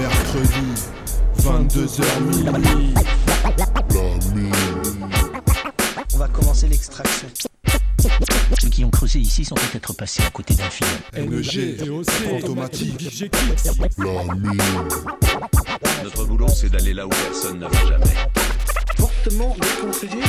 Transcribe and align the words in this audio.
mercredi, 0.00 0.66
22h 1.42 2.20
minuit. 2.22 2.94
On 6.14 6.18
va 6.18 6.28
commencer 6.28 6.68
l'extraction. 6.68 7.28
Ceux 8.58 8.68
qui 8.68 8.84
ont 8.84 8.90
creusé 8.90 9.18
ici 9.18 9.44
sont 9.44 9.54
peut-être 9.56 9.92
passés 9.92 10.22
à 10.26 10.30
côté 10.30 10.54
d'un 10.54 10.70
film. 10.70 10.88
NG, 11.16 11.90
automatique, 12.38 13.30
Notre 16.02 16.24
boulot, 16.24 16.48
c'est 16.48 16.70
d'aller 16.70 16.94
là 16.94 17.06
où 17.06 17.10
personne 17.10 17.58
ne 17.58 17.66
va 17.66 17.86
jamais. 17.86 18.04
Fortement 18.96 19.54
déconseillé. 19.60 20.22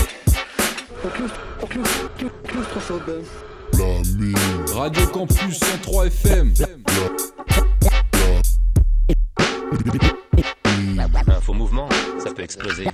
Radio 4.74 5.08
Campus 5.08 5.60
103 5.60 6.08
FM. 6.08 6.54
Un 11.28 11.42
faux 11.42 11.54
mouvement, 11.54 11.88
ça 12.22 12.32
peut 12.34 12.44
exploser. 12.44 12.88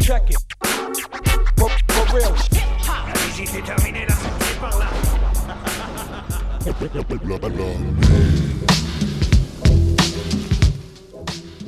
Check 0.00 0.30
it. 0.30 0.38
For, 1.58 1.70
for 1.88 2.14
real. 2.14 2.32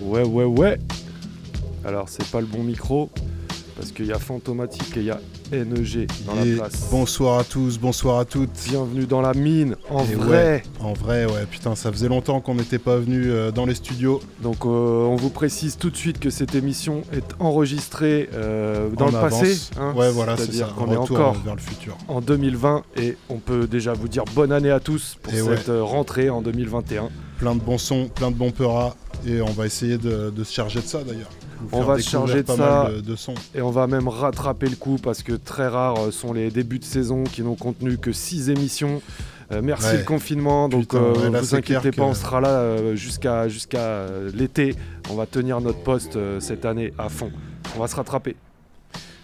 Ouais, 0.01 0.23
ouais, 0.23 0.45
ouais. 0.45 0.79
Alors, 1.85 2.09
c'est 2.09 2.27
pas 2.31 2.41
le 2.41 2.47
bon 2.47 2.63
micro 2.63 3.11
parce 3.81 3.93
qu'il 3.93 4.05
y 4.07 4.13
a 4.13 4.19
Fantomatique 4.19 4.95
et 4.99 5.01
il 5.01 5.07
y 5.07 5.11
a 5.11 5.19
NEG 5.53 6.07
dans 6.27 6.45
Et 6.45 6.51
la 6.51 6.57
place. 6.69 6.89
Bonsoir 6.91 7.39
à 7.39 7.45
tous, 7.45 7.79
bonsoir 7.79 8.19
à 8.19 8.27
toutes. 8.27 8.51
Bienvenue 8.69 9.07
dans 9.07 9.23
la 9.23 9.33
mine, 9.33 9.75
en 9.89 10.05
Et 10.05 10.15
vrai. 10.17 10.63
En 10.81 10.93
vrai, 10.93 11.25
ouais, 11.25 11.47
putain, 11.51 11.75
ça 11.75 11.91
faisait 11.91 12.09
longtemps 12.09 12.43
qu'on 12.43 12.57
n'était 12.57 12.79
pas 12.79 12.97
venu 12.99 13.31
euh, 13.31 13.51
dans 13.51 13.65
les 13.65 13.75
studios. 13.75 14.21
Donc, 14.43 14.67
euh, 14.67 14.69
on 14.69 15.17
vous 15.17 15.31
précise 15.31 15.79
tout 15.79 15.89
de 15.89 15.97
suite 15.97 16.21
que 16.21 16.29
cette 16.29 16.55
émission 16.55 17.05
est 17.15 17.25
enregistrée 17.39 18.29
euh, 18.35 18.91
dans 18.91 19.07
En 19.07 19.11
le 19.13 19.17
avance. 19.17 19.41
passé. 19.41 19.71
hein. 19.81 19.95
ouais, 19.97 20.11
voilà, 20.11 20.37
c'est 20.37 20.43
C'est-à-dire 20.43 20.67
ça. 20.69 20.75
qu'on 20.77 20.91
un 20.91 20.93
est 20.93 20.97
encore 20.99 21.33
vers 21.43 21.55
le 21.57 21.63
futur. 21.63 21.97
en 22.09 22.21
2020 22.21 22.83
et 22.99 23.17
on 23.31 23.37
peut 23.39 23.67
déjà 23.67 23.95
vous 23.95 24.09
dire 24.09 24.25
bonne 24.35 24.53
année 24.53 24.71
à 24.71 24.81
tous 24.81 25.17
pour 25.23 25.33
Et 25.33 25.41
cette 25.41 25.71
rentrée 25.75 26.29
en 26.29 26.43
2021. 26.43 27.09
Plein 27.41 27.55
de 27.55 27.61
bons 27.61 27.79
sons, 27.79 28.09
plein 28.15 28.31
de 28.31 28.37
bons 28.37 28.51
peuras. 28.53 28.95
Et 29.27 29.41
on 29.43 29.51
va 29.51 29.67
essayer 29.67 29.99
de, 29.99 30.31
de 30.31 30.45
se 30.45 30.53
charger 30.53 30.81
de 30.81 30.87
ça 30.87 31.03
d'ailleurs. 31.03 31.31
On 31.73 31.83
va 31.83 31.99
se 31.99 32.09
charger 32.09 32.37
de 32.37 32.43
pas 32.43 32.57
ça. 32.57 32.83
mal 32.85 32.97
de, 32.97 33.01
de 33.01 33.17
sons. 33.17 33.35
Et 33.55 33.61
on 33.63 33.71
va 33.71 33.87
même 33.87 34.09
rattraper 34.09 34.69
le 34.69 34.77
coup 34.77 34.97
parce 35.03 35.23
que 35.23 35.33
très 35.33 35.69
rares 35.69 35.99
euh, 35.99 36.11
sont 36.11 36.33
les 36.33 36.51
débuts 36.51 36.79
de 36.79 36.85
saison 36.85 37.25
qui 37.25 37.43
n'ont 37.43 37.55
contenu 37.57 37.99
que 37.99 38.13
6 38.13 38.51
émissions. 38.51 39.03
Euh, 39.53 39.61
merci 39.63 39.87
Ouais. 39.87 39.99
le 39.99 40.05
confinement, 40.05 40.69
donc 40.69 40.83
Putain, 40.83 40.99
euh, 40.99 41.31
là, 41.31 41.41
vous 41.41 41.55
inquiétez 41.55 41.91
pas, 41.91 41.97
que- 42.05 42.09
on 42.09 42.15
sera 42.15 42.41
là 42.41 42.49
euh, 42.49 42.95
jusqu'à 42.95 43.49
jusqu'à 43.49 44.07
l'été. 44.35 44.75
On 45.11 45.15
va 45.17 45.27
tenir 45.27 45.61
notre 45.61 45.81
poste 45.83 46.17
cette 46.41 46.65
année 46.65 46.93
à 46.99 47.09
fond. 47.09 47.31
On 47.77 47.81
va 47.81 47.89
se 47.89 47.97
rattraper. 47.97 48.37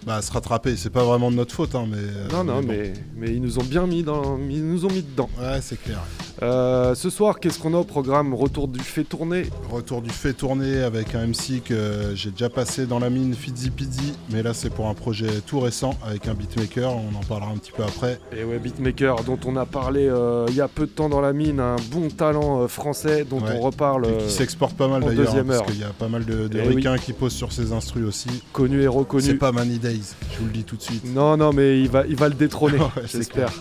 Bah, 0.04 0.22
se 0.22 0.30
rattraper, 0.30 0.76
c'est 0.76 0.90
pas 0.90 1.02
vraiment 1.02 1.30
de 1.32 1.36
notre 1.36 1.52
faute, 1.54 1.74
hein, 1.74 1.84
mais. 1.90 1.96
non, 2.32 2.44
non, 2.44 2.60
bon. 2.60 2.68
mais, 2.68 2.92
mais 3.16 3.32
ils 3.34 3.40
nous 3.42 3.58
ont 3.58 3.64
bien 3.64 3.86
mis 3.88 4.02
dans, 4.04 4.38
ils 4.48 4.64
nous 4.64 4.84
ont 4.84 4.90
mis 4.90 5.02
dedans. 5.02 5.28
Ouais, 5.40 5.58
c'est 5.60 5.82
clair. 5.82 6.00
Euh, 6.42 6.94
ce 6.94 7.08
soir, 7.08 7.40
qu'est-ce 7.40 7.58
qu'on 7.58 7.72
a 7.72 7.78
au 7.78 7.84
programme 7.84 8.34
Retour 8.34 8.68
du 8.68 8.80
fait 8.80 9.04
tourner. 9.04 9.44
Retour 9.70 10.02
du 10.02 10.10
fait 10.10 10.34
tourner 10.34 10.82
avec 10.82 11.14
un 11.14 11.26
MC 11.26 11.62
que 11.64 12.12
j'ai 12.14 12.30
déjà 12.30 12.50
passé 12.50 12.84
dans 12.86 12.98
la 12.98 13.08
mine 13.08 13.34
Fizzy 13.34 13.70
Pizzy, 13.70 14.12
mais 14.30 14.42
là 14.42 14.52
c'est 14.52 14.68
pour 14.68 14.88
un 14.88 14.94
projet 14.94 15.28
tout 15.46 15.60
récent 15.60 15.94
avec 16.06 16.28
un 16.28 16.34
beatmaker, 16.34 16.92
on 16.94 17.16
en 17.16 17.22
parlera 17.26 17.50
un 17.50 17.56
petit 17.56 17.72
peu 17.72 17.82
après. 17.84 18.20
Et 18.36 18.44
ouais, 18.44 18.58
Beatmaker, 18.58 19.24
dont 19.24 19.38
on 19.46 19.56
a 19.56 19.64
parlé 19.64 20.06
euh, 20.08 20.44
il 20.50 20.54
y 20.56 20.60
a 20.60 20.68
peu 20.68 20.82
de 20.86 20.90
temps 20.90 21.08
dans 21.08 21.22
la 21.22 21.32
mine, 21.32 21.58
un 21.58 21.76
bon 21.90 22.08
talent 22.08 22.62
euh, 22.62 22.68
français 22.68 23.24
dont 23.24 23.36
Ouais. 23.40 23.52
on 23.54 23.60
reparle. 23.60 24.06
Et 24.06 24.24
qui 24.24 24.30
s'exporte 24.30 24.76
pas 24.76 24.88
mal 24.88 25.02
d'ailleurs, 25.04 25.20
hein, 25.20 25.24
deuxième 25.24 25.46
parce 25.46 25.62
qu'il 25.62 25.78
y 25.80 25.84
a 25.84 25.88
pas 25.98 26.08
mal 26.08 26.24
de, 26.24 26.48
de 26.48 26.58
Eh 26.58 26.68
oui. 26.68 26.74
ricains 26.76 26.98
qui 26.98 27.12
posent 27.12 27.32
sur 27.34 27.52
ses 27.52 27.72
instrus 27.72 28.04
aussi. 28.06 28.28
connu 28.52 28.82
et 28.82 28.86
reconnu. 28.88 29.22
C'est 29.22 29.34
pas 29.34 29.52
Money 29.52 29.78
Days, 29.78 30.14
je 30.34 30.38
vous 30.40 30.46
le 30.46 30.52
dis 30.52 30.64
tout 30.64 30.76
de 30.76 30.82
suite. 30.82 31.04
Non, 31.14 31.36
non, 31.36 31.52
mais 31.52 31.80
il 31.80 31.88
va, 31.88 32.04
il 32.06 32.16
va 32.16 32.28
le 32.28 32.34
détrôner, 32.34 32.78
Ouais, 32.78 32.88
c'est 33.06 33.18
j'espère. 33.18 33.52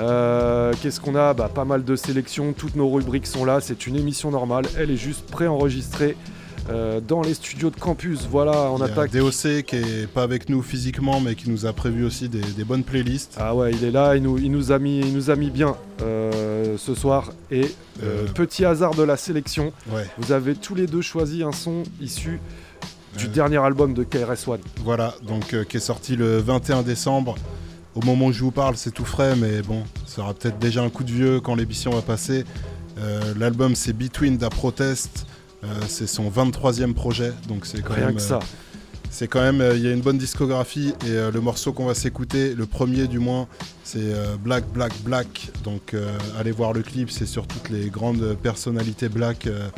Euh, 0.00 0.72
Qu'est-ce 0.82 1.00
qu'on 1.00 1.14
a 1.14 1.34
bah, 1.34 1.50
Pas 1.54 1.64
mal 1.64 1.84
de 1.84 1.96
sélections, 1.96 2.52
toutes 2.52 2.76
nos 2.76 2.90
rubriques 2.90 3.26
sont 3.26 3.44
là, 3.44 3.60
c'est 3.60 3.86
une 3.86 3.96
émission 3.96 4.30
normale, 4.30 4.64
elle 4.78 4.90
est 4.90 4.96
juste 4.96 5.26
préenregistrée 5.26 6.16
euh, 6.70 7.00
dans 7.00 7.22
les 7.22 7.34
studios 7.34 7.70
de 7.70 7.76
campus. 7.76 8.26
Voilà, 8.30 8.70
on 8.70 8.76
Il 8.76 8.80
y 8.80 8.82
a 8.82 8.86
attaque. 8.86 9.10
DOC 9.12 9.62
qui 9.66 9.76
est 9.76 10.06
pas 10.06 10.22
avec 10.22 10.48
nous 10.48 10.62
physiquement, 10.62 11.20
mais 11.20 11.34
qui 11.34 11.50
nous 11.50 11.66
a 11.66 11.72
prévu 11.72 12.04
aussi 12.04 12.28
des, 12.28 12.40
des 12.40 12.64
bonnes 12.64 12.84
playlists. 12.84 13.36
Ah 13.38 13.54
ouais, 13.54 13.72
il 13.72 13.84
est 13.84 13.90
là, 13.90 14.14
il 14.16 14.22
nous, 14.22 14.38
il 14.38 14.50
nous, 14.50 14.70
a, 14.70 14.78
mis, 14.78 15.00
il 15.00 15.12
nous 15.12 15.30
a 15.30 15.36
mis 15.36 15.50
bien 15.50 15.76
euh, 16.02 16.76
ce 16.78 16.94
soir. 16.94 17.32
Et 17.50 17.72
euh, 18.04 18.26
petit 18.32 18.64
hasard 18.64 18.94
de 18.94 19.02
la 19.02 19.16
sélection, 19.16 19.72
Ouais, 19.92 20.06
vous 20.18 20.30
avez 20.32 20.54
tous 20.54 20.74
les 20.76 20.86
deux 20.86 21.02
choisi 21.02 21.42
un 21.42 21.52
son 21.52 21.82
issu 22.00 22.40
du 23.18 23.28
dernier 23.28 23.58
album 23.58 23.92
de 23.92 24.04
KRS-One. 24.04 24.60
voilà, 24.84 25.14
donc 25.26 25.54
qui 25.68 25.76
est 25.76 25.80
sorti 25.80 26.16
le 26.16 26.38
21 26.38 26.82
décembre. 26.82 27.34
Au 27.94 28.00
moment 28.04 28.26
où 28.26 28.32
je 28.32 28.42
vous 28.42 28.50
parle, 28.50 28.76
c'est 28.76 28.90
tout 28.90 29.04
frais, 29.04 29.36
mais 29.36 29.60
bon, 29.62 29.82
ça 30.06 30.22
aura 30.22 30.32
peut-être 30.34 30.58
déjà 30.58 30.82
un 30.82 30.88
coup 30.90 31.04
de 31.04 31.12
vieux 31.12 31.40
quand 31.40 31.54
l'émission 31.54 31.90
va 31.90 32.00
passer. 32.02 32.44
Euh, 32.98 33.34
L'album 33.38 33.74
c'est 33.74 33.92
Between 33.92 34.36
Da 34.38 34.48
Protest, 34.50 35.26
Euh, 35.64 35.68
c'est 35.86 36.08
son 36.08 36.28
23e 36.28 36.92
projet, 36.92 37.32
donc 37.46 37.66
c'est 37.66 37.82
quand 37.82 37.94
Rien 37.94 38.06
même. 38.06 38.16
que 38.16 38.20
euh, 38.20 38.26
ça. 38.26 38.40
C'est 39.10 39.28
quand 39.28 39.40
même, 39.42 39.60
euh, 39.60 39.76
il 39.76 39.82
y 39.84 39.86
a 39.86 39.92
une 39.92 40.00
bonne 40.00 40.18
discographie 40.18 40.92
et 41.06 41.10
euh, 41.10 41.30
le 41.30 41.40
morceau 41.40 41.72
qu'on 41.72 41.84
va 41.86 41.94
s'écouter, 41.94 42.54
le 42.56 42.66
premier 42.66 43.06
du 43.06 43.20
moins, 43.20 43.46
c'est 43.84 44.00
euh, 44.02 44.34
Black 44.42 44.64
Black 44.72 44.92
Black. 45.04 45.50
Donc 45.62 45.94
euh, 45.94 46.10
allez 46.36 46.50
voir 46.50 46.72
le 46.72 46.82
clip, 46.82 47.12
c'est 47.12 47.26
sur 47.26 47.46
toutes 47.46 47.68
les 47.70 47.90
grandes 47.90 48.36
personnalités 48.42 49.08
black 49.08 49.46
euh, 49.46 49.68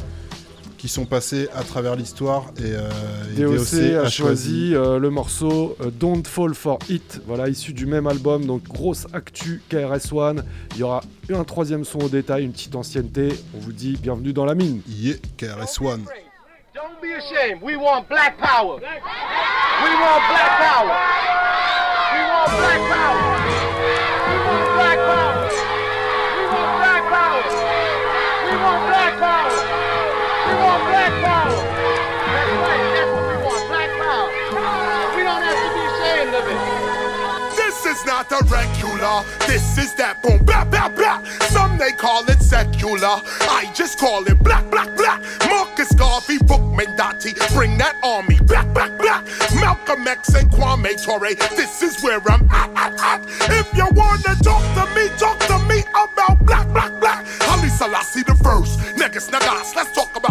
qui 0.84 0.90
sont 0.90 1.06
passées 1.06 1.48
à 1.54 1.62
travers 1.62 1.96
l'histoire 1.96 2.52
et, 2.58 2.64
euh, 2.64 2.90
et 3.34 3.40
DOC, 3.40 4.04
a 4.04 4.10
choisi 4.10 4.74
euh, 4.74 4.98
le 4.98 5.08
morceau 5.08 5.78
euh, 5.80 5.90
Don't 5.90 6.24
Fall 6.26 6.54
for 6.54 6.78
It, 6.90 7.22
voilà, 7.26 7.48
issu 7.48 7.72
du 7.72 7.86
même 7.86 8.06
album, 8.06 8.44
donc 8.44 8.64
grosse 8.64 9.06
actu 9.14 9.62
KRS-One. 9.70 10.44
Il 10.72 10.80
y 10.80 10.82
aura 10.82 11.00
un 11.32 11.44
troisième 11.44 11.86
son 11.86 12.00
au 12.00 12.10
détail, 12.10 12.44
une 12.44 12.52
petite 12.52 12.74
ancienneté. 12.74 13.30
On 13.54 13.60
vous 13.60 13.72
dit 13.72 13.96
bienvenue 13.98 14.34
dans 14.34 14.44
la 14.44 14.54
mine. 14.54 14.82
Yeah, 14.86 15.14
KRS-One. 15.38 16.04
Don't 16.74 17.00
be 17.00 17.14
ashamed. 17.16 17.62
We 17.62 17.76
want 17.76 18.06
black 18.10 18.36
power. 18.36 18.76
We 18.76 19.94
want 20.02 20.20
black 20.28 20.58
power. 20.60 20.96
We 22.12 22.20
want 22.28 22.58
black 22.58 22.90
power. 22.90 23.43
Not 38.06 38.30
a 38.32 38.42
regular, 38.44 39.22
this 39.46 39.78
is 39.78 39.94
that 39.94 40.22
boom, 40.22 40.44
blah, 40.44 40.64
blah, 40.64 40.88
blah. 40.88 41.22
Some 41.48 41.78
they 41.78 41.92
call 41.92 42.28
it 42.28 42.40
secular, 42.40 43.20
I 43.50 43.70
just 43.74 43.98
call 43.98 44.24
it 44.26 44.38
black, 44.42 44.68
black, 44.70 44.94
black. 44.96 45.20
Marcus 45.48 45.92
Garvey, 45.94 46.38
Bookman 46.38 46.96
Dottie, 46.96 47.34
bring 47.54 47.78
that 47.78 47.96
army 48.02 48.38
back, 48.40 48.72
back, 48.74 48.96
back. 48.98 49.24
Malcolm 49.54 50.06
X 50.06 50.34
and 50.34 50.50
Kwame 50.50 50.94
Ture, 51.02 51.34
this 51.56 51.82
is 51.82 52.02
where 52.02 52.20
I'm 52.28 52.48
at, 52.50 52.70
at, 52.76 53.00
at. 53.00 53.20
If 53.50 53.74
you 53.76 53.86
wanna 53.92 54.34
talk 54.42 54.62
to 54.76 54.84
me, 54.94 55.08
talk 55.18 55.38
to 55.50 55.58
me 55.68 55.80
about 55.90 56.44
black, 56.46 56.68
black, 56.68 56.92
black. 57.00 57.26
Ali 57.50 57.68
Selassie 57.68 58.22
the 58.22 58.34
first, 58.36 58.78
Negus 58.96 59.30
Nagas, 59.30 59.74
let's 59.76 59.92
talk 59.92 60.14
about 60.16 60.23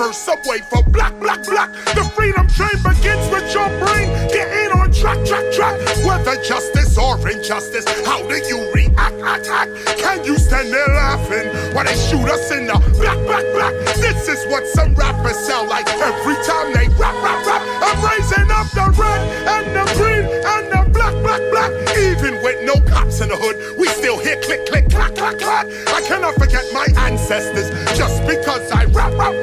first 0.00 0.24
subway 0.24 0.60
for 0.60 0.82
black, 0.84 1.12
black, 1.20 1.44
black. 1.44 1.68
The 1.92 2.04
freedom 2.16 2.48
train 2.56 2.72
begins 2.80 3.28
with 3.28 3.52
your 3.52 3.68
brain. 3.84 4.08
Get 4.32 4.48
in 4.48 4.72
on 4.72 4.90
track, 4.92 5.20
track, 5.28 5.44
track. 5.52 5.76
Whether 6.08 6.40
justice 6.42 6.96
or 6.96 7.20
injustice, 7.28 7.84
how 8.08 8.26
do 8.26 8.36
you 8.48 8.72
react, 8.72 9.20
act, 9.20 9.46
act? 9.52 9.70
Can 10.00 10.24
you 10.24 10.38
stand 10.38 10.72
there 10.72 10.88
laughing 10.88 11.52
while 11.74 11.84
they 11.84 11.92
shoot 12.08 12.24
us 12.32 12.50
in 12.50 12.64
the 12.64 12.80
black, 12.96 13.20
black, 13.28 13.44
black? 13.52 13.74
This 14.00 14.26
is 14.26 14.40
what 14.48 14.66
some 14.68 14.94
rappers 14.94 15.36
sound 15.36 15.68
like 15.68 15.86
every 16.00 16.38
time 16.48 16.72
they 16.72 16.88
rap, 16.96 17.16
rap, 17.20 17.44
rap. 17.44 17.62
I'm 17.84 18.00
raising 18.00 18.48
up 18.56 18.72
the 18.72 18.88
red 18.96 19.20
and 19.52 19.66
the 19.76 19.84
green 20.00 20.24
and 20.24 20.64
the 20.72 20.80
black, 20.96 21.12
black, 21.20 21.42
black. 21.52 21.70
Even 22.00 22.40
with 22.42 22.64
no 22.64 22.80
cops 22.88 23.20
in 23.20 23.28
the 23.28 23.36
hood, 23.36 23.76
we 23.76 23.86
still 23.88 24.18
hear 24.18 24.40
click, 24.40 24.64
click, 24.64 24.88
clack, 24.88 25.14
clack, 25.14 25.36
clack. 25.38 25.66
I 25.92 26.00
cannot 26.08 26.36
forget 26.36 26.64
my 26.72 26.88
ancestors 27.04 27.68
just 27.98 28.24
because 28.26 28.64
I 28.72 28.86
rap, 28.96 29.12
rap, 29.20 29.34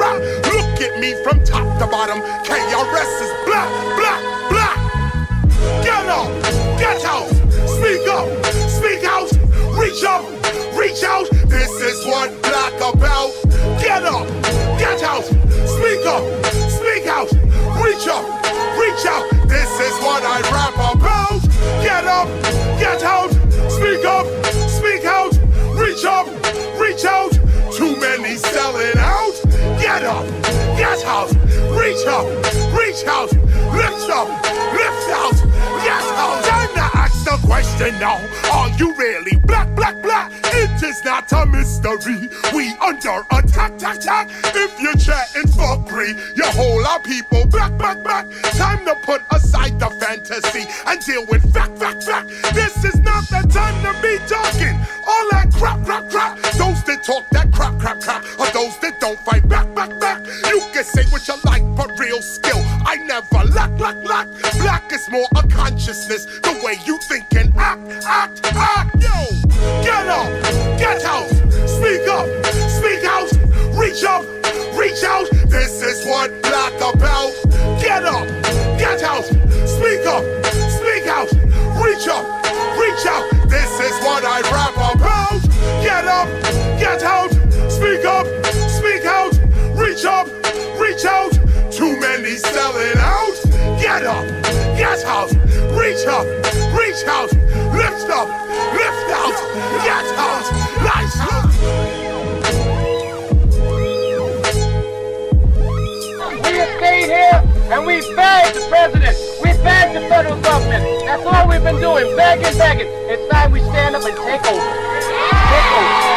to 1.79 1.87
bottom. 1.87 2.19
KRS 2.43 3.21
is 3.21 3.31
black, 3.45 3.69
black, 3.97 4.21
black. 4.49 4.77
Get 5.83 6.07
up, 6.07 6.29
get 6.79 7.03
out, 7.05 7.27
speak 7.67 8.07
up, 8.07 8.27
speak 8.67 9.03
out, 9.05 9.29
reach 9.77 10.03
up, 10.03 10.23
reach 10.75 11.03
out. 11.03 11.29
This 11.49 11.69
is 11.81 12.05
what 12.05 12.29
black 12.41 12.73
about. 12.81 13.31
Get 13.81 14.03
up, 14.03 14.27
get 14.79 15.03
out, 15.03 15.25
speak 15.25 16.05
up, 16.05 16.23
speak 16.69 17.05
out, 17.05 17.31
reach 17.83 18.07
up, 18.07 18.25
reach 18.79 19.05
out. 19.05 19.25
This 19.47 19.71
is 19.79 19.95
what 20.01 20.23
I 20.23 20.41
rap 20.49 20.73
about. 20.95 21.41
Get 21.83 22.05
up, 22.05 22.27
get 22.79 23.03
out, 23.03 23.31
speak 23.69 24.03
up, 24.05 24.25
speak 24.69 25.05
out, 25.05 25.33
reach 25.77 26.05
up, 26.05 26.27
reach 26.79 27.05
out. 27.05 27.31
Too 27.71 27.95
many 27.99 28.35
selling 28.37 28.97
out. 28.97 29.46
Get 29.87 30.03
up, 30.03 30.27
get 30.75 31.05
out, 31.05 31.31
reach 31.79 32.05
up, 32.07 32.27
reach 32.77 33.05
out, 33.07 33.31
lift 33.71 34.09
up, 34.11 34.27
lift 34.75 35.09
out, 35.15 35.31
get 35.81 36.03
out. 36.11 36.43
Time 36.43 36.73
to 36.73 36.97
ask 36.97 37.23
the 37.23 37.47
question 37.47 37.97
now. 37.97 38.19
Are 38.51 38.69
you 38.77 38.93
really 38.95 39.37
black, 39.45 39.73
black, 39.77 40.03
black? 40.03 40.46
It 40.77 40.83
is 40.83 41.03
not 41.03 41.31
a 41.31 41.43
mystery. 41.43 42.29
We 42.53 42.69
under 42.77 43.25
attack, 43.31 43.73
attack, 43.77 43.97
attack. 43.97 44.29
If 44.53 44.79
you're 44.79 44.93
chatting 44.93 45.49
fuckery, 45.53 46.13
you 46.37 46.45
whole 46.45 46.85
our 46.85 46.99
people 46.99 47.47
back, 47.47 47.75
back, 47.79 48.03
back. 48.03 48.27
Time 48.53 48.85
to 48.85 48.93
put 49.01 49.23
aside 49.31 49.79
the 49.79 49.89
fantasy 49.89 50.69
and 50.85 51.03
deal 51.03 51.25
with 51.25 51.51
fact, 51.51 51.79
fact, 51.79 52.03
fact. 52.03 52.27
This 52.53 52.85
is 52.85 52.99
not 52.99 53.23
the 53.23 53.41
time 53.51 53.73
to 53.81 54.01
be 54.03 54.19
talking 54.27 54.77
all 55.07 55.27
that 55.31 55.51
crap, 55.51 55.83
crap, 55.83 56.09
crap. 56.11 56.37
Those 56.53 56.83
that 56.83 57.03
talk 57.03 57.27
that 57.31 57.51
crap, 57.51 57.79
crap, 57.79 57.99
crap, 58.01 58.23
are 58.39 58.51
those 58.51 58.77
that 58.79 58.99
don't 58.99 59.17
fight 59.19 59.47
back, 59.49 59.73
back, 59.73 59.99
back. 59.99 60.23
You 60.45 60.61
can 60.73 60.83
say 60.83 61.05
what 61.09 61.27
you 61.27 61.35
like, 61.43 61.63
but 61.75 61.97
real 61.97 62.21
skill, 62.21 62.61
I 62.85 62.97
never 62.97 63.49
lack, 63.49 63.71
lack, 63.79 63.97
lack. 64.05 64.27
Black 64.59 64.93
is 64.93 65.09
more 65.09 65.27
a 65.35 65.41
consciousness, 65.47 66.25
the 66.25 66.61
way 66.63 66.75
you 66.85 66.99
think 66.99 67.33
and 67.33 67.55
act, 67.57 68.05
act, 68.05 68.53
act. 68.53 69.01
Yo, 69.01 69.36
get 69.83 70.07
up, 70.07 70.27
get 70.77 71.03
out, 71.03 71.27
speak 71.67 72.07
up, 72.07 72.27
speak 72.69 73.03
out, 73.05 73.29
reach 73.77 74.03
up, 74.03 74.23
reach 74.77 75.03
out. 75.03 75.27
This 75.49 75.81
is 75.81 76.05
what 76.05 76.29
black 76.41 76.73
about. 76.77 77.33
Get 77.81 78.03
up, 78.05 78.27
get 78.77 79.03
out, 79.03 79.25
speak 79.65 80.05
up, 80.05 80.23
speak 80.69 81.07
out, 81.07 81.31
reach 81.81 82.07
up, 82.07 82.25
reach 82.77 83.05
out. 83.05 83.49
This 83.49 83.79
is 83.79 83.95
what 84.03 84.23
I 84.25 84.41
rap 84.51 84.75
about. 84.95 85.41
Get 85.81 86.07
up, 86.07 86.27
get 86.79 87.03
out, 87.03 87.31
speak 87.69 88.05
up, 88.05 88.25
speak 88.69 89.05
out, 89.05 89.33
reach 89.75 90.05
up, 90.05 90.27
reach 90.79 91.05
out. 91.05 91.31
Too 91.71 91.99
many 91.99 92.35
selling 92.37 92.97
out. 92.97 93.35
Get 93.79 94.05
up, 94.05 94.25
get 94.77 95.03
out, 95.05 95.36
reach 95.75 96.05
up, 96.07 96.25
reach 96.77 97.03
out, 97.07 97.31
lift 97.73 98.09
up, 98.09 98.27
lift 98.73 99.09
out, 99.11 99.35
get 99.83 100.05
out, 100.15 100.45
lights 100.83 101.19
out. 101.19 101.47
We 106.43 106.53
have 106.57 106.77
stayed 106.77 107.09
here 107.09 107.43
and 107.71 107.85
we 107.85 107.99
begged 108.15 108.55
the 108.55 108.65
president. 108.69 109.17
We 109.43 109.51
begged 109.63 109.95
the 109.95 110.07
federal 110.07 110.39
government. 110.41 110.83
That's 111.05 111.25
all 111.25 111.47
we've 111.47 111.63
been 111.63 111.79
doing, 111.79 112.15
begging, 112.15 112.57
begging. 112.57 112.87
It's 113.09 113.27
time 113.31 113.51
we 113.51 113.59
stand 113.59 113.95
up 113.95 114.03
and 114.03 114.15
take 114.17 114.45
over. 114.47 114.67
Take 115.51 115.69
over. 115.75 116.07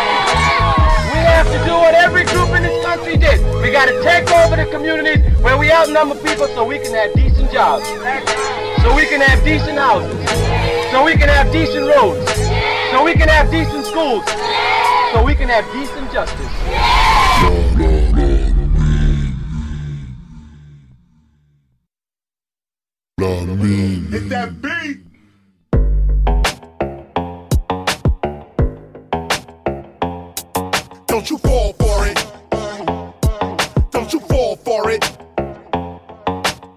We 1.10 1.18
have 1.26 1.46
to 1.46 1.58
do 1.64 1.74
what 1.74 1.94
every 1.94 2.24
group 2.24 2.50
in 2.50 2.62
this 2.62 2.84
country 2.84 3.16
did. 3.16 3.40
We 3.62 3.70
got 3.70 3.86
to 3.86 4.02
take 4.02 4.30
over 4.30 4.56
the 4.56 4.66
communities 4.70 5.18
where 5.42 5.58
we 5.58 5.72
outnumber 5.72 6.16
people 6.16 6.46
so 6.48 6.64
we 6.64 6.78
can 6.78 6.94
have 6.94 7.12
decent 7.14 7.50
jobs. 7.50 8.69
So 8.82 8.94
we 8.94 9.06
can 9.06 9.20
have 9.20 9.44
decent 9.44 9.78
houses. 9.78 10.30
So 10.90 11.04
we 11.04 11.12
can 11.12 11.28
have 11.28 11.52
decent 11.52 11.86
roads. 11.86 12.30
So 12.90 13.04
we 13.04 13.12
can 13.14 13.28
have 13.28 13.50
decent 13.50 13.86
schools. 13.86 14.24
So 15.12 15.22
we 15.24 15.34
can 15.34 15.48
have 15.48 15.64
decent 15.72 16.12
justice. 16.12 17.20
Hit 24.10 24.28
that 24.28 24.60
beat. 24.60 25.04
Don't 31.06 31.30
you 31.30 31.38
fall 31.38 31.72
for 31.74 32.06
it. 32.08 32.26
Don't 33.92 34.12
you 34.12 34.20
fall 34.20 34.56
for 34.56 34.90
it. 34.90 35.29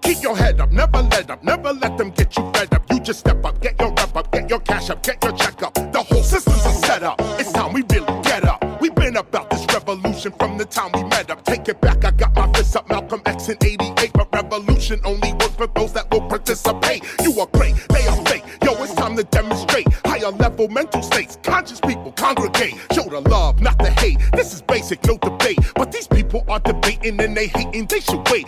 Keep 0.04 0.22
your 0.22 0.36
head 0.36 0.60
up, 0.60 0.70
never 0.70 1.00
let 1.02 1.30
up, 1.30 1.42
never 1.42 1.72
let 1.72 1.96
them 1.96 2.10
get 2.10 2.36
you 2.36 2.52
fed 2.52 2.72
up. 2.74 2.84
You 2.90 3.00
just 3.00 3.20
step 3.20 3.42
up, 3.44 3.58
get 3.62 3.80
your 3.80 3.90
rep 3.90 4.14
up, 4.14 4.30
get 4.30 4.50
your 4.50 4.60
cash 4.60 4.90
up, 4.90 5.02
get 5.02 5.22
your 5.24 5.32
check 5.32 5.62
up. 5.62 5.72
The 5.74 6.02
whole 6.02 6.22
system's 6.22 6.66
a 6.66 6.72
setup. 6.86 7.16
It's 7.40 7.52
time 7.52 7.72
we 7.72 7.82
really 7.90 8.22
get 8.22 8.44
up. 8.44 8.62
We've 8.82 8.94
been 8.94 9.16
about 9.16 9.48
this 9.48 9.64
revolution 9.72 10.32
from 10.38 10.58
the 10.58 10.66
time 10.66 10.90
we 10.92 11.04
met 11.04 11.30
up. 11.30 11.42
Take 11.44 11.68
it 11.68 11.80
back, 11.80 12.04
I 12.04 12.10
got 12.10 12.34
my 12.36 12.52
fists 12.52 12.76
up, 12.76 12.86
Malcolm 12.90 13.22
X 13.24 13.48
in 13.48 13.56
88. 13.62 14.12
But 14.12 14.28
revolution 14.30 15.00
only 15.04 15.32
works 15.32 15.56
for 15.56 15.68
those 15.68 15.94
that 15.94 16.10
will 16.10 16.28
participate. 16.28 17.02
You 17.22 17.40
are 17.40 17.48
great, 17.54 17.74
they 17.88 18.06
are 18.06 18.24
fake. 18.26 18.44
Yo, 18.62 18.74
it's 18.82 18.94
time 18.94 19.16
to 19.16 19.24
demonstrate 19.24 19.86
higher 20.04 20.30
level 20.30 20.68
mental 20.68 21.02
states. 21.02 21.38
Conscious 21.42 21.80
people 21.80 22.12
congregate, 22.12 22.74
show 22.92 23.04
the 23.04 23.20
love, 23.30 23.60
not 23.62 23.78
the 23.78 23.90
hate. 23.90 24.18
This 24.34 24.52
is 24.52 24.60
basic, 24.60 25.02
no 25.06 25.16
debate. 25.16 25.58
But 25.74 25.92
these 25.92 26.06
people 26.06 26.44
are 26.48 26.60
debating 26.60 27.18
and 27.20 27.34
they 27.34 27.46
hating, 27.46 27.86
they 27.86 28.00
should 28.00 28.28
wait. 28.30 28.43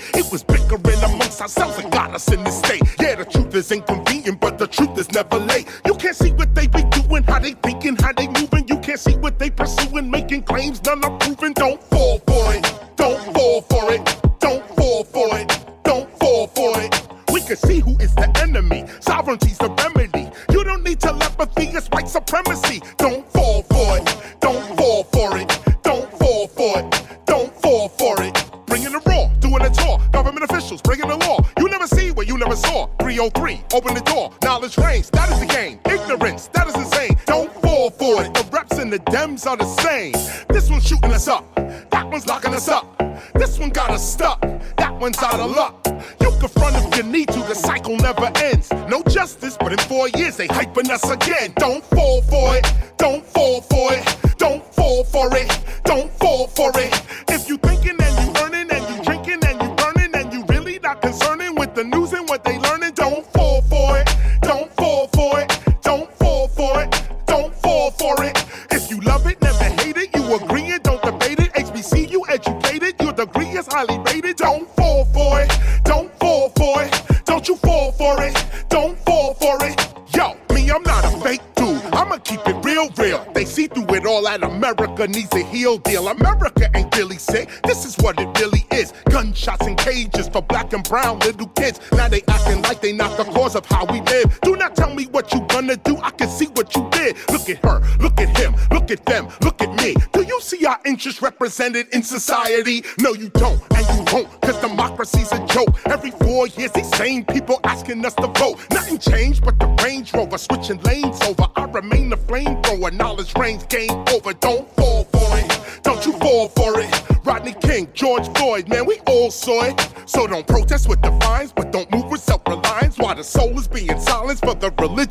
Needs 85.06 85.32
a 85.34 85.44
heel 85.44 85.78
deal. 85.78 86.08
America 86.08 86.68
ain't 86.74 86.94
really 86.96 87.16
sick. 87.16 87.48
This 87.64 87.86
is 87.86 87.96
what 87.98 88.18
it 88.20 88.28
really 88.40 88.66
is. 88.72 88.92
Gunshots 89.08 89.64
and 89.66 89.78
cages 89.78 90.28
for 90.28 90.42
black 90.42 90.72
and 90.72 90.82
brown 90.82 91.20
little 91.20 91.46
kids. 91.48 91.80
Now 91.92 92.08
they 92.08 92.22
acting 92.28 92.60
like 92.62 92.80
they 92.82 92.92
not 92.92 93.16
the 93.16 93.24
cause 93.24 93.54
of 93.54 93.64
how 93.66 93.86
we 93.86 94.00
live. 94.02 94.38
Do 94.42 94.56
not 94.56 94.74
tell 94.74 94.92
me 94.92 95.04
what 95.06 95.32
you 95.32 95.40
gonna 95.48 95.76
do. 95.76 95.96
I 95.98 96.10
can 96.10 96.28
see 96.28 96.46
what 96.46 96.74
you 96.74 96.86
did. 96.90 97.16
Look 97.30 97.48
at 97.48 97.64
her, 97.64 97.80
look 98.00 98.20
at 98.20 98.36
him, 98.36 98.56
look 98.72 98.90
at 98.90 99.06
them, 99.06 99.28
look 99.42 99.62
at 99.62 99.72
me. 99.80 99.94
Do 100.12 100.22
you 100.22 100.40
see 100.40 100.66
our 100.66 100.78
interests 100.84 101.22
represented 101.22 101.86
in 101.94 102.02
society? 102.02 102.84
No, 102.98 103.14
you 103.14 103.30
don't, 103.30 103.62
and 103.74 103.86
you 103.96 104.12
won't, 104.12 104.40
cause 104.42 104.60
democracy's 104.60 105.32
a 105.32 105.46
joke. 105.46 105.78
Every 105.86 106.10
four 106.10 106.48
years, 106.48 106.72
these 106.72 106.90
same 106.96 107.24
people 107.24 107.60
asking 107.64 108.04
us 108.04 108.14
to 108.16 108.26
vote. 108.26 108.58
Nothing 108.72 108.98
changed 108.98 109.44
but 109.44 109.58
the 109.58 109.66
Range 109.84 110.12
Rover 110.12 110.38
switching 110.38 110.80
lanes 110.82 111.20
over. 111.22 111.46
I 111.56 111.64
remain 111.64 112.10
the 112.10 112.16
flamethrower, 112.16 112.92
knowledge 112.92 113.32
reigns, 113.38 113.64
game 113.64 114.04
over. 114.12 114.32
Don't 114.34 114.65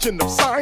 origin 0.05 0.21
of 0.21 0.31
science. 0.31 0.54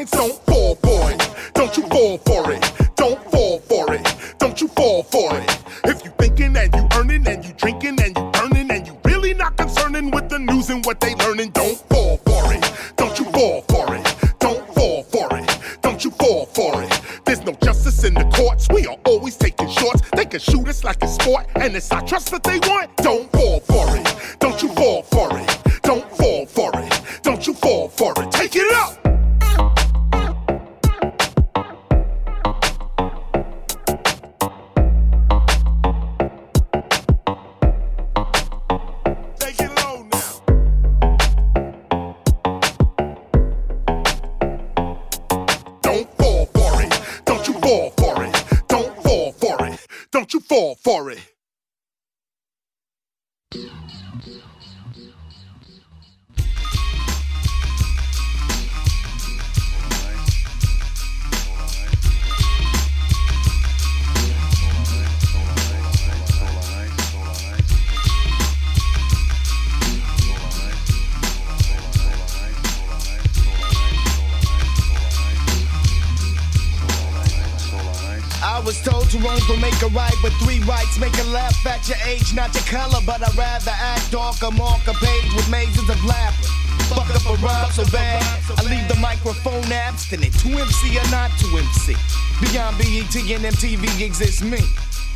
Wrongs 79.22 79.46
don't 79.48 79.62
make 79.62 79.80
a 79.82 79.88
right, 79.88 80.16
but 80.22 80.32
three 80.42 80.60
rights 80.62 80.98
make 80.98 81.18
a 81.20 81.24
laugh 81.30 81.66
at 81.66 81.88
your 81.88 81.98
age, 82.06 82.34
not 82.34 82.54
your 82.54 82.64
color. 82.64 83.00
But 83.06 83.22
I'd 83.22 83.36
rather 83.36 83.72
act 83.72 84.12
dark 84.12 84.42
or 84.42 84.52
mark 84.52 84.88
a 84.88 84.94
page 84.94 85.34
with 85.36 85.50
mazes 85.50 85.90
of 85.90 86.04
laughter. 86.06 86.50
Fuck 86.90 87.10
up 87.14 87.26
a 87.26 87.36
rhyme 87.42 87.72
so 87.72 87.86
bad, 87.92 88.24
I 88.58 88.64
leave 88.64 88.88
the 88.88 88.96
microphone 89.00 89.72
abstinent. 89.72 90.34
To 90.40 90.50
MC 90.50 90.98
or 90.98 91.08
not 91.12 91.32
to 91.40 91.58
MC. 91.58 91.96
Beyond 92.42 92.78
BET 92.78 93.16
and 93.16 93.46
MTV 93.54 94.02
exists 94.02 94.42
me. 94.42 94.60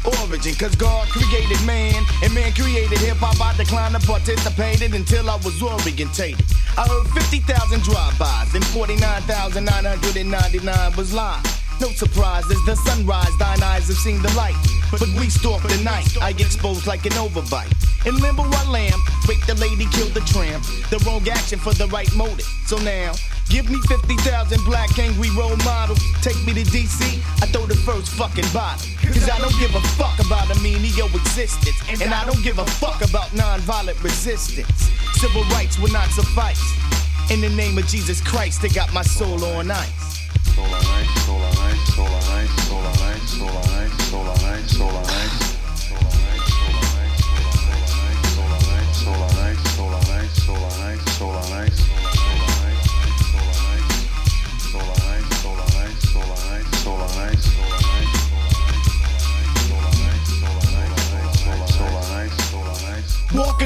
Origin, 0.06 0.54
cause 0.56 0.75
God 0.75 1.10
created 1.10 1.62
man, 1.66 2.06
and 2.24 2.34
man 2.34 2.54
created 2.54 2.98
hip 3.00 3.18
hop. 3.18 3.42
I 3.42 3.54
declined 3.58 4.00
to 4.00 4.08
participate 4.08 4.82
until 4.82 5.30
I 5.30 5.36
was 5.38 5.62
orientated. 5.62 6.46
I 6.77 6.88
heard 6.88 7.08
50,000 7.08 7.82
drive-bys, 7.82 8.56
and 8.56 8.66
49,999 8.68 10.96
was 10.96 11.13
live. 11.13 11.56
No 11.79 11.89
surprises, 11.89 12.57
the 12.65 12.75
sunrise, 12.75 13.38
thine 13.38 13.62
eyes 13.62 13.88
have 13.88 13.98
seen 13.98 14.22
the 14.22 14.34
light. 14.34 14.57
But 14.89 15.01
we 15.19 15.29
stalk 15.29 15.62
the 15.62 15.77
night, 15.84 16.10
I 16.22 16.31
exposed 16.31 16.88
like 16.88 17.05
an 17.05 17.12
overbite. 17.13 17.72
In 18.07 18.15
limbo 18.17 18.43
I 18.43 18.69
lamb, 18.69 19.00
wake 19.27 19.46
the 19.46 19.53
lady, 19.55 19.86
kill 19.91 20.07
the 20.10 20.22
tramp. 20.22 20.63
The 20.89 20.98
wrong 21.05 21.27
action 21.29 21.60
for 21.60 21.74
the 21.74 21.88
right 21.88 22.10
motive. 22.15 22.48
So 22.65 22.77
now, 22.79 23.13
give 23.50 23.69
me 23.69 23.77
50,000 23.88 24.63
black 24.65 24.98
angry 24.98 25.29
role 25.38 25.57
models. 25.57 26.00
Take 26.22 26.39
me 26.48 26.53
to 26.53 26.63
DC, 26.63 27.19
I 27.43 27.46
throw 27.48 27.65
the 27.65 27.75
first 27.75 28.10
fucking 28.13 28.48
bottle. 28.53 28.88
Cause 29.13 29.29
I 29.29 29.38
don't 29.38 29.57
give 29.60 29.75
a 29.75 29.81
fuck 30.00 30.17
about 30.25 30.50
a 30.50 30.60
menial 30.62 31.07
existence. 31.13 31.77
And 32.01 32.13
I 32.13 32.25
don't 32.25 32.41
give 32.43 32.57
a 32.57 32.65
fuck 32.65 33.03
about 33.03 33.29
nonviolent 33.38 34.01
resistance. 34.03 34.89
Civil 35.19 35.43
rights 35.53 35.77
will 35.77 35.91
not 35.91 36.10
suffice. 36.10 36.63
In 37.29 37.41
the 37.41 37.50
name 37.50 37.77
of 37.77 37.86
Jesus 37.88 38.22
Christ, 38.22 38.62
they 38.62 38.69
got 38.69 38.93
my 38.93 39.03
soul 39.03 39.43
on 39.43 39.69
ice 39.69 40.06
solar 40.57 40.69
night, 40.71 41.05
solar 41.23 41.53
night, 41.53 41.77
solar 41.93 42.09
night, 42.09 42.49
solar 42.65 42.93
night, 42.97 43.21
solar 43.29 43.61
night, 43.67 43.91
solar 44.09 44.37
night, 44.41 44.67
solar 44.67 45.03
night. 45.03 45.26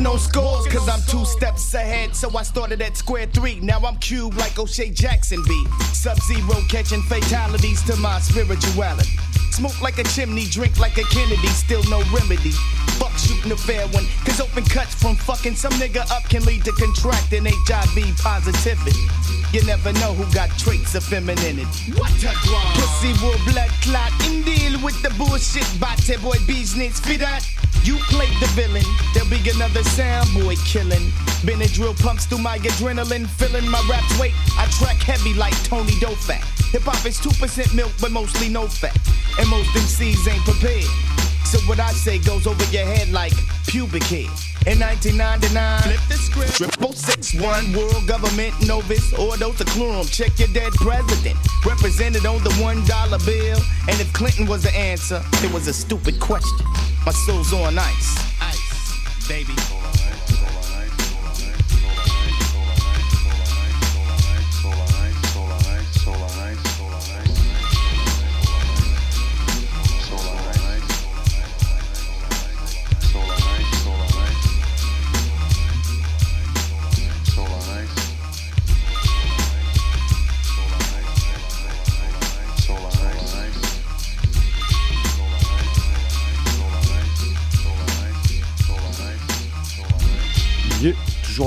Walking 0.01 0.13
on 0.13 0.19
scores, 0.19 0.67
cause 0.67 0.89
I'm 0.89 0.99
two 1.07 1.23
steps 1.25 1.75
ahead. 1.75 2.15
So 2.15 2.35
I 2.35 2.41
started 2.41 2.81
at 2.81 2.97
square 2.97 3.27
three. 3.27 3.59
Now 3.59 3.79
I'm 3.85 3.97
cube 3.97 4.33
like 4.33 4.57
O'Shea 4.57 4.89
Jackson 4.89 5.43
be. 5.47 5.63
Sub 5.93 6.17
zero 6.21 6.57
catching 6.69 7.03
fatalities 7.03 7.83
to 7.83 7.95
my 7.97 8.19
spirituality. 8.19 9.11
Smoke 9.51 9.79
like 9.79 9.99
a 9.99 10.03
chimney, 10.03 10.45
drink 10.45 10.79
like 10.79 10.97
a 10.97 11.03
Kennedy, 11.03 11.47
still 11.49 11.83
no 11.83 12.01
remedy. 12.11 12.49
Fuck 12.97 13.11
shooting 13.11 13.51
a 13.51 13.55
fair 13.55 13.85
one, 13.89 14.07
cause 14.25 14.41
open 14.41 14.63
cuts 14.63 14.95
from 14.95 15.17
fucking 15.17 15.53
some 15.53 15.73
nigga 15.73 16.09
up 16.09 16.23
can 16.29 16.43
lead 16.45 16.65
to 16.65 16.71
contracting 16.71 17.45
HIV 17.45 18.17
positivity. 18.17 19.05
You 19.53 19.63
never 19.65 19.93
know 20.01 20.13
who 20.13 20.25
got 20.33 20.49
traits 20.57 20.95
of 20.95 21.03
femininity. 21.03 21.93
What 21.93 22.09
a 22.23 22.33
grind. 22.41 22.73
Pussy 22.73 23.13
will 23.21 23.37
blood 23.51 23.69
clot 23.83 24.11
and 24.25 24.43
deal 24.45 24.81
with 24.81 24.99
the 25.03 25.13
bullshit. 25.13 25.67
Bate 25.79 26.19
boy 26.23 26.37
business 26.47 26.99
for 26.99 27.17
that. 27.19 27.45
You 27.83 27.97
played 28.09 28.37
the 28.39 28.47
villain, 28.53 28.83
there'll 29.13 29.29
be 29.29 29.41
another 29.49 29.83
sound 29.83 30.29
boy 30.33 30.55
killing. 30.65 31.11
Benadryl 31.41 31.99
pumps 31.99 32.25
through 32.25 32.39
my 32.39 32.59
adrenaline, 32.59 33.27
filling 33.27 33.67
my 33.67 33.81
raps 33.89 34.19
weight. 34.19 34.33
I 34.57 34.67
track 34.77 34.97
heavy 34.97 35.33
like 35.33 35.55
Tony 35.63 35.93
Dofat. 35.93 36.43
Hip 36.71 36.83
hop 36.83 37.05
is 37.05 37.17
2% 37.17 37.73
milk, 37.75 37.91
but 37.99 38.11
mostly 38.11 38.49
no 38.49 38.67
fat. 38.67 38.97
And 39.39 39.49
most 39.49 39.69
MCs 39.69 40.31
ain't 40.31 40.43
prepared. 40.43 41.20
So 41.51 41.59
what 41.67 41.81
I 41.81 41.91
say 41.91 42.17
goes 42.17 42.47
over 42.47 42.63
your 42.71 42.85
head 42.85 43.09
like 43.11 43.33
pubic 43.67 44.03
hair. 44.03 44.31
In 44.67 44.79
1999, 44.79 45.81
flip 45.81 45.99
the 46.07 46.15
script. 46.15 46.55
Triple 46.55 46.93
six 46.93 47.33
one 47.33 47.73
world 47.73 48.07
government 48.07 48.53
novice 48.65 49.11
ordo 49.19 49.51
seclorum. 49.51 50.09
Check 50.09 50.39
your 50.39 50.47
dead 50.53 50.71
president. 50.75 51.35
Represented 51.65 52.25
on 52.25 52.41
the 52.45 52.53
one 52.63 52.85
dollar 52.85 53.19
bill. 53.25 53.59
And 53.89 53.99
if 53.99 54.13
Clinton 54.13 54.47
was 54.47 54.63
the 54.63 54.73
answer, 54.73 55.21
it 55.43 55.51
was 55.51 55.67
a 55.67 55.73
stupid 55.73 56.21
question. 56.21 56.65
My 57.05 57.11
soul's 57.11 57.51
on 57.51 57.77
ice. 57.77 58.41
Ice, 58.41 59.27
baby. 59.27 59.80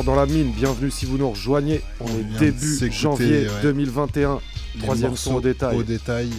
Toujours 0.05 0.15
dans 0.15 0.21
la 0.21 0.27
mine, 0.27 0.53
bienvenue 0.53 0.91
si 0.91 1.07
vous 1.07 1.19
nous 1.19 1.31
rejoignez. 1.31 1.81
On, 2.01 2.05
On 2.05 2.09
est 2.09 2.39
début 2.39 2.93
janvier 2.93 3.47
ouais. 3.47 3.63
2021. 3.63 4.41
Les 4.75 4.81
Troisième 4.83 5.17
son 5.17 5.37
au 5.37 5.41
détail. 5.41 5.77
Au 5.77 5.83
détail. 5.83 6.31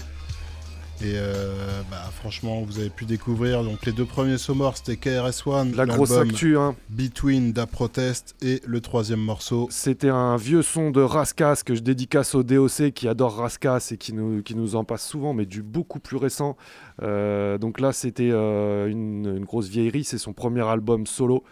Et 1.02 1.14
euh, 1.16 1.82
bah, 1.92 2.10
franchement, 2.20 2.62
vous 2.62 2.80
avez 2.80 2.90
pu 2.90 3.06
découvrir 3.06 3.64
donc 3.64 3.86
les 3.86 3.92
deux 3.92 4.06
premiers 4.06 4.38
morts, 4.50 4.78
c'était 4.78 4.96
KRS-One, 4.96 5.76
La 5.76 5.86
grosse 5.86 6.14
actu, 6.14 6.58
hein. 6.58 6.76
Between 6.90 7.52
Da 7.52 7.66
Protest 7.66 8.36
et 8.42 8.62
le 8.66 8.80
troisième 8.80 9.20
morceau. 9.20 9.68
C'était 9.72 10.10
un 10.10 10.38
vieux 10.38 10.62
son 10.62 10.92
de 10.92 11.02
Raskas 11.02 11.64
que 11.66 11.76
je 11.76 11.82
dédicace 11.82 12.34
au 12.34 12.44
DOC 12.44 12.92
qui 12.94 13.10
adore 13.10 13.36
Raskas 13.36 13.90
et 13.92 13.98
qui 13.98 14.14
nous, 14.14 14.42
qui 14.42 14.56
nous 14.56 14.76
en 14.78 14.86
passe 14.86 15.06
souvent, 15.06 15.34
mais 15.34 15.46
du 15.46 15.64
beaucoup 15.64 16.00
plus 16.00 16.18
récent. 16.18 16.56
Euh, 17.02 17.58
donc 17.58 17.82
là, 17.82 17.92
c'était 17.92 18.32
euh, 18.32 18.88
une, 18.88 19.36
une 19.38 19.46
grosse 19.46 19.68
vieillerie. 19.68 20.06
C'est 20.06 20.18
son 20.18 20.32
premier 20.32 20.66
album 20.66 21.06
solo, 21.08 21.44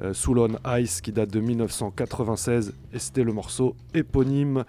euh, 0.00 0.12
Soul 0.12 0.48
Ice, 0.78 1.00
qui 1.00 1.12
date 1.12 1.30
de 1.30 1.40
1996. 1.40 2.74
Et 2.92 2.98
c'était 2.98 3.24
le 3.24 3.32
morceau 3.32 3.74
éponyme. 3.94 4.64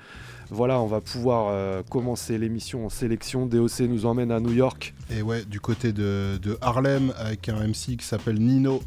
Voilà, 0.50 0.80
on 0.80 0.88
va 0.88 1.02
pouvoir 1.02 1.48
euh, 1.50 1.84
commencer 1.90 2.38
l'émission 2.38 2.86
en 2.86 2.90
sélection. 2.90 3.46
DOC 3.46 3.82
nous 3.82 4.06
emmène 4.06 4.32
à 4.32 4.40
New 4.40 4.54
York. 4.54 4.94
Et 5.10 5.22
ouais, 5.22 5.44
du 5.46 5.60
côté 5.60 5.92
de 5.92 6.58
Harlem 6.62 7.14
avec 7.18 7.50
un 7.50 7.68
MC 7.68 7.98
qui 7.98 8.06
s'appelle 8.06 8.40
Nino. 8.40 8.82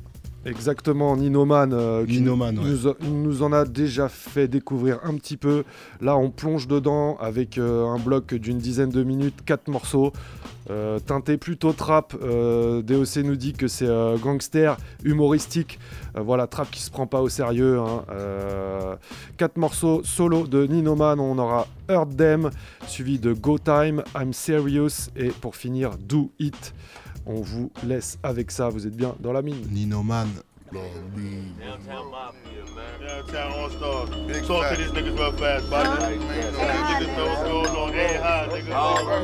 Exactement, 0.47 1.17
Ninoman, 1.17 1.73
euh, 1.75 2.07
qui 2.07 2.21
Ninoman, 2.21 2.59
ouais. 2.59 2.65
nous, 3.03 3.43
en 3.43 3.53
a 3.53 3.67
déjà 3.67 4.09
fait 4.09 4.49
découvrir 4.49 4.99
un 5.05 5.15
petit 5.17 5.37
peu. 5.37 5.65
Là, 6.01 6.17
on 6.17 6.31
plonge 6.31 6.67
dedans 6.67 7.19
avec 7.21 7.59
euh, 7.59 7.85
un 7.87 7.99
bloc 7.99 8.35
d'une 8.35 8.57
dizaine 8.57 8.89
de 8.89 9.03
minutes, 9.03 9.45
quatre 9.45 9.69
morceaux, 9.69 10.13
euh, 10.71 10.99
teinté 10.99 11.37
plutôt 11.37 11.75
trap. 11.75 12.15
Euh, 12.23 12.81
DOC 12.81 13.17
nous 13.25 13.37
dit 13.37 13.53
que 13.53 13.69
c'est 13.69 13.89
gangster, 14.23 14.79
humoristique. 15.05 15.79
Voilà, 16.15 16.47
trap 16.47 16.71
qui 16.71 16.81
se 16.81 16.91
prend 16.91 17.07
pas 17.07 17.21
au 17.21 17.29
sérieux. 17.29 17.79
hein. 17.79 18.05
Quatre 19.37 19.59
morceaux 19.59 20.01
solo 20.05 20.47
de 20.47 20.67
Ninoman. 20.67 21.21
On 21.21 21.37
aura 21.39 21.67
Hurt 21.91 22.17
Them, 22.17 22.51
suivi 22.87 23.19
de 23.19 23.35
Go 23.35 23.59
Time, 23.59 24.03
I'm 24.19 24.33
Serious, 24.33 25.11
et 25.17 25.29
pour 25.29 25.55
finir, 25.55 25.91
Do 25.99 26.31
It. 26.39 26.73
On 27.27 27.41
vous 27.43 27.71
laisse 27.85 28.19
avec 28.23 28.51
ça, 28.51 28.69
vous 28.69 28.87
êtes 28.87 28.97
bien 28.97 29.15
dans 29.21 29.33
la 29.33 29.43
mine. 29.43 29.67
Ninoman. 29.71 30.29
Downtown 30.73 32.11
Mafia, 32.11 32.65
man. 32.75 33.25
Downtown 33.27 33.53
All 33.53 33.71
Stars. 33.71 34.11
Talk 34.47 34.69
to 34.71 34.77
these 34.77 34.91
niggas 34.93 35.19
real 35.19 35.33
fast, 35.33 35.69
buddy. 35.69 36.19
These 36.19 36.25
niggas 36.25 37.17
know 37.17 37.27
what's 37.27 37.43
going 37.43 37.77
on. 37.77 37.91
They 37.91 38.07
ain't 38.07 38.23
high, 38.23 38.47
nigga. 38.49 38.65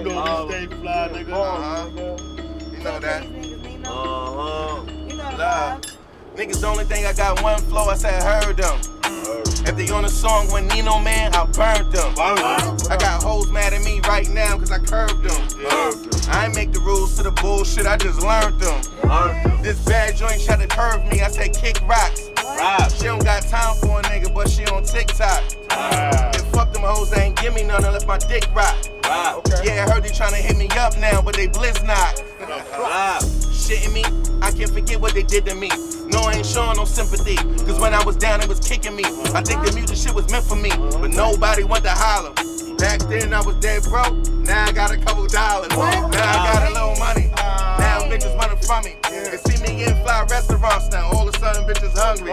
You 0.02 0.08
know 0.12 0.46
we 0.48 0.52
stay 0.52 0.66
fly, 0.76 1.08
nigga. 1.12 1.32
Uh-huh. 1.32 1.88
You 2.72 2.78
know 2.82 2.98
that. 2.98 3.22
Uh-huh. 3.86 5.38
Love. 5.38 5.80
Niggas, 6.34 6.60
the 6.60 6.66
only 6.66 6.84
thing 6.84 7.06
I 7.06 7.12
got 7.12 7.42
one 7.42 7.60
flow, 7.62 7.86
I 7.86 7.94
said 7.94 8.22
heard 8.22 8.56
them. 8.56 8.78
If 9.68 9.76
they 9.76 9.88
on 9.90 10.04
a 10.04 10.08
song 10.08 10.50
with 10.52 10.72
Nino 10.74 10.98
Man, 10.98 11.34
I 11.34 11.44
burnt 11.46 11.92
them. 11.92 12.14
I 12.18 12.96
got 12.98 13.22
hoes 13.22 13.50
mad 13.50 13.72
at 13.72 13.82
me 13.82 14.00
right 14.06 14.28
now 14.30 14.58
cause 14.58 14.70
I 14.70 14.78
curved 14.78 15.22
them. 15.22 16.15
I 16.28 16.46
ain't 16.46 16.54
make 16.54 16.72
the 16.72 16.80
rules 16.80 17.16
to 17.16 17.22
the 17.22 17.30
bullshit, 17.30 17.86
I 17.86 17.96
just 17.96 18.20
learned 18.22 18.60
them. 18.60 19.62
This 19.62 19.82
bad 19.84 20.16
joint 20.16 20.42
tried 20.44 20.60
to 20.60 20.68
curve 20.68 21.04
me, 21.06 21.20
I 21.20 21.28
said 21.28 21.54
kick 21.54 21.80
rocks. 21.86 22.30
She 22.96 23.04
don't 23.04 23.22
got 23.24 23.42
time 23.42 23.76
for 23.76 24.00
a 24.00 24.02
nigga, 24.04 24.32
but 24.34 24.48
she 24.48 24.64
on 24.66 24.84
TikTok. 24.84 25.42
And 25.70 26.46
fuck 26.54 26.72
them 26.72 26.82
hoes, 26.82 27.10
they 27.10 27.22
ain't 27.22 27.36
give 27.40 27.54
me 27.54 27.62
none 27.62 27.84
unless 27.84 28.06
my 28.06 28.18
dick 28.18 28.46
rock. 28.54 28.76
Yeah, 29.64 29.86
I 29.86 29.92
heard 29.92 30.02
they 30.02 30.10
tryna 30.10 30.36
hit 30.36 30.56
me 30.56 30.68
up 30.78 30.98
now, 30.98 31.22
but 31.22 31.34
they 31.36 31.48
blizz 31.48 31.84
not. 31.84 32.16
Shitting 33.22 33.92
me, 33.92 34.04
I 34.42 34.50
can't 34.52 34.70
forget 34.70 35.00
what 35.00 35.14
they 35.14 35.22
did 35.22 35.44
to 35.46 35.54
me. 35.54 35.70
No, 36.06 36.20
I 36.22 36.34
ain't 36.34 36.46
showing 36.46 36.76
no 36.76 36.84
sympathy. 36.84 37.36
Cause 37.64 37.80
when 37.80 37.94
I 37.94 38.04
was 38.04 38.16
down, 38.16 38.40
it 38.40 38.48
was 38.48 38.60
kicking 38.60 38.94
me. 38.94 39.04
I 39.34 39.42
think 39.42 39.64
the 39.64 39.72
music 39.74 39.96
shit 39.96 40.14
was 40.14 40.30
meant 40.30 40.44
for 40.44 40.56
me, 40.56 40.70
but 40.70 41.10
nobody 41.10 41.64
went 41.64 41.84
to 41.84 41.90
holler. 41.90 42.32
Back 42.78 43.00
then 43.08 43.32
I 43.32 43.40
was 43.40 43.56
dead 43.56 43.82
broke, 43.84 44.14
now 44.46 44.66
I 44.66 44.72
got 44.72 44.90
a 44.92 44.98
couple 44.98 45.26
dollars. 45.26 45.70
Now 45.70 45.82
I 45.82 46.10
got 46.12 46.62
a 46.68 46.72
little 46.72 46.96
money, 46.96 47.28
now 47.36 48.00
bitches 48.08 48.36
running 48.36 48.58
from 48.58 48.84
me. 48.84 48.96
They 49.10 49.38
see 49.38 49.62
me 49.62 49.84
in 49.84 49.94
fly 50.02 50.26
restaurants 50.30 50.90
now, 50.90 51.10
all 51.10 51.28
of 51.28 51.34
a 51.34 51.38
sudden 51.38 51.64
bitches 51.64 51.96
hungry. 51.96 52.32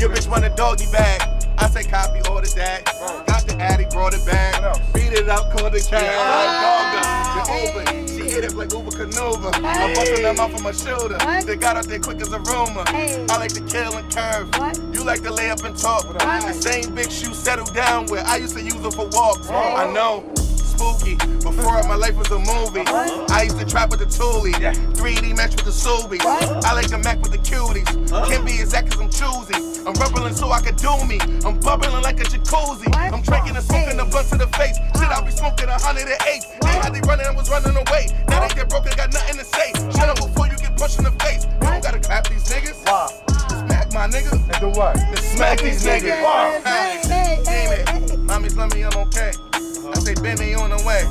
Your 0.00 0.10
bitch 0.10 0.28
want 0.28 0.44
a 0.44 0.50
doggy 0.50 0.86
bag, 0.92 1.22
I 1.58 1.68
say 1.68 1.84
copy, 1.84 2.20
order 2.30 2.48
that. 2.56 2.84
Got 3.26 3.46
the 3.46 3.56
addy, 3.60 3.86
brought 3.90 4.14
it 4.14 4.24
back. 4.24 4.54
Beat 4.94 5.12
it 5.12 5.28
up, 5.28 5.50
called 5.56 5.72
the 5.72 5.80
cat. 5.80 7.44
Dogger, 7.44 7.84
the 7.84 7.90
open. 7.90 8.11
Hit 8.42 8.54
it 8.54 8.56
like 8.56 8.72
Uber 8.72 8.90
Canova. 8.90 9.50
I'm 9.54 9.94
busting 9.94 10.22
them 10.22 10.40
off 10.40 10.52
of 10.52 10.64
my 10.64 10.72
shoulder. 10.72 11.16
They 11.46 11.54
got 11.54 11.76
out 11.76 11.86
there 11.86 12.00
quick 12.00 12.20
as 12.20 12.32
a 12.32 12.40
rumor. 12.40 12.82
I 12.88 13.36
like 13.38 13.52
to 13.52 13.60
kill 13.60 13.96
and 13.96 14.12
curve. 14.12 14.50
You 14.92 15.04
like 15.04 15.22
to 15.22 15.32
lay 15.32 15.48
up 15.48 15.62
and 15.62 15.76
talk. 15.76 16.08
With 16.08 16.18
them. 16.18 16.42
The 16.42 16.52
same 16.52 16.92
big 16.92 17.08
shoe 17.08 17.34
settled 17.34 17.72
down 17.72 18.06
with. 18.06 18.26
I 18.26 18.38
used 18.38 18.56
to 18.56 18.62
use 18.62 18.80
them 18.80 18.90
for 18.90 19.06
walks. 19.06 19.48
I 19.48 19.92
know. 19.92 20.24
Spooky. 20.72 21.16
Before 21.44 21.82
my 21.84 21.96
life 21.96 22.16
was 22.16 22.30
a 22.30 22.38
movie. 22.38 22.84
I 22.86 23.42
used 23.44 23.58
to 23.58 23.66
trap 23.66 23.90
with 23.90 24.00
the 24.00 24.06
Thule. 24.06 24.52
3D 24.96 25.36
match 25.36 25.54
with 25.56 25.66
the 25.68 25.70
Subi. 25.70 26.18
I 26.24 26.72
like 26.72 26.88
to 26.88 26.98
Mac 26.98 27.20
with 27.20 27.32
the 27.32 27.38
cuties. 27.38 27.84
Can't 28.28 28.44
be 28.44 28.60
exact 28.60 28.90
cause 28.90 29.00
I'm 29.00 29.10
choosy. 29.10 29.72
I'm 29.84 29.94
rubbling 29.94 30.34
so 30.34 30.50
I 30.50 30.60
can 30.60 30.76
do 30.76 30.92
me. 31.04 31.18
I'm 31.44 31.58
bubbling 31.60 32.02
like 32.02 32.20
a 32.20 32.24
jacuzzi. 32.24 32.88
I'm 32.94 33.20
drinking 33.22 33.56
and 33.56 33.64
smoking 33.64 33.96
the 33.96 34.04
blunt 34.04 34.28
to 34.28 34.38
the 34.38 34.46
face. 34.56 34.78
Shit, 34.96 35.10
I 35.10 35.20
be 35.20 35.30
smoking 35.30 35.68
a 35.68 35.76
hundred 35.76 36.08
and 36.08 36.22
eight. 36.30 36.42
They 36.62 36.68
had 36.80 36.94
they 36.94 37.00
running, 37.02 37.26
I 37.26 37.32
was 37.32 37.50
running 37.50 37.76
away. 37.76 38.08
Now 38.28 38.46
they 38.46 38.54
get 38.54 38.68
broken, 38.68 38.92
got 38.96 39.12
nothing 39.12 39.36
to 39.38 39.44
say. 39.44 39.72
Shut 39.92 40.08
up 40.08 40.16
before 40.16 40.46
you 40.46 40.56
get 40.56 40.76
punched 40.78 40.98
in 40.98 41.04
the 41.04 41.14
face. 41.20 41.44
You 41.44 41.68
don't 41.68 41.82
gotta 41.82 42.00
clap 42.00 42.28
these 42.28 42.48
niggas. 42.48 42.80
Smack 42.80 43.92
my 43.92 44.08
niggas. 44.08 44.40
And 44.40 44.60
do 44.60 44.70
what? 44.78 44.96
Smack 45.18 45.60
these 45.60 45.84
niggas. 45.84 46.16
Hey, 46.64 47.42
Damn 47.44 48.08
it. 48.08 48.18
Mommy's 48.20 48.56
love 48.56 48.72
me, 48.74 48.84
I'm 48.84 48.96
okay. 49.08 49.32
I 49.92 49.98
say 50.00 50.14
Benny 50.14 50.54
on 50.54 50.70
the 50.70 50.82
way. 50.86 51.04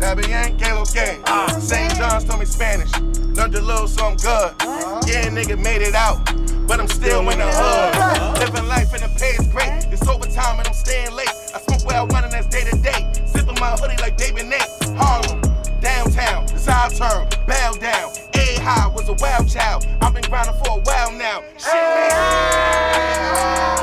That 0.00 0.16
be 0.16 0.24
ain't 0.32 0.58
Kalo 0.60 0.84
K. 0.84 1.20
St. 1.60 1.94
John's 1.96 2.24
told 2.24 2.40
me 2.40 2.46
Spanish. 2.46 2.90
Learned 3.36 3.54
a 3.54 3.60
little, 3.60 3.86
so 3.86 4.06
I'm 4.06 4.16
good. 4.16 4.54
Yeah, 5.06 5.28
nigga 5.28 5.56
made 5.62 5.82
it 5.82 5.94
out. 5.94 6.24
But 6.66 6.80
I'm 6.80 6.88
still 6.88 7.20
in 7.30 7.38
the 7.38 7.46
hood. 7.46 8.38
Living 8.40 8.66
life 8.68 8.94
in 8.94 9.02
the 9.02 9.10
pay 9.18 9.36
is 9.38 9.46
great. 9.48 9.86
It's 9.92 10.06
overtime 10.08 10.58
and 10.58 10.66
I'm 10.68 10.74
staying 10.74 11.14
late. 11.14 11.28
I 11.54 11.60
smoke 11.60 11.84
where 11.86 11.98
I 11.98 12.02
want 12.02 12.24
and 12.24 12.32
that's 12.32 12.48
day 12.48 12.64
to 12.64 12.76
day. 12.78 13.12
Sipping 13.26 13.58
my 13.60 13.72
hoodie 13.76 14.00
like 14.00 14.16
Baby 14.16 14.42
Nate. 14.42 14.62
Harlem, 14.96 15.40
downtown, 15.80 16.44
it's 16.44 16.68
our 16.68 16.88
turn. 16.90 17.28
Bow 17.46 17.72
down. 17.74 18.10
A 18.34 18.58
high 18.60 18.88
was 18.88 19.08
a 19.08 19.14
wild 19.14 19.48
child. 19.48 19.86
I've 20.00 20.14
been 20.14 20.24
grinding 20.24 20.54
for 20.64 20.78
a 20.78 20.80
while 20.82 21.12
now. 21.12 21.42
Shit, 21.58 21.72
You 23.76 23.81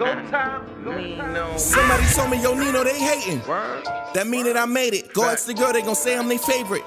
go 0.00 0.14
time, 0.30 0.84
go 0.84 1.16
time. 1.16 1.58
Somebody 1.58 2.04
told 2.14 2.30
me, 2.30 2.42
yo, 2.42 2.54
Nino, 2.54 2.82
they 2.82 2.98
hating. 2.98 3.40
That 4.14 4.26
mean 4.26 4.44
that 4.46 4.56
I 4.56 4.64
made 4.64 4.94
it. 4.94 5.12
Go 5.12 5.24
ask 5.24 5.46
the 5.46 5.54
girl, 5.54 5.72
they 5.72 5.82
gon' 5.82 5.94
say 5.94 6.16
I'm 6.16 6.28
their 6.28 6.38
favorite. 6.38 6.82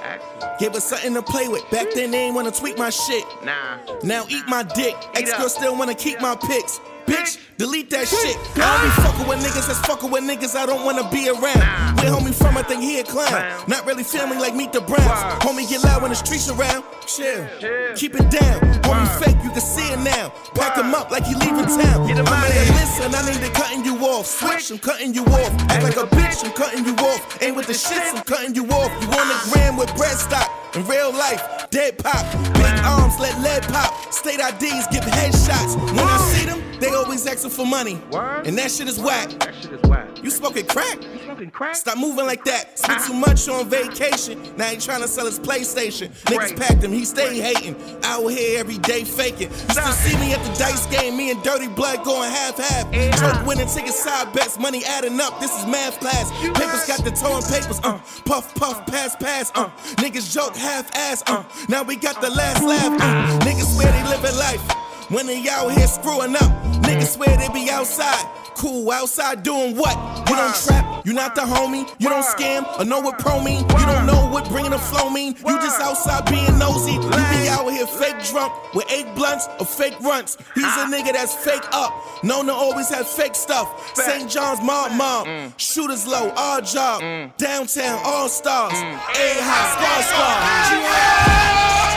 Give 0.60 0.74
us 0.74 0.86
something 0.86 1.14
to 1.14 1.22
play 1.22 1.48
with. 1.48 1.64
Back 1.70 1.88
then, 1.94 2.12
they 2.12 2.26
ain't 2.26 2.36
wanna 2.36 2.52
tweak 2.52 2.78
my 2.78 2.90
shit. 2.90 3.24
Nah. 3.44 3.78
Now 4.04 4.26
eat 4.30 4.46
my 4.48 4.64
dick. 4.64 4.96
Ex 5.14 5.32
girl 5.38 5.50
still 5.50 5.78
wanna 5.78 5.96
keep 5.96 6.20
my 6.22 6.36
pics. 6.36 6.80
Bitch, 7.06 7.38
delete 7.58 7.90
that 7.92 8.08
shit. 8.08 8.38
I 8.56 8.64
don't 8.64 8.84
be 8.84 8.92
fucking 9.04 9.28
with 9.28 9.40
niggas 9.40 9.68
that's 9.68 9.80
fucking 9.88 10.12
with 10.12 10.24
niggas 10.24 10.56
I 10.56 10.66
don't 10.66 10.86
wanna 10.86 11.10
be 11.10 11.30
around. 11.30 11.98
Where 12.00 12.12
homie 12.12 12.34
from, 12.34 12.58
I 12.58 12.64
think 12.64 12.82
he 12.82 13.00
a 13.00 13.04
clown. 13.04 13.64
Not 13.68 13.86
really 13.86 14.04
family 14.04 14.38
like 14.38 14.56
Meet 14.56 14.74
the 14.74 14.82
Browns. 14.82 15.20
Homie 15.44 15.68
get 15.70 15.84
loud 15.84 16.02
when 16.02 16.12
the 16.12 16.16
streets 16.16 16.50
around. 16.50 16.84
Chill, 17.06 17.48
keep 17.96 18.16
it 18.16 18.30
down. 18.30 18.60
Homie 18.84 19.08
fake, 19.24 19.38
you 19.44 19.52
can 19.52 19.62
see 19.62 19.88
it 19.92 20.00
now. 20.00 20.30
Pack 20.56 20.78
him 20.78 20.94
up 20.94 21.12
like 21.12 21.26
he 21.26 21.36
leaving 21.36 21.66
town. 21.66 22.10
I'm 22.10 22.26
like, 22.26 22.54
listen, 22.80 23.14
I 23.14 23.22
need 23.30 23.42
to 23.46 23.52
cutting 23.52 23.84
you 23.84 23.98
off. 24.06 24.26
Switch, 24.26 24.72
I'm 24.72 24.80
cutting 24.80 25.14
you 25.14 25.24
off. 25.26 25.52
Act 25.70 25.84
like 25.84 25.98
a 25.98 26.08
bitch, 26.08 26.46
I'm 26.46 26.52
cutting 26.54 26.86
you 26.86 26.96
off. 26.96 27.42
Ain't 27.42 27.56
with 27.56 27.68
the 27.68 27.74
shits, 27.74 28.16
I'm 28.16 28.24
cutting 28.24 28.56
you 28.56 28.66
off. 28.68 28.92
You 29.02 29.08
want 29.10 29.30
a 29.32 29.52
gram 29.52 29.78
with 29.78 29.94
bread 29.96 30.18
stock. 30.18 30.50
In 30.76 30.86
real 30.88 31.12
life, 31.12 31.70
dead 31.70 31.98
pop. 32.00 32.26
Big 32.56 32.74
arms, 32.84 33.20
let 33.20 33.40
lead 33.42 33.64
pop. 33.64 34.12
State 34.14 34.40
IDs, 34.40 34.88
give 34.92 35.04
headshots. 35.04 35.76
When 35.94 36.00
I 36.00 36.18
see 36.34 36.46
them, 36.46 36.73
they 36.84 36.94
always 36.94 37.26
asking 37.26 37.52
for 37.52 37.66
money. 37.66 38.02
And 38.14 38.58
that 38.58 38.72
shit 38.72 38.88
is 38.88 39.00
whack. 39.00 39.30
That 39.40 39.56
shit 39.56 39.72
is 39.72 39.82
whack. 39.90 40.08
You 40.22 40.30
smoking 40.30 40.66
crack? 40.66 41.02
You 41.02 41.20
smoking 41.24 41.52
crack? 41.52 41.76
Stop 41.76 41.98
moving 41.98 42.26
like 42.26 42.44
that. 42.46 42.78
Spent 42.78 43.04
too 43.06 43.14
much 43.14 43.48
on 43.48 43.70
vacation. 43.70 44.42
Now 44.58 44.66
he 44.68 44.78
trying 44.78 45.02
to 45.02 45.08
sell 45.08 45.26
his 45.26 45.40
PlayStation. 45.40 46.10
Niggas 46.26 46.58
packed 46.58 46.84
him, 46.84 46.92
he 46.92 47.06
stay 47.06 47.40
hating. 47.40 47.76
Out 48.04 48.28
here 48.28 48.60
every 48.60 48.78
day 48.80 49.04
faking. 49.04 49.50
Used 49.50 49.76
to 49.76 49.94
see 49.94 50.18
me 50.18 50.34
at 50.34 50.44
the 50.44 50.54
dice 50.60 50.86
game, 50.88 51.16
me 51.16 51.32
and 51.32 51.42
Dirty 51.44 51.68
Blood 51.68 52.04
going 52.04 52.30
half 52.30 52.58
half. 52.58 52.92
Joke 53.20 53.46
winning 53.46 53.68
ticket 53.68 53.94
side 53.94 54.34
bets, 54.34 54.60
money 54.60 54.84
adding 54.86 55.20
up. 55.20 55.40
This 55.40 55.58
is 55.58 55.66
math 55.66 56.00
class. 56.00 56.32
Papers 56.42 56.86
got 56.86 57.04
the 57.04 57.12
towing 57.12 57.44
papers. 57.44 57.80
Uh, 57.84 58.00
puff 58.26 58.54
puff 58.56 58.86
pass 58.86 59.16
pass. 59.16 59.52
Uh, 59.56 59.70
niggas 59.98 60.34
joke 60.34 60.56
half 60.56 60.94
ass. 60.96 61.24
Uh, 61.28 61.44
now 61.70 61.84
we 61.84 61.96
got 61.96 62.22
the 62.22 62.30
last 62.30 62.64
laugh. 62.64 63.02
Uh, 63.02 63.40
niggas 63.46 63.74
swear 63.74 63.92
they 63.92 64.04
living 64.10 64.38
life. 64.38 64.83
When 65.10 65.28
they 65.28 65.48
out 65.50 65.72
here 65.72 65.88
screwing 65.88 66.36
up, 66.36 66.52
niggas 66.84 67.14
swear 67.16 67.36
they 67.38 67.50
be 67.50 67.70
outside. 67.70 68.26
Cool, 68.56 68.92
outside 68.92 69.44
doing 69.44 69.76
what? 69.76 69.98
You 70.30 70.36
don't 70.36 70.56
trap, 70.56 71.06
you 71.06 71.14
not 71.14 71.36
the 71.36 71.42
homie. 71.42 71.90
You 72.00 72.08
don't 72.10 72.24
scam 72.24 72.64
or 72.80 72.86
know 72.86 73.00
what 73.00 73.20
pro 73.20 73.42
mean. 73.44 73.62
You 73.62 73.86
don't 73.86 74.06
know 74.06 74.30
what 74.30 74.48
bringing 74.50 74.72
the 74.72 74.78
flow 74.78 75.10
mean. 75.10 75.36
You 75.46 75.58
just 75.60 75.82
outside 75.82 76.26
being 76.30 76.58
nosy. 76.58 76.94
You 76.94 77.02
be 77.02 77.50
out 77.50 77.70
here 77.70 77.86
fake 77.88 78.24
drunk 78.32 78.54
with 78.74 78.90
eight 78.92 79.14
blunts 79.16 79.48
or 79.60 79.66
fake 79.66 80.00
runts. 80.02 80.38
He's 80.56 80.64
a 80.64 80.86
nigga 80.86 81.14
that's 81.14 81.34
fake 81.34 81.66
up, 81.74 81.94
known 82.24 82.46
to 82.46 82.54
always 82.54 82.90
have 82.90 83.08
fake 83.08 83.36
stuff. 83.36 83.96
St. 83.96 84.30
John's 84.30 84.62
mom, 84.62 84.98
mom. 84.98 85.54
shooters 85.58 86.08
low, 86.08 86.30
all 86.36 86.62
job. 86.62 87.02
Downtown 87.38 88.00
all 88.06 88.30
stars, 88.30 88.74
A 88.74 89.42
high 89.42 89.70
star 89.76 90.04
star. 90.04 91.93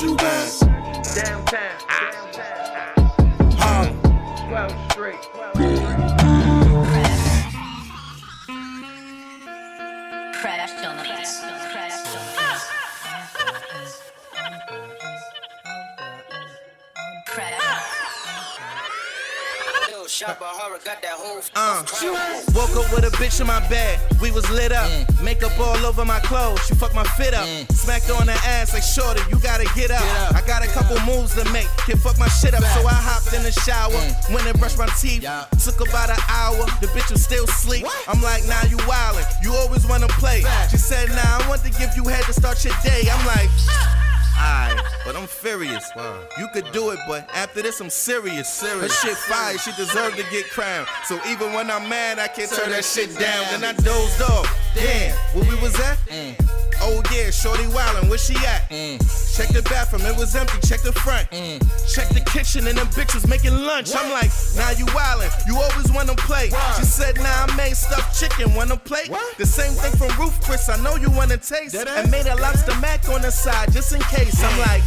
you 0.00 0.16
got 0.16 0.60
Downtown. 1.14 1.76
Ah. 1.88 2.30
Downtown. 2.32 3.50
Harlem. 3.58 4.00
12th 4.48 4.92
Street. 4.92 5.31
Uh, 21.54 21.82
woke 22.54 22.70
up 22.76 22.92
with 22.94 23.04
a 23.04 23.10
bitch 23.18 23.40
in 23.40 23.46
my 23.46 23.60
bed. 23.68 23.98
We 24.20 24.30
was 24.30 24.48
lit 24.50 24.72
up. 24.72 24.88
Makeup 25.22 25.58
all 25.58 25.84
over 25.84 26.04
my 26.04 26.20
clothes. 26.20 26.64
She 26.66 26.74
fucked 26.74 26.94
my 26.94 27.04
fit 27.18 27.34
up. 27.34 27.46
Smacked 27.72 28.10
on 28.10 28.26
the 28.26 28.32
ass 28.32 28.72
like 28.72 28.82
shorty. 28.82 29.20
You 29.30 29.38
gotta 29.40 29.64
get 29.74 29.90
up. 29.90 30.02
I 30.34 30.42
got 30.46 30.64
a 30.64 30.68
couple 30.68 30.98
moves 31.00 31.34
to 31.34 31.44
make. 31.52 31.66
Can 31.86 31.98
fuck 31.98 32.18
my 32.18 32.28
shit 32.28 32.54
up. 32.54 32.62
So 32.62 32.86
I 32.86 32.94
hopped 32.94 33.32
in 33.34 33.42
the 33.42 33.52
shower. 33.52 33.92
Went 34.32 34.46
and 34.46 34.58
brushed 34.58 34.78
my 34.78 34.86
teeth. 35.00 35.22
Took 35.64 35.80
about 35.88 36.10
an 36.10 36.22
hour. 36.28 36.66
The 36.80 36.86
bitch 36.94 37.10
was 37.10 37.22
still 37.24 37.44
asleep. 37.44 37.86
I'm 38.08 38.22
like, 38.22 38.46
nah, 38.46 38.62
you 38.68 38.76
wildin'. 38.88 39.26
You 39.42 39.54
always 39.54 39.86
wanna 39.86 40.08
play. 40.08 40.42
She 40.70 40.76
said, 40.78 41.08
nah, 41.10 41.42
I 41.42 41.48
want 41.48 41.62
to 41.64 41.70
give 41.70 41.90
you 41.96 42.04
head 42.04 42.24
to 42.24 42.32
start 42.32 42.64
your 42.64 42.74
day. 42.84 43.08
I'm 43.10 43.26
like. 43.26 43.50
Alright, 44.36 44.80
but 45.04 45.16
I'm 45.16 45.26
furious. 45.26 45.90
You 46.38 46.48
could 46.52 46.70
do 46.72 46.90
it, 46.90 46.98
but 47.06 47.28
after 47.34 47.62
this, 47.62 47.80
I'm 47.80 47.90
serious. 47.90 48.48
Serious. 48.48 48.82
Her 48.82 49.08
shit 49.08 49.16
fire, 49.16 49.58
she 49.58 49.72
deserved 49.72 50.16
to 50.16 50.24
get 50.30 50.48
crowned. 50.50 50.88
So 51.04 51.20
even 51.28 51.52
when 51.52 51.70
I'm 51.70 51.88
mad, 51.88 52.18
I 52.18 52.28
can't 52.28 52.50
turn 52.50 52.70
that 52.70 52.84
shit 52.84 53.16
down. 53.18 53.60
Then 53.60 53.64
I 53.64 53.72
dozed 53.72 54.22
off. 54.22 54.61
Damn, 54.74 55.14
where 55.34 55.44
we 55.48 55.60
was 55.60 55.78
at? 55.80 55.98
Oh 56.80 57.02
yeah, 57.12 57.30
Shorty 57.30 57.64
Wildin', 57.64 58.08
where 58.08 58.18
she 58.18 58.34
at? 58.44 58.68
Check 58.68 59.48
the 59.48 59.62
bathroom, 59.70 60.02
it 60.02 60.16
was 60.16 60.34
empty. 60.34 60.58
Check 60.66 60.82
the 60.82 60.92
front. 60.92 61.30
Check 61.88 62.08
the 62.08 62.22
kitchen, 62.26 62.66
and 62.66 62.76
them 62.76 62.86
bitches 62.88 63.28
making 63.28 63.54
lunch. 63.54 63.94
I'm 63.94 64.10
like, 64.10 64.30
nah, 64.56 64.70
you 64.70 64.86
wildin'. 64.86 65.30
You 65.46 65.56
always 65.56 65.92
wanna 65.92 66.14
play. 66.14 66.50
She 66.76 66.84
said, 66.84 67.16
nah, 67.16 67.46
I 67.46 67.56
made 67.56 67.76
stuffed 67.76 68.18
chicken. 68.18 68.54
Wanna 68.54 68.76
play? 68.76 69.04
The 69.38 69.46
same 69.46 69.72
thing 69.72 69.92
from 69.92 70.10
Roof 70.20 70.40
Chris. 70.42 70.68
I 70.68 70.76
know 70.82 70.96
you 70.96 71.10
wanna 71.10 71.36
taste. 71.36 71.74
And 71.74 72.10
made 72.10 72.26
a 72.26 72.36
lobster 72.36 72.74
mac 72.80 73.08
on 73.08 73.22
the 73.22 73.30
side 73.30 73.72
just 73.72 73.92
in 73.92 74.00
case. 74.02 74.42
I'm 74.42 74.58
like. 74.58 74.82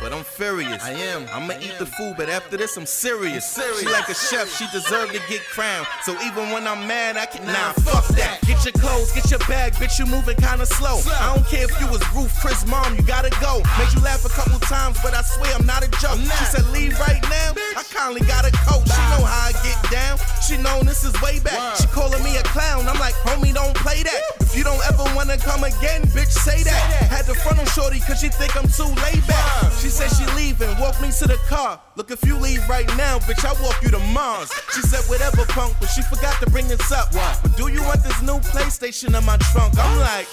But 0.00 0.12
I'm 0.12 0.24
furious. 0.24 0.82
I 0.82 0.92
am. 0.92 1.26
I'ma 1.32 1.54
eat 1.60 1.76
the 1.78 1.84
food, 1.84 2.14
but 2.16 2.28
after 2.28 2.56
this, 2.56 2.76
I'm 2.76 2.86
serious. 2.86 3.54
She 3.54 3.84
like 3.86 4.08
a 4.08 4.14
chef, 4.14 4.48
she 4.56 4.66
deserve 4.72 5.10
to 5.10 5.20
get 5.28 5.42
crowned. 5.42 5.86
So 6.02 6.12
even 6.22 6.50
when 6.50 6.66
I'm 6.66 6.86
mad, 6.86 7.16
I 7.16 7.26
can. 7.26 7.44
Nah, 7.44 7.72
fuck 7.72 8.06
that. 8.16 8.38
Get 8.46 8.64
your 8.64 8.72
clothes, 8.72 9.12
get 9.12 9.30
your 9.30 9.40
bag, 9.40 9.74
bitch, 9.74 9.98
you 9.98 10.06
moving 10.06 10.36
kinda 10.36 10.64
slow. 10.66 11.02
I 11.20 11.34
don't 11.34 11.46
care 11.46 11.64
if 11.64 11.74
you 11.80 11.86
was 11.88 12.00
Ruth, 12.14 12.32
Chris 12.40 12.64
mom, 12.66 12.96
you 12.96 13.02
gotta 13.02 13.30
go. 13.40 13.60
Made 13.78 13.92
you 13.92 14.00
laugh 14.00 14.24
a 14.24 14.30
couple 14.30 14.58
times, 14.60 14.98
but 15.02 15.14
I 15.14 15.22
swear 15.22 15.52
I'm 15.54 15.66
not 15.66 15.84
a 15.84 15.90
joke. 16.00 16.18
She 16.18 16.44
said, 16.56 16.64
leave 16.72 16.98
right 16.98 17.22
now. 17.28 17.52
I 17.76 17.82
kindly 17.92 18.22
got 18.22 18.46
a 18.46 18.52
coat. 18.64 18.88
She 18.88 19.02
know 19.12 19.26
how 19.28 19.50
I 19.50 19.52
get 19.66 19.78
down. 19.90 20.18
She 20.46 20.56
know 20.56 20.82
this 20.82 21.04
is 21.04 21.12
way 21.20 21.38
back. 21.40 21.76
She 21.76 21.86
calling 21.88 22.22
me 22.24 22.36
a 22.38 22.42
clown. 22.44 22.88
I'm 22.88 22.98
like, 22.98 23.14
homie, 23.26 23.52
don't 23.52 23.76
play 23.76 24.02
that. 24.02 24.22
If 24.40 24.56
you 24.56 24.64
don't 24.64 24.80
ever 24.88 25.04
wanna 25.14 25.36
come 25.36 25.64
again, 25.64 26.02
bitch, 26.16 26.32
say 26.32 26.62
that. 26.62 26.82
Had 27.12 27.26
to 27.26 27.34
front 27.34 27.58
on 27.58 27.66
shorty, 27.66 28.00
cause 28.00 28.20
she 28.20 28.30
think 28.30 28.56
I'm 28.56 28.68
too 28.72 28.88
laid 29.04 29.26
back. 29.28 29.72
She 29.78 29.88
said 29.88 30.08
she 30.08 30.26
leaving, 30.34 30.76
walk 30.80 31.00
me 31.00 31.12
to 31.12 31.28
the 31.28 31.38
car. 31.46 31.80
Look, 31.94 32.10
if 32.10 32.24
you 32.24 32.36
leave 32.36 32.68
right 32.68 32.88
now, 32.96 33.20
bitch, 33.20 33.44
I'll 33.44 33.62
walk 33.62 33.80
you 33.82 33.90
to 33.90 34.00
Mars. 34.12 34.50
She 34.74 34.82
said 34.82 35.04
whatever, 35.08 35.44
punk, 35.52 35.76
but 35.80 35.86
she 35.86 36.02
forgot 36.02 36.40
to 36.40 36.50
bring 36.50 36.66
this 36.66 36.90
up. 36.90 37.12
But 37.12 37.56
do 37.56 37.68
you 37.68 37.80
want 37.82 38.02
this 38.02 38.20
new 38.22 38.40
PlayStation 38.40 39.16
in 39.16 39.24
my 39.24 39.36
trunk? 39.52 39.78
I'm 39.78 40.00
like. 40.00 40.26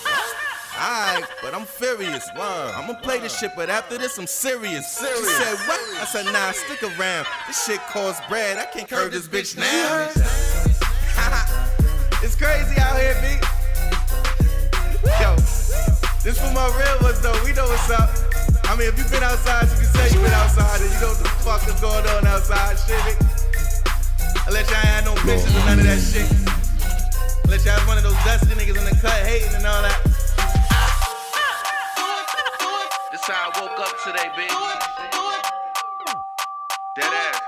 Alright, 0.77 1.23
but 1.41 1.53
I'm 1.53 1.65
furious. 1.65 2.27
I'ma 2.35 2.95
play 2.95 3.19
this 3.19 3.39
shit, 3.39 3.51
but 3.55 3.69
after 3.69 3.97
this, 3.97 4.17
I'm 4.17 4.27
serious. 4.27 4.99
She 4.99 5.05
said, 5.05 5.55
what? 5.67 5.79
I 6.01 6.05
said, 6.05 6.25
nah, 6.33 6.51
stick 6.51 6.83
around. 6.83 7.25
This 7.47 7.65
shit 7.65 7.79
costs 7.87 8.21
bread. 8.27 8.57
I 8.57 8.65
can't 8.65 8.89
curve 8.89 9.13
this 9.13 9.25
bitch 9.25 9.55
now. 9.57 10.09
it's 12.21 12.35
crazy 12.35 12.77
out 12.81 12.99
here, 12.99 13.15
B. 13.21 13.39
Yo, 15.21 15.35
this 16.23 16.37
for 16.39 16.51
my 16.53 16.67
real 16.77 16.97
ones, 17.03 17.21
though. 17.21 17.41
We 17.45 17.53
know 17.53 17.67
what's 17.67 17.89
up. 17.89 18.34
I 18.67 18.75
mean, 18.75 18.87
if 18.89 18.97
you've 18.97 19.11
been 19.11 19.23
outside, 19.23 19.69
you 19.69 19.77
can 19.77 19.85
say 19.93 20.09
you 20.15 20.21
been 20.23 20.33
outside, 20.33 20.81
and 20.81 20.89
you 20.89 20.99
know 20.99 21.13
what 21.13 21.19
the 21.21 21.29
fuck 21.45 21.61
is 21.67 21.79
going 21.79 22.05
on 22.05 22.25
outside, 22.25 22.75
shit. 22.81 23.17
Unless 24.47 24.69
y'all 24.69 24.77
ain't 24.77 24.89
had 24.89 25.05
no 25.05 25.15
pictures 25.21 25.55
or 25.55 25.65
none 25.65 25.79
of 25.79 25.85
that 25.85 26.01
shit. 26.01 26.29
Unless 27.45 27.65
y'all 27.65 27.77
was 27.77 27.87
one 27.87 27.97
of 27.97 28.03
those 28.03 28.17
dusty 28.25 28.53
niggas 28.57 28.77
in 28.77 28.85
the 28.85 28.97
cut 29.01 29.21
hating 29.25 29.53
and 29.53 29.65
all 29.65 29.81
that. 29.81 30.01
This 33.11 33.21
how 33.25 33.51
I 33.53 33.61
woke 33.61 33.79
up 33.79 33.93
today, 34.03 34.29
baby. 34.35 34.53
Dead 36.95 37.13
ass. 37.13 37.41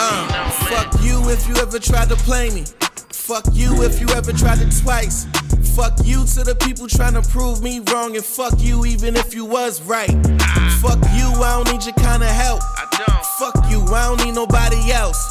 Uh, 0.00 0.50
fuck 0.68 1.02
you 1.02 1.28
if 1.30 1.48
you 1.48 1.56
ever 1.56 1.78
tried 1.78 2.08
to 2.08 2.16
play 2.16 2.50
me. 2.50 2.64
Fuck 3.10 3.44
you 3.52 3.82
if 3.82 4.00
you 4.00 4.08
ever 4.10 4.32
tried 4.32 4.60
it 4.60 4.70
twice. 4.80 5.26
Fuck 5.78 5.94
you 6.02 6.26
to 6.34 6.42
the 6.42 6.56
people 6.66 6.88
trying 6.88 7.14
to 7.14 7.22
prove 7.22 7.62
me 7.62 7.78
wrong, 7.78 8.16
and 8.16 8.24
fuck 8.24 8.58
you 8.58 8.84
even 8.84 9.14
if 9.14 9.32
you 9.32 9.44
was 9.44 9.80
right. 9.80 10.10
Fuck 10.82 10.98
you, 11.14 11.30
I 11.38 11.54
don't 11.54 11.70
need 11.70 11.84
your 11.86 11.94
kind 11.94 12.24
of 12.24 12.28
help. 12.28 12.58
I 12.74 12.82
don't. 12.98 13.24
Fuck 13.38 13.70
you, 13.70 13.86
I 13.94 14.10
don't 14.10 14.26
need 14.26 14.34
nobody 14.34 14.90
else. 14.90 15.22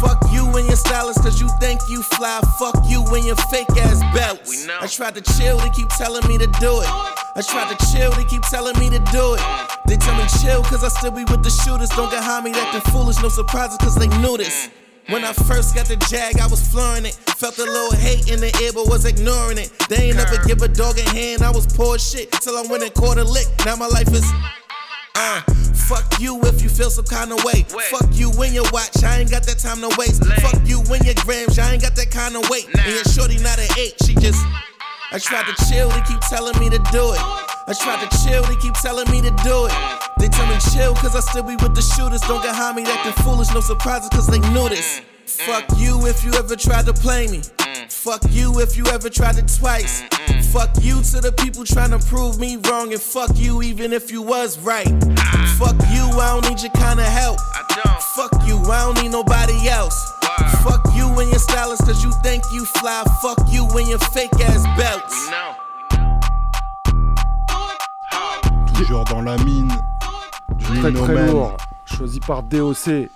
Fuck 0.00 0.16
you 0.32 0.48
and 0.56 0.66
your 0.66 0.80
stylist 0.80 1.20
cause 1.20 1.42
you 1.42 1.48
think 1.60 1.78
you 1.90 2.02
fly. 2.02 2.40
Fuck 2.58 2.88
you 2.88 3.04
and 3.04 3.26
your 3.26 3.36
fake 3.52 3.68
ass 3.84 4.00
belts. 4.16 4.66
I 4.66 4.86
tried 4.86 5.14
to 5.16 5.20
chill, 5.36 5.58
they 5.58 5.68
keep 5.76 5.90
telling 5.90 6.26
me 6.26 6.38
to 6.38 6.48
do 6.56 6.80
it. 6.80 6.88
I 6.88 7.42
tried 7.44 7.68
to 7.68 7.76
chill, 7.92 8.12
they 8.12 8.24
keep 8.24 8.42
telling 8.48 8.78
me 8.80 8.88
to 8.88 8.98
do 9.12 9.36
it. 9.36 9.44
They 9.86 9.96
tell 9.98 10.16
me 10.16 10.24
chill 10.40 10.62
cause 10.72 10.82
I 10.82 10.88
still 10.88 11.12
be 11.12 11.24
with 11.28 11.44
the 11.44 11.50
shooters. 11.50 11.90
Don't 11.90 12.10
get 12.10 12.24
high 12.24 12.40
me 12.40 12.52
acting 12.56 12.80
foolish, 12.92 13.20
no 13.20 13.28
surprises 13.28 13.76
cause 13.76 13.94
they 13.96 14.08
knew 14.08 14.38
this. 14.38 14.70
When 15.08 15.24
I 15.24 15.32
first 15.32 15.74
got 15.74 15.86
the 15.86 15.96
jag, 16.08 16.38
I 16.40 16.46
was 16.46 16.66
flooring 16.68 17.06
it. 17.06 17.14
Felt 17.36 17.58
a 17.58 17.64
little 17.64 17.96
hate 17.98 18.30
in 18.30 18.40
the 18.40 18.54
air, 18.62 18.72
but 18.72 18.86
was 18.86 19.04
ignoring 19.04 19.58
it. 19.58 19.70
They 19.88 20.08
ain't 20.08 20.16
never 20.16 20.38
give 20.46 20.62
a 20.62 20.68
dog 20.68 20.98
a 20.98 21.08
hand, 21.10 21.42
I 21.42 21.50
was 21.50 21.66
poor 21.66 21.98
shit. 21.98 22.30
Till 22.32 22.56
I 22.56 22.62
went 22.70 22.82
and 22.82 22.94
caught 22.94 23.18
a 23.18 23.24
lick. 23.24 23.48
Now 23.66 23.76
my 23.76 23.88
life 23.88 24.08
is. 24.08 24.24
Uh, 25.14 25.42
fuck 25.90 26.20
you 26.20 26.40
if 26.44 26.62
you 26.62 26.68
feel 26.68 26.88
some 26.88 27.04
kind 27.04 27.32
of 27.32 27.42
way. 27.44 27.66
Fuck 27.90 28.08
you 28.12 28.30
when 28.38 28.54
you 28.54 28.64
watch, 28.72 29.02
I 29.04 29.18
ain't 29.18 29.30
got 29.30 29.44
that 29.44 29.58
time 29.58 29.80
to 29.82 29.90
waste. 29.98 30.24
Fuck 30.40 30.62
you 30.64 30.80
when 30.88 31.04
you 31.04 31.14
grams, 31.26 31.58
I 31.58 31.72
ain't 31.72 31.82
got 31.82 31.96
that 31.96 32.10
kind 32.10 32.36
of 32.36 32.48
weight. 32.48 32.66
And 32.72 32.94
your 32.94 33.04
shorty 33.04 33.38
not 33.38 33.58
an 33.58 33.68
eight, 33.78 33.94
she 34.06 34.14
just. 34.14 34.40
I 35.12 35.18
tried 35.18 35.44
to 35.44 35.54
chill, 35.68 35.90
they 35.90 36.00
keep 36.08 36.20
telling 36.30 36.58
me 36.58 36.70
to 36.70 36.78
do 36.90 37.12
it. 37.12 37.20
I 37.20 37.74
tried 37.76 38.00
to 38.00 38.08
chill, 38.24 38.42
they 38.44 38.56
keep 38.56 38.74
telling 38.74 39.10
me 39.10 39.20
to 39.20 39.30
do 39.44 39.66
it. 39.66 40.11
They 40.18 40.28
tell 40.28 40.46
me 40.46 40.58
chill, 40.72 40.94
cause 40.94 41.16
I 41.16 41.20
still 41.20 41.42
be 41.42 41.56
with 41.56 41.74
the 41.74 41.82
shooters. 41.82 42.20
Don't 42.22 42.42
get 42.42 42.54
high 42.54 42.72
me 42.72 42.82
acting 42.84 43.12
foolish, 43.24 43.52
no 43.52 43.60
surprises, 43.60 44.08
cause 44.10 44.26
they 44.26 44.38
knew 44.50 44.68
this. 44.68 45.00
Fuck 45.26 45.64
you 45.78 46.06
if 46.06 46.24
you 46.24 46.32
ever 46.34 46.56
tried 46.56 46.86
to 46.86 46.92
play 46.92 47.26
me. 47.26 47.42
Fuck 47.88 48.22
you 48.30 48.60
if 48.60 48.76
you 48.76 48.84
ever 48.86 49.08
tried 49.08 49.38
it 49.38 49.50
twice. 49.58 50.02
Fuck 50.52 50.70
you 50.80 51.02
to 51.02 51.20
the 51.20 51.32
people 51.38 51.64
trying 51.64 51.90
to 51.90 51.98
prove 51.98 52.38
me 52.38 52.56
wrong, 52.68 52.92
and 52.92 53.00
fuck 53.00 53.30
you 53.36 53.62
even 53.62 53.92
if 53.92 54.10
you 54.10 54.22
was 54.22 54.58
right. 54.58 54.88
Fuck 55.58 55.76
you, 55.90 56.04
I 56.20 56.40
don't 56.40 56.48
need 56.48 56.62
your 56.62 56.72
kind 56.72 57.00
of 57.00 57.06
help. 57.06 57.38
Fuck 58.14 58.32
you, 58.46 58.58
I 58.70 58.84
don't 58.84 59.02
need 59.02 59.12
nobody 59.12 59.68
else. 59.68 60.12
Fuck 60.62 60.84
you 60.94 61.08
and 61.20 61.30
your 61.30 61.38
stylist 61.38 61.84
cause 61.84 62.02
you 62.04 62.12
think 62.22 62.42
you 62.52 62.64
fly. 62.64 63.02
Fuck 63.22 63.38
you 63.50 63.66
and 63.78 63.88
your 63.88 63.98
fake 63.98 64.34
ass 64.40 64.64
belts. 64.76 65.30
Toujours 68.74 69.04
dans 69.04 69.22
la 69.22 69.36
mine. 69.38 69.91
Du 70.58 70.64
Très 70.80 70.92
très 70.92 71.14
Man. 71.14 71.30
lourd. 71.30 71.56
Choisi 71.86 72.20
par 72.20 72.42
DOC. 72.44 73.08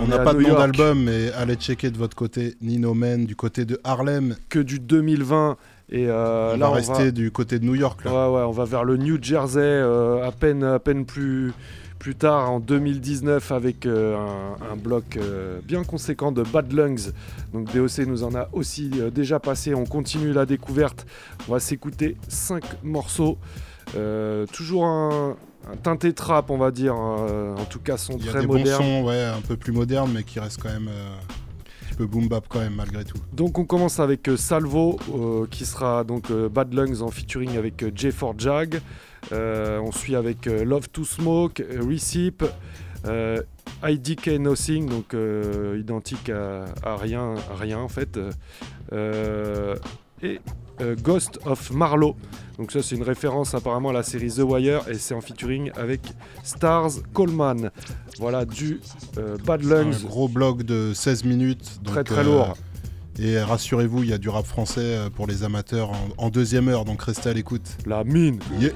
On 0.00 0.06
n'a 0.06 0.18
pas 0.18 0.32
de 0.34 0.40
New 0.40 0.48
nom 0.48 0.58
d'album, 0.58 1.04
mais 1.04 1.30
allez 1.32 1.56
checker 1.56 1.90
de 1.90 1.98
votre 1.98 2.16
côté 2.16 2.54
Nino 2.62 2.94
Man, 2.94 3.26
du 3.26 3.36
côté 3.36 3.64
de 3.64 3.80
Harlem. 3.84 4.36
Que 4.48 4.58
du 4.58 4.78
2020. 4.80 5.56
Et 5.90 6.08
euh, 6.08 6.54
on 6.54 6.56
là, 6.56 6.66
va 6.66 6.70
on 6.70 6.74
rester 6.74 7.12
du 7.12 7.30
côté 7.30 7.58
de 7.58 7.64
New 7.64 7.74
York. 7.74 8.04
Là. 8.04 8.10
Ouais, 8.10 8.36
ouais, 8.36 8.42
on 8.44 8.50
va 8.50 8.64
vers 8.64 8.84
le 8.84 8.96
New 8.96 9.18
Jersey 9.22 9.60
euh, 9.60 10.26
à 10.26 10.32
peine, 10.32 10.64
à 10.64 10.78
peine 10.78 11.04
plus, 11.04 11.52
plus 11.98 12.14
tard, 12.14 12.50
en 12.50 12.60
2019, 12.60 13.52
avec 13.52 13.84
euh, 13.84 14.16
un, 14.16 14.72
un 14.72 14.76
bloc 14.76 15.16
euh, 15.16 15.60
bien 15.62 15.84
conséquent 15.84 16.32
de 16.32 16.42
Bad 16.42 16.72
Lungs. 16.72 17.12
Donc 17.52 17.72
DOC 17.74 18.06
nous 18.06 18.24
en 18.24 18.34
a 18.34 18.48
aussi 18.52 18.90
euh, 18.98 19.10
déjà 19.10 19.38
passé. 19.40 19.74
On 19.74 19.84
continue 19.84 20.32
la 20.32 20.46
découverte. 20.46 21.06
On 21.48 21.52
va 21.52 21.60
s'écouter 21.60 22.16
5 22.28 22.82
morceaux. 22.82 23.36
Toujours 24.52 24.86
un, 24.86 25.36
un 25.72 25.76
teinté 25.76 26.12
trap, 26.12 26.50
on 26.50 26.58
va 26.58 26.70
dire. 26.70 26.94
euh, 26.96 27.54
en 27.56 27.64
tout 27.64 27.80
cas, 27.80 27.96
son 27.96 28.18
très 28.18 28.40
des 28.40 28.46
moderne. 28.46 28.78
bons 28.78 28.84
sons, 28.84 29.04
ouais, 29.04 29.22
un 29.24 29.40
peu 29.40 29.56
plus 29.56 29.72
modernes, 29.72 30.10
mais 30.14 30.22
qui 30.22 30.38
restent 30.40 30.60
quand 30.62 30.68
même 30.72 30.88
euh, 30.88 31.16
un 31.16 31.86
petit 31.86 31.94
peu 31.96 32.06
boom 32.06 32.28
bap 32.28 32.46
quand 32.48 32.60
même 32.60 32.74
malgré 32.74 33.04
tout. 33.04 33.18
Donc 33.32 33.58
on 33.58 33.64
commence 33.64 34.00
avec 34.00 34.28
euh, 34.28 34.36
Salvo 34.36 34.98
qui 35.50 35.64
sera 35.64 36.04
donc 36.04 36.30
Bad 36.32 36.72
Lungs 36.74 37.00
en 37.02 37.10
featuring 37.10 37.56
avec 37.56 37.82
euh, 37.82 37.90
J4 37.90 38.34
Jag. 38.38 38.80
On 39.32 39.92
suit 39.92 40.16
avec 40.16 40.46
Love 40.46 40.88
to 40.90 41.04
Smoke, 41.04 41.62
Recip, 41.80 42.44
IDK 43.86 44.26
Nothing, 44.38 44.86
donc 44.88 45.16
identique 45.78 46.28
à, 46.30 46.64
à 46.82 46.96
rien, 46.96 47.34
à 47.50 47.56
rien 47.56 47.78
en 47.78 47.88
fait. 47.88 48.18
Et 50.22 50.40
Ghost 51.02 51.38
of 51.46 51.70
Marlowe. 51.70 52.16
Donc 52.58 52.70
ça 52.70 52.82
c'est 52.82 52.94
une 52.94 53.02
référence 53.02 53.54
apparemment 53.54 53.90
à 53.90 53.92
la 53.92 54.02
série 54.02 54.30
The 54.30 54.40
Wire 54.40 54.88
et 54.88 54.94
c'est 54.94 55.14
en 55.14 55.20
featuring 55.20 55.70
avec 55.74 56.00
Stars 56.42 56.90
Coleman. 57.12 57.70
Voilà 58.18 58.44
du 58.44 58.80
euh, 59.18 59.36
Bad 59.44 59.62
Lungs. 59.64 59.92
Un 60.04 60.06
gros 60.06 60.28
blog 60.28 60.62
de 60.62 60.92
16 60.94 61.24
minutes. 61.24 61.80
donc, 61.82 61.94
Très, 61.94 62.04
très 62.04 62.20
euh, 62.20 62.24
lourd. 62.24 62.56
Et 63.18 63.38
rassurez-vous, 63.38 64.02
il 64.02 64.10
y 64.10 64.12
a 64.12 64.18
du 64.18 64.28
rap 64.28 64.44
français 64.44 64.80
euh, 64.80 65.10
pour 65.10 65.26
les 65.26 65.44
amateurs 65.44 65.90
en, 65.90 66.08
en 66.18 66.30
deuxième 66.30 66.68
heure, 66.68 66.84
donc 66.84 67.02
restez 67.02 67.28
à 67.28 67.32
l'écoute. 67.32 67.76
La 67.86 68.02
mine. 68.02 68.38
Yeah. 68.60 68.72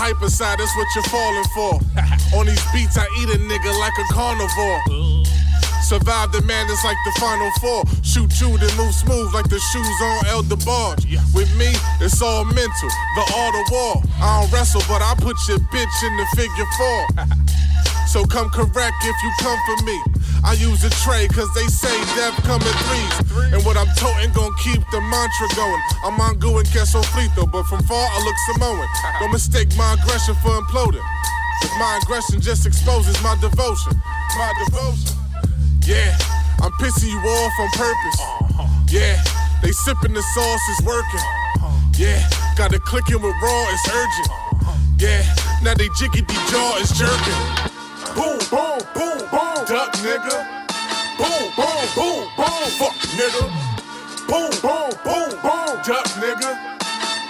Hyper 0.00 0.30
side, 0.30 0.58
that's 0.58 0.74
what 0.80 0.88
you're 0.96 1.12
falling 1.12 1.48
for. 1.52 1.76
On 2.40 2.46
these 2.48 2.64
beats, 2.72 2.96
I 2.96 3.04
eat 3.20 3.28
a 3.28 3.36
nigga 3.36 3.68
like 3.84 3.92
a 4.00 4.06
carnivore. 4.08 4.80
Survive 5.84 6.32
the 6.32 6.40
madness 6.48 6.82
like 6.84 6.96
the 7.04 7.12
final 7.20 7.50
four. 7.60 7.84
Shoot 8.00 8.32
you, 8.40 8.56
then 8.56 8.72
move 8.80 8.94
smooth 8.94 9.34
like 9.34 9.48
the 9.50 9.58
shoes 9.58 9.98
on 10.00 10.26
Elder 10.26 10.56
Barge. 10.64 11.04
With 11.34 11.52
me, 11.58 11.74
it's 12.00 12.22
all 12.22 12.44
mental, 12.44 12.90
the 13.18 13.24
art 13.36 13.54
of 13.60 13.66
war. 13.68 13.94
I 14.22 14.40
don't 14.40 14.52
wrestle, 14.52 14.80
but 14.88 15.02
I 15.02 15.12
put 15.18 15.36
your 15.48 15.58
bitch 15.68 15.96
in 16.06 16.16
the 16.16 16.26
figure 16.32 16.70
four. 16.78 17.36
So 18.10 18.24
come 18.24 18.50
correct 18.50 18.96
if 19.04 19.22
you 19.22 19.30
come 19.38 19.58
for 19.66 19.84
me. 19.84 20.02
I 20.44 20.54
use 20.54 20.84
a 20.84 20.90
tray 21.04 21.28
cause 21.28 21.52
they 21.54 21.66
say 21.66 21.92
death 22.16 22.34
come 22.44 22.62
in 22.62 22.76
threes. 22.88 23.52
And 23.52 23.64
what 23.64 23.76
I'm 23.76 23.88
toting 23.96 24.32
gon' 24.32 24.54
keep 24.62 24.80
the 24.90 25.00
mantra 25.00 25.48
going. 25.56 25.82
I'm 26.04 26.14
Mongo 26.18 26.58
and 26.58 26.68
queso 26.72 27.02
frito, 27.02 27.50
but 27.50 27.64
from 27.64 27.82
far 27.84 28.08
I 28.08 28.18
look 28.24 28.36
Samoan. 28.52 28.88
Don't 29.20 29.32
mistake 29.32 29.68
my 29.76 29.94
aggression 29.94 30.34
for 30.42 30.50
imploding. 30.60 31.04
Cause 31.62 31.74
my 31.78 32.00
aggression 32.02 32.40
just 32.40 32.66
exposes 32.66 33.20
my 33.22 33.36
devotion. 33.40 33.92
My 34.38 34.52
devotion. 34.64 35.16
Yeah, 35.84 36.16
I'm 36.62 36.72
pissing 36.72 37.10
you 37.10 37.18
off 37.18 37.52
on 37.60 37.68
purpose. 37.70 38.20
Yeah, 38.92 39.22
they 39.62 39.72
sipping 39.72 40.14
the 40.14 40.22
sauce 40.22 40.68
is 40.68 40.86
working. 40.86 41.20
Yeah, 41.98 42.28
got 42.56 42.72
it 42.72 42.82
clicking 42.82 43.20
with 43.20 43.34
raw, 43.42 43.66
it's 43.70 43.88
urgent. 43.88 44.28
Yeah, 44.98 45.22
now 45.62 45.74
they 45.74 45.88
jiggity 45.88 46.50
jaw 46.50 46.78
is 46.78 46.90
jerking. 46.92 47.69
Nigga. 50.02 50.46
Boom, 51.18 51.52
boom, 51.56 51.84
boom, 51.94 52.28
boom, 52.36 52.70
fuck 52.78 52.96
nigga. 53.16 53.42
Boom, 54.28 54.50
boom, 54.62 54.90
boom, 55.04 55.30
boom, 55.42 55.82
duck 55.84 56.06
nigga. 56.20 56.52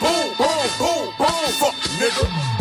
Boom, 0.01 0.35
boom, 0.39 0.67
boom, 0.79 1.15
boom, 1.19 1.53
fuck 1.59 1.75
nigga. 1.99 2.60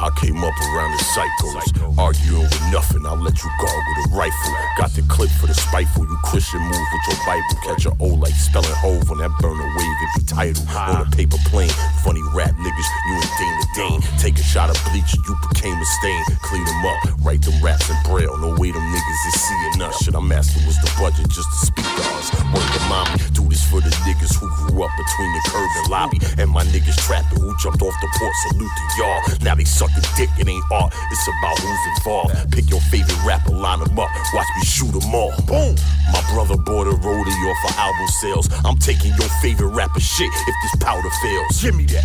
I 0.00 0.08
came 0.16 0.40
up 0.40 0.56
around 0.72 0.96
the 0.96 1.02
psychos, 1.12 1.98
arguing 1.98 2.48
with 2.48 2.64
nothing. 2.72 3.04
I 3.04 3.12
let 3.20 3.36
you 3.44 3.50
guard 3.60 3.82
with 3.84 4.08
a 4.08 4.16
rifle. 4.16 4.52
Got 4.78 4.96
the 4.96 5.02
clip 5.12 5.28
for 5.28 5.46
the 5.46 5.52
spiteful. 5.52 6.08
You 6.08 6.16
Christian 6.24 6.60
move 6.60 6.72
with 6.72 7.04
your 7.12 7.20
Bible. 7.28 7.44
Catch 7.60 7.84
a 7.84 7.92
O 8.00 8.16
like 8.16 8.32
spelling 8.32 8.72
hove 8.80 9.10
on 9.12 9.18
that 9.18 9.28
burner 9.44 9.68
wave. 9.76 9.96
It 10.00 10.10
be 10.16 10.24
title 10.24 10.64
on 10.72 11.06
a 11.06 11.10
paper 11.12 11.36
plane. 11.52 11.68
Funny 12.00 12.22
rap 12.32 12.56
niggas, 12.56 12.88
you 13.08 13.14
ain't 13.20 13.32
Dane 13.36 13.60
to 13.60 13.68
Dane. 13.76 14.00
Take 14.16 14.38
a 14.40 14.42
shot 14.42 14.72
of 14.72 14.80
bleach, 14.88 15.12
you 15.12 15.36
became 15.52 15.76
a 15.76 15.84
stain. 16.00 16.24
Clean 16.48 16.64
them 16.64 16.86
up, 16.86 16.98
write 17.20 17.42
them 17.42 17.60
raps 17.60 17.84
in 17.90 17.96
braille. 18.08 18.40
No 18.40 18.56
way 18.56 18.72
them 18.72 18.80
niggas 18.80 19.20
is 19.28 19.36
seeing 19.36 19.82
us. 19.82 20.00
Shit, 20.00 20.14
I'm 20.14 20.32
asking 20.32 20.64
what's 20.64 20.80
the 20.80 20.88
budget 20.96 21.28
just 21.28 21.48
to 21.52 21.58
speak 21.68 21.84
to 21.84 22.04
us. 22.16 22.32
Work 22.56 22.64
the 22.72 22.80
mommy, 22.88 23.20
do 23.36 23.44
this 23.52 23.68
for 23.68 23.84
the 23.84 23.92
niggas 24.08 24.32
who 24.40 24.48
grew 24.64 24.80
up 24.80 24.92
between 24.96 25.30
the 25.36 25.42
curb 25.52 25.68
and 25.76 25.88
lobby. 25.92 26.18
And 26.40 26.48
my 26.48 26.64
niggas 26.72 26.96
trapping 27.04 27.40
who 27.40 27.52
jumped 27.60 27.82
off 27.84 27.94
the 28.00 28.08
porch. 28.16 28.38
Salute 28.48 28.72
to 28.72 28.84
y'all. 28.96 29.20
Now 29.44 29.54
they 29.54 29.68
sucking 29.90 30.16
dick, 30.16 30.30
it 30.38 30.48
ain't 30.48 30.64
art. 30.70 30.94
It's 31.10 31.28
about 31.28 31.58
who's 31.58 31.96
involved. 31.96 32.52
Pick 32.52 32.70
your 32.70 32.80
favorite 32.80 33.18
rapper, 33.24 33.52
line 33.52 33.80
them 33.80 33.98
up. 33.98 34.08
Watch 34.34 34.46
me 34.56 34.64
shoot 34.64 34.92
them 34.92 35.14
all. 35.14 35.32
Boom. 35.46 35.74
My 36.12 36.22
brother 36.32 36.56
bought 36.56 36.86
a 36.86 36.96
rodeo 36.96 37.54
for 37.62 37.72
album 37.78 38.08
sales. 38.08 38.48
I'm 38.64 38.76
taking 38.78 39.12
your 39.14 39.28
favorite 39.42 39.70
rapper 39.74 40.00
shit 40.00 40.30
if 40.32 40.54
this 40.62 40.82
powder 40.82 41.10
fails. 41.22 41.62
Give 41.62 41.74
me 41.74 41.84
that. 41.86 42.04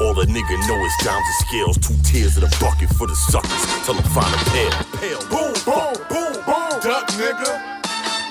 All 0.00 0.18
a 0.20 0.26
nigga 0.26 0.56
know 0.68 0.84
is 0.84 0.92
dimes 1.04 1.26
and 1.26 1.48
scales. 1.48 1.78
Two 1.78 1.96
tears 2.02 2.36
in 2.36 2.44
a 2.44 2.50
bucket 2.60 2.88
for 2.90 3.06
the 3.06 3.14
suckers. 3.14 3.64
Till 3.84 3.96
I 3.96 4.02
find 4.14 4.34
a 4.34 4.38
pair. 4.50 4.70
Pale. 5.00 5.20
Boom, 5.28 5.54
boom, 5.64 5.94
boom, 6.08 6.32
boom, 6.44 6.72
duck 6.80 7.08
nigga. 7.16 7.80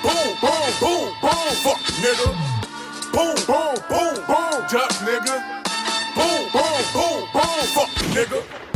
Boom, 0.02 0.36
boom, 0.40 0.68
boom, 0.80 1.14
boom, 1.20 1.50
fuck 1.62 1.80
nigga. 2.00 2.28
Boom, 3.12 3.34
boom, 3.46 3.74
boom, 3.88 4.14
boom, 4.26 4.66
duck 4.70 4.92
nigga. 5.04 5.60
Boom, 6.14 6.48
boom, 6.52 6.82
boom, 6.92 7.28
boom, 7.32 7.66
fuck 7.74 7.88
nigga. 8.14 8.69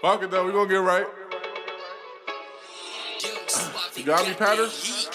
Fuck 0.00 0.22
it 0.22 0.30
though, 0.30 0.46
we 0.46 0.52
gonna 0.52 0.68
get 0.68 0.76
right. 0.76 1.06
You 3.96 4.04
got 4.04 4.26
me, 4.26 4.34
Patters? 4.34 5.10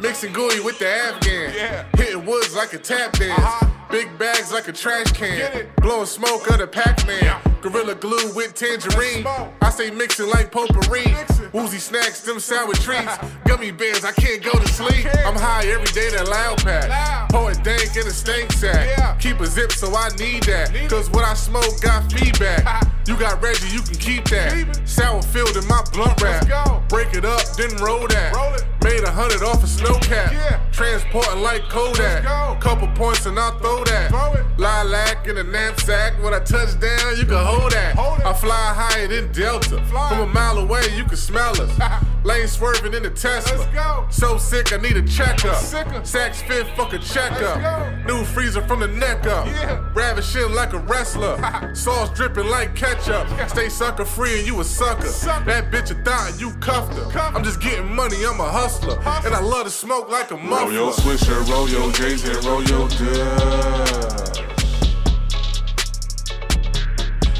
Mixing 0.00 0.32
gooey 0.32 0.60
with 0.60 0.78
the 0.78 0.88
Afghan. 0.88 1.52
Yeah. 1.54 1.84
Hitting 1.96 2.24
woods 2.24 2.56
like 2.56 2.72
a 2.72 2.78
tap 2.78 3.12
dance. 3.12 3.38
Uh-huh. 3.38 3.71
Big 3.92 4.08
bags 4.18 4.50
like 4.50 4.68
a 4.68 4.72
trash 4.72 5.12
can. 5.12 5.66
Blowing 5.76 6.06
smoke 6.06 6.48
of 6.48 6.60
the 6.60 6.66
Pac-Man. 6.66 7.38
Gorilla 7.60 7.94
glue 7.94 8.34
with 8.34 8.54
tangerine. 8.54 9.26
I 9.60 9.68
say 9.68 9.90
mixing 9.90 10.30
like 10.30 10.50
potpourri. 10.50 11.14
Woozy 11.52 11.76
snacks, 11.76 12.22
them 12.22 12.40
sour 12.40 12.72
treats. 12.72 13.18
Gummy 13.46 13.70
bears, 13.70 14.02
I 14.02 14.12
can't 14.12 14.42
go 14.42 14.52
to 14.52 14.66
sleep. 14.66 15.06
I'm 15.26 15.36
high 15.36 15.66
every 15.66 15.92
day, 15.92 16.08
that 16.08 16.26
loud 16.26 16.64
pack. 16.64 17.28
Pour 17.28 17.42
Poet 17.42 17.62
dank 17.62 17.94
in 17.94 18.06
a 18.06 18.10
stank 18.10 18.50
sack. 18.52 19.20
Keep 19.20 19.40
a 19.40 19.46
zip, 19.46 19.72
so 19.72 19.94
I 19.94 20.08
need 20.16 20.44
that. 20.44 20.72
Cause 20.88 21.10
what 21.10 21.26
I 21.26 21.34
smoke 21.34 21.78
got 21.82 22.10
feedback. 22.10 22.88
You 23.06 23.16
got 23.16 23.42
Reggie, 23.42 23.68
you 23.68 23.82
can 23.82 23.96
keep 23.96 24.24
that. 24.28 24.80
Sour 24.84 25.22
filled 25.22 25.56
in 25.56 25.66
my 25.66 25.82
blunt 25.92 26.20
wrap. 26.22 26.88
Break 26.88 27.14
it 27.14 27.24
up, 27.24 27.42
then 27.56 27.74
roll 27.76 28.06
that. 28.06 28.34
Roll 28.34 28.52
Made 28.84 29.04
a 29.04 29.10
hundred 29.10 29.42
off 29.42 29.62
a 29.62 29.66
snow 29.66 29.96
cap. 30.00 30.32
Transporting 30.72 31.40
like 31.40 31.62
Kodak. 31.68 32.24
Couple 32.60 32.88
points 32.88 33.26
and 33.26 33.38
I'll 33.38 33.56
throw 33.58 33.84
that. 33.84 34.10
Lilac 34.58 35.26
in 35.28 35.38
a 35.38 35.42
knapsack. 35.42 36.20
When 36.22 36.34
I 36.34 36.40
touch 36.40 36.78
down, 36.80 37.16
you 37.16 37.24
can 37.24 37.44
hold 37.44 37.72
that. 37.72 37.96
I 37.98 38.32
fly 38.32 38.74
higher 38.74 39.06
than 39.06 39.30
Delta. 39.32 39.82
From 39.86 40.20
a 40.20 40.26
mile 40.26 40.58
away, 40.58 40.82
you 40.96 41.04
can 41.04 41.16
smell 41.16 41.60
us. 41.60 42.02
Lane 42.24 42.46
swerving 42.46 42.94
in 42.94 43.02
the 43.02 43.10
Tesla. 43.10 44.06
So 44.10 44.38
sick, 44.38 44.72
I 44.72 44.76
need 44.76 44.96
a 44.96 45.02
checkup. 45.02 45.56
Sacks 46.04 46.42
fit, 46.42 46.66
fuck 46.76 46.92
a 46.92 46.98
checkup. 46.98 48.06
New 48.06 48.24
freezer 48.24 48.62
from 48.62 48.80
the 48.80 48.88
neck 48.88 49.26
up. 49.26 49.46
Ravishing 49.94 50.52
like 50.54 50.72
a 50.72 50.78
wrestler. 50.78 51.36
Sauce 51.74 52.10
dripping 52.10 52.46
like 52.46 52.74
ketchup. 52.74 52.91
Stay 53.00 53.68
sucker 53.68 54.04
free 54.04 54.38
and 54.38 54.46
you 54.46 54.60
a 54.60 54.64
sucker. 54.64 55.08
That 55.44 55.70
bitch 55.70 55.90
a 55.90 55.94
thought 56.04 56.38
you 56.38 56.52
cuffed 56.60 56.94
her. 56.94 57.18
I'm 57.20 57.42
just 57.42 57.60
getting 57.60 57.94
money, 57.94 58.24
I'm 58.24 58.38
a 58.40 58.48
hustler. 58.48 58.98
And 59.24 59.34
I 59.34 59.40
love 59.40 59.64
to 59.64 59.70
smoke 59.70 60.10
like 60.10 60.30
a 60.30 60.36
muffler. 60.36 60.58
Roll 60.58 60.72
your 60.72 60.92
swisher, 60.92 61.48
roll 61.48 61.68
your 61.68 61.90
J's 61.92 62.24
and 62.24 62.44
roll 62.44 62.62
your 62.64 62.88
dubs. 62.88 64.38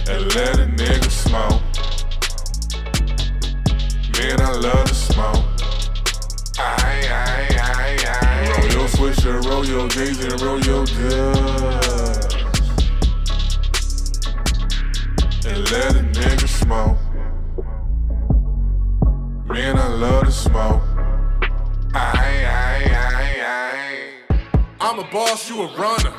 And 0.09 0.35
let 0.35 0.59
a 0.59 0.67
nigga 0.67 1.11
smoke. 1.11 1.62
Man, 4.19 4.41
I 4.41 4.53
love 4.53 4.88
to 4.88 4.95
smoke. 4.95 5.45
Aye, 6.59 7.09
aye, 7.11 7.49
aye, 7.61 7.99
aye. 8.07 8.55
Roll 8.59 8.71
your 8.73 8.88
swisher, 8.88 9.45
roll 9.45 9.65
your 9.67 9.88
J's 9.88 10.19
and 10.25 10.41
roll 10.41 10.61
your 10.61 10.85
dubs. 10.87 12.41
And 15.53 15.71
let 15.71 15.97
a 15.97 15.99
nigga 15.99 16.49
smoke. 16.49 16.97
Man, 19.47 19.77
I 19.77 19.88
love 19.88 20.25
to 20.25 20.33
smoke. 20.33 20.81
Aye, 21.93 22.47
aye, 22.47 22.91
aye, 22.91 23.45
aye. 23.45 24.38
I'm 24.81 24.99
a 24.99 25.05
boss, 25.11 25.51
you 25.51 25.61
a 25.61 25.67
runner. 25.77 26.11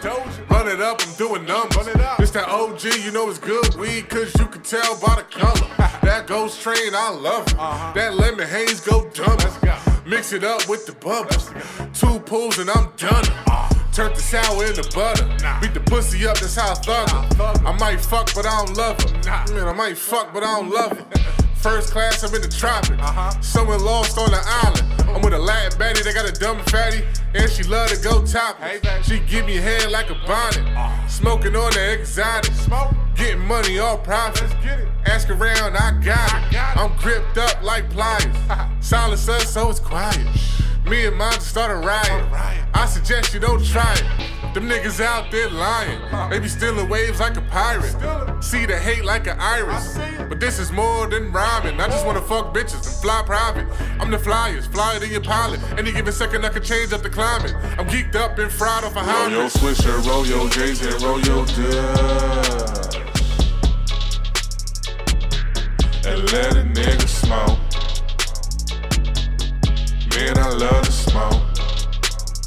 Run 0.52 0.68
it 0.68 0.80
up, 0.82 1.02
I'm 1.02 1.16
doing 1.16 1.46
numbers. 1.46 1.88
It's 2.20 2.30
that 2.30 2.48
OG, 2.48 2.84
you 3.04 3.12
know 3.12 3.28
it's 3.28 3.40
good 3.40 3.74
weed, 3.74 4.08
cause 4.08 4.32
you 4.38 4.46
can 4.46 4.62
tell 4.62 5.00
by 5.00 5.16
the 5.16 5.24
color. 5.24 5.68
that 6.04 6.28
ghost 6.28 6.62
train, 6.62 6.94
I 6.94 7.10
love 7.10 7.48
it. 7.48 7.56
Uh-huh. 7.58 7.92
That 7.96 8.14
lemon 8.14 8.48
haze 8.48 8.82
go 8.82 9.10
dumb. 9.16 9.40
Mix 10.06 10.32
it 10.34 10.44
up 10.44 10.70
with 10.70 10.86
the 10.86 10.94
bubbles. 10.94 11.50
Two 12.00 12.20
pools 12.20 12.60
and 12.60 12.70
I'm 12.70 12.92
done. 12.98 13.26
Uh-huh. 13.26 13.73
Turn 13.94 14.12
the 14.12 14.20
sour 14.22 14.66
into 14.66 14.82
butter. 14.96 15.28
Beat 15.62 15.76
the 15.76 15.80
pussy 15.80 16.26
up, 16.26 16.40
that's 16.40 16.56
how 16.56 16.72
I 16.72 16.74
thug 16.74 17.10
her. 17.12 17.68
I 17.68 17.78
might 17.78 18.02
fuck, 18.02 18.34
but 18.34 18.48
I 18.48 18.66
don't 18.66 18.76
love 18.76 19.00
her. 19.00 19.54
Man, 19.54 19.68
I 19.68 19.74
might 19.74 19.96
fuck, 19.96 20.34
but 20.34 20.42
I 20.42 20.60
don't 20.60 20.72
love 20.72 20.98
her. 20.98 21.06
First 21.58 21.92
class, 21.92 22.24
I'm 22.24 22.34
in 22.34 22.42
the 22.42 22.48
tropics. 22.48 23.00
Uh-huh. 23.00 23.40
Somewhere 23.42 23.78
lost 23.78 24.18
on 24.18 24.32
the 24.32 24.42
island. 24.44 24.84
I'm 25.16 25.22
with 25.22 25.34
a 25.34 25.38
Latin 25.38 25.80
baddie 25.80 26.04
they 26.04 26.12
got 26.12 26.28
a 26.28 26.32
dumb 26.32 26.58
fatty, 26.66 27.06
and 27.36 27.50
she 27.52 27.62
love 27.64 27.90
to 27.90 28.02
go 28.02 28.26
top. 28.26 28.58
She 29.04 29.20
give 29.20 29.46
me 29.46 29.58
head 29.58 29.92
like 29.92 30.10
a 30.10 30.16
bonnet. 30.26 30.66
Smoking 31.08 31.56
on 31.56 31.72
the 31.74 31.94
exotic. 31.94 32.52
Smoke. 32.54 32.96
Getting 33.16 33.42
money 33.42 33.78
all 33.78 34.00
profit. 34.00 34.50
Ask 35.06 35.30
around, 35.30 35.78
I 35.78 35.92
got 36.04 36.52
it. 36.52 36.78
I'm 36.78 36.98
gripped 36.98 37.38
up 37.38 37.62
like 37.62 37.92
pliers. 37.92 38.26
Silence 38.82 39.30
us, 39.30 39.54
so 39.54 39.70
it's 39.70 39.80
quiet. 39.80 40.28
Me 40.86 41.06
and 41.06 41.18
mine 41.18 41.34
just 41.34 41.48
started 41.48 41.86
riot. 41.86 42.24
I 42.74 42.86
suggest 42.86 43.34
you 43.34 43.40
don't 43.40 43.64
try 43.64 43.94
it. 43.94 44.54
Them 44.54 44.70
niggas 44.70 45.00
out 45.00 45.32
there 45.32 45.50
lying. 45.50 46.00
They 46.30 46.40
be 46.40 46.48
stealing 46.48 46.88
waves 46.90 47.20
like 47.20 47.38
a 47.38 47.42
pirate. 47.42 47.96
See 48.44 48.66
the 48.66 48.78
hate 48.78 49.04
like 49.06 49.26
an 49.28 49.40
iris. 49.40 49.98
But 50.30 50.40
this 50.40 50.60
is 50.60 50.72
more 50.72 51.08
than 51.08 51.32
rhyming. 51.32 51.80
I 51.80 51.88
just 51.88 52.06
wanna 52.06 52.22
fuck 52.22 52.54
bitches 52.54 52.86
and 52.86 53.02
fly 53.02 53.24
private. 53.26 53.68
I'm 54.00 54.12
the 54.12 54.20
flyers, 54.20 54.68
flyer 54.68 55.00
than 55.00 55.10
your 55.10 55.22
pilot. 55.22 55.60
Any 55.78 55.92
given 55.92 56.14
second 56.14 56.46
I 56.46 56.50
can 56.50 56.62
change 56.62 56.92
up 56.94 57.02
the 57.02 57.10
climate. 57.10 57.56
I'm 57.80 57.88
geeked 57.88 58.16
up 58.16 58.38
and 58.38 58.52
fried 58.52 58.84
off 58.84 58.96
a 58.96 59.00
Roll 59.00 59.06
high. 59.06 59.30
your 59.30 59.50
swisher, 59.50 60.06
roll 60.06 60.26
your 60.26 60.50
J's 60.50 60.82
and 60.86 61.02
roll 61.02 61.20
your 61.22 61.46
dubs. 61.46 62.96
And 66.06 66.32
let 66.32 66.58
a 66.58 66.64
nigga 66.64 67.08
smoke. 67.08 67.60
I 70.44 70.50
love 70.50 70.84
to 70.86 70.92
smoke. 70.92 71.42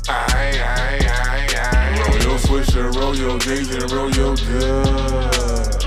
Aye, 0.06 0.61
aye, 0.61 0.98
aye, 1.00 1.48
aye. 1.56 2.04
Roll 2.06 2.18
your 2.20 2.38
swisher, 2.38 2.94
roll 2.94 3.16
your 3.16 3.38
J's 3.38 3.74
and 3.74 3.90
roll 3.90 4.11
your 4.11 4.37
dubs. 4.37 5.85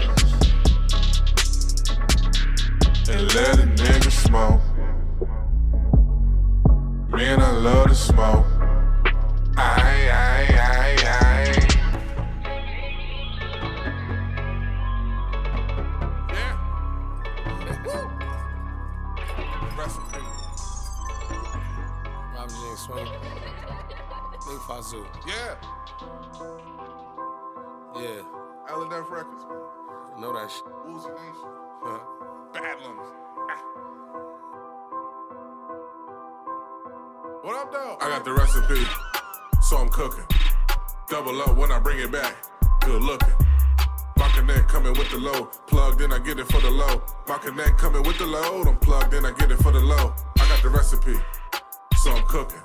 And 3.10 3.34
let 3.36 3.60
a 3.60 3.67
nigga 3.78 4.12
smoke. 4.12 4.62
Man, 7.12 7.41
I 7.41 7.52
love 7.52 7.89
to 7.89 7.95
smoke. 7.95 8.59
Big 24.80 24.86
Fazoo. 24.86 25.06
Yeah. 25.28 25.56
Yeah. 27.96 28.22
LNF 28.70 29.10
Records, 29.10 29.44
man. 29.44 30.22
Know 30.22 30.34
that 30.34 30.50
shit. 30.50 30.63
Uzi 30.88 31.10
Nation. 31.10 31.50
Badlands. 32.54 33.10
Ah. 33.50 33.62
What 37.42 37.56
up, 37.56 37.72
though? 37.72 37.98
I 38.00 38.10
got 38.10 38.24
the 38.24 38.32
recipe, 38.32 38.84
so 39.62 39.78
I'm 39.78 39.89
cooking. 39.89 40.26
Double 41.10 41.42
up 41.42 41.58
when 41.58 41.72
I 41.72 41.80
bring 41.80 42.00
it 42.00 42.12
back. 42.12 42.36
Good 42.82 43.02
looking. 43.02 43.34
My 44.18 44.30
connect 44.30 44.68
coming 44.70 44.94
with 44.94 45.10
the 45.10 45.18
low. 45.18 45.46
Plugged 45.68 46.02
in, 46.02 46.13
I 46.13 46.20
get 46.20 46.39
it 46.39 46.48
for 46.48 46.62
the 46.62 46.70
low. 46.70 47.02
My 47.28 47.38
connect 47.38 47.78
coming 47.78 48.04
with 48.04 48.18
the 48.18 48.26
load. 48.26 48.68
I'm 48.68 48.78
plugged 48.78 49.13
in, 49.13 49.26
I 49.26 49.32
get 49.32 49.52
it 49.52 49.58
for 49.58 49.72
the 49.72 49.80
low. 49.80 50.13
I 50.38 50.48
got 50.48 50.62
the 50.62 50.70
recipe, 50.70 51.15
so 51.98 52.12
I'm 52.12 52.24
cooking. 52.24 52.62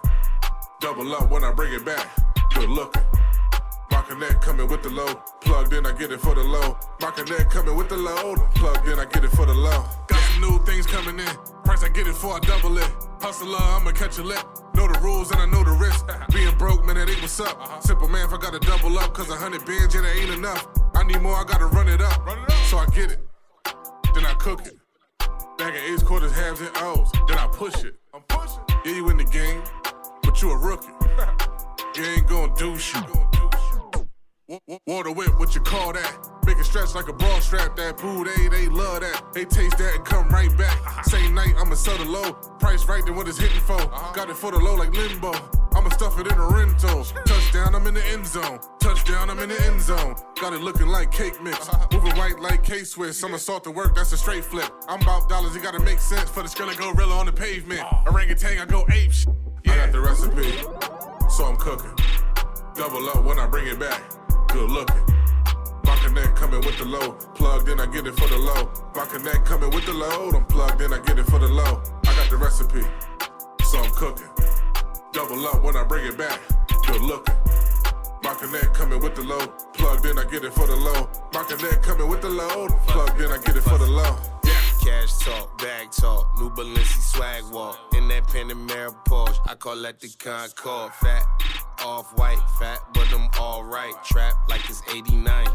Double 0.80 1.14
up 1.14 1.30
when 1.30 1.44
I 1.44 1.52
bring 1.52 1.72
it 1.72 1.84
back. 1.84 2.08
Good 2.54 2.68
looking. 2.68 3.02
My 3.90 4.02
connect 4.02 4.42
coming 4.42 4.68
with 4.68 4.82
the 4.82 4.90
low. 4.90 5.14
Plugged 5.40 5.72
in, 5.72 5.86
I 5.86 5.92
get 5.92 6.12
it 6.12 6.20
for 6.20 6.34
the 6.34 6.42
low. 6.42 6.76
My 7.00 7.10
connect 7.10 7.50
coming 7.50 7.76
with 7.76 7.88
the 7.88 7.96
load. 7.96 8.38
Plugged 8.54 8.88
in, 8.88 8.98
I 8.98 9.04
get 9.06 9.24
it 9.24 9.30
for 9.30 9.46
the 9.46 9.54
low. 9.54 9.84
Got 10.08 10.20
some 10.20 10.40
new 10.42 10.58
things 10.64 10.86
coming 10.86 11.18
in. 11.18 11.34
Price 11.64 11.82
I 11.84 11.88
get 11.88 12.06
it 12.06 12.14
for, 12.14 12.34
I 12.34 12.40
double 12.40 12.76
it. 12.78 12.90
Hustler, 13.20 13.56
I'ma 13.58 13.92
catch 13.92 14.18
a 14.18 14.22
lip. 14.22 14.44
Know 14.74 14.86
the 14.86 14.98
rules 15.00 15.30
and 15.30 15.40
I 15.40 15.46
know 15.46 15.64
the 15.64 15.70
risk. 15.72 16.06
Being 16.32 16.56
broke, 16.58 16.84
man, 16.84 16.96
that 16.96 17.08
ain't 17.08 17.22
what's 17.22 17.38
up. 17.40 17.56
Uh-huh. 17.60 17.80
Simple 17.80 18.08
man, 18.08 18.26
if 18.26 18.32
I 18.34 18.38
gotta 18.38 18.58
double 18.58 18.98
up, 18.98 19.14
cause 19.14 19.30
a 19.30 19.36
hundred 19.36 19.64
bands, 19.64 19.94
yeah, 19.94 20.02
that 20.02 20.16
ain't 20.16 20.30
enough. 20.30 20.66
I 20.94 21.04
need 21.04 21.22
more, 21.22 21.36
I 21.36 21.44
gotta 21.44 21.66
run 21.66 21.88
it 21.88 22.02
up. 22.02 22.20
So 22.68 22.78
I 22.78 22.86
get 22.86 23.12
it. 23.12 23.20
Then 24.14 24.26
I 24.26 24.34
cook 24.34 24.66
it. 24.66 24.76
Bag 25.56 25.74
of 25.74 25.80
eights, 25.80 26.02
quarters, 26.02 26.32
halves, 26.32 26.60
and 26.60 26.70
O's. 26.76 27.10
Then 27.28 27.38
I 27.38 27.46
push 27.46 27.84
it. 27.84 27.94
I'm 28.12 28.22
pushing. 28.28 28.60
Yeah, 28.84 28.96
you 28.96 29.08
in 29.08 29.16
the 29.16 29.24
game, 29.24 29.62
but 30.34 30.42
you 30.42 30.50
a 30.50 30.56
rookie. 30.56 30.88
You 31.96 32.04
ain't 32.06 32.26
gonna 32.26 32.52
do 32.56 32.76
shit. 32.76 33.04
Wa- 34.48 34.58
wa- 34.66 34.78
Water 34.84 35.12
whip, 35.12 35.38
what 35.38 35.54
you 35.54 35.60
call 35.60 35.92
that? 35.92 36.28
Make 36.44 36.58
it 36.58 36.64
stretch 36.64 36.92
like 36.92 37.06
a 37.06 37.12
bra 37.12 37.38
strap. 37.38 37.76
That 37.76 37.98
boo, 37.98 38.24
they, 38.24 38.48
they 38.48 38.66
love 38.66 39.02
that. 39.02 39.32
They 39.32 39.44
taste 39.44 39.78
that 39.78 39.94
and 39.94 40.04
come 40.04 40.28
right 40.30 40.50
back. 40.58 40.76
Uh-huh. 40.80 41.02
Same 41.04 41.36
night, 41.36 41.54
I'ma 41.56 41.76
sell 41.76 41.96
the 41.98 42.04
low. 42.04 42.32
Price 42.58 42.84
right 42.86 43.06
than 43.06 43.14
what 43.14 43.28
it's 43.28 43.38
hitting 43.38 43.60
for. 43.60 43.74
Uh-huh. 43.80 44.12
Got 44.12 44.28
it 44.28 44.36
for 44.36 44.50
the 44.50 44.58
low 44.58 44.74
like 44.74 44.92
limbo. 44.92 45.30
I'ma 45.84 45.96
stuff 45.96 46.18
it 46.18 46.32
in 46.32 46.38
a 46.38 46.48
rental. 46.48 47.04
Touchdown, 47.04 47.74
I'm 47.74 47.86
in 47.86 47.92
the 47.92 48.06
end 48.06 48.26
zone. 48.26 48.58
Touchdown, 48.80 49.28
I'm 49.28 49.38
in 49.40 49.50
the 49.50 49.62
end 49.66 49.82
zone. 49.82 50.14
Got 50.40 50.54
it 50.54 50.62
looking 50.62 50.86
like 50.86 51.12
cake 51.12 51.42
mix. 51.42 51.68
Moving 51.92 52.16
right 52.16 52.40
like 52.40 52.64
K 52.64 52.84
Swiss. 52.84 53.22
I'ma 53.22 53.36
salt 53.36 53.64
the 53.64 53.70
work, 53.70 53.94
that's 53.94 54.10
a 54.12 54.16
straight 54.16 54.46
flip. 54.46 54.72
I'm 54.88 55.02
about 55.02 55.28
dollars, 55.28 55.54
it 55.54 55.62
gotta 55.62 55.80
make 55.80 55.98
sense 55.98 56.30
for 56.30 56.42
the 56.42 56.48
skeleton 56.48 56.94
gorilla 56.94 57.16
on 57.16 57.26
the 57.26 57.32
pavement. 57.32 57.82
Orangutan, 58.06 58.60
I 58.60 58.64
go 58.64 58.86
ape 58.92 59.12
shit. 59.12 59.28
I 59.66 59.76
got 59.76 59.92
the 59.92 60.00
recipe, 60.00 60.52
so 61.28 61.44
I'm 61.44 61.56
cooking. 61.56 61.92
Double 62.74 63.06
up 63.10 63.22
when 63.22 63.38
I 63.38 63.46
bring 63.46 63.66
it 63.66 63.78
back. 63.78 64.02
Good 64.48 64.70
looking. 64.70 65.02
My 65.84 65.96
coming 66.34 66.60
with 66.60 66.78
the 66.78 66.86
low. 66.86 67.12
Plugged 67.34 67.68
in, 67.68 67.78
I 67.78 67.84
get 67.84 68.06
it 68.06 68.14
for 68.14 68.26
the 68.26 68.38
low. 68.38 68.72
My 68.94 69.04
coming 69.44 69.70
with 69.70 69.84
the 69.84 69.92
load. 69.92 70.34
I'm 70.34 70.46
plugged 70.46 70.80
in, 70.80 70.94
I 70.94 70.98
get 71.00 71.18
it 71.18 71.24
for 71.24 71.38
the 71.38 71.48
low. 71.48 71.82
I 72.06 72.16
got 72.16 72.30
the 72.30 72.38
recipe, 72.38 72.84
so 73.66 73.80
I'm 73.80 73.90
cooking. 73.90 74.53
Double 75.14 75.46
up 75.46 75.62
when 75.62 75.76
I 75.76 75.84
bring 75.84 76.04
it 76.06 76.18
back. 76.18 76.40
Good 76.88 77.00
looking. 77.00 77.36
My 78.24 78.34
connect 78.34 78.74
coming 78.74 79.00
with 79.00 79.14
the 79.14 79.22
load. 79.22 79.48
Plugged 79.74 80.06
in, 80.06 80.18
I 80.18 80.24
get 80.24 80.44
it 80.44 80.52
for 80.52 80.66
the 80.66 80.74
low. 80.74 81.08
My 81.32 81.44
connect 81.44 81.84
coming 81.84 82.08
with 82.08 82.20
the 82.20 82.28
load. 82.28 82.72
Plugged 82.88 83.20
in, 83.20 83.30
I 83.30 83.38
get 83.38 83.56
it 83.56 83.60
for 83.60 83.78
the 83.78 83.86
low. 83.86 84.16
Cash 84.82 85.18
talk, 85.18 85.56
bag 85.58 85.92
talk, 85.92 86.36
new 86.36 86.50
Balenci 86.50 87.00
swag 87.00 87.44
walk. 87.52 87.78
In 87.94 88.08
that 88.08 88.24
Panamera 88.24 88.92
Porsche, 89.06 89.38
I 89.46 89.54
call 89.54 89.80
that 89.82 90.00
the 90.00 90.08
Concord. 90.18 90.92
Fat, 90.94 91.22
off 91.84 92.10
white, 92.18 92.42
fat, 92.58 92.80
but 92.92 93.06
I'm 93.14 93.28
alright. 93.38 93.94
Trap 94.04 94.34
like 94.48 94.68
it's 94.68 94.82
89. 94.92 95.46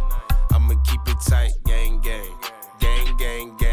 I'ma 0.51 0.75
keep 0.85 1.01
it 1.05 1.17
tight, 1.27 1.51
gang, 1.65 1.99
gang. 1.99 2.31
Gang, 2.79 3.17
gang, 3.17 3.57
gang 3.57 3.68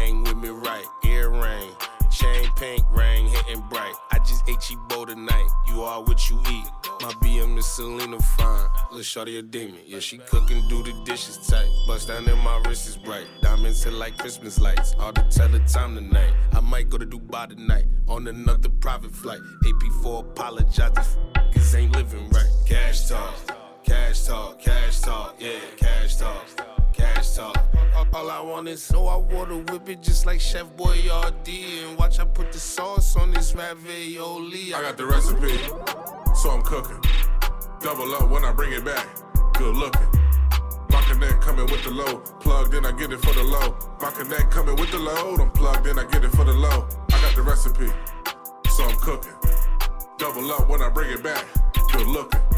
just 4.27 4.47
ate 4.49 4.59
Chibo 4.59 5.07
tonight. 5.07 5.47
You 5.67 5.81
are 5.83 6.01
what 6.01 6.29
you 6.29 6.39
eat. 6.49 6.65
My 7.01 7.11
BM 7.23 7.57
is 7.57 7.65
Selena 7.65 8.19
fine. 8.19 8.67
Lil' 8.91 9.03
shorty 9.03 9.37
a 9.37 9.41
demon. 9.41 9.79
Yeah, 9.85 9.99
she 9.99 10.17
cooking, 10.17 10.67
do 10.67 10.83
the 10.83 10.93
dishes 11.05 11.37
tight. 11.47 11.67
Bust 11.87 12.09
down 12.09 12.27
and 12.27 12.41
my 12.41 12.61
wrist 12.65 12.87
is 12.87 12.97
bright. 12.97 13.27
Diamonds 13.41 13.83
hit 13.83 13.93
like 13.93 14.17
Christmas 14.17 14.59
lights. 14.59 14.93
Hard 14.93 15.15
to 15.15 15.23
tell 15.29 15.47
the 15.49 15.59
time 15.59 15.95
tonight. 15.95 16.33
I 16.53 16.59
might 16.59 16.89
go 16.89 16.97
to 16.97 17.05
Dubai 17.05 17.49
tonight 17.49 17.85
on 18.07 18.27
another 18.27 18.69
private 18.69 19.15
flight. 19.15 19.39
AP4 19.63 20.19
apologize 20.21 20.91
if 20.97 21.53
cause 21.53 21.75
ain't 21.75 21.93
living 21.93 22.29
right. 22.29 22.49
Cash 22.65 23.09
talk, 23.09 23.33
cash 23.83 24.23
talk, 24.23 24.59
cash 24.59 24.99
talk, 25.01 25.35
yeah, 25.39 25.59
cash 25.77 26.17
talk, 26.17 26.45
cash 26.93 27.35
talk. 27.35 27.57
All, 28.27 28.33
I 28.33 28.41
want 28.41 28.67
is 28.67 28.83
so 28.83 29.07
I 29.07 29.15
water 29.15 29.57
whip 29.57 29.87
it 29.87 30.01
just 30.01 30.25
like 30.25 30.41
Chef 30.41 30.65
Boyardee 30.75 31.87
and 31.87 31.97
watch 31.97 32.19
I 32.19 32.25
put 32.25 32.51
the 32.51 32.59
sauce 32.59 33.15
on 33.15 33.31
this 33.31 33.55
ravioli. 33.55 34.73
I 34.73 34.81
got 34.81 34.97
the 34.97 35.05
recipe, 35.05 35.57
so 36.35 36.49
I'm 36.49 36.61
cooking. 36.61 36.99
Double 37.81 38.13
up 38.15 38.29
when 38.29 38.43
I 38.43 38.51
bring 38.51 38.73
it 38.73 38.83
back. 38.83 39.07
Good 39.53 39.75
looking. 39.75 40.07
My 40.89 41.01
connect 41.09 41.41
coming 41.41 41.67
with 41.67 41.83
the 41.83 41.91
low. 41.91 42.17
Plugged 42.41 42.73
in, 42.73 42.85
I 42.85 42.91
get 42.91 43.13
it 43.13 43.19
for 43.19 43.33
the 43.33 43.43
low. 43.43 43.77
My 44.01 44.11
connect 44.11 44.51
coming 44.51 44.75
with 44.75 44.91
the 44.91 44.99
load. 44.99 45.39
I'm 45.39 45.51
plugged 45.51 45.87
in, 45.87 45.97
I 45.97 46.03
get 46.05 46.25
it 46.25 46.31
for 46.31 46.43
the 46.43 46.53
low. 46.53 46.87
I 47.11 47.21
got 47.21 47.35
the 47.35 47.43
recipe, 47.43 47.87
so 48.69 48.83
I'm 48.83 48.97
cooking. 48.97 49.35
Double 50.17 50.51
up 50.51 50.67
when 50.67 50.81
I 50.81 50.89
bring 50.89 51.11
it 51.11 51.23
back. 51.23 51.45
Good 51.93 52.07
looking. 52.07 52.56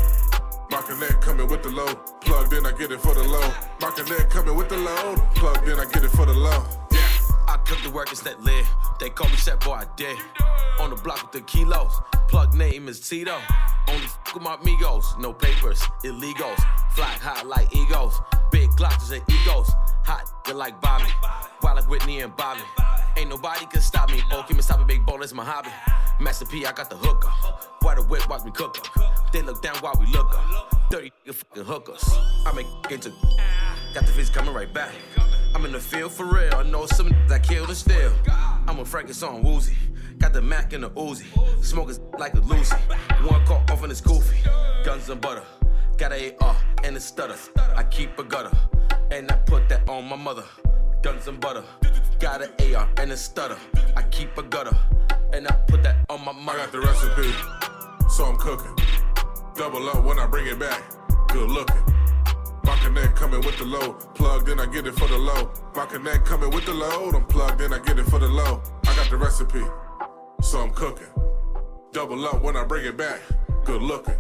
My 0.72 0.82
connect 0.82 1.22
coming 1.22 1.48
with 1.48 1.64
the 1.64 1.70
load. 1.70 1.98
Plugged 2.22 2.54
in, 2.54 2.66
I 2.66 2.72
get 2.72 2.92
it 2.92 3.02
for 3.02 3.14
the 3.14 3.24
low. 3.24 3.54
My 3.82 3.92
connect 3.92 4.30
coming 4.30 4.56
with 4.56 4.70
the 4.70 4.78
load. 4.78 5.18
Plugged 5.36 5.68
in, 5.68 5.80
I 5.80 5.86
get 5.86 6.04
it 6.04 6.12
for 6.12 6.26
the 6.26 6.34
low. 6.34 6.64
Yeah. 6.92 7.00
I 7.48 7.58
cook 7.66 7.80
the 7.84 7.90
work, 7.90 8.10
that 8.10 8.42
lit. 8.42 8.66
They 9.00 9.10
call 9.10 9.30
me 9.30 9.36
Chef 9.36 9.60
Boy, 9.62 9.74
I 9.74 9.86
did. 9.96 10.18
On 10.80 10.92
the 10.92 10.96
block 10.96 11.24
with 11.24 11.32
the 11.32 11.42
kilos. 11.42 12.00
Plug 12.28 12.54
name 12.54 12.88
is 12.88 13.00
Tito. 13.00 13.40
Only 13.88 14.06
f 14.06 14.34
with 14.36 14.44
my 14.44 14.56
amigos. 14.62 15.16
No 15.18 15.34
papers, 15.34 15.82
illegals. 16.04 16.62
Fly 16.92 17.06
high 17.06 17.42
like 17.42 17.76
egos. 17.76 18.20
Big 18.52 18.70
Glockers 18.72 19.12
and 19.12 19.24
egos. 19.28 19.72
Hot 20.06 20.46
they 20.46 20.54
like 20.54 20.80
Bobby. 20.80 21.10
Wild 21.64 21.78
like 21.78 21.90
Whitney 21.90 22.22
and 22.22 22.36
Bobby. 22.36 22.62
Ain't 23.18 23.30
nobody 23.30 23.66
can 23.66 23.82
stop 23.82 24.12
me. 24.12 24.22
Oh, 24.32 24.44
keep 24.48 24.58
me 24.58 24.62
stopping 24.62 24.86
big 24.86 25.06
bonus, 25.06 25.34
my 25.34 25.44
hobby. 25.44 25.70
Master 26.20 26.46
P, 26.46 26.66
I 26.66 26.74
got 26.74 26.90
the 26.90 26.98
hooker. 26.98 27.30
Why 27.82 27.96
the 27.96 28.04
whip, 28.04 28.28
watch 28.30 28.44
me 28.44 28.52
cook 28.52 28.78
up. 28.78 29.32
They 29.32 29.42
look 29.42 29.62
down 29.62 29.78
while 29.78 29.96
we 29.98 30.06
look 30.08 30.38
up. 30.38 30.76
30 30.92 31.12
nigga 31.26 31.34
fucking 31.34 31.64
hookers. 31.64 32.04
I 32.46 32.52
make 32.54 32.68
into. 32.92 33.12
Got 33.94 34.06
the 34.06 34.12
face 34.12 34.30
coming 34.30 34.54
right 34.54 34.72
back. 34.74 34.94
I'm 35.56 35.64
in 35.64 35.72
the 35.72 35.80
field 35.80 36.12
for 36.12 36.26
real. 36.26 36.54
I 36.56 36.64
know 36.64 36.86
some 36.88 37.10
that 37.28 37.44
kill 37.44 37.66
the 37.66 37.74
still. 37.74 38.12
I'm 38.68 38.80
a 38.80 38.86
Frankenstein 38.86 39.42
woozy. 39.44 39.76
Got 40.18 40.34
the 40.34 40.42
Mac 40.42 40.74
and 40.74 40.84
the 40.84 40.90
Uzi. 40.92 41.26
Smokers 41.64 42.02
like 42.18 42.34
a 42.34 42.42
Lucy. 42.42 42.76
One 43.24 43.46
caught 43.46 43.72
off 43.72 43.84
in 43.84 43.90
his 43.90 44.02
goofy. 44.02 44.38
Guns 44.84 45.10
and 45.10 45.22
butter. 45.22 45.44
Got 45.98 46.12
a 46.12 46.36
AR 46.42 46.56
and 46.84 46.98
a 46.98 47.00
stutter. 47.00 47.38
I 47.76 47.84
keep 47.84 48.20
a 48.20 48.24
gutter. 48.26 48.52
And 49.12 49.32
I 49.32 49.36
put 49.36 49.70
that 49.70 49.88
on 49.88 50.06
my 50.06 50.18
mother. 50.18 50.44
Guns 51.02 51.30
and 51.30 51.40
butter. 51.40 51.64
Got 52.20 52.42
an 52.42 52.76
AR 52.76 52.90
and 52.98 53.14
a 53.14 53.18
stutter. 53.18 53.58
I 53.96 54.02
keep 54.04 54.38
a 54.38 54.44
gutter. 54.44 54.76
And 55.32 55.48
I 55.48 55.52
put 55.68 55.84
that 55.84 56.06
on 56.10 56.26
my 56.26 56.34
mother. 56.34 56.60
I 56.60 56.66
got 56.66 56.72
the 56.74 56.82
recipe, 56.82 57.32
so 58.10 58.26
I'm 58.26 58.36
cooking. 58.36 58.76
Double 59.56 59.88
up 59.88 60.04
when 60.04 60.20
I 60.20 60.28
bring 60.28 60.48
it 60.48 60.60
back. 60.60 60.84
Good 61.30 61.50
looking. 61.50 61.82
My 62.66 62.76
connect 62.84 63.16
coming 63.16 63.40
with 63.40 63.58
the 63.58 63.64
low. 63.64 63.94
Plugged 64.16 64.50
in, 64.50 64.60
I 64.60 64.66
get 64.66 64.86
it 64.86 64.96
for 64.96 65.08
the 65.08 65.18
low. 65.18 65.50
My 65.74 65.86
connect 65.86 66.26
coming 66.26 66.50
with 66.50 66.66
the 66.66 66.74
load. 66.74 67.16
I'm 67.16 67.26
plugged 67.26 67.62
in, 67.62 67.72
I 67.72 67.80
get 67.80 67.98
it 67.98 68.06
for 68.06 68.20
the 68.20 68.28
low. 68.28 68.62
I 68.86 68.96
got 68.96 69.10
the 69.10 69.16
recipe, 69.16 69.64
so 70.42 70.60
I'm 70.60 70.72
cooking. 70.72 71.08
Double 71.94 72.26
up 72.26 72.42
when 72.44 72.58
I 72.58 72.66
bring 72.66 72.86
it 72.86 72.98
back. 72.98 73.22
Good 73.64 73.82
looking. 73.82 74.20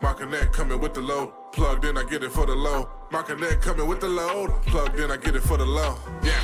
My 0.00 0.12
connect 0.12 0.52
coming 0.52 0.80
with 0.80 0.94
the 0.94 1.00
low. 1.00 1.32
Plugged 1.52 1.84
in, 1.84 1.98
I 1.98 2.04
get 2.04 2.22
it 2.22 2.30
for 2.30 2.46
the 2.46 2.54
low. 2.54 2.88
My 3.10 3.22
connect 3.22 3.62
coming 3.62 3.86
with 3.86 4.00
the 4.00 4.08
load. 4.08 4.50
Plugged 4.66 4.98
in, 5.00 5.10
I 5.10 5.16
get 5.16 5.34
it 5.34 5.42
for 5.42 5.56
the 5.56 5.66
low. 5.66 5.96
Yeah. 6.22 6.38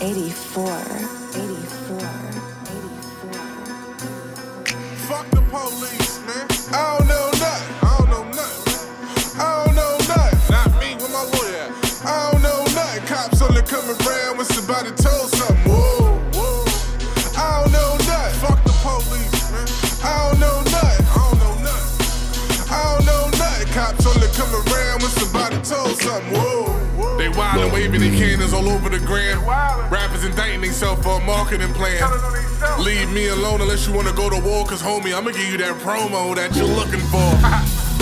Eighty-four. 0.00 1.11
Somebody 14.82 15.02
told 15.02 15.30
something. 15.30 15.70
Whoa, 15.70 16.18
whoa. 16.34 16.64
I 17.38 17.62
don't 17.62 17.72
know 17.72 17.96
nothing. 18.06 18.40
Fuck 18.40 18.64
the 18.64 18.74
police, 18.82 19.50
man. 19.52 19.66
I 20.02 20.30
don't 20.30 20.40
know 20.40 20.58
nothing. 20.70 21.06
I 21.06 21.18
don't 21.22 21.38
know 21.38 21.54
nothing. 21.62 22.70
I 22.70 22.82
don't 22.82 23.06
know 23.06 23.24
nothing. 23.38 23.68
Cops 23.72 24.06
only 24.06 24.28
come 24.34 24.50
around 24.50 25.02
when 25.02 25.10
somebody 25.10 25.56
told 25.62 25.96
something. 26.00 26.32
Whoa. 26.32 27.18
They 27.18 27.28
wild 27.28 27.62
and 27.62 27.72
waving 27.72 28.00
their 28.00 28.10
cannons 28.10 28.52
all 28.52 28.68
over 28.68 28.88
the 28.88 28.98
gram. 28.98 29.44
Rappers 29.90 30.24
indicting 30.24 30.62
themselves 30.62 31.02
for 31.02 31.20
a 31.20 31.24
marketing 31.24 31.72
plan. 31.74 32.02
Leave 32.80 33.10
me 33.12 33.28
alone 33.28 33.60
unless 33.60 33.86
you 33.86 33.92
wanna 33.92 34.12
go 34.12 34.30
to 34.30 34.40
war, 34.40 34.64
cause 34.66 34.82
homie, 34.82 35.14
I'ma 35.14 35.30
give 35.30 35.50
you 35.50 35.58
that 35.58 35.76
promo 35.76 36.34
that 36.34 36.54
you're 36.56 36.66
looking 36.66 37.04
for. 37.12 37.30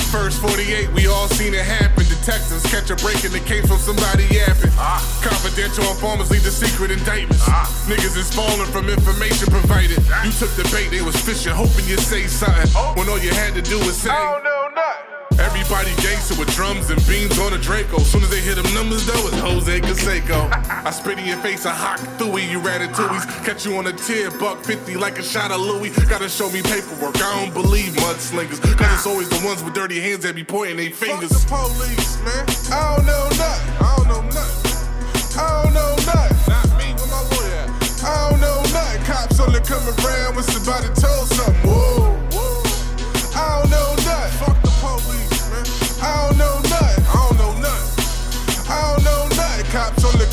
First 0.11 0.41
48, 0.41 0.93
we 0.93 1.07
all 1.07 1.28
seen 1.28 1.55
it 1.55 1.64
happen. 1.64 1.89
Detectives 2.20 2.62
catch 2.70 2.90
a 2.90 2.96
break 2.96 3.24
in 3.24 3.32
the 3.32 3.40
case 3.40 3.66
from 3.66 3.78
somebody 3.78 4.24
yapping. 4.24 4.70
Ah. 4.76 5.00
Confidential 5.24 5.84
informers 5.88 6.30
lead 6.30 6.42
the 6.42 6.50
secret 6.50 6.90
indictments. 6.90 7.42
Ah. 7.48 7.64
Niggas 7.88 8.14
is 8.14 8.28
falling 8.28 8.68
from 8.68 8.90
information 8.90 9.48
provided. 9.48 9.96
You 10.22 10.30
took 10.32 10.52
the 10.52 10.68
bait, 10.70 10.90
they 10.90 11.00
was 11.00 11.16
fishing, 11.16 11.52
hoping 11.52 11.86
you 11.88 11.96
say 11.96 12.26
something. 12.26 12.68
Oh. 12.76 12.92
When 12.94 13.08
all 13.08 13.18
you 13.18 13.32
had 13.32 13.54
to 13.54 13.62
do 13.62 13.78
was 13.78 13.96
say, 13.96 14.10
I 14.10 14.34
don't 14.34 14.44
know 14.44 14.68
nothing. 14.74 15.09
Everybody 15.41 15.91
gangster 16.03 16.38
with 16.38 16.55
drums 16.55 16.91
and 16.91 17.01
beans 17.09 17.38
on 17.38 17.55
a 17.55 17.59
Draco. 17.59 17.99
Soon 18.01 18.22
as 18.22 18.30
they 18.30 18.41
hit 18.41 18.57
them 18.57 18.72
numbers, 18.74 19.07
though, 19.07 19.26
it's 19.26 19.38
Jose 19.38 19.80
Canseco. 19.80 20.51
I 20.84 20.91
spit 20.91 21.18
in 21.18 21.24
your 21.24 21.38
face 21.38 21.64
a 21.64 21.70
hawk 21.70 21.99
through 22.18 22.38
you 22.38 22.61
ratatouilles. 22.61 23.24
Catch 23.45 23.64
you 23.64 23.76
on 23.76 23.86
a 23.86 23.93
tier, 23.93 24.30
buck 24.32 24.62
50 24.62 24.97
like 24.97 25.18
a 25.18 25.22
shot 25.22 25.51
of 25.51 25.61
Louis. 25.61 25.91
Gotta 26.09 26.28
show 26.28 26.51
me 26.51 26.61
paperwork, 26.62 27.16
I 27.16 27.41
don't 27.41 27.55
believe 27.55 27.93
mudslingers. 27.95 28.61
Cause 28.76 28.93
it's 28.93 29.07
always 29.07 29.28
the 29.30 29.41
ones 29.47 29.64
with 29.64 29.72
dirty 29.72 29.99
hands 30.01 30.24
that 30.24 30.34
be 30.34 30.45
pointing 30.45 30.76
their 30.76 30.91
fingers. 30.91 31.32
Fuck 31.45 31.68
the 31.68 31.74
police, 31.74 32.20
man. 32.20 32.45
I 32.72 32.97
don't 32.97 33.07
know 33.07 33.24
nothing. 33.41 33.76
I 33.80 33.95
don't 33.97 34.09
know 34.09 34.22
nothing. 34.36 35.41
I 35.41 35.62
don't 35.62 35.72
know 35.72 35.97
nothing. 36.05 36.53
Not 36.53 36.68
me. 36.76 36.93
Where 37.01 37.09
my 37.09 37.22
lawyer 37.32 37.64
at? 37.64 38.05
I 38.05 38.28
don't 38.28 38.41
know 38.41 38.61
nothing. 38.74 39.05
Cops 39.05 39.41
only 39.41 39.61
come 39.61 39.88
around 39.88 40.34
when 40.34 40.45
somebody 40.45 40.88
told 41.01 41.28
something. 41.28 41.70
Whoa. 41.70 42.09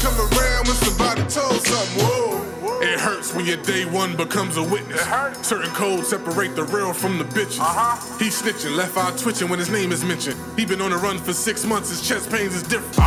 Come 0.08 0.20
around 0.32 0.68
when 0.68 0.76
somebody 0.78 1.22
told 1.22 1.62
something. 1.66 2.04
Whoa. 2.04 2.82
It 2.82 3.00
hurts 3.00 3.34
when 3.34 3.46
your 3.46 3.58
day 3.58 3.86
one 3.86 4.16
becomes 4.16 4.58
a 4.58 4.64
witness. 4.64 5.02
Certain 5.46 5.70
codes 5.72 6.10
separate 6.10 6.56
the 6.56 6.64
real 6.64 6.94
from 6.94 7.18
the 7.18 7.24
bitches. 7.24 7.60
Uh-huh. 7.60 8.18
He 8.18 8.30
snitching, 8.30 8.76
left 8.76 8.98
eye 8.98 9.16
twitching 9.18 9.50
when 9.50 9.60
his 9.60 9.70
name 9.70 9.92
is 9.92 10.04
mentioned. 10.04 10.38
He 10.56 10.66
been 10.66 10.82
on 10.82 10.92
the 10.92 10.98
run 10.98 11.18
for 11.18 11.34
six 11.34 11.66
months, 11.66 11.90
his 11.90 12.08
chest 12.08 12.30
pains 12.30 12.56
is 12.56 12.64
different. 12.64 12.98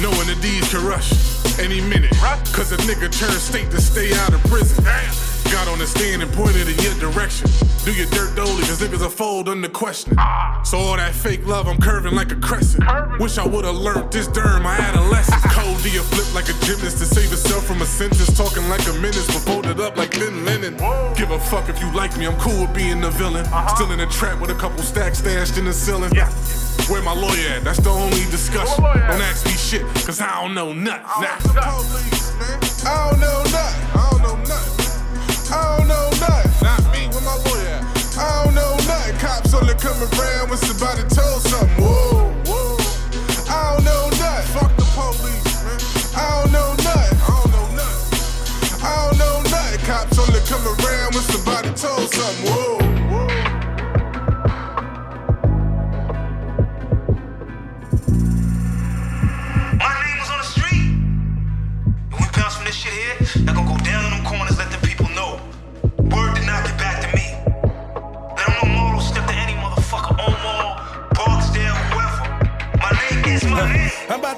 Knowing 0.00 0.26
the 0.26 0.38
D's 0.40 0.68
can 0.70 0.84
rush 0.86 1.10
any 1.58 1.80
minute. 1.80 2.12
Cause 2.52 2.72
a 2.72 2.76
nigga 2.88 3.10
turned 3.10 3.40
state 3.40 3.70
to 3.70 3.80
stay 3.80 4.12
out 4.14 4.34
of 4.34 4.42
prison. 4.44 4.84
Got 5.52 5.68
on 5.68 5.78
the 5.78 5.86
stand 5.86 6.22
and 6.22 6.32
pointed 6.32 6.68
in 6.68 6.78
your 6.82 6.94
direction. 6.98 7.48
Do 7.84 7.92
your 7.92 8.06
dirt 8.06 8.34
dolly, 8.34 8.62
cause 8.64 8.80
niggas 8.80 9.04
are 9.06 9.10
fold 9.10 9.48
under 9.48 9.68
question. 9.68 10.16
So 10.64 10.78
all 10.78 10.96
that 10.96 11.14
fake 11.14 11.46
love, 11.46 11.68
I'm 11.68 11.78
curving 11.80 12.14
like 12.14 12.32
a 12.32 12.36
crescent. 12.36 12.84
Wish 13.20 13.38
I 13.38 13.46
would've 13.46 13.76
learned 13.76 14.10
this 14.12 14.26
during 14.26 14.62
my 14.62 14.74
adolescence. 14.76 15.42
Cold 15.52 15.76
D, 15.82 15.90
flip 15.90 16.34
like 16.34 16.48
a 16.48 16.56
gymnast 16.64 16.98
to 16.98 17.04
save 17.06 17.30
herself 17.30 17.66
from 17.66 17.82
a 17.82 17.86
sentence. 17.86 18.36
Talking 18.36 18.68
like 18.68 18.84
a 18.88 18.92
menace, 18.94 19.26
but 19.26 19.42
folded 19.46 19.80
up 19.80 19.96
like 19.96 20.14
thin 20.14 20.44
linen. 20.44 20.76
Give 21.14 21.30
a 21.30 21.38
fuck 21.38 21.68
if 21.68 21.80
you 21.80 21.92
like 21.94 22.16
me, 22.16 22.26
I'm 22.26 22.38
cool 22.40 22.62
with 22.62 22.74
being 22.74 23.00
the 23.00 23.10
villain. 23.10 23.44
Still 23.76 23.92
in 23.92 24.00
a 24.00 24.06
trap 24.06 24.40
with 24.40 24.50
a 24.50 24.54
couple 24.54 24.82
stacks 24.82 25.18
stashed 25.18 25.58
in 25.58 25.66
the 25.66 25.72
ceiling. 25.72 26.10
Where 26.90 27.02
my 27.02 27.14
lawyer 27.14 27.48
at? 27.56 27.64
That's 27.64 27.80
the 27.80 27.90
only 27.90 28.24
discussion. 28.30 28.82
Don't 28.82 29.22
ask 29.22 29.46
me 29.46 29.52
shit, 29.52 29.82
cause 30.04 30.20
I 30.20 30.42
don't 30.42 30.54
know 30.54 30.72
nothing. 30.72 31.02
Nah. 31.22 31.36
Police, 31.38 32.34
man. 32.38 32.58
I 32.86 33.10
don't 33.10 33.20
know 33.20 33.42
nothing. 33.44 33.54
I 33.54 33.92
don't 33.92 34.00
know 34.00 34.02
nothing. 34.02 34.13
I 35.54 35.78
don't 35.78 35.88
know 35.88 36.10
nothing. 36.18 36.50
Not 36.66 36.82
me. 36.92 37.06
Where 37.14 37.22
my 37.22 37.36
lawyer 37.46 37.78
at? 37.78 37.82
I 38.18 38.44
don't 38.44 38.54
know 38.54 38.74
nothing. 38.90 39.16
Cops 39.22 39.54
only 39.54 39.74
come 39.74 39.98
around 40.02 40.50
when 40.50 40.58
somebody 40.58 41.02
told 41.08 41.42
something. 41.46 41.78
Whoa, 41.78 42.34
whoa. 42.50 42.76
I 43.46 43.74
don't 43.74 43.84
know 43.84 44.10
nothing. 44.18 44.50
Fuck 44.54 44.72
the 44.76 44.86
police, 44.98 45.54
man. 45.62 45.78
I 46.18 46.42
don't 46.42 46.52
know 46.52 46.74
nothing. 46.82 47.18
I 47.22 47.30
don't 47.38 47.52
know 47.54 47.68
nothing. 47.78 48.82
I 48.82 48.92
don't 49.06 49.18
know 49.22 49.36
nothing. 49.54 49.80
Cops 49.86 50.18
only 50.18 50.40
come 50.50 50.64
around 50.66 51.14
when 51.14 51.24
somebody 51.30 51.70
told 51.78 52.10
something. 52.10 52.50
Whoa, 52.50 52.83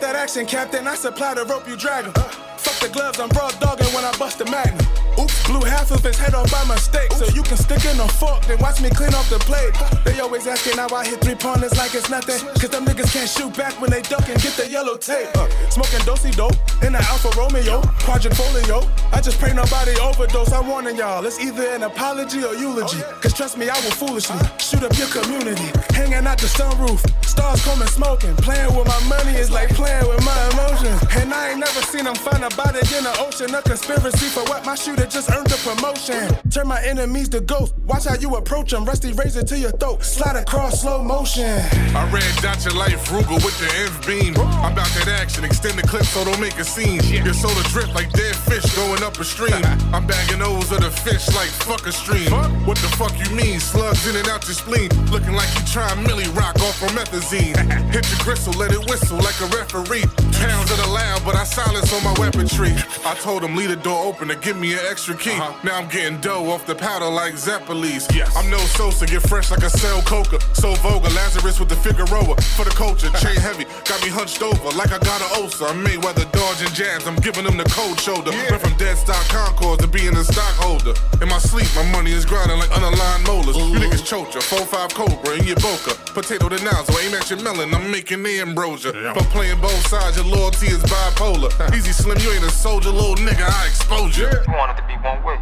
that 0.00 0.16
action, 0.16 0.46
Captain. 0.46 0.86
I 0.86 0.94
supply 0.94 1.34
the 1.34 1.44
rope 1.44 1.68
you 1.68 1.76
drag 1.76 2.04
dragging. 2.04 2.22
Fuck 2.58 2.80
the 2.80 2.88
gloves, 2.92 3.20
I'm 3.20 3.28
broad 3.28 3.58
dogging 3.60 3.92
when 3.94 4.04
I 4.04 4.16
bust 4.18 4.38
the 4.38 4.44
magnum. 4.46 5.05
Oops, 5.18 5.46
blew 5.46 5.62
half 5.62 5.90
of 5.90 6.02
his 6.02 6.18
head 6.18 6.34
off 6.34 6.50
by 6.50 6.62
mistake. 6.64 7.12
So 7.12 7.26
you 7.34 7.42
can 7.42 7.56
stick 7.56 7.84
in 7.84 7.98
a 8.00 8.08
fork, 8.08 8.44
then 8.46 8.58
watch 8.58 8.80
me 8.80 8.90
clean 8.90 9.14
off 9.14 9.28
the 9.30 9.38
plate. 9.40 9.72
They 10.04 10.20
always 10.20 10.46
asking 10.46 10.78
how 10.78 10.94
I 10.94 11.06
hit 11.06 11.20
three 11.20 11.34
pointers 11.34 11.76
like 11.76 11.94
it's 11.94 12.10
nothing. 12.10 12.38
Cause 12.60 12.70
them 12.70 12.84
niggas 12.84 13.12
can't 13.12 13.28
shoot 13.28 13.56
back 13.56 13.80
when 13.80 13.90
they 13.90 14.02
duck 14.02 14.28
and 14.28 14.40
get 14.42 14.54
the 14.54 14.68
yellow 14.68 14.96
tape. 14.96 15.28
Uh, 15.34 15.48
smoking 15.70 16.00
dosey 16.00 16.32
dope 16.36 16.56
in 16.82 16.92
the 16.92 17.02
Alfa 17.08 17.30
Romeo, 17.38 17.80
Quadrant 18.04 18.36
Folio. 18.36 18.84
I 19.12 19.20
just 19.20 19.38
pray 19.38 19.52
nobody 19.54 19.96
overdose. 20.00 20.52
I'm 20.52 20.68
warning 20.68 20.96
y'all, 20.96 21.24
it's 21.24 21.40
either 21.40 21.64
an 21.70 21.82
apology 21.82 22.44
or 22.44 22.54
eulogy. 22.54 23.00
Cause 23.22 23.32
trust 23.32 23.56
me, 23.56 23.68
I 23.68 23.78
will 23.80 23.96
foolishly 23.96 24.38
shoot 24.58 24.82
up 24.82 24.96
your 24.98 25.08
community. 25.08 25.72
Hanging 25.94 26.26
out 26.26 26.38
the 26.38 26.46
sunroof, 26.46 27.00
stars 27.24 27.64
coming 27.64 27.88
smoking. 27.88 28.34
Playing 28.36 28.74
with 28.76 28.86
my 28.86 29.00
money 29.08 29.32
is 29.38 29.50
like 29.50 29.70
playing 29.70 30.06
with 30.08 30.22
my 30.24 30.38
emotions. 30.52 31.00
And 31.16 31.32
I 31.32 31.50
ain't 31.50 31.60
never 31.60 31.80
seen 31.88 32.04
them 32.04 32.14
find 32.14 32.44
a 32.44 32.50
body 32.56 32.80
in 32.96 33.04
the 33.04 33.14
ocean. 33.20 33.54
A 33.54 33.62
conspiracy 33.62 34.26
for 34.26 34.44
what 34.50 34.66
my 34.66 34.74
shooter 34.74 35.05
just 35.10 35.30
earned 35.30 35.50
a 35.52 35.56
promotion. 35.56 36.28
Turn 36.50 36.68
my 36.68 36.82
enemies 36.82 37.28
to 37.30 37.40
ghosts. 37.40 37.74
Watch 37.86 38.04
how 38.04 38.16
you 38.16 38.34
approach 38.36 38.70
them. 38.72 38.84
Rusty 38.84 39.12
razor 39.12 39.42
to 39.44 39.58
your 39.58 39.70
throat. 39.72 40.02
Slide 40.02 40.36
across 40.36 40.82
slow 40.82 41.02
motion. 41.02 41.60
I 41.94 42.10
ran 42.10 42.42
dot 42.42 42.64
your 42.64 42.74
life 42.74 43.08
Rugal 43.08 43.42
with 43.44 43.56
the 43.58 43.70
F 43.86 44.06
beam. 44.06 44.36
I'm 44.36 44.72
about 44.72 44.88
that 44.98 45.08
action, 45.08 45.44
extend 45.44 45.78
the 45.78 45.86
clip 45.86 46.04
so 46.04 46.24
don't 46.24 46.40
make 46.40 46.58
a 46.58 46.64
scene. 46.64 47.00
Your 47.24 47.34
soda 47.34 47.62
drip 47.70 47.94
like 47.94 48.12
dead 48.12 48.34
fish 48.34 48.66
going 48.74 49.02
up 49.02 49.18
a 49.18 49.24
stream. 49.24 49.62
I'm 49.94 50.06
bagging 50.06 50.42
O's 50.42 50.72
of 50.72 50.80
the 50.80 50.90
fish 50.90 51.26
like 51.34 51.50
fuck 51.64 51.86
a 51.86 51.92
stream. 51.92 52.30
What 52.66 52.78
the 52.78 52.88
fuck 52.98 53.14
you 53.18 53.30
mean? 53.34 53.60
Slugs 53.60 54.06
in 54.08 54.16
and 54.16 54.28
out 54.28 54.44
your 54.46 54.54
spleen. 54.54 54.90
Looking 55.10 55.34
like 55.34 55.48
you 55.54 55.64
trying 55.66 56.02
Millie 56.02 56.28
Rock 56.34 56.56
off 56.60 56.80
promethazine. 56.80 57.56
Hit 57.92 58.10
your 58.10 58.20
gristle, 58.20 58.52
let 58.54 58.72
it 58.72 58.82
whistle 58.90 59.18
like 59.18 59.38
a 59.40 59.46
referee. 59.54 60.04
Pounds 60.42 60.70
of 60.70 60.78
the 60.82 60.88
loud, 60.90 61.22
but 61.24 61.36
I 61.36 61.44
silence 61.44 61.92
on 61.94 62.02
my 62.02 62.14
weaponry. 62.18 62.74
I 63.04 63.14
told 63.22 63.44
him 63.44 63.54
leave 63.54 63.70
the 63.70 63.76
door 63.76 64.04
open 64.04 64.28
to 64.28 64.36
give 64.36 64.56
me 64.56 64.72
an 64.72 64.80
extra 64.82 64.95
key. 64.96 65.30
Uh-huh. 65.30 65.52
Now 65.62 65.76
I'm 65.78 65.88
getting 65.88 66.18
dough 66.20 66.50
off 66.50 66.66
the 66.66 66.74
powder 66.74 67.08
like 67.08 67.34
Zeppelis. 67.34 68.08
Yes. 68.14 68.34
I'm 68.34 68.48
no 68.50 68.58
Sosa, 68.58 69.06
get 69.06 69.22
fresh 69.22 69.50
like 69.50 69.62
a 69.62 69.70
cell 69.70 70.00
coca. 70.02 70.40
So 70.54 70.74
vulgar, 70.76 71.10
Lazarus 71.10 71.60
with 71.60 71.68
the 71.68 71.76
Figueroa. 71.76 72.34
For 72.56 72.64
the 72.64 72.74
culture, 72.74 73.10
chain 73.22 73.36
heavy, 73.36 73.64
got 73.84 74.02
me 74.02 74.08
hunched 74.08 74.42
over 74.42 74.70
like 74.76 74.92
I 74.92 74.98
got 74.98 75.20
an 75.20 75.42
ulcer. 75.42 75.66
I'm 75.66 75.84
Mayweather 75.84 76.30
dodging 76.32 76.72
jabs, 76.72 77.06
I'm 77.06 77.16
giving 77.16 77.44
them 77.44 77.56
the 77.56 77.68
cold 77.70 78.00
shoulder. 78.00 78.30
Went 78.30 78.60
from 78.60 78.76
dead 78.78 78.96
stock 78.96 79.22
Concord 79.28 79.80
to 79.80 79.86
being 79.86 80.16
a 80.16 80.24
stockholder. 80.24 80.94
In 81.20 81.28
my 81.28 81.38
sleep, 81.38 81.68
my 81.76 81.84
money 81.92 82.12
is 82.12 82.24
grinding 82.24 82.58
like 82.58 82.70
unaligned 82.70 83.26
molars. 83.26 83.56
You 83.56 83.78
niggas 83.78 84.02
chocha, 84.02 84.40
4-5 84.40 84.94
Cobra 84.94 85.36
in 85.36 85.44
your 85.44 85.60
boca. 85.60 85.92
Potato 86.16 86.48
the 86.48 86.58
nozzle, 86.64 86.96
aim 87.04 87.14
at 87.14 87.28
your 87.28 87.42
melon, 87.42 87.74
I'm 87.74 87.90
making 87.90 88.22
the 88.22 88.40
ambrosia. 88.40 88.92
But 89.14 89.24
playing 89.28 89.60
both 89.60 89.86
sides, 89.88 90.16
your 90.16 90.26
loyalty 90.26 90.68
is 90.68 90.82
bipolar. 90.84 91.52
Easy 91.76 91.92
slim, 91.92 92.18
you 92.18 92.32
ain't 92.32 92.44
a 92.44 92.50
soldier, 92.50 92.90
little 92.90 93.16
nigga, 93.16 93.44
I 93.44 93.66
expose 93.68 94.16
you. 94.16 94.26
You 94.26 94.54
want 94.54 94.78
it 94.78 94.85
to 94.86 94.94
be 94.94 95.02
one 95.02 95.22
way. 95.24 95.36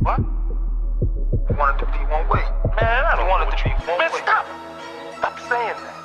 What? 0.00 0.18
You 0.18 1.56
want 1.56 1.80
it 1.80 1.86
to 1.86 1.92
be 1.92 1.98
one 2.10 2.28
way. 2.28 2.42
Man, 2.76 3.04
I 3.04 3.16
don't 3.16 3.28
want 3.28 3.52
it 3.52 3.56
to 3.56 3.64
be 3.64 3.70
one 3.70 3.98
way. 3.98 3.98
Man, 3.98 4.10
stop. 4.22 4.46
Stop 5.18 5.38
saying 5.48 5.76
that. 5.80 6.02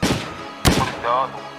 What 0.78 0.90
is 0.90 0.96
the 1.02 1.10
other 1.10 1.38
way? 1.38 1.57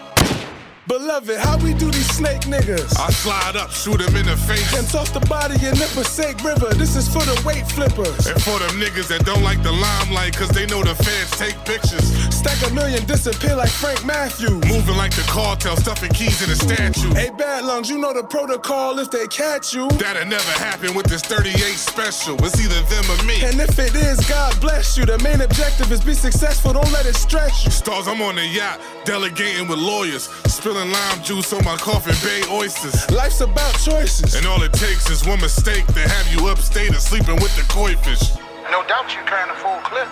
Beloved, 0.89 1.37
how 1.37 1.59
we 1.59 1.75
do 1.75 1.91
these 1.91 2.09
snake 2.17 2.49
niggas? 2.49 2.99
I 2.99 3.11
slide 3.11 3.57
up, 3.57 3.71
shoot 3.71 4.01
him 4.01 4.17
in 4.17 4.25
the 4.25 4.39
face. 4.49 4.73
And 4.73 4.89
toss 4.89 5.11
the 5.11 5.21
body 5.29 5.55
in 5.61 5.75
Nippersake 5.77 6.43
River. 6.43 6.73
This 6.75 6.97
is 6.97 7.07
for 7.07 7.21
the 7.21 7.37
weight 7.45 7.69
flippers. 7.69 8.27
And 8.27 8.41
for 8.43 8.59
them 8.59 8.81
niggas 8.81 9.09
that 9.09 9.27
don't 9.27 9.43
like 9.43 9.63
the 9.63 9.71
limelight, 9.71 10.35
cause 10.35 10.49
they 10.49 10.65
know 10.65 10.83
the 10.83 10.95
feds 10.95 11.31
take 11.37 11.57
pictures. 11.67 12.09
Stack 12.35 12.71
a 12.71 12.73
million, 12.73 13.05
disappear 13.05 13.55
like 13.55 13.69
Frank 13.69 14.03
Matthews. 14.07 14.65
Moving 14.65 14.97
like 14.97 15.15
the 15.15 15.29
cartel, 15.29 15.77
stuffing 15.77 16.09
keys 16.11 16.41
in 16.41 16.49
a 16.49 16.57
statue. 16.57 17.13
Hey, 17.13 17.29
bad 17.37 17.67
lungs, 17.67 17.91
you 17.91 17.99
know 17.99 18.15
the 18.15 18.25
protocol 18.25 18.99
if 18.99 19.11
they 19.11 19.27
catch 19.27 19.75
you. 19.75 19.91
That'll 20.01 20.25
never 20.25 20.53
happen 20.57 20.95
with 20.95 21.05
this 21.05 21.21
38 21.21 21.53
special. 21.77 22.35
It's 22.47 22.57
either 22.65 22.81
them 22.89 23.05
or 23.13 23.23
me. 23.29 23.45
And 23.45 23.61
if 23.61 23.79
it 23.79 23.95
is, 23.95 24.25
God 24.27 24.59
bless 24.59 24.97
you. 24.97 25.05
The 25.05 25.19
main 25.19 25.43
objective 25.43 25.93
is 25.93 26.01
be 26.01 26.15
successful, 26.15 26.73
don't 26.73 26.93
let 26.93 27.05
it 27.05 27.15
stress 27.15 27.67
you. 27.67 27.71
Stars, 27.71 28.09
I'm 28.09 28.23
on 28.23 28.37
the 28.37 28.47
yacht, 28.47 28.81
delegating 29.05 29.69
with 29.69 29.79
lawyers, 29.79 30.31
spilling 30.49 30.78
lime 30.85 31.23
juice 31.23 31.53
on 31.53 31.65
my 31.65 31.77
coffin 31.77 32.15
bay 32.23 32.43
oysters. 32.51 33.11
Life's 33.11 33.41
about 33.41 33.75
choices. 33.79 34.35
And 34.35 34.47
all 34.47 34.63
it 34.63 34.73
takes 34.73 35.11
is 35.11 35.27
one 35.27 35.41
mistake 35.41 35.87
to 35.87 36.01
have 36.01 36.27
you 36.33 36.49
upstate 36.49 36.91
and 36.91 37.01
sleeping 37.01 37.37
with 37.37 37.55
the 37.57 37.63
koi 37.73 37.97
fish. 37.97 38.37
No 38.71 38.85
doubt 38.87 39.11
you're 39.15 39.25
carrying 39.25 39.51
a 39.51 39.59
full 39.59 39.81
clip. 39.83 40.09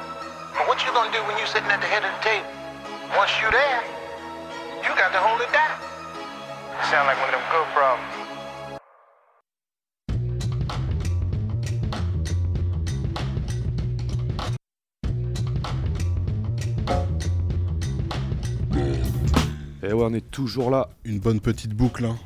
But 0.57 0.67
what 0.67 0.83
you 0.85 0.91
gonna 0.93 1.13
do 1.13 1.23
when 1.29 1.37
you're 1.39 1.47
sitting 1.47 1.71
at 1.71 1.81
the 1.81 1.87
head 1.87 2.05
of 2.05 2.11
the 2.17 2.23
table? 2.25 2.49
Once 3.17 3.31
you 3.41 3.51
there, 3.51 3.83
you 4.83 4.91
got 4.99 5.13
to 5.13 5.21
hold 5.23 5.41
it 5.41 5.53
down. 5.53 5.79
Sound 6.91 7.07
like 7.07 7.19
one 7.21 7.31
of 7.31 7.39
them 7.39 7.47
good 7.53 7.69
problems. 7.73 8.26
On 20.07 20.15
est 20.15 20.31
toujours 20.31 20.71
là. 20.71 20.89
Une 21.05 21.19
bonne 21.19 21.41
petite 21.41 21.75
boucle. 21.75 22.05
Hein. 22.05 22.17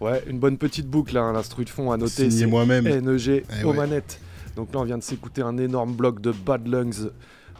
Ouais, 0.00 0.24
une 0.26 0.38
bonne 0.38 0.56
petite 0.56 0.86
boucle, 0.88 1.16
hein. 1.18 1.32
l'instru 1.32 1.64
de 1.66 1.70
fond 1.70 1.92
à 1.92 1.98
noter. 1.98 2.30
Signé 2.30 2.46
moi-même. 2.46 2.84
NEG 2.84 3.44
Eh 3.60 3.64
aux 3.64 3.70
ouais. 3.70 3.76
manettes. 3.76 4.18
Donc 4.56 4.72
là, 4.72 4.80
on 4.80 4.84
vient 4.84 4.96
de 4.98 5.02
s'écouter 5.02 5.42
un 5.42 5.58
énorme 5.58 5.92
bloc 5.92 6.20
de 6.22 6.32
Bad 6.32 6.66
Lungs 6.66 7.10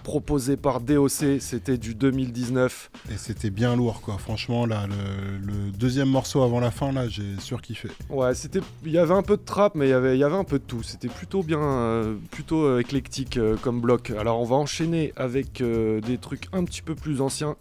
proposé 0.02 0.56
par 0.56 0.80
DOC. 0.80 1.38
C'était 1.40 1.76
du 1.78 1.94
2019. 1.94 2.90
Et 3.12 3.16
c'était 3.16 3.50
bien 3.50 3.76
lourd, 3.76 4.00
quoi. 4.00 4.16
Franchement, 4.18 4.66
là, 4.66 4.86
le, 4.88 5.38
le 5.38 5.70
deuxième 5.70 6.08
morceau 6.08 6.42
avant 6.42 6.58
la 6.60 6.70
fin, 6.70 6.92
là, 6.92 7.08
j'ai 7.08 7.38
surkiffé. 7.38 7.88
Ouais, 8.10 8.34
c'était, 8.34 8.60
il 8.84 8.92
y 8.92 8.98
avait 8.98 9.14
un 9.14 9.22
peu 9.22 9.36
de 9.36 9.42
trap, 9.42 9.74
mais 9.74 9.86
il 9.86 9.90
y 9.90 9.94
avait, 9.94 10.16
il 10.16 10.18
y 10.20 10.24
avait 10.24 10.34
un 10.36 10.44
peu 10.44 10.58
de 10.58 10.64
tout. 10.64 10.82
C'était 10.82 11.08
plutôt 11.08 11.42
bien, 11.42 11.60
euh, 11.62 12.14
plutôt 12.30 12.64
euh, 12.64 12.80
éclectique 12.80 13.36
euh, 13.36 13.56
comme 13.56 13.80
bloc. 13.80 14.10
Alors 14.18 14.40
on 14.40 14.44
va 14.44 14.56
enchaîner 14.56 15.12
avec 15.16 15.62
des 15.62 16.18
trucs 16.18 16.48
un 16.52 16.64
petit 16.64 16.82
peu 16.82 16.94
plus 16.94 17.20
anciens, 17.20 17.56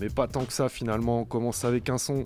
mais 0.00 0.08
pas 0.08 0.26
tant 0.26 0.44
que 0.44 0.52
ça 0.52 0.68
finalement. 0.68 1.20
On 1.20 1.24
commence 1.24 1.64
avec 1.64 1.88
un 1.90 1.98
son 1.98 2.24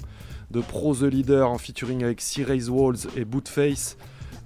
de 0.51 0.61
Pro 0.61 0.95
The 0.95 1.03
Leader 1.03 1.51
en 1.51 1.59
featuring 1.59 2.05
avec 2.05 2.21
C-Raise 2.21 2.71
Walls 2.71 2.99
et 3.17 3.25
Bootface. 3.25 3.97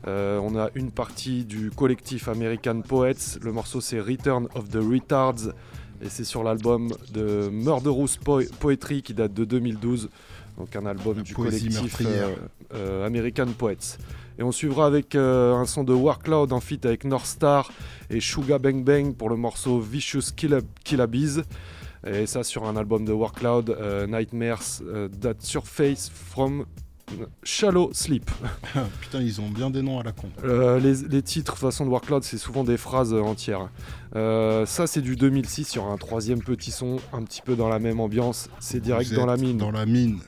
Euh, 0.06 0.38
on 0.42 0.56
a 0.56 0.70
une 0.74 0.90
partie 0.90 1.44
du 1.44 1.70
collectif 1.70 2.28
American 2.28 2.80
Poets. 2.82 3.38
Le 3.42 3.52
morceau 3.52 3.80
c'est 3.80 4.00
Return 4.00 4.46
of 4.54 4.68
the 4.70 4.76
Retards 4.76 5.52
et 6.00 6.08
c'est 6.08 6.24
sur 6.24 6.44
l'album 6.44 6.92
de 7.12 7.48
Murderous 7.50 8.10
Po- 8.24 8.40
Poetry 8.60 9.02
qui 9.02 9.12
date 9.14 9.34
de 9.34 9.44
2012. 9.44 10.08
Donc 10.56 10.74
un 10.76 10.86
album 10.86 11.22
du 11.22 11.34
collectif 11.68 11.94
euh, 12.12 12.34
euh, 12.74 13.06
American 13.06 13.46
Poets. 13.56 13.98
Et 14.38 14.42
on 14.44 14.52
suivra 14.52 14.86
avec 14.86 15.16
un 15.16 15.64
son 15.66 15.82
de 15.82 15.92
Warcloud 15.92 16.52
en 16.52 16.60
feat 16.60 16.86
avec 16.86 17.02
North 17.04 17.26
Star 17.26 17.70
et 18.08 18.20
Suga 18.20 18.58
Bang 18.58 18.84
Bang 18.84 19.14
pour 19.14 19.30
le 19.30 19.36
morceau 19.36 19.80
Vicious 19.80 20.30
Killa- 20.36 20.60
Killabees. 20.84 21.42
Et 22.12 22.26
ça 22.26 22.44
sur 22.44 22.64
un 22.64 22.76
album 22.76 23.04
de 23.04 23.12
Warcloud, 23.12 23.70
euh, 23.70 24.06
Nightmares 24.06 24.82
euh, 24.82 25.08
That 25.08 25.34
Surface 25.40 26.10
from 26.10 26.64
Shallow 27.42 27.90
Sleep. 27.92 28.30
Putain, 29.00 29.20
ils 29.20 29.40
ont 29.40 29.48
bien 29.48 29.70
des 29.70 29.82
noms 29.82 29.98
à 29.98 30.02
la 30.02 30.12
con. 30.12 30.28
Euh, 30.44 30.78
les, 30.78 31.08
les 31.08 31.22
titres 31.22 31.56
façon 31.56 31.84
de 31.84 31.90
Warcloud, 31.90 32.22
c'est 32.22 32.38
souvent 32.38 32.64
des 32.64 32.76
phrases 32.76 33.12
euh, 33.12 33.20
entières. 33.20 33.68
Euh, 34.16 34.66
ça, 34.66 34.86
c'est 34.86 35.00
du 35.00 35.16
2006 35.16 35.64
sur 35.64 35.86
un 35.86 35.96
troisième 35.96 36.42
petit 36.42 36.70
son, 36.70 36.96
un 37.12 37.22
petit 37.22 37.42
peu 37.42 37.56
dans 37.56 37.68
la 37.68 37.78
même 37.78 38.00
ambiance. 38.00 38.48
C'est 38.60 38.80
direct 38.80 39.12
dans 39.12 39.26
la 39.26 39.36
mine. 39.36 39.58
Dans 39.58 39.70
la 39.70 39.86
mine. 39.86 40.18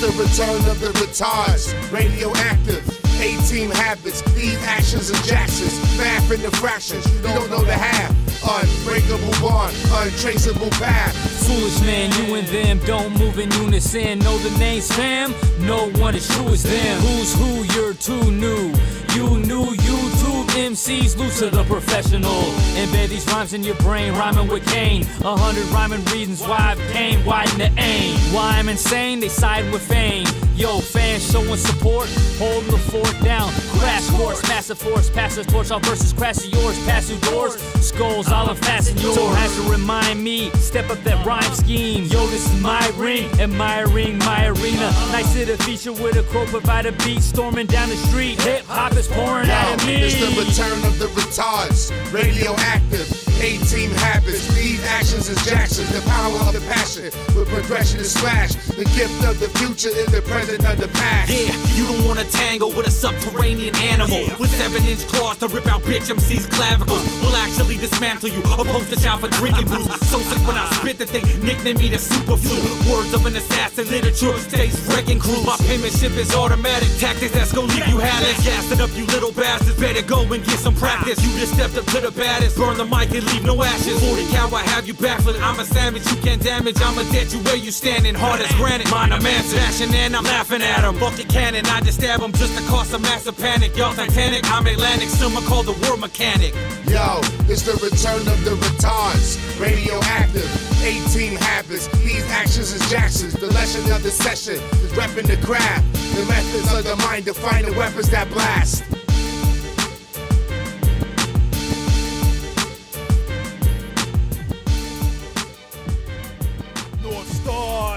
The 0.00 0.08
return 0.12 0.56
of 0.70 0.80
the 0.80 0.88
retards, 0.98 1.74
radioactive. 1.92 2.82
18 3.20 3.70
habits, 3.70 4.22
these 4.32 4.56
actions 4.64 5.10
and 5.10 5.22
Jacksons, 5.24 5.78
math 5.98 6.30
in 6.30 6.40
the 6.40 6.50
fractions, 6.52 7.04
you 7.12 7.22
don't 7.22 7.50
know 7.50 7.62
the 7.62 7.74
half. 7.74 8.10
Unbreakable 8.42 9.46
bond, 9.46 9.76
untraceable 9.92 10.70
path. 10.70 11.14
Foolish 11.46 11.78
man, 11.82 12.10
you 12.16 12.34
and 12.36 12.48
them 12.48 12.78
don't 12.86 13.12
move 13.18 13.38
in 13.38 13.50
unison. 13.50 14.20
Know 14.20 14.38
the 14.38 14.58
names, 14.58 14.90
fam? 14.90 15.34
No 15.60 15.90
one 16.00 16.14
is 16.14 16.26
true 16.34 16.48
as 16.48 16.62
them. 16.62 17.00
Who's 17.02 17.34
who? 17.34 17.64
You're 17.74 17.92
too 17.92 18.30
new. 18.30 18.72
You 19.14 19.38
knew 19.44 19.66
YouTube 19.66 20.39
MCs, 20.50 21.16
Lucer 21.16 21.50
the 21.50 21.64
professional. 21.64 22.42
Embed 22.74 23.08
these 23.08 23.26
rhymes 23.28 23.52
in 23.52 23.62
your 23.62 23.76
brain, 23.76 24.12
rhyming 24.14 24.48
with 24.48 24.66
Kane. 24.66 25.02
A 25.22 25.36
hundred 25.36 25.66
rhyming 25.66 26.04
reasons 26.06 26.42
why 26.42 26.58
I've 26.72 26.92
came, 26.92 27.24
widen 27.24 27.58
the 27.58 27.70
aim. 27.80 28.16
Why 28.34 28.58
I'm 28.58 28.68
insane, 28.68 29.20
they 29.20 29.28
side 29.28 29.70
with 29.72 29.82
fame. 29.82 30.26
Yo, 30.60 30.78
fans 30.80 31.30
showing 31.30 31.56
support, 31.56 32.06
hold 32.38 32.64
the 32.64 32.76
fort 32.76 33.16
down. 33.24 33.50
Crash 33.78 34.10
course, 34.10 34.42
massive 34.46 34.78
force, 34.78 35.08
pass 35.08 35.36
the 35.36 35.44
torch, 35.44 35.70
all 35.70 35.80
versus 35.80 36.12
crash 36.12 36.44
yours, 36.46 36.78
pass 36.84 37.08
through 37.08 37.18
doors, 37.30 37.56
skulls, 37.80 38.28
I'll 38.28 38.50
unfasten 38.50 38.98
yours. 38.98 39.14
So 39.14 39.26
has 39.28 39.56
to 39.56 39.62
remind 39.70 40.22
me, 40.22 40.50
step 40.50 40.90
up 40.90 41.02
that 41.04 41.24
rhyme 41.24 41.42
scheme. 41.54 42.04
Yo, 42.04 42.26
this 42.26 42.44
is 42.52 42.60
my 42.60 42.86
ring, 42.96 43.30
admiring 43.40 44.18
my 44.18 44.48
arena. 44.48 44.92
Nice 45.12 45.32
to 45.32 45.46
the 45.46 45.56
feature 45.64 45.92
with 45.92 46.16
a 46.16 46.22
crow, 46.24 46.44
provide 46.44 46.84
a 46.84 46.92
beat, 46.92 47.22
storming 47.22 47.66
down 47.66 47.88
the 47.88 47.96
street. 47.96 48.38
Hip 48.42 48.66
hop 48.66 48.92
is 48.92 49.08
pouring 49.08 49.48
out 49.48 49.80
of 49.80 49.86
me. 49.86 50.10
Return 50.44 50.84
of 50.84 50.98
the 50.98 51.06
retards, 51.18 51.92
radioactive. 52.12 53.30
18 53.40 53.88
habits, 54.04 54.52
these 54.52 54.84
actions 54.84 55.28
is 55.30 55.40
Jackson, 55.48 55.86
the 55.96 56.04
power 56.04 56.36
of 56.44 56.52
the 56.52 56.60
passion, 56.68 57.08
with 57.32 57.48
progression 57.48 58.00
is 58.00 58.12
smash, 58.12 58.52
the 58.76 58.84
gift 58.92 59.16
of 59.24 59.40
the 59.40 59.48
future 59.56 59.88
is 59.88 60.12
the 60.12 60.20
present 60.28 60.60
of 60.68 60.76
the 60.76 60.88
past. 60.88 61.32
Yeah, 61.32 61.56
you 61.72 61.88
don't 61.88 62.04
wanna 62.04 62.24
tangle 62.24 62.68
with 62.68 62.86
a 62.86 62.90
subterranean 62.90 63.74
animal 63.76 64.20
with 64.38 64.52
seven 64.52 64.84
inch 64.84 65.08
claws 65.08 65.38
to 65.38 65.48
rip 65.48 65.66
out 65.72 65.80
bitch 65.88 66.10
MC's 66.10 66.44
clavicles. 66.52 67.00
Will 67.24 67.34
actually 67.36 67.78
dismantle 67.78 68.28
you, 68.28 68.40
opposed 68.60 68.92
to 68.92 69.00
shout 69.00 69.20
for 69.20 69.28
drinking 69.28 69.68
booze. 69.72 69.88
So 70.12 70.20
sick 70.20 70.44
when 70.46 70.58
I 70.60 70.68
spit 70.76 70.98
that 70.98 71.08
they 71.08 71.24
nickname 71.40 71.78
me 71.78 71.88
the 71.88 71.98
super 71.98 72.36
flu. 72.36 72.60
Words 72.92 73.14
of 73.14 73.24
an 73.24 73.36
assassin, 73.36 73.88
literature 73.88 74.36
stays 74.36 74.76
wrecking 74.92 75.18
crew. 75.18 75.40
My 75.48 75.56
penmanship 75.64 76.12
is 76.20 76.34
automatic, 76.34 76.92
tactics 77.00 77.32
that's 77.32 77.52
gonna 77.52 77.72
leave 77.72 77.88
you 77.88 77.98
hatless. 78.04 78.44
Gas 78.44 78.70
it 78.70 78.80
up, 78.80 78.92
you 78.92 79.06
little 79.06 79.32
bastards. 79.32 79.80
Better 79.80 80.02
go 80.02 80.29
and 80.32 80.44
get 80.44 80.58
some 80.58 80.74
practice. 80.74 81.18
You 81.24 81.38
just 81.38 81.54
stepped 81.54 81.76
up 81.76 81.84
to 81.86 82.00
the 82.00 82.10
baddest, 82.10 82.56
burn 82.56 82.76
the 82.76 82.84
mic 82.84 83.10
and 83.10 83.24
leave 83.32 83.44
no 83.44 83.62
ashes. 83.62 83.98
40 84.04 84.26
cal, 84.28 84.54
I 84.54 84.62
have 84.62 84.86
you 84.86 84.94
baffled. 84.94 85.36
I'm 85.36 85.58
a 85.58 85.64
savage, 85.64 86.06
you 86.10 86.16
can't 86.22 86.42
damage. 86.42 86.76
I'ma 86.80 87.02
dead 87.10 87.32
you 87.32 87.40
where 87.40 87.56
you 87.56 87.70
standing, 87.70 88.14
hard 88.14 88.40
as 88.40 88.52
granite. 88.54 88.90
Mine 88.90 89.12
a 89.12 89.20
man 89.20 89.42
smashing 89.44 89.94
and 89.94 90.14
I'm 90.14 90.24
laughing 90.24 90.62
at 90.62 90.84
him. 90.84 90.98
The 91.00 91.24
cannon, 91.24 91.66
I 91.66 91.80
just 91.80 91.98
stab 91.98 92.20
him 92.20 92.32
just 92.32 92.56
to 92.56 92.62
cause 92.68 92.92
a 92.92 92.98
massive 92.98 93.36
panic. 93.36 93.76
Y'all 93.76 93.92
Titanic, 93.92 94.44
I'm 94.50 94.66
Atlantic, 94.66 95.08
someone 95.08 95.44
call 95.44 95.62
the 95.62 95.74
war 95.86 95.96
mechanic. 95.96 96.54
Yo, 96.86 97.20
it's 97.50 97.62
the 97.62 97.74
return 97.82 98.22
of 98.28 98.44
the 98.44 98.54
retards, 98.62 99.38
radioactive. 99.60 100.48
18 100.82 101.36
habits, 101.36 101.88
these 101.98 102.24
actions 102.30 102.72
is 102.72 102.88
Jackson's. 102.90 103.34
The 103.34 103.48
lesson 103.48 103.90
of 103.92 104.02
the 104.02 104.10
session 104.10 104.54
is 104.54 104.92
repping 104.92 105.26
the 105.26 105.36
craft. 105.44 105.84
The 106.14 106.24
methods 106.26 106.72
of 106.72 106.84
the 106.84 106.96
mind 107.04 107.24
define 107.24 107.64
the 107.64 107.72
weapons 107.72 108.10
that 108.10 108.30
blast. 108.30 108.99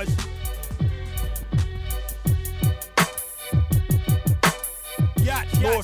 Raj. 0.05 0.33
War 5.63 5.81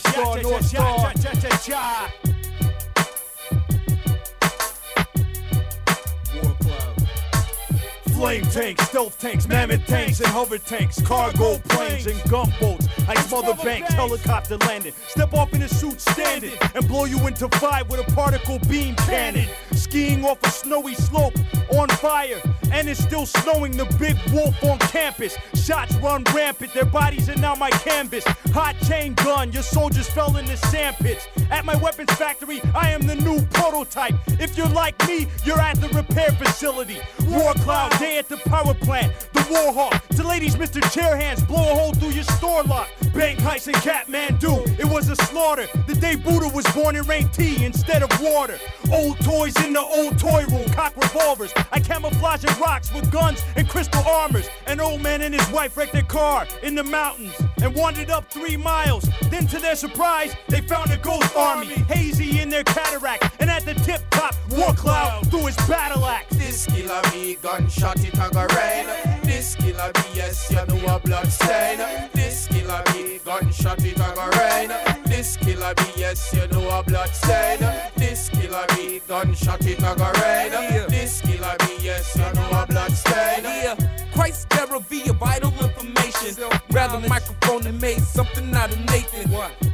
Flame 8.20 8.44
tanks, 8.52 8.84
stealth 8.90 9.18
tanks, 9.18 9.48
mammoth 9.48 9.86
tanks, 9.88 10.20
and 10.20 10.28
hover 10.28 10.58
tanks, 10.58 11.02
cargo 11.02 11.58
planes, 11.70 12.06
and 12.06 12.22
gunboats. 12.30 12.88
Ice 13.08 13.32
mother 13.32 13.54
banks, 13.64 13.94
helicopter 13.94 14.58
landing. 14.58 14.94
Step 15.08 15.34
off 15.34 15.54
in 15.54 15.62
a 15.62 15.70
suit 15.70 16.02
standing 16.02 16.52
and 16.76 16.88
blow 16.88 17.06
you 17.06 17.26
into 17.28 17.48
five 17.60 17.90
with 17.90 18.06
a 18.06 18.12
particle 18.12 18.60
beam 18.68 18.96
cannon. 18.96 19.48
Skiing 19.72 20.26
off 20.26 20.44
a 20.44 20.50
snowy 20.50 20.96
slope 20.96 21.34
on 21.72 21.88
fire 21.88 22.42
and 22.72 22.90
it's 22.90 23.02
still 23.02 23.26
snowing. 23.26 23.72
The 23.76 23.86
big 23.98 24.18
wolf 24.32 24.62
on 24.64 24.80
campus. 24.80 25.38
Shots 25.56 25.96
run 25.96 26.24
rampant, 26.36 26.74
their 26.74 26.86
bodies 26.86 27.30
are 27.30 27.36
now 27.36 27.56
my 27.56 27.70
canvas. 27.70 28.24
Hot 28.54 28.76
chain 28.88 29.14
gun, 29.14 29.52
your 29.52 29.64
soldiers 29.64 30.10
fell 30.10 30.36
in 30.38 30.46
the 30.46 30.58
sand 30.58 30.96
pits. 30.98 31.28
At 31.50 31.66
my 31.66 31.76
weapons 31.78 32.12
factory, 32.14 32.62
I 32.76 32.92
am 32.92 33.02
the 33.02 33.16
new 33.16 33.42
prototype. 33.54 34.16
If 34.40 34.58
you're 34.58 34.70
like 34.70 34.96
me, 35.08 35.28
you're 35.44 35.60
at 35.60 35.80
the 35.80 35.90
repair 35.90 36.32
facility. 36.32 37.00
War 37.28 37.54
cloud, 37.56 37.92
day 38.00 38.18
at 38.18 38.30
the 38.30 38.38
power 38.38 38.74
plant. 38.74 39.14
The 39.34 39.46
war 39.50 39.74
hawk, 39.74 40.08
to 40.16 40.28
ladies, 40.28 40.56
Mr. 40.56 40.82
Chairhands, 40.82 41.48
blow 41.48 41.72
a 41.72 41.76
hole 41.76 41.94
through 41.94 42.12
your 42.12 42.24
store 42.24 42.64
lock. 42.64 42.90
Bank 43.14 43.40
heist 43.40 43.68
and 43.68 43.76
Catmandu, 43.78 44.80
it 44.80 44.86
was 44.86 45.10
a 45.10 45.16
slaughter. 45.16 45.68
The 45.88 45.96
day 45.96 46.16
Buddha 46.16 46.50
was 46.54 46.66
born, 46.74 46.96
it 46.96 47.08
rained 47.08 47.34
tea 47.34 47.64
instead 47.66 48.04
of 48.04 48.10
water. 48.22 48.58
Old 48.92 49.20
toys 49.20 49.56
in 49.66 49.74
the 49.74 49.82
old 49.82 50.18
toy 50.18 50.46
room, 50.46 50.68
cock 50.70 50.96
revolvers. 50.96 51.54
I 51.72 51.80
camouflage 51.80 52.44
in 52.44 52.60
rocks 52.60 52.94
with 52.94 53.12
guns 53.12 53.42
and 53.56 53.68
crystal 53.68 54.04
armors. 54.08 54.50
An 54.68 54.80
old 54.80 55.02
man 55.02 55.22
and 55.22 55.34
his 55.34 55.50
wife 55.52 55.76
wrecked 55.78 55.94
their 55.94 56.04
car 56.04 56.48
in 56.64 56.76
the 56.76 56.84
mountains 56.84 57.34
and 57.62 57.76
wandered 57.76 58.10
up 58.10 58.30
three 58.32 58.58
miles. 58.58 59.10
Then, 59.30 59.48
to 59.48 59.60
their 59.60 59.76
surprise, 59.76 60.36
they 60.48 60.62
found 60.62 60.92
a 60.92 60.98
ghost 60.98 61.36
army, 61.36 61.68
hazy 61.88 62.40
in 62.40 62.50
their 62.50 62.64
cataract. 62.64 63.30
And 63.40 63.50
at 63.50 63.66
the 63.66 63.74
tip 63.74 64.02
top, 64.12 64.36
War 64.52 64.74
Cloud 64.74 65.30
threw 65.30 65.46
his 65.46 65.58
battle 65.68 66.06
axe. 66.06 66.36
This 66.36 66.66
killer 66.66 67.02
me 67.12 67.38
gunshot 67.42 68.00
it 68.04 68.14
a 68.14 68.30
go 68.32 68.46
rain. 68.56 68.86
This 69.24 69.56
killer 69.56 69.92
me 69.96 70.04
yes 70.14 70.50
you 70.50 70.58
know 70.66 70.96
a 70.96 71.00
blood 71.00 71.28
stain. 71.32 71.78
This 72.14 72.48
killer 72.48 72.82
me 72.94 72.99
gunshot 73.26 73.84
it 73.84 73.98
a 73.98 74.12
go 74.16 74.30
rain. 74.38 74.72
This 75.06 75.38
killer 75.38 75.74
me 75.78 75.92
yes 75.96 76.34
you 76.34 76.48
know 76.48 76.68
a 76.70 76.84
blood 76.84 77.10
stain. 77.10 77.60
This 77.96 78.30
killer 78.30 78.66
me 78.76 79.02
gunshot 79.08 79.66
it 79.66 79.80
a 79.80 79.96
go 79.96 80.12
rain. 80.22 80.52
This 80.90 81.22
killer 81.22 81.56
me 81.66 81.78
yes 81.82 82.16
you 82.16 82.22
know 82.34 82.50
a 82.52 82.66
blood 82.68 82.92
stain. 82.92 83.44
Yeah, 83.44 83.76
Christ 84.14 84.50
bearer 84.50 84.80
via 84.80 85.14
vital 85.14 85.54
information. 85.62 86.50
Rather 86.72 87.00
microphone 87.08 87.66
and 87.68 87.80
made 87.82 88.02
something 88.02 88.54
out 88.56 88.72
of 88.72 88.80
Nathan. 88.86 89.32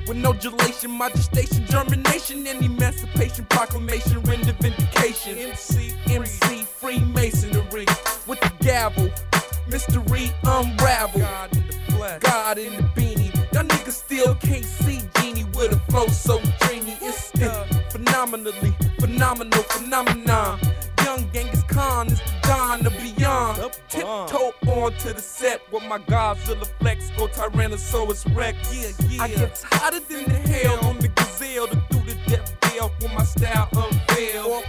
With 0.07 0.17
no 0.17 0.33
gelation, 0.33 0.91
magistation, 0.97 1.65
germination, 1.67 2.45
and 2.45 2.63
emancipation 2.63 3.45
proclamation, 3.45 4.21
render 4.23 4.53
vindication. 4.53 5.37
MC, 5.37 5.93
MC, 6.07 6.61
Freemasonry 6.63 7.85
with 8.27 8.39
the 8.41 8.51
gavel. 8.59 9.09
Mystery 9.67 10.31
unravel. 10.43 11.25
God 12.05 12.13
in 12.13 12.19
the. 12.19 12.29
God 12.29 12.57
in 12.57 12.75
the 12.75 12.83
beanie. 12.95 13.53
Y'all 13.53 13.63
niggas 13.63 13.91
still 13.91 14.35
can't 14.35 14.65
see 14.65 15.01
Genie 15.15 15.45
with 15.55 15.73
a 15.73 15.79
flow 15.91 16.07
so 16.07 16.39
dreamy. 16.61 16.97
It's 17.01 17.33
uh, 17.41 17.65
phenomenally 17.89 18.75
phenomenal 18.99 19.63
phenomenon. 19.63 20.59
Young 21.03 21.31
Genghis 21.31 21.63
Khan 21.63 22.07
is 22.07 22.19
the 22.19 22.33
dawn 22.41 22.85
of 22.85 22.93
beyond. 22.93 23.71
Tiptoe 23.89 24.53
onto 24.67 25.13
the 25.13 25.21
set 25.21 25.61
with 25.71 25.83
my 25.83 25.99
Godzilla 25.99 26.67
flex, 26.79 27.11
go 27.17 27.27
Tyrannosaurus 27.27 28.35
Rex. 28.35 28.57
Yeah, 28.73 29.07
yeah. 29.09 29.23
I 29.23 29.27
get 29.27 29.63
hotter 29.71 29.99
than 29.99 30.25
the 30.25 30.39
hell 30.49 30.85
on 30.85 30.97
the 30.99 31.09
gazelle 31.09 31.67
to 31.67 31.75
do 31.89 31.99
the 31.99 32.15
death 32.27 32.55
deal 32.61 32.91
with 33.01 33.13
my 33.13 33.23
style 33.23 33.69
unveiled. 33.73 34.63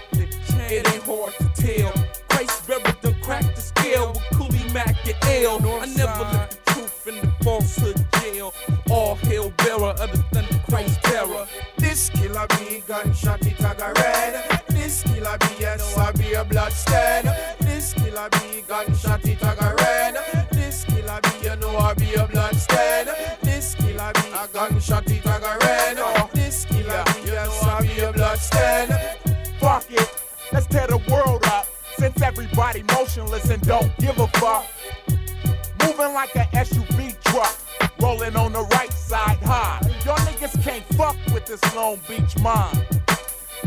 It 0.69 0.87
ain't 0.93 1.03
hard 1.05 1.33
to 1.39 1.49
tell. 1.55 1.93
Christ 2.29 2.67
bearer 2.67 2.81
done 3.01 3.21
cracked 3.23 3.55
the 3.55 3.63
scale 3.63 4.13
with 4.13 4.23
Cooley 4.35 4.73
Mac 4.73 4.97
and 5.07 5.17
L. 5.45 5.81
I 5.81 5.87
never 5.87 6.25
let 6.33 6.66
in 7.09 7.17
the 7.21 7.33
falsehood 7.43 7.97
jail. 8.21 8.53
All 8.91 9.15
hail 9.17 9.51
bearer 9.59 9.95
of 10.01 10.11
the 10.13 10.23
thunder 10.33 10.61
Christ 10.69 11.03
terror. 11.03 11.47
This 11.77 12.11
killer 12.11 12.47
be 12.59 12.83
gunshot 12.87 13.47
it 13.47 13.61
a 13.61 13.93
red. 13.97 14.63
This 14.69 15.03
killer 15.03 15.37
be 15.39 15.47
yes 15.61 15.97
I 15.97 16.13
be 16.13 16.33
a 16.35 16.45
blood 16.45 16.73
stain. 16.73 17.25
This 17.61 17.93
killer 17.95 18.29
be 18.31 18.63
gunshot 18.67 19.25
it 19.25 19.43
a 19.43 19.75
red. 19.79 20.49
This 20.53 20.85
killer 20.85 21.21
be 21.23 21.49
you 21.49 21.57
know 21.57 21.77
I 21.77 21.95
be 21.95 22.15
a 22.15 22.27
blood 22.27 22.57
stain. 22.57 23.07
This 23.43 23.75
killer 23.75 24.13
be 24.15 24.29
a 24.35 24.49
gunshot 24.53 25.11
it 25.11 25.27
a 25.27 25.59
red. 25.61 26.31
This 26.33 26.65
killer 26.65 27.05
be 27.07 27.31
yes 27.31 27.63
I 27.63 27.83
be 27.83 28.01
a 28.01 28.13
blood 28.13 28.39
stain. 28.39 28.89
Fuck 29.61 29.91
it, 29.91 30.23
let's 30.53 30.67
tear 30.67 30.87
the 30.87 30.99
world 31.11 31.45
up. 31.47 31.67
Since 31.97 32.21
everybody 32.21 32.83
motionless 32.95 33.49
and 33.49 33.63
don't 33.63 33.97
give 33.99 34.19
a 34.19 34.27
fuck. 34.39 34.67
Moving 35.87 36.15
like 36.15 36.35
an 36.35 36.47
SUV 36.47 37.17
truck, 37.23 37.57
rolling 38.01 38.35
on 38.35 38.53
the 38.53 38.63
right 38.73 38.93
side 38.93 39.39
high. 39.39 39.79
Y'all 40.05 40.17
niggas 40.17 40.61
can't 40.65 40.85
fuck 40.97 41.17
with 41.33 41.47
this 41.47 41.63
Long 41.77 42.01
Beach 42.09 42.37
mind. 42.41 42.85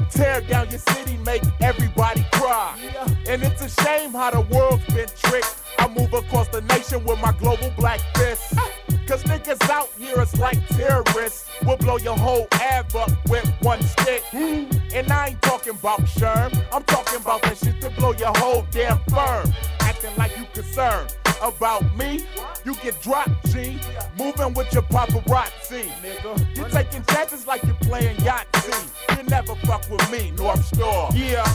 Tear 0.09 0.41
down 0.41 0.69
your 0.69 0.79
city, 0.79 1.15
make 1.23 1.43
everybody 1.61 2.25
cry. 2.33 2.77
And 3.25 3.41
it's 3.41 3.61
a 3.61 3.69
shame 3.83 4.11
how 4.11 4.31
the 4.31 4.41
world's 4.53 4.85
been 4.87 5.07
tricked. 5.15 5.55
I 5.77 5.87
move 5.87 6.13
across 6.13 6.49
the 6.49 6.59
nation 6.61 7.05
with 7.05 7.21
my 7.21 7.31
global 7.31 7.71
black 7.77 8.01
fist. 8.17 8.53
Ah. 8.57 8.69
Cause 9.07 9.23
niggas 9.23 9.69
out 9.69 9.89
here 9.97 10.21
is 10.21 10.37
like 10.37 10.59
terrorists. 10.67 11.49
We'll 11.65 11.77
blow 11.77 11.97
your 11.99 12.17
whole 12.17 12.47
ab 12.51 12.93
up 12.97 13.11
with 13.29 13.49
one 13.61 13.81
stick. 13.81 14.23
Hmm. 14.31 14.65
And 14.93 15.09
I 15.09 15.29
ain't 15.29 15.41
talking 15.41 15.73
about 15.73 16.01
Sherm. 16.01 16.53
I'm 16.73 16.83
talking 16.83 17.21
about 17.21 17.43
that 17.43 17.57
shit 17.57 17.79
to 17.79 17.89
blow 17.91 18.11
your 18.11 18.33
whole 18.35 18.65
damn 18.71 18.99
firm. 19.05 19.53
Acting 19.79 20.15
like 20.17 20.37
you 20.37 20.45
concerned 20.53 21.15
about 21.41 21.95
me. 21.95 22.25
You 22.65 22.75
get 22.75 23.01
dropped, 23.01 23.51
G. 23.51 23.79
Moving 24.17 24.53
with 24.53 24.71
your 24.73 24.83
paparazzi, 24.83 25.83
nigga. 26.01 26.57
You're 26.57 26.69
taking 26.69 27.03
chances 27.05 27.47
like 27.47 27.63
you're 27.63 27.75
playing 27.75 28.17
Yahtzee. 28.17 29.17
You 29.17 29.23
never 29.23 29.55
fuck 29.55 29.89
with 29.89 30.11
me, 30.11 30.31
North 30.31 30.65
Star. 30.65 31.09
Yeah. 31.15 31.45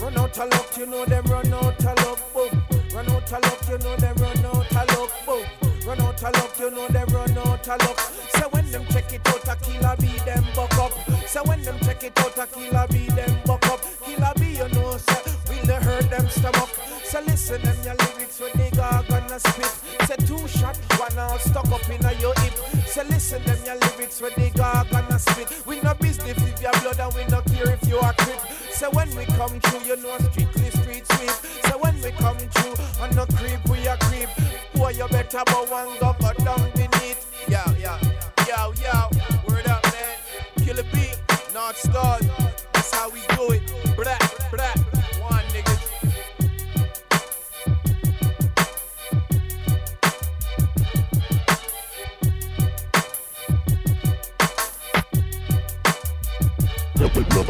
Run 0.00 0.16
out 0.16 0.38
of 0.38 0.50
luck, 0.50 0.76
you 0.78 0.86
know 0.86 1.04
them 1.04 1.24
run 1.26 1.52
out 1.52 1.84
of 1.84 2.06
luck, 2.06 2.32
boom. 2.32 2.62
Run 2.94 3.10
out 3.10 3.32
of 3.32 3.42
luck, 3.42 3.68
you 3.68 3.78
know 3.78 3.96
them 3.96 4.16
run 4.16 4.46
out 4.46 4.76
of 4.76 4.98
luck, 4.98 5.10
boom. 5.26 5.44
Run 5.86 6.00
out 6.00 6.22
of 6.22 6.34
luck, 6.34 6.58
you 6.58 6.70
know 6.70 6.88
them 6.88 7.08
run 7.08 7.38
out 7.38 7.68
of 7.68 7.80
luck. 7.82 8.00
So 8.34 8.48
when 8.50 8.70
them 8.70 8.86
check 8.90 9.12
it 9.12 9.26
out, 9.28 9.46
a 9.46 9.56
killer 9.62 9.96
be 9.98 10.18
them 10.24 10.44
buck 10.54 10.72
up. 10.78 10.92
So 11.26 11.42
when 11.44 11.62
them 11.62 11.78
check 11.80 12.02
it 12.02 12.18
out, 12.18 12.38
a 12.38 12.46
killer 12.46 12.86
be 12.88 13.06
them 13.08 13.36
buck 13.44 13.66
up. 13.66 13.80
Killer 14.04 14.32
be, 14.36 14.46
you 14.52 14.68
know, 14.70 14.96
say, 14.96 15.32
will 15.48 15.74
hurt 15.80 16.08
them 16.10 16.28
stomach. 16.28 16.89
So 17.10 17.20
listen 17.22 17.60
them 17.62 17.76
your 17.82 17.96
lyrics 17.96 18.38
when 18.38 18.52
they 18.54 18.70
go 18.70 18.88
gonna 19.08 19.40
spit. 19.40 19.66
Say 20.06 20.14
two 20.26 20.46
shot, 20.46 20.76
one 20.96 21.18
all 21.18 21.40
stuck 21.40 21.66
up 21.66 21.88
in 21.90 22.04
a 22.06 22.12
your 22.20 22.32
hip. 22.38 22.54
So 22.86 23.02
listen 23.02 23.42
them 23.42 23.58
your 23.66 23.74
lyrics 23.74 24.20
when 24.20 24.30
they 24.36 24.50
go 24.50 24.84
gonna 24.92 25.18
spit. 25.18 25.50
We 25.66 25.80
no 25.80 25.92
business 25.94 26.38
if 26.38 26.62
your 26.62 26.70
blood 26.70 27.00
and 27.00 27.12
we 27.12 27.24
no 27.24 27.40
care 27.42 27.72
if 27.72 27.88
you 27.88 27.98
are 27.98 28.12
crip. 28.12 28.38
So 28.70 28.90
when 28.90 29.12
we 29.16 29.24
come 29.24 29.58
through, 29.58 29.88
you 29.88 29.96
know 29.96 30.16
strictly 30.30 30.70
street 30.70 31.04
sweep. 31.10 31.30
So 31.66 31.78
when 31.78 32.00
we 32.00 32.12
come 32.12 32.38
through, 32.38 33.02
on 33.02 33.12
no 33.16 33.26
creep 33.26 33.58
we 33.68 33.84
a 33.88 33.96
creep. 34.06 34.28
Boy, 34.74 34.90
you 34.90 35.08
better 35.08 35.42
bow 35.46 35.66
and 35.68 35.98
go 35.98 36.14
cut 36.20 36.38
down 36.38 36.70
beneath. 36.76 37.26
Yo, 37.48 37.58
yo, 37.74 37.98
yo, 38.46 38.72
yo. 38.80 39.10
Word 39.48 39.66
up, 39.66 39.82
man. 39.82 40.64
Kill 40.64 40.78
a 40.78 40.84
beat, 40.84 41.18
North 41.52 41.76
Stars. 41.76 42.24
That's 42.72 42.94
how 42.94 43.10
we 43.10 43.18
do 43.34 43.50
it. 43.50 43.96
Blah, 43.96 44.16
blah. 44.52 44.89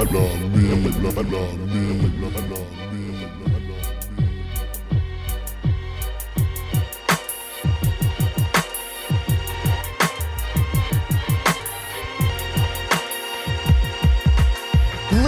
love 0.05 0.41
me, 0.55 0.69
love 0.69 1.17
me, 1.17 1.31
love 1.31 1.59
me, 1.69 2.21
love 2.21 2.71
me. 2.71 2.80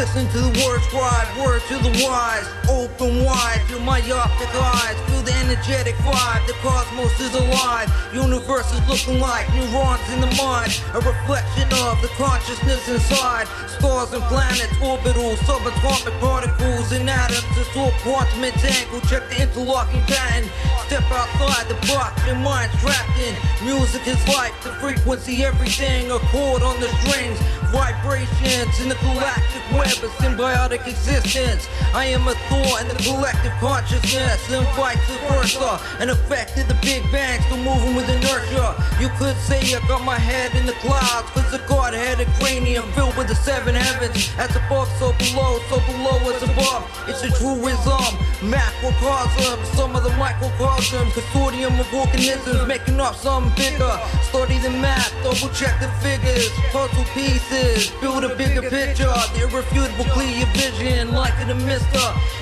Listen 0.03 0.27
to 0.35 0.51
the 0.51 0.67
words, 0.67 0.83
scribe, 0.91 1.31
word 1.39 1.63
to 1.71 1.79
the 1.79 1.95
wise. 2.03 2.43
Open 2.67 3.23
wide 3.23 3.63
to 3.69 3.79
myopic 3.87 4.51
eyes. 4.51 4.99
Feel 5.07 5.23
the 5.23 5.33
energetic 5.47 5.95
vibe, 6.03 6.45
the 6.49 6.55
cosmos 6.59 7.15
is 7.21 7.33
alive. 7.39 7.87
Universe 8.13 8.67
is 8.75 8.83
looking 8.91 9.23
like 9.23 9.47
neurons 9.55 10.03
in 10.11 10.21
the 10.21 10.33
mind. 10.35 10.75
A 10.99 11.01
reflection 11.07 11.71
of 11.87 12.03
the 12.03 12.11
consciousness 12.19 12.83
inside. 12.89 13.47
Stars 13.79 14.13
and 14.13 14.25
planets, 14.27 14.75
orbital, 14.83 15.39
subatomic 15.47 16.19
particles 16.19 16.91
and 16.91 17.09
atoms. 17.09 17.47
It's 17.55 17.71
all 17.77 17.95
quantum 18.03 18.43
entangled. 18.43 19.07
Check 19.07 19.31
the 19.31 19.47
interlocking 19.47 20.03
pattern. 20.11 20.51
Step 20.91 21.07
outside 21.15 21.71
the 21.71 21.79
box, 21.87 22.19
your 22.27 22.35
mind 22.43 22.73
trapped 22.83 23.17
in. 23.23 23.39
Music 23.65 24.03
is 24.09 24.19
life, 24.27 24.53
the 24.65 24.75
frequency, 24.83 25.45
everything. 25.45 26.11
A 26.11 26.19
chord 26.35 26.63
on 26.63 26.75
the 26.81 26.89
strings, 27.07 27.39
vibrations 27.71 28.81
in 28.83 28.89
the 28.89 28.97
galactic 28.97 29.63
web 29.73 29.92
of 30.03 30.11
symbiotic 30.23 30.87
existence. 30.87 31.69
I 31.95 32.07
am 32.07 32.27
a 32.29 32.35
thought 32.49 32.81
in 32.83 32.89
the 32.89 32.97
collective 33.03 33.53
consciousness, 33.61 34.41
and 34.51 34.67
vice 34.77 34.99
versa. 35.29 35.81
An 36.01 36.09
effect 36.09 36.59
of 36.59 36.69
the 36.69 36.79
Big 36.81 37.03
Bang, 37.13 37.41
still 37.43 37.59
moving 37.59 37.95
with 37.95 38.09
inertia. 38.09 38.75
You 39.01 39.09
could 39.19 39.37
say 39.37 39.61
I 39.75 39.81
got 39.89 40.05
my 40.05 40.19
head 40.19 40.55
in 40.55 40.67
the 40.67 40.77
clouds, 40.85 41.29
cause 41.31 41.51
the 41.51 41.61
god 41.69 41.95
headed 41.95 42.29
cranium 42.39 42.91
filled 42.93 43.17
with 43.17 43.29
the 43.29 43.35
seven 43.35 43.75
heavens. 43.75 44.31
As 44.39 44.55
above, 44.57 44.89
so 44.99 45.13
below, 45.19 45.59
so 45.69 45.77
below 45.91 46.19
as 46.33 46.43
above. 46.43 46.83
It's 47.09 47.23
a 47.23 47.31
truism, 47.37 48.13
macrocosm, 48.43 49.59
some 49.77 49.95
of 49.97 50.03
the 50.05 50.15
microcosm, 50.17 51.09
consortium 51.11 51.79
of 51.79 51.93
organisms 51.93 52.67
making 52.67 53.01
up 53.01 53.15
something 53.17 53.53
bigger. 53.57 53.99
Study 54.23 54.59
the 54.59 54.71
math, 54.71 55.13
double 55.23 55.53
check 55.55 55.79
the 55.81 55.89
figures, 56.01 56.51
puzzle 56.71 57.05
pieces, 57.15 57.91
build 58.01 58.25
a 58.25 58.35
bigger 58.35 58.63
picture. 58.63 59.13
The 59.35 59.45
irrefutable 59.83 60.13
clear 60.13 60.37
your 60.37 60.47
vision, 60.49 61.13
like 61.13 61.33
it 61.41 61.51
a 61.51 61.55
mister. 61.55 62.01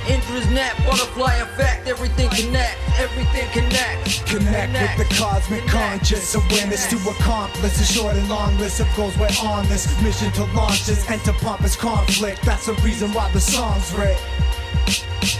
Indra's 0.08 0.46
net, 0.50 0.74
butterfly 0.86 1.34
effect, 1.36 1.86
everything 1.88 2.28
connects, 2.30 2.80
everything 2.98 3.48
connects. 3.52 4.22
Connect 4.30 4.98
with 4.98 5.08
the 5.08 5.14
cosmic 5.14 5.66
conscious 5.66 6.34
awareness 6.34 6.88
to 6.88 6.96
accomplish 7.10 7.80
a 7.80 7.84
short 7.84 8.16
and 8.16 8.28
long 8.28 8.56
list 8.58 8.80
of 8.80 8.88
goals 8.96 9.16
we're 9.18 9.28
on 9.42 9.66
this 9.68 9.86
mission 10.02 10.30
to 10.32 10.44
launch 10.54 10.86
this 10.86 11.08
enter 11.10 11.32
pompous 11.32 11.76
conflict. 11.76 12.42
That's 12.42 12.66
the 12.66 12.74
reason 12.84 13.12
why 13.12 13.30
the 13.32 13.40
song's 13.40 13.92
writ. 13.94 14.18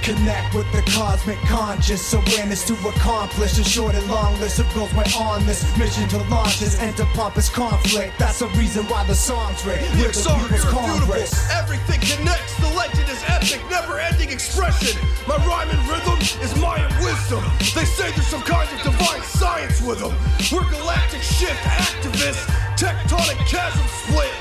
Connect 0.02 0.54
with 0.54 0.70
the 0.72 0.82
cosmic 0.92 1.38
conscious 1.40 2.12
awareness 2.12 2.66
to 2.66 2.74
accomplish 2.88 3.58
a 3.58 3.64
short 3.64 3.94
and 3.94 4.06
long 4.10 4.38
list 4.40 4.58
of 4.58 4.66
goals. 4.74 4.92
We're 4.92 5.04
on 5.18 5.46
this 5.46 5.64
mission 5.78 6.08
to 6.08 6.18
launch 6.28 6.58
this 6.58 6.80
enter 6.80 7.04
pompous 7.14 7.48
conflict. 7.48 8.18
That's 8.18 8.40
the 8.40 8.48
reason 8.58 8.84
why 8.86 9.06
the 9.06 9.14
song's. 9.14 9.62
The 9.62 9.70
We're 9.70 10.12
the 10.12 10.36
people's 10.42 10.64
congress. 10.64 11.32
Everything 11.50 12.00
connects. 12.00 12.56
The 12.60 12.68
legend 12.76 13.08
is 13.08 13.22
epic, 13.26 13.62
never-ending 13.70 14.30
expression. 14.30 15.00
My 15.28 15.36
rhyme 15.46 15.70
and 15.70 15.88
rhythm 15.88 16.18
is 16.42 16.54
Mayan 16.60 16.90
wisdom. 17.04 17.44
They 17.74 17.84
say 17.84 18.10
there's 18.10 18.26
some 18.26 18.42
kind 18.42 18.68
of 18.68 18.82
divine 18.82 19.22
science 19.22 19.80
with 19.80 20.00
them. 20.00 20.16
We're 20.52 20.68
galactic 20.70 21.22
shift 21.22 21.60
activists. 21.62 22.44
Tectonic 22.76 23.38
chasm 23.46 23.86
split. 24.04 24.32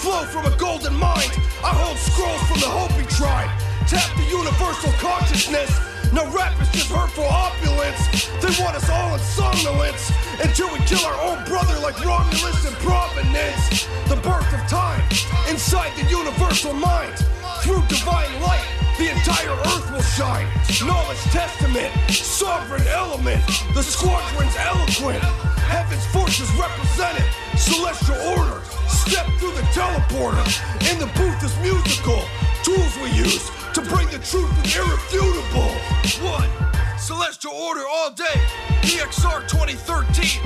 Flow 0.00 0.24
from 0.26 0.46
a 0.46 0.56
golden 0.56 0.94
mind. 0.94 1.32
I 1.62 1.74
hold 1.74 1.98
scrolls 1.98 2.42
from 2.48 2.60
the 2.60 2.70
Hopi 2.70 3.04
tribe. 3.14 3.67
Tap 3.88 4.04
the 4.18 4.24
universal 4.24 4.92
consciousness. 5.00 5.72
No 6.12 6.28
rap 6.36 6.52
is 6.60 6.68
just 6.76 6.92
hurtful 6.92 7.24
opulence. 7.24 8.28
They 8.36 8.52
want 8.62 8.76
us 8.76 8.84
all 8.90 9.14
in 9.14 9.20
somnolence 9.20 10.12
until 10.44 10.68
we 10.68 10.78
kill 10.84 11.00
our 11.08 11.16
own 11.24 11.42
brother 11.48 11.72
like 11.80 11.96
Romulus 12.04 12.68
and 12.68 12.76
Provenance. 12.84 13.88
The 14.12 14.20
birth 14.20 14.52
of 14.52 14.60
time 14.68 15.00
inside 15.48 15.88
the 15.96 16.04
universal 16.04 16.74
mind. 16.74 17.16
Through 17.64 17.80
divine 17.88 18.28
light, 18.44 18.68
the 18.98 19.08
entire 19.08 19.56
earth 19.56 19.90
will 19.90 20.04
shine. 20.04 20.46
Knowledge 20.84 21.24
testament, 21.32 21.88
sovereign 22.12 22.86
element. 22.88 23.40
The 23.72 23.82
squadron's 23.82 24.54
eloquent. 24.68 25.24
Heaven's 25.64 26.04
forces 26.12 26.52
represented. 26.60 27.24
Celestial 27.56 28.20
order. 28.36 28.60
Step 28.84 29.24
through 29.40 29.56
the 29.56 29.64
teleporter. 29.72 30.44
In 30.92 30.98
the 31.00 31.08
booth 31.16 31.42
is 31.42 31.56
musical. 31.64 32.20
Tools 32.62 32.92
we 33.00 33.16
use 33.16 33.57
to 33.74 33.82
bring 33.82 34.06
the 34.08 34.18
truth 34.18 34.50
irrefutable. 34.76 35.72
One. 36.24 36.50
Celestial 36.98 37.52
order 37.52 37.84
all 37.88 38.10
day. 38.10 38.40
DXR 38.82 39.48
2013. 39.48 40.40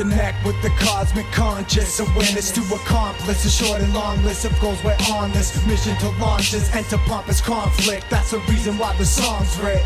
Connect 0.00 0.46
with 0.46 0.56
the 0.62 0.70
cosmic 0.78 1.26
conscious 1.26 2.00
awareness 2.00 2.50
to 2.52 2.62
accomplish 2.74 3.44
a 3.44 3.50
short 3.50 3.82
and 3.82 3.92
long 3.92 4.16
list 4.24 4.46
of 4.46 4.58
goals. 4.58 4.82
We're 4.82 4.96
on 5.12 5.30
this 5.32 5.66
mission 5.66 5.94
to 5.98 6.08
launch 6.12 6.52
this 6.52 6.74
enter 6.74 6.96
pompous 7.04 7.42
conflict. 7.42 8.06
That's 8.08 8.30
the 8.30 8.38
reason 8.48 8.78
why 8.78 8.96
the 8.96 9.04
song's 9.04 9.58
writ. 9.58 9.84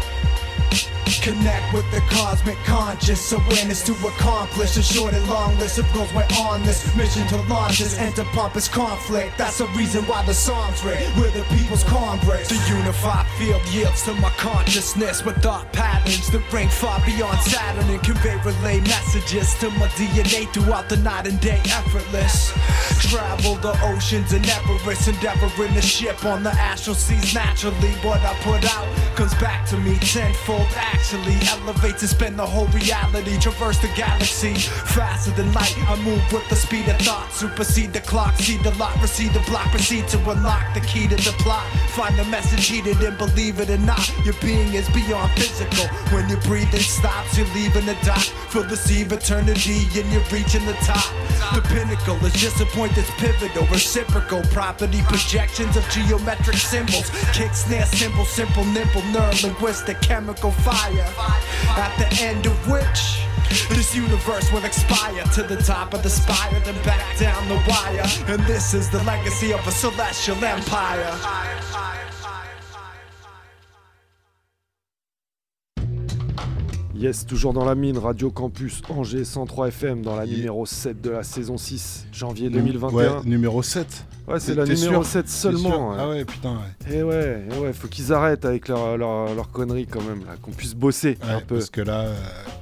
Connect 1.22 1.72
with 1.72 1.90
the 1.90 2.00
cosmic 2.10 2.56
conscious 2.64 3.32
awareness 3.32 3.82
to 3.84 3.92
accomplish 4.06 4.76
a 4.76 4.82
short 4.82 5.14
and 5.14 5.26
long 5.28 5.56
list 5.58 5.78
of 5.78 5.90
goals. 5.94 6.12
We're 6.12 6.26
on 6.38 6.62
this 6.64 6.94
mission 6.96 7.26
to 7.28 7.36
launch 7.48 7.78
this 7.78 7.98
enter 7.98 8.24
pompous 8.32 8.68
conflict. 8.68 9.38
That's 9.38 9.58
the 9.58 9.66
reason 9.68 10.04
why 10.04 10.24
the 10.26 10.34
song's 10.34 10.84
writ. 10.84 11.08
We're 11.16 11.30
the 11.30 11.44
people's 11.56 11.84
congress. 11.84 12.48
The 12.48 12.76
unified 12.76 13.26
field 13.38 13.62
yields 13.68 14.02
to 14.04 14.12
my 14.14 14.30
consciousness 14.30 15.24
with 15.24 15.42
thought 15.42 15.72
patterns 15.72 16.30
that 16.30 16.52
range 16.52 16.72
far 16.72 17.00
beyond 17.06 17.38
Saturn 17.40 17.88
and 17.88 18.02
convey 18.02 18.36
relay 18.44 18.80
messages 18.80 19.54
to 19.60 19.70
my 19.70 19.88
DNA 19.96 20.52
throughout 20.52 20.88
the 20.88 20.96
night 20.98 21.26
and 21.26 21.40
day 21.40 21.60
effortless. 21.66 22.52
Travel 23.10 23.54
the 23.56 23.72
oceans 23.84 24.32
and 24.32 24.44
Everest, 24.48 25.08
endeavoring 25.08 25.74
to 25.74 25.82
ship 25.82 26.24
on 26.24 26.42
the 26.42 26.50
astral 26.50 26.96
seas 26.96 27.34
naturally. 27.34 27.92
What 28.02 28.20
I 28.20 28.34
put 28.42 28.64
out 28.76 28.86
comes 29.16 29.34
back 29.34 29.66
to 29.68 29.78
me 29.78 29.98
tenfold. 29.98 30.63
Actually, 30.76 31.36
elevates 31.48 32.02
and 32.02 32.10
spend 32.10 32.38
the 32.38 32.46
whole 32.46 32.66
reality. 32.68 33.38
Traverse 33.38 33.78
the 33.78 33.88
galaxy 33.96 34.54
faster 34.54 35.30
than 35.32 35.52
light. 35.52 35.74
I 35.88 35.96
move 36.02 36.22
with 36.32 36.48
the 36.48 36.56
speed 36.56 36.88
of 36.88 36.98
thought. 36.98 37.30
Supersede 37.32 37.92
the 37.92 38.00
clock, 38.00 38.34
see 38.36 38.58
the 38.58 38.72
lot, 38.72 39.00
receive 39.02 39.32
the 39.32 39.40
block, 39.40 39.70
proceed 39.70 40.08
to 40.08 40.18
unlock 40.30 40.74
the 40.74 40.80
key 40.80 41.08
to 41.08 41.16
the 41.16 41.34
plot. 41.38 41.64
Find 41.90 42.18
the 42.18 42.24
message 42.24 42.66
heated 42.66 43.00
and 43.02 43.16
believe 43.18 43.60
it 43.60 43.70
or 43.70 43.78
not, 43.78 44.10
your 44.24 44.34
being 44.40 44.74
is 44.74 44.88
beyond 44.90 45.30
physical. 45.32 45.86
When 46.12 46.28
your 46.28 46.40
breathing 46.42 46.80
stops, 46.80 47.36
you're 47.38 47.46
leaving 47.54 47.86
the 47.86 47.96
dot. 48.04 48.24
Feel 48.50 48.64
the 48.64 48.76
sea 48.76 49.02
of 49.02 49.12
eternity 49.12 49.86
and 49.94 50.10
you're 50.12 50.24
reaching 50.32 50.64
the 50.66 50.74
top. 50.82 51.04
The 51.54 51.62
pinnacle 51.62 52.16
is 52.24 52.32
just 52.34 52.60
a 52.60 52.66
point 52.66 52.94
that's 52.94 53.10
pivotal, 53.12 53.66
reciprocal 53.66 54.42
property 54.50 55.02
projections 55.02 55.76
of 55.76 55.88
geometric 55.90 56.56
symbols. 56.56 57.10
Kick, 57.32 57.54
snare, 57.54 57.86
symbol, 57.86 58.24
simple, 58.24 58.64
nimble, 58.64 59.02
nerve, 59.12 59.42
linguistic, 59.42 60.00
fire. 60.52 61.12
At 61.76 61.96
the 61.98 62.22
end 62.22 62.46
of 62.46 62.70
which. 62.70 63.20
This 63.68 63.94
universe 63.94 64.50
will 64.52 64.64
expire 64.64 65.22
to 65.34 65.42
the 65.42 65.56
top 65.56 65.94
of 65.94 66.02
the 66.02 66.10
spire, 66.10 66.58
then 66.60 66.82
back 66.82 67.18
down 67.18 67.48
the 67.48 67.62
wire. 67.68 68.04
And 68.26 68.42
this 68.46 68.74
is 68.74 68.90
the 68.90 69.02
legacy 69.04 69.52
of 69.52 69.66
a 69.66 69.70
celestial 69.70 70.42
empire. 70.44 71.14
Yes, 76.96 77.26
toujours 77.26 77.52
dans 77.52 77.64
la 77.64 77.74
mine, 77.74 77.98
Radio 77.98 78.30
Campus 78.30 78.80
Angers 78.88 79.24
103 79.24 79.68
FM 79.68 80.02
dans 80.02 80.14
la 80.14 80.26
numéro 80.26 80.64
7 80.64 81.00
de 81.00 81.10
la 81.10 81.24
saison 81.24 81.56
6, 81.58 82.06
janvier 82.12 82.50
2021. 82.50 82.92
Ouais, 82.92 83.08
numéro 83.24 83.62
7. 83.64 84.06
Ouais, 84.28 84.38
c'est 84.38 84.54
la 84.54 84.64
numéro 84.64 85.02
sûr 85.02 85.04
7 85.04 85.24
T'es 85.24 85.30
seulement. 85.30 85.90
ouais. 85.90 85.96
Ah 85.98 86.08
ouais, 86.08 86.24
putain, 86.24 86.52
ouais. 86.52 86.94
Et 86.96 87.02
ouais, 87.02 87.42
et 87.50 87.58
ouais, 87.58 87.72
faut 87.72 87.88
qu'ils 87.88 88.12
arrêtent 88.12 88.44
avec 88.44 88.68
leur, 88.68 88.96
leur, 88.96 89.34
leur 89.34 89.50
connerie 89.50 89.86
quand 89.86 90.02
même, 90.02 90.20
là, 90.24 90.36
qu'on 90.40 90.52
puisse 90.52 90.74
bosser 90.74 91.18
un 91.22 91.40
peu. 91.40 91.56
Parce 91.56 91.68
que 91.68 91.80
là, 91.80 92.02
euh, 92.02 92.14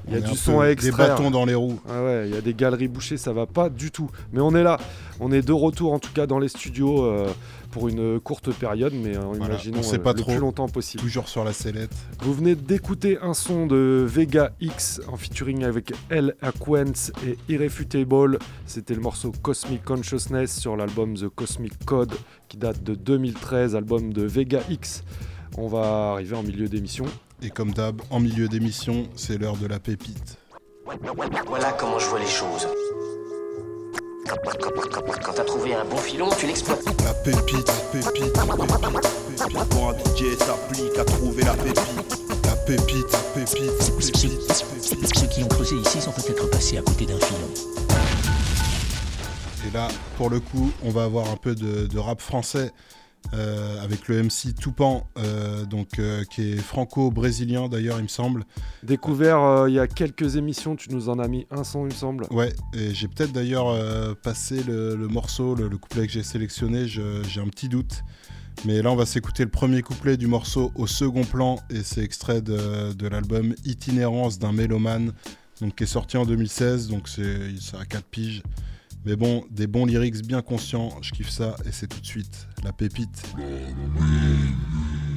il 0.09 0.15
y 0.15 0.17
a 0.17 0.21
du 0.21 0.35
son 0.35 0.61
à 0.61 0.67
des 0.67 0.73
extraire. 0.73 1.09
bâtons 1.09 1.31
dans 1.31 1.45
les 1.45 1.55
roues. 1.55 1.79
Ah 1.89 2.03
ouais, 2.03 2.29
il 2.29 2.35
y 2.35 2.39
a 2.39 2.41
des 2.41 2.55
galeries 2.55 2.89
bouchées, 2.89 3.19
ça 3.19 3.33
va 3.35 3.45
pas 3.47 3.69
du 3.69 3.91
tout. 3.91 4.11
Mais 4.33 4.41
on 4.41 4.55
est 4.55 4.63
là, 4.65 4.79
on 5.21 5.31
est 5.31 5.43
de 5.43 5.53
retour 5.53 5.93
en 5.93 5.99
tout 5.99 6.13
cas 6.13 6.27
dans 6.27 6.39
les 6.39 6.49
studios 6.49 7.05
euh, 7.05 7.29
pour 7.73 7.89
une 7.89 8.21
courte 8.21 8.53
période, 8.53 8.93
mais 8.95 9.17
euh, 9.17 9.21
Voilà, 9.23 9.55
imaginons 9.55 9.79
on 9.81 9.83
sait 9.83 9.97
euh, 9.97 10.03
pas 10.03 10.13
le 10.13 10.21
trop. 10.21 10.31
plus 10.31 10.41
longtemps 10.41 10.69
possible. 10.69 11.03
Toujours 11.03 11.29
sur 11.29 11.43
la 11.43 11.53
sellette. 11.53 11.91
Vous 12.21 12.35
venez 12.35 12.55
d'écouter 12.55 13.19
un 13.21 13.35
son 13.35 13.67
de 13.67 14.07
Vega 14.09 14.53
X 14.61 15.01
en 15.09 15.17
featuring 15.17 15.65
avec 15.65 15.93
El 16.11 16.37
Aquence 16.43 17.11
et 17.27 17.37
Irrefutable. 17.49 18.39
C'était 18.67 18.95
le 18.95 19.01
morceau 19.01 19.33
Cosmic 19.43 19.83
Consciousness 19.85 20.57
sur 20.57 20.77
l'album 20.77 21.15
The 21.15 21.29
Cosmic 21.29 21.85
Code 21.85 22.13
qui 22.49 22.59
date 22.59 22.83
de 22.85 22.95
2013, 22.95 23.75
album 23.75 24.13
de 24.13 24.23
Vega 24.23 24.61
X. 24.69 25.03
On 25.57 25.67
va 25.67 26.13
arriver 26.13 26.37
en 26.37 26.43
milieu 26.43 26.69
d'émission. 26.69 27.07
Et 27.43 27.51
comme 27.51 27.73
d'hab, 27.73 28.01
en 28.11 28.21
milieu 28.21 28.49
d'émission, 28.49 29.09
c'est 29.17 29.39
l'heure 29.39 29.57
de 29.57 29.67
la 29.67 29.81
pépite. 29.81 30.37
Voilà 31.47 31.73
comment 31.73 31.99
je 31.99 32.07
vois 32.07 32.21
les 32.21 32.27
choses. 32.27 32.69
Quand 34.29 35.33
t'as 35.35 35.45
trouvé 35.45 35.75
un 35.75 35.85
bon 35.85 35.97
filon, 35.97 36.29
tu 36.39 36.47
l'exploites. 36.47 36.85
La 37.05 37.15
pépite, 37.15 37.71
pépite, 37.93 38.33
pépite. 38.33 39.69
Pour 39.71 39.91
un 39.91 39.95
DJ 39.95 40.37
s'applique 40.39 40.99
à 40.99 41.05
trouver 41.05 41.43
la 41.45 41.55
pépite. 41.55 41.81
La 42.45 42.57
pépite, 42.57 43.17
pépite, 43.35 43.97
pépite. 43.99 44.53
Ceux 45.15 45.27
qui 45.27 45.43
ont 45.43 45.49
creusé 45.49 45.77
ici 45.77 46.01
sont 46.01 46.13
peut-être 46.13 46.49
passés 46.51 46.79
à 46.79 46.83
côté 46.83 47.07
d'un 47.07 47.19
filon. 47.19 47.49
Et 49.67 49.71
là, 49.75 49.89
pour 50.17 50.31
le 50.31 50.41
coup, 50.41 50.71
on 50.85 50.91
va 50.91 51.05
avoir 51.05 51.31
un 51.31 51.37
peu 51.37 51.55
de, 51.55 51.87
de 51.87 51.99
rap 51.99 52.21
français 52.21 52.73
euh, 53.35 53.83
avec 53.83 54.09
le 54.09 54.23
MC 54.23 54.55
Toupan, 54.61 55.07
euh, 55.19 55.65
donc, 55.65 55.99
euh, 55.99 56.25
qui 56.25 56.53
est 56.53 56.57
franco-brésilien 56.57 57.69
d'ailleurs, 57.69 57.99
il 57.99 58.05
me 58.05 58.09
semble. 58.09 58.45
Découvert 58.83 59.67
il 59.69 59.75
y 59.75 59.79
a 59.79 59.87
quelques 59.87 60.37
émissions, 60.37 60.77
tu 60.77 60.91
nous 60.91 61.09
en 61.09 61.19
as 61.19 61.29
mis 61.29 61.47
un 61.51 61.65
son, 61.65 61.83
il 61.83 61.87
me 61.87 61.91
semble. 61.91 62.27
Ouais, 62.31 62.53
et 62.75 62.93
j'ai 62.95 63.09
peut-être 63.09 63.33
d'ailleurs 63.33 63.75
passé 64.17 64.63
le, 64.63 64.97
le 64.97 65.09
morceau, 65.09 65.55
le, 65.55 65.69
le 65.69 65.79
couplet 65.79 66.07
que 66.07 66.13
j'ai 66.13 66.23
sélectionné, 66.23 66.87
j'ai 66.87 67.41
un 67.41 67.49
petit 67.49 67.69
doute. 67.69 68.03
Mais 68.67 68.83
là, 68.83 68.93
on 68.93 68.97
va 68.97 69.07
s'écouter 69.07 69.45
le 69.45 69.51
premier 69.51 69.83
couplet 69.83 70.17
du 70.17 70.27
morceau 70.27 70.71
au 70.75 70.87
second 70.87 71.25
plan, 71.25 71.59
et 71.71 71.83
c'est 71.83 72.03
extrait 72.03 72.43
de, 72.43 72.93
de 72.93 73.09
l'album 73.09 73.55
Itinérance 73.65 74.39
d'un 74.39 74.53
mélomane, 74.53 75.13
donc, 75.61 75.77
qui 75.77 75.85
est 75.85 75.87
sorti 75.87 76.17
en 76.17 76.27
2016, 76.27 76.89
donc 76.89 77.09
c'est 77.09 77.59
ça 77.61 77.81
a 77.81 77.85
4 77.85 78.05
piges. 78.05 78.43
Mais 79.05 79.17
bon, 79.17 79.45
des 79.51 79.67
bons 79.67 79.85
lyrics 79.85 80.25
bien 80.25 80.43
conscients, 80.43 80.91
je 81.03 81.11
kiffe 81.11 81.31
ça, 81.31 81.57
et 81.67 81.73
c'est 81.73 81.89
tout 81.89 82.01
de 82.01 82.07
suite 82.07 82.47
la 82.63 82.73
pépite. 82.73 83.23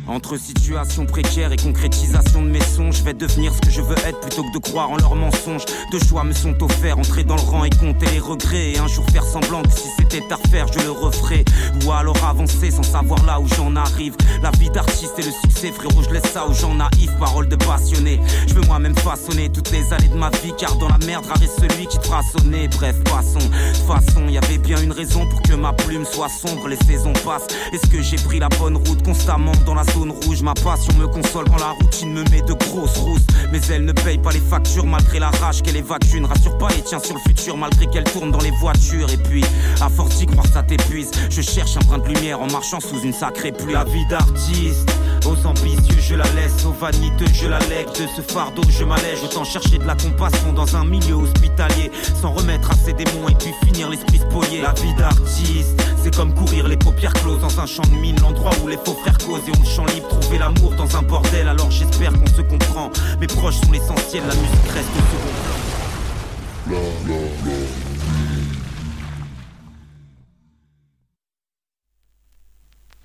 Entre 0.08 0.38
situation 0.38 1.06
précaire 1.08 1.52
et 1.52 1.56
concrétisation 1.56 2.44
de 2.44 2.50
mes 2.50 2.62
songes, 2.62 2.98
je 2.98 3.04
vais 3.04 3.14
devenir 3.14 3.52
ce 3.56 3.62
que 3.62 3.72
je 3.72 3.82
veux 3.82 3.98
être 4.06 4.20
plutôt 4.20 4.44
que 4.44 4.54
de 4.54 4.60
croire 4.60 4.92
en 4.92 4.98
leurs 4.98 5.16
mensonges. 5.16 5.66
Deux 5.92 6.00
choix 6.00 6.24
me 6.24 6.32
sont 6.32 6.56
offerts, 6.62 7.00
entrer 7.00 7.24
dans 7.24 7.36
le 7.36 7.42
rang 7.42 7.64
et 7.64 7.72
compter 7.72 8.06
les 8.12 8.20
regrets. 8.20 8.74
Et 8.74 8.78
un 8.78 8.88
jour 8.88 9.04
faire 9.12 9.24
semblant 9.24 9.64
que 9.64 9.72
si 9.72 9.90
c'était 9.98 10.22
à 10.32 10.36
refaire, 10.36 10.68
je 10.72 10.80
le 10.80 10.92
referais. 10.92 11.44
Ou 11.84 11.92
alors 11.92 12.24
avancer 12.24 12.70
sans 12.70 12.84
savoir 12.84 13.26
là 13.26 13.40
où 13.40 13.48
j'en 13.48 13.76
arrive. 13.76 14.16
La 14.44 14.52
vie 14.52 14.70
d'artiste 14.70 15.18
et 15.18 15.24
le 15.24 15.32
succès, 15.32 15.72
frérot, 15.72 16.04
je 16.04 16.14
laisse 16.14 16.32
ça 16.32 16.46
aux 16.48 16.54
gens 16.54 16.76
naïfs. 16.76 17.18
Parole 17.20 17.48
de 17.48 17.56
passionné. 17.56 18.20
Je 18.48 18.54
veux 18.54 18.62
moi-même 18.62 18.96
façonner 18.96 19.50
toutes 19.50 19.72
les 19.72 19.92
allées 19.92 20.08
de 20.08 20.18
ma 20.18 20.30
vie, 20.30 20.54
car 20.58 20.76
dans 20.76 20.90
la 20.90 21.00
merde, 21.00 21.26
rare 21.26 21.42
est 21.42 21.60
celui 21.60 21.88
qui 21.88 21.98
te 21.98 22.06
fera 22.06 22.22
sonner. 22.22 22.68
Bref, 22.68 22.96
toute 23.04 23.88
façon, 23.88 24.28
y 24.28 24.38
avait 24.38 24.58
bien 24.58 24.80
une 24.82 24.92
raison 24.92 25.28
pour 25.28 25.42
que 25.42 25.54
ma 25.54 25.74
plume 25.74 26.06
soit 26.06 26.30
sombre. 26.30 26.68
Les 26.68 26.78
saisons 26.88 27.14
passent. 27.26 27.48
Est-ce 27.72 27.88
que 27.90 28.02
j'ai 28.02 28.18
pris 28.18 28.40
la 28.40 28.50
bonne 28.50 28.78
route 28.78 29.04
constamment 29.04 29.52
dans 29.66 29.76
la 29.76 29.84
zone 29.96 30.12
rouge 30.12 30.42
Ma 30.42 30.54
passion 30.54 30.94
me 30.98 31.08
console 31.08 31.46
quand 31.46 31.58
la 31.58 31.72
routine 31.72 32.12
me 32.14 32.24
met 32.30 32.42
de 32.42 32.54
grosses 32.54 32.98
rousses. 32.98 33.26
Mais 33.52 33.60
elle 33.70 33.86
ne 33.86 33.94
paye 33.94 34.18
pas 34.18 34.32
les 34.32 34.40
factures 34.40 34.86
malgré 34.86 35.20
la 35.20 35.30
rage 35.30 35.62
qu'elle 35.62 35.78
évacue. 35.78 36.20
Ne 36.20 36.28
rassure 36.28 36.58
pas 36.58 36.70
les 36.70 36.82
tiens 36.82 37.00
sur 37.00 37.16
le 37.16 37.22
futur 37.22 37.58
malgré 37.58 37.88
qu'elle 37.88 38.04
tourne 38.04 38.32
dans 38.32 38.40
les 38.40 38.52
voitures. 38.52 39.10
Et 39.12 39.18
puis, 39.18 39.44
à 39.82 39.90
force 39.90 40.18
d'y 40.18 40.26
croire, 40.26 40.46
ça 40.54 40.64
t'épuise. 40.64 41.12
Je 41.30 41.42
cherche 41.42 41.78
un 41.78 41.86
brin 41.86 41.98
de 42.00 42.08
lumière 42.08 42.42
en 42.42 42.48
marchant 42.48 42.80
sous 42.80 43.00
une 43.02 43.14
sacrée 43.14 43.52
pluie. 43.52 43.74
La 43.74 43.84
vie 43.86 44.06
d'artiste, 44.08 44.90
aux 45.26 45.48
ambitieux, 45.48 46.00
je 46.00 46.16
la 46.16 46.26
laisse. 46.36 46.66
Aux 46.66 46.74
vaniteux, 46.74 47.32
je 47.34 47.48
la 47.48 47.60
lègue. 47.60 47.88
De 47.88 48.08
ce 48.16 48.22
fardeau, 48.22 48.64
je 48.70 48.84
m'allège. 48.84 49.24
Autant 49.24 49.44
chercher 49.44 49.78
de 49.78 49.86
la 49.86 49.96
compassion 49.96 50.54
dans 50.54 50.76
un 50.76 50.86
milieu 50.86 51.16
hospitalier. 51.16 51.92
Sans 52.22 52.32
remettre 52.32 52.72
à 52.72 52.76
ses 52.76 52.94
démons 52.94 53.30
et 53.30 53.36
puis 53.36 53.54
finir 53.66 53.90
l'esprit 53.90 54.20
spolié. 54.20 54.62
La 54.62 54.74
vie 54.74 54.94
d'artiste, 54.96 55.82
c'est 56.04 56.16
comme 56.16 56.34
courir 56.34 56.68
les 56.68 56.78
paupières 56.78 57.14
closes 57.14 57.40
dans 57.40 57.60
un 57.60 57.66
champ 57.66 57.84
de 57.84 57.96
mine. 57.96 58.18
L'endroit 58.22 58.52
où 58.64 58.68
les 58.68 58.78
faux 58.78 58.98
frères 59.02 59.18
causent 59.18 59.48
et 59.48 59.52
on 59.80 59.85
le 59.85 59.85
champ 59.86 59.94
libre. 59.94 60.20
Trouver 60.20 60.38
l'amour 60.38 60.74
dans 60.76 60.96
un 60.96 61.02
bordel. 61.02 61.48
Alors 61.48 61.72
j'espère 61.72 62.12
qu'on 62.14 62.28
se 62.28 62.42
comprend. 62.42 62.92
Mes 63.20 63.28
proches 63.28 63.56
sont 63.62 63.72
l'essentiel, 63.72 64.24
la 64.28 64.36
musique 64.36 64.72
reste 64.74 64.90
au 64.90 65.02
second 65.12 65.34
plan. 65.44 65.60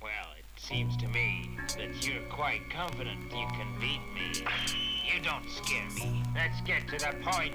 Well, 0.02 0.30
it 0.38 0.46
seems 0.56 0.96
to 0.98 1.06
me 1.08 1.48
that 1.76 2.06
you're 2.06 2.26
quite 2.30 2.62
confident 2.70 3.18
you 3.30 3.46
can 3.48 3.68
beat 3.80 4.00
me. 4.14 4.44
You 5.04 5.20
don't 5.22 5.48
scare 5.48 5.90
me. 5.94 6.22
Let's 6.34 6.60
get 6.64 6.86
to 6.88 6.96
the 6.96 7.14
point. 7.22 7.54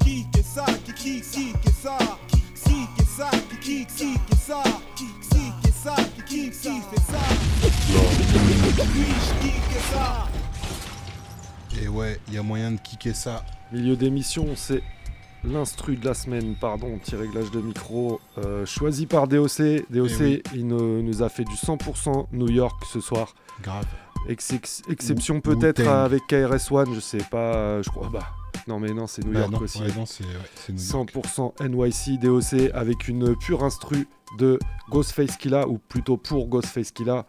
Qui 0.00 0.26
que 0.32 0.42
ça, 0.42 0.64
qui 0.84 0.92
qui 0.92 1.20
qui 1.20 1.52
que 1.52 1.70
ça, 1.70 1.98
qui 2.28 2.86
que 2.96 3.04
ça, 3.04 3.30
qui 3.50 3.56
qui 3.58 3.86
qui 3.86 4.14
que 4.14 4.36
ça, 4.36 4.62
qui 4.94 5.06
qui 5.06 5.28
que 5.28 5.39
ça, 5.82 5.94
qui 6.26 6.50
qui 6.50 6.50
qui 6.50 6.80
fait 6.80 7.00
ça. 7.12 7.18
Oui, 7.92 9.04
qui 9.40 9.50
que 9.50 9.80
ça? 9.92 10.26
Et 11.82 11.88
ouais, 11.88 12.18
il 12.28 12.34
y 12.34 12.38
a 12.38 12.42
moyen 12.42 12.72
de 12.72 12.80
kicker 12.80 13.14
ça. 13.14 13.44
Milieu 13.72 13.96
d'émission, 13.96 14.46
c'est 14.56 14.82
l'instru 15.44 15.96
de 15.96 16.04
la 16.04 16.14
semaine, 16.14 16.54
pardon, 16.60 16.98
petit 16.98 17.16
réglage 17.16 17.50
de 17.50 17.60
micro, 17.60 18.20
euh, 18.38 18.66
choisi 18.66 19.06
par 19.06 19.28
DOC. 19.28 19.84
DOC, 19.90 20.10
Eh 20.20 20.22
oui. 20.22 20.42
il 20.54 20.66
nous, 20.66 21.02
nous 21.02 21.22
a 21.22 21.28
fait 21.28 21.44
du 21.44 21.54
100% 21.54 22.26
New 22.32 22.50
York 22.50 22.82
ce 22.92 23.00
soir. 23.00 23.34
Grave. 23.62 23.86
Ex- 24.28 24.50
ex- 24.52 24.82
exception 24.90 25.40
peut-être 25.40 25.78
Wu-Tang. 25.80 26.04
avec 26.04 26.22
KRS-One, 26.28 26.94
je 26.94 27.00
sais 27.00 27.24
pas, 27.30 27.80
je 27.80 27.88
crois. 27.88 28.08
Bah, 28.12 28.26
non, 28.66 28.78
mais 28.80 28.92
non, 28.92 29.06
c'est 29.06 29.24
New 29.24 29.32
Bah 29.32 29.40
York 29.40 29.52
non, 29.52 29.58
aussi. 29.60 29.80
ouais, 29.82 29.88
non, 29.96 30.06
c'est- 30.06 30.24
ouais, 30.24 30.30
c'est 30.54 30.72
New 30.72 30.78
York. 30.80 31.10
100% 31.14 31.54
NYC, 31.60 32.18
DOC 32.18 32.70
avec 32.74 33.08
une 33.08 33.36
pure 33.36 33.64
instru 33.64 34.06
de 34.38 34.58
Ghostface 34.90 35.36
Killa, 35.36 35.66
ou 35.68 35.78
plutôt 35.78 36.16
pour 36.16 36.46
Ghostface 36.48 36.90
Killa, 36.92 37.24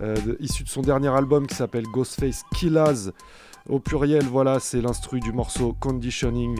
euh, 0.00 0.14
de- 0.16 0.36
issu 0.40 0.62
de 0.64 0.68
son 0.68 0.82
dernier 0.82 1.08
album 1.08 1.46
qui 1.46 1.54
s'appelle 1.54 1.84
Ghostface 1.92 2.42
Killas. 2.54 3.10
Au 3.68 3.80
pluriel, 3.80 4.24
voilà, 4.24 4.60
c'est 4.60 4.80
l'instru 4.80 5.20
du 5.20 5.32
morceau 5.32 5.74
Conditioning. 5.78 6.56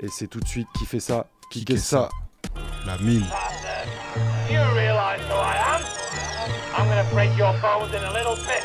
Et 0.00 0.08
c'est 0.08 0.26
tout 0.26 0.40
de 0.40 0.48
suite 0.48 0.68
qui 0.78 0.84
fait 0.84 1.00
ça, 1.00 1.26
qui 1.50 1.64
fait 1.64 1.76
ça. 1.78 2.08
La 2.86 2.98
mine. 2.98 3.24
You 4.50 4.58
realize 4.74 5.20
who 5.30 5.36
I 5.36 5.56
am? 5.76 5.82
I'm 6.76 6.88
gonna 6.88 7.04
break 7.12 7.30
your 7.38 7.52
bones 7.62 7.90
in 7.94 8.02
a 8.04 8.12
little 8.12 8.36
bit. 8.44 8.62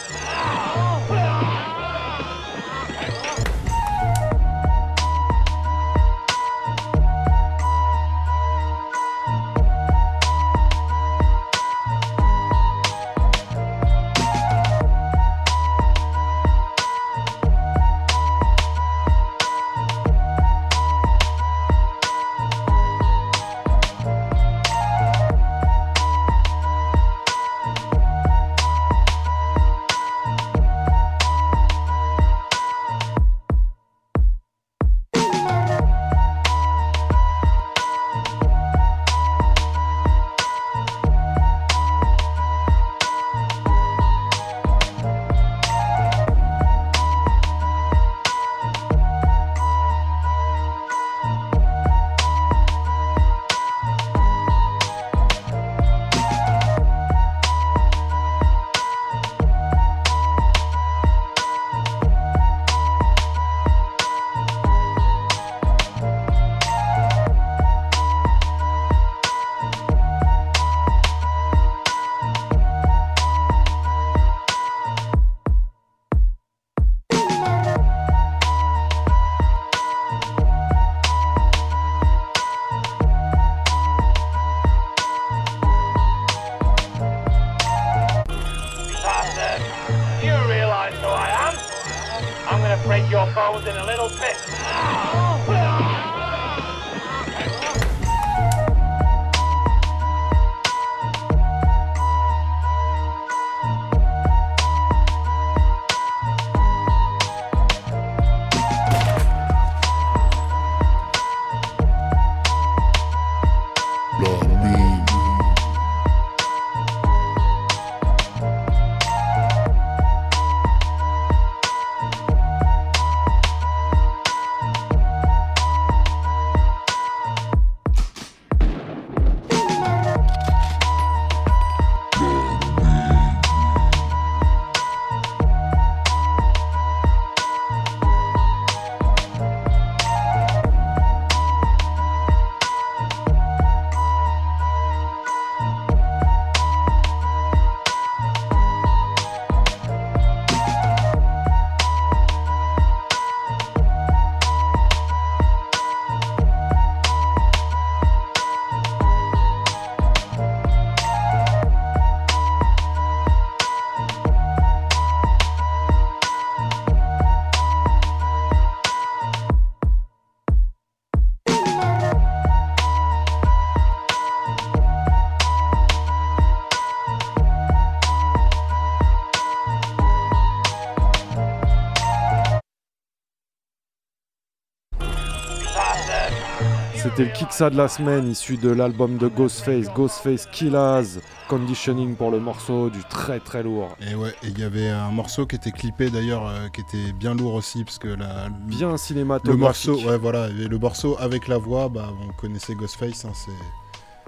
C'était 187.18 187.30
le 187.30 187.36
Kiksa 187.36 187.70
de 187.72 187.78
la 187.78 187.88
semaine, 187.88 188.28
issu 188.28 188.57
de 188.57 188.70
l'album 188.70 189.18
de 189.18 189.28
Ghostface, 189.28 189.91
Ghostface 189.95 190.45
Killaz, 190.51 191.20
Conditioning 191.49 192.15
pour 192.15 192.30
le 192.30 192.39
morceau, 192.39 192.91
du 192.91 192.99
très 193.09 193.39
très 193.39 193.63
lourd. 193.63 193.97
Et 194.07 194.13
ouais, 194.13 194.36
et 194.43 194.49
il 194.49 194.59
y 194.59 194.63
avait 194.63 194.89
un 194.89 195.09
morceau 195.09 195.47
qui 195.47 195.55
était 195.55 195.72
clippé 195.72 196.11
d'ailleurs, 196.11 196.47
euh, 196.47 196.68
qui 196.70 196.82
était 196.82 197.11
bien 197.13 197.34
lourd 197.34 197.55
aussi, 197.55 197.84
parce 197.84 197.97
que 197.97 198.09
la, 198.09 198.49
Bien 198.68 198.91
le 198.91 198.97
cinématographique. 198.97 199.88
morceau, 199.89 200.07
ouais 200.07 200.18
voilà, 200.20 200.47
et 200.49 200.68
le 200.68 200.78
morceau 200.78 201.18
avec 201.20 201.47
la 201.47 201.57
voix, 201.57 201.89
bah 201.89 202.09
on 202.22 202.34
connaissait 202.34 202.76
Ghostface, 202.76 203.26
hein, 203.26 203.32
c'est 203.34 203.51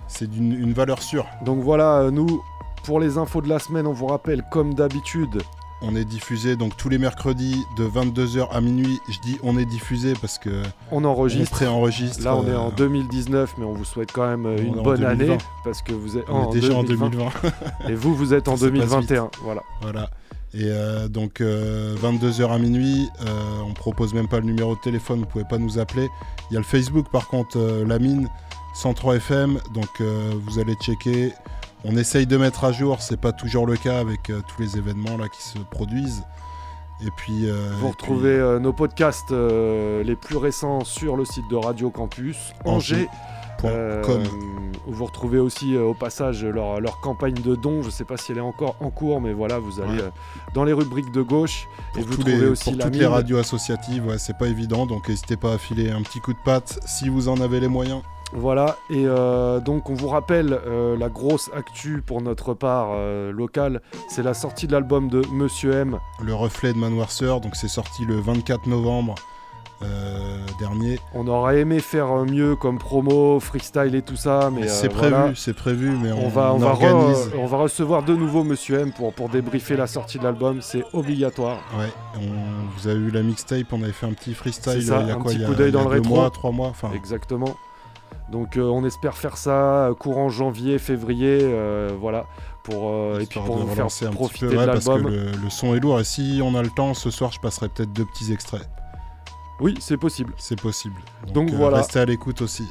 c'est 0.08 0.28
d'une 0.28 0.54
une 0.54 0.74
valeur 0.74 1.04
sûre. 1.04 1.28
Donc 1.46 1.60
voilà, 1.60 2.00
euh, 2.00 2.10
nous, 2.10 2.42
pour 2.86 3.00
les 3.00 3.20
infos 3.20 3.42
de 3.44 3.50
la 3.50 3.60
semaine, 3.60 3.86
on 3.86 3.94
vous 3.94 4.08
rappelle, 4.08 4.42
comme 4.50 4.74
d'habitude, 4.74 5.44
On 5.82 5.96
est 5.96 6.04
diffusé 6.04 6.56
donc 6.58 6.76
tous 6.76 6.90
les 6.90 6.98
mercredis 6.98 7.64
de 7.78 7.86
22h 7.88 8.50
à 8.52 8.60
minuit. 8.60 9.00
Je 9.10 9.20
dis 9.20 9.38
on 9.44 9.58
est 9.58 9.66
diffusé 9.66 10.14
parce 10.20 10.38
que 10.38 10.62
on 10.92 11.06
enregistre. 11.06 11.52
on 11.54 11.56
préenregistre. 11.56 12.24
Là, 12.24 12.36
on 12.36 12.46
est 12.46 12.52
euh, 12.52 12.60
en 12.60 12.70
2019, 12.70 13.56
mais 13.58 13.64
on 13.66 13.74
vous 13.74 13.86
souhaite 13.86 14.12
quand 14.12 14.28
même 14.28 14.46
euh, 14.46 14.58
on 14.60 14.76
une 14.76 14.84
bonne 14.84 15.00
2020. 15.00 15.10
année 15.10 15.38
parce 15.64 15.82
que 15.82 15.94
vous 15.94 16.18
êtes 16.18 16.26
On 16.30 16.52
est 16.52 16.60
déjà 16.60 16.74
en 16.76 16.84
2020. 16.84 17.30
Et 17.88 17.96
vous, 17.96 18.14
vous 18.14 18.34
êtes 18.34 18.48
en 18.50 18.58
Ça 18.58 18.66
se 18.66 18.72
passe 18.72 18.90
2021. 18.90 19.24
vite. 19.24 19.32
Voilà. 19.42 19.62
Voilà. 19.82 20.10
Et 20.54 20.64
euh, 20.66 21.08
donc 21.08 21.42
22h 21.42 22.50
à 22.52 22.58
minuit, 22.58 23.08
euh, 23.22 23.62
on 23.68 23.74
propose 23.74 24.14
même 24.16 24.28
pas 24.28 24.40
le 24.40 24.46
numéro 24.46 24.76
de 24.76 24.80
téléphone, 24.82 25.20
vous 25.20 25.26
pouvez 25.28 25.44
pas 25.48 25.60
nous 25.60 25.78
appeler. 25.78 26.10
Il 26.50 26.56
y 26.56 26.58
a 26.58 26.60
le 26.60 26.66
Facebook 26.66 27.06
par 27.12 27.28
contre, 27.28 27.58
euh, 27.60 27.86
la 27.86 28.00
mine 28.00 28.28
103 28.74 29.18
FM, 29.18 29.60
donc 29.76 29.90
euh, 30.02 30.32
vous 30.48 30.58
allez 30.60 30.74
checker. 30.82 31.34
On 31.86 31.96
essaye 31.96 32.28
de 32.28 32.38
mettre 32.38 32.66
à 32.66 32.72
jour, 32.72 33.02
c'est 33.02 33.20
pas 33.20 33.32
toujours 33.32 33.66
le 33.66 33.78
cas 33.78 34.00
avec 34.00 34.30
euh, 34.30 34.42
tous 34.48 34.62
les 34.62 34.78
événements 34.78 35.18
là 35.18 35.30
qui 35.30 35.42
se 35.42 35.58
produisent. 35.60 36.24
Et 37.02 37.10
puis 37.16 37.50
euh, 37.50 37.72
Vous 37.80 37.88
et 37.88 37.92
retrouvez 37.92 38.30
euh, 38.32 38.60
nos 38.60 38.74
podcasts 38.74 39.32
les 39.32 40.16
plus 40.16 40.36
récents 40.36 40.84
sur 40.84 41.16
le 41.16 41.24
site 41.24 41.48
de 41.50 41.56
Radio 41.56 41.90
Campus 41.90 42.54
Angers. 42.66 43.08
Angers. 43.64 44.02
com. 44.04 44.24
où 44.88 44.92
vous 44.92 45.06
retrouvez 45.06 45.40
aussi 45.40 45.78
au 45.78 45.94
passage 45.94 46.44
leur, 46.44 46.82
leur 46.82 47.00
campagne 47.00 47.36
de 47.36 47.56
dons. 47.56 47.82
Je 47.82 47.88
ne 47.88 47.92
sais 47.92 48.04
pas 48.04 48.18
si 48.18 48.34
elle 48.34 48.40
est 48.40 48.42
encore 48.42 48.76
en 48.82 48.90
cours, 48.90 49.22
mais 49.22 49.32
voilà, 49.32 49.60
vous 49.60 49.80
allez 49.80 50.02
Ouais. 50.02 50.12
dans 50.54 50.66
les 50.66 50.74
rubriques 50.74 51.12
de 51.14 51.22
gauche 51.22 51.68
et 51.96 52.00
pour, 52.00 52.08
vous 52.08 52.16
tous 52.16 52.22
trouvez 52.22 52.38
les, 52.38 52.48
aussi 52.48 52.64
pour 52.66 52.76
la 52.80 52.84
toutes 52.86 52.96
les 52.96 53.06
radios 53.06 53.38
associatives, 53.38 54.06
ouais, 54.06 54.18
c'est 54.18 54.38
pas 54.38 54.48
évident, 54.48 54.86
donc 54.86 55.08
n'hésitez 55.08 55.38
pas 55.38 55.54
à 55.54 55.58
filer 55.58 55.92
un 55.92 56.02
petit 56.02 56.20
coup 56.20 56.34
de 56.34 56.40
patte 56.44 56.80
si 56.86 57.08
vous 57.08 57.30
en 57.30 57.40
avez 57.40 57.60
les 57.62 57.68
moyens. 57.70 58.02
Voilà, 58.32 58.78
et 58.92 59.06
euh, 59.08 59.60
donc 59.60 59.90
on 59.90 59.96
vous 59.96 60.08
rappelle 60.08 60.54
euh, 60.68 60.96
la 60.98 61.10
grosse 61.10 61.50
actu 61.56 62.04
pour 62.06 62.22
notre 62.22 62.54
part 62.54 62.90
euh, 62.92 63.32
locale, 63.32 63.82
c'est 64.08 64.22
la 64.22 64.36
sortie 64.36 64.68
de 64.68 64.74
l'album 64.74 65.10
de 65.10 65.24
Monsieur 65.32 65.74
M. 65.74 65.98
Le 66.24 66.36
reflet 66.36 66.74
de 66.74 66.78
Manoir 66.78 67.10
donc 67.42 67.56
c'est 67.56 67.68
sorti 67.68 68.06
le 68.06 68.20
24 68.20 68.68
novembre 68.68 69.16
dernier. 70.60 71.00
On 71.14 71.26
aurait 71.28 71.62
aimé 71.62 71.80
faire 71.80 72.14
mieux 72.26 72.58
comme 72.58 72.78
promo, 72.78 73.40
freestyle 73.40 73.96
et 73.96 74.02
tout 74.02 74.18
ça, 74.18 74.52
mais 74.54 74.68
c'est 74.68 74.90
prévu, 74.90 75.16
voilà. 75.16 75.32
c'est 75.36 75.54
prévu, 75.56 75.92
mais 75.92 76.12
on, 76.12 76.26
on 76.26 76.28
va, 76.28 76.52
on, 76.52 76.56
on 76.56 76.60
va 76.60 76.68
organise. 76.68 77.32
on 77.38 77.46
va 77.46 77.58
recevoir 77.58 78.04
de 78.04 78.14
nouveau 78.14 78.44
Monsieur 78.44 78.80
M 78.80 78.92
pour, 78.92 79.14
pour 79.14 79.30
débriefer 79.30 79.78
la 79.78 79.88
sortie 79.88 80.20
de 80.20 80.26
l'album, 80.26 80.62
c'est 80.62 80.84
obligatoire. 80.92 81.60
Ouais, 81.78 81.88
on, 82.18 82.20
vous 82.78 82.88
avez 82.90 83.00
eu 83.00 83.10
la 83.10 83.24
mixtape, 83.24 83.72
on 83.72 83.82
avait 83.82 83.94
fait 83.94 84.06
un 84.06 84.14
petit 84.14 84.34
freestyle 84.34 84.84
ça, 84.84 85.00
il 85.02 85.08
y 85.08 85.12
a 85.12 85.16
un 85.16 85.18
quoi 85.18 85.32
petit 85.32 85.38
il 85.38 85.42
y 85.42 85.46
a, 85.46 85.48
coup 85.48 85.56
d'œil 85.56 85.70
il 85.70 85.76
y 85.76 85.78
a 85.78 85.82
dans 85.82 85.90
le 85.90 85.96
deux 85.96 86.02
rétro. 86.02 86.16
mois, 86.16 86.30
trois 86.30 86.52
mois, 86.52 86.68
enfin. 86.68 86.92
Exactement. 86.94 87.56
Donc 88.32 88.58
euh, 88.58 88.64
on 88.64 88.86
espère 88.86 89.18
faire 89.18 89.38
ça 89.38 89.88
euh, 89.88 89.94
courant 89.96 90.30
janvier, 90.30 90.78
février, 90.78 91.40
euh, 91.42 91.90
voilà, 92.00 92.26
pour 92.64 92.90
euh, 92.92 93.20
et 93.20 93.26
puis 93.26 93.40
pour 93.40 93.58
vous 93.58 93.68
faire 93.74 93.86
un 93.86 93.88
petit 93.88 94.06
profiter 94.06 94.46
peu, 94.48 94.54
de 94.54 94.58
ouais, 94.58 94.66
parce 94.66 94.86
que 94.86 94.90
l'album. 94.92 95.12
le, 95.12 95.32
le 95.32 95.50
son 95.50 95.74
est 95.76 95.80
lourd 95.80 96.00
et 96.00 96.04
si 96.04 96.40
on 96.44 96.56
a 96.56 96.62
le 96.62 96.70
temps, 96.70 96.94
ce 96.94 97.10
soir 97.10 97.32
je 97.32 97.40
passerai 97.40 97.70
peut-être 97.70 97.92
deux 97.92 98.06
petits 98.06 98.32
extraits. 98.32 98.68
Oui, 99.60 99.76
c'est 99.80 99.98
possible. 99.98 100.34
C'est 100.38 100.60
possible. 100.60 100.96
Donc, 101.28 101.48
Donc 101.48 101.50
voilà. 101.52 101.78
Restez 101.78 102.00
à 102.00 102.06
l'écoute 102.06 102.42
aussi. 102.42 102.64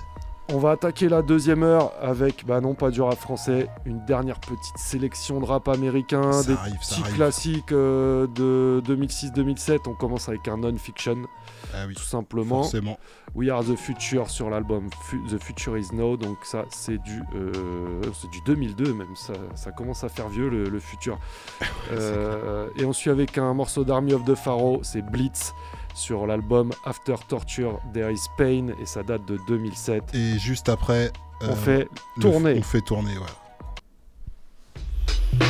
On 0.50 0.58
va 0.58 0.70
attaquer 0.70 1.10
la 1.10 1.20
deuxième 1.20 1.62
heure 1.62 1.92
avec, 2.00 2.46
bah 2.46 2.62
non 2.62 2.72
pas 2.72 2.90
du 2.90 3.02
rap 3.02 3.18
français, 3.18 3.68
une 3.84 4.02
dernière 4.06 4.40
petite 4.40 4.78
sélection 4.78 5.40
de 5.40 5.44
rap 5.44 5.68
américain, 5.68 6.32
Ça 6.32 6.46
des 6.48 6.54
arrive, 6.54 6.78
petits 6.78 7.02
classiques 7.02 7.68
de 7.68 8.82
2006-2007. 8.86 9.80
On 9.88 9.92
commence 9.92 10.30
avec 10.30 10.48
un 10.48 10.56
non-fiction, 10.56 11.16
Ah 11.74 11.84
oui, 11.86 11.94
tout 11.94 12.02
simplement. 12.02 12.62
forcément. 12.62 12.98
We 13.34 13.50
Are 13.50 13.62
the 13.62 13.76
Future 13.76 14.30
sur 14.30 14.50
l'album 14.50 14.88
The 15.30 15.38
Future 15.38 15.76
Is 15.78 15.88
Now. 15.92 16.16
Donc 16.16 16.38
ça, 16.44 16.64
c'est 16.70 16.98
du, 16.98 17.20
euh, 17.34 18.00
du 18.32 18.40
2002 18.46 18.94
même. 18.94 19.14
Ça, 19.16 19.34
ça 19.54 19.70
commence 19.72 20.02
à 20.04 20.08
faire 20.08 20.28
vieux 20.28 20.48
le, 20.48 20.68
le 20.68 20.80
futur. 20.80 21.18
Euh, 21.90 22.68
et 22.76 22.84
on 22.84 22.92
suit 22.92 23.08
avec 23.08 23.38
un 23.38 23.54
morceau 23.54 23.82
d'Army 23.82 24.12
of 24.12 24.22
the 24.26 24.34
Pharaoh, 24.34 24.80
c'est 24.82 25.00
Blitz 25.00 25.54
sur 25.94 26.26
l'album 26.26 26.70
After 26.84 27.14
Torture 27.28 27.80
There 27.94 28.12
Is 28.12 28.26
Pain 28.36 28.66
et 28.80 28.84
ça 28.84 29.02
date 29.02 29.24
de 29.26 29.38
2007. 29.48 30.14
Et 30.14 30.38
juste 30.38 30.68
après, 30.68 31.10
On 31.40 31.46
euh, 31.46 31.54
fait 31.54 31.88
tourner. 32.20 32.56
on 32.58 32.62
fait 32.62 32.82
tourner, 32.82 33.16
ouais. 33.16 35.47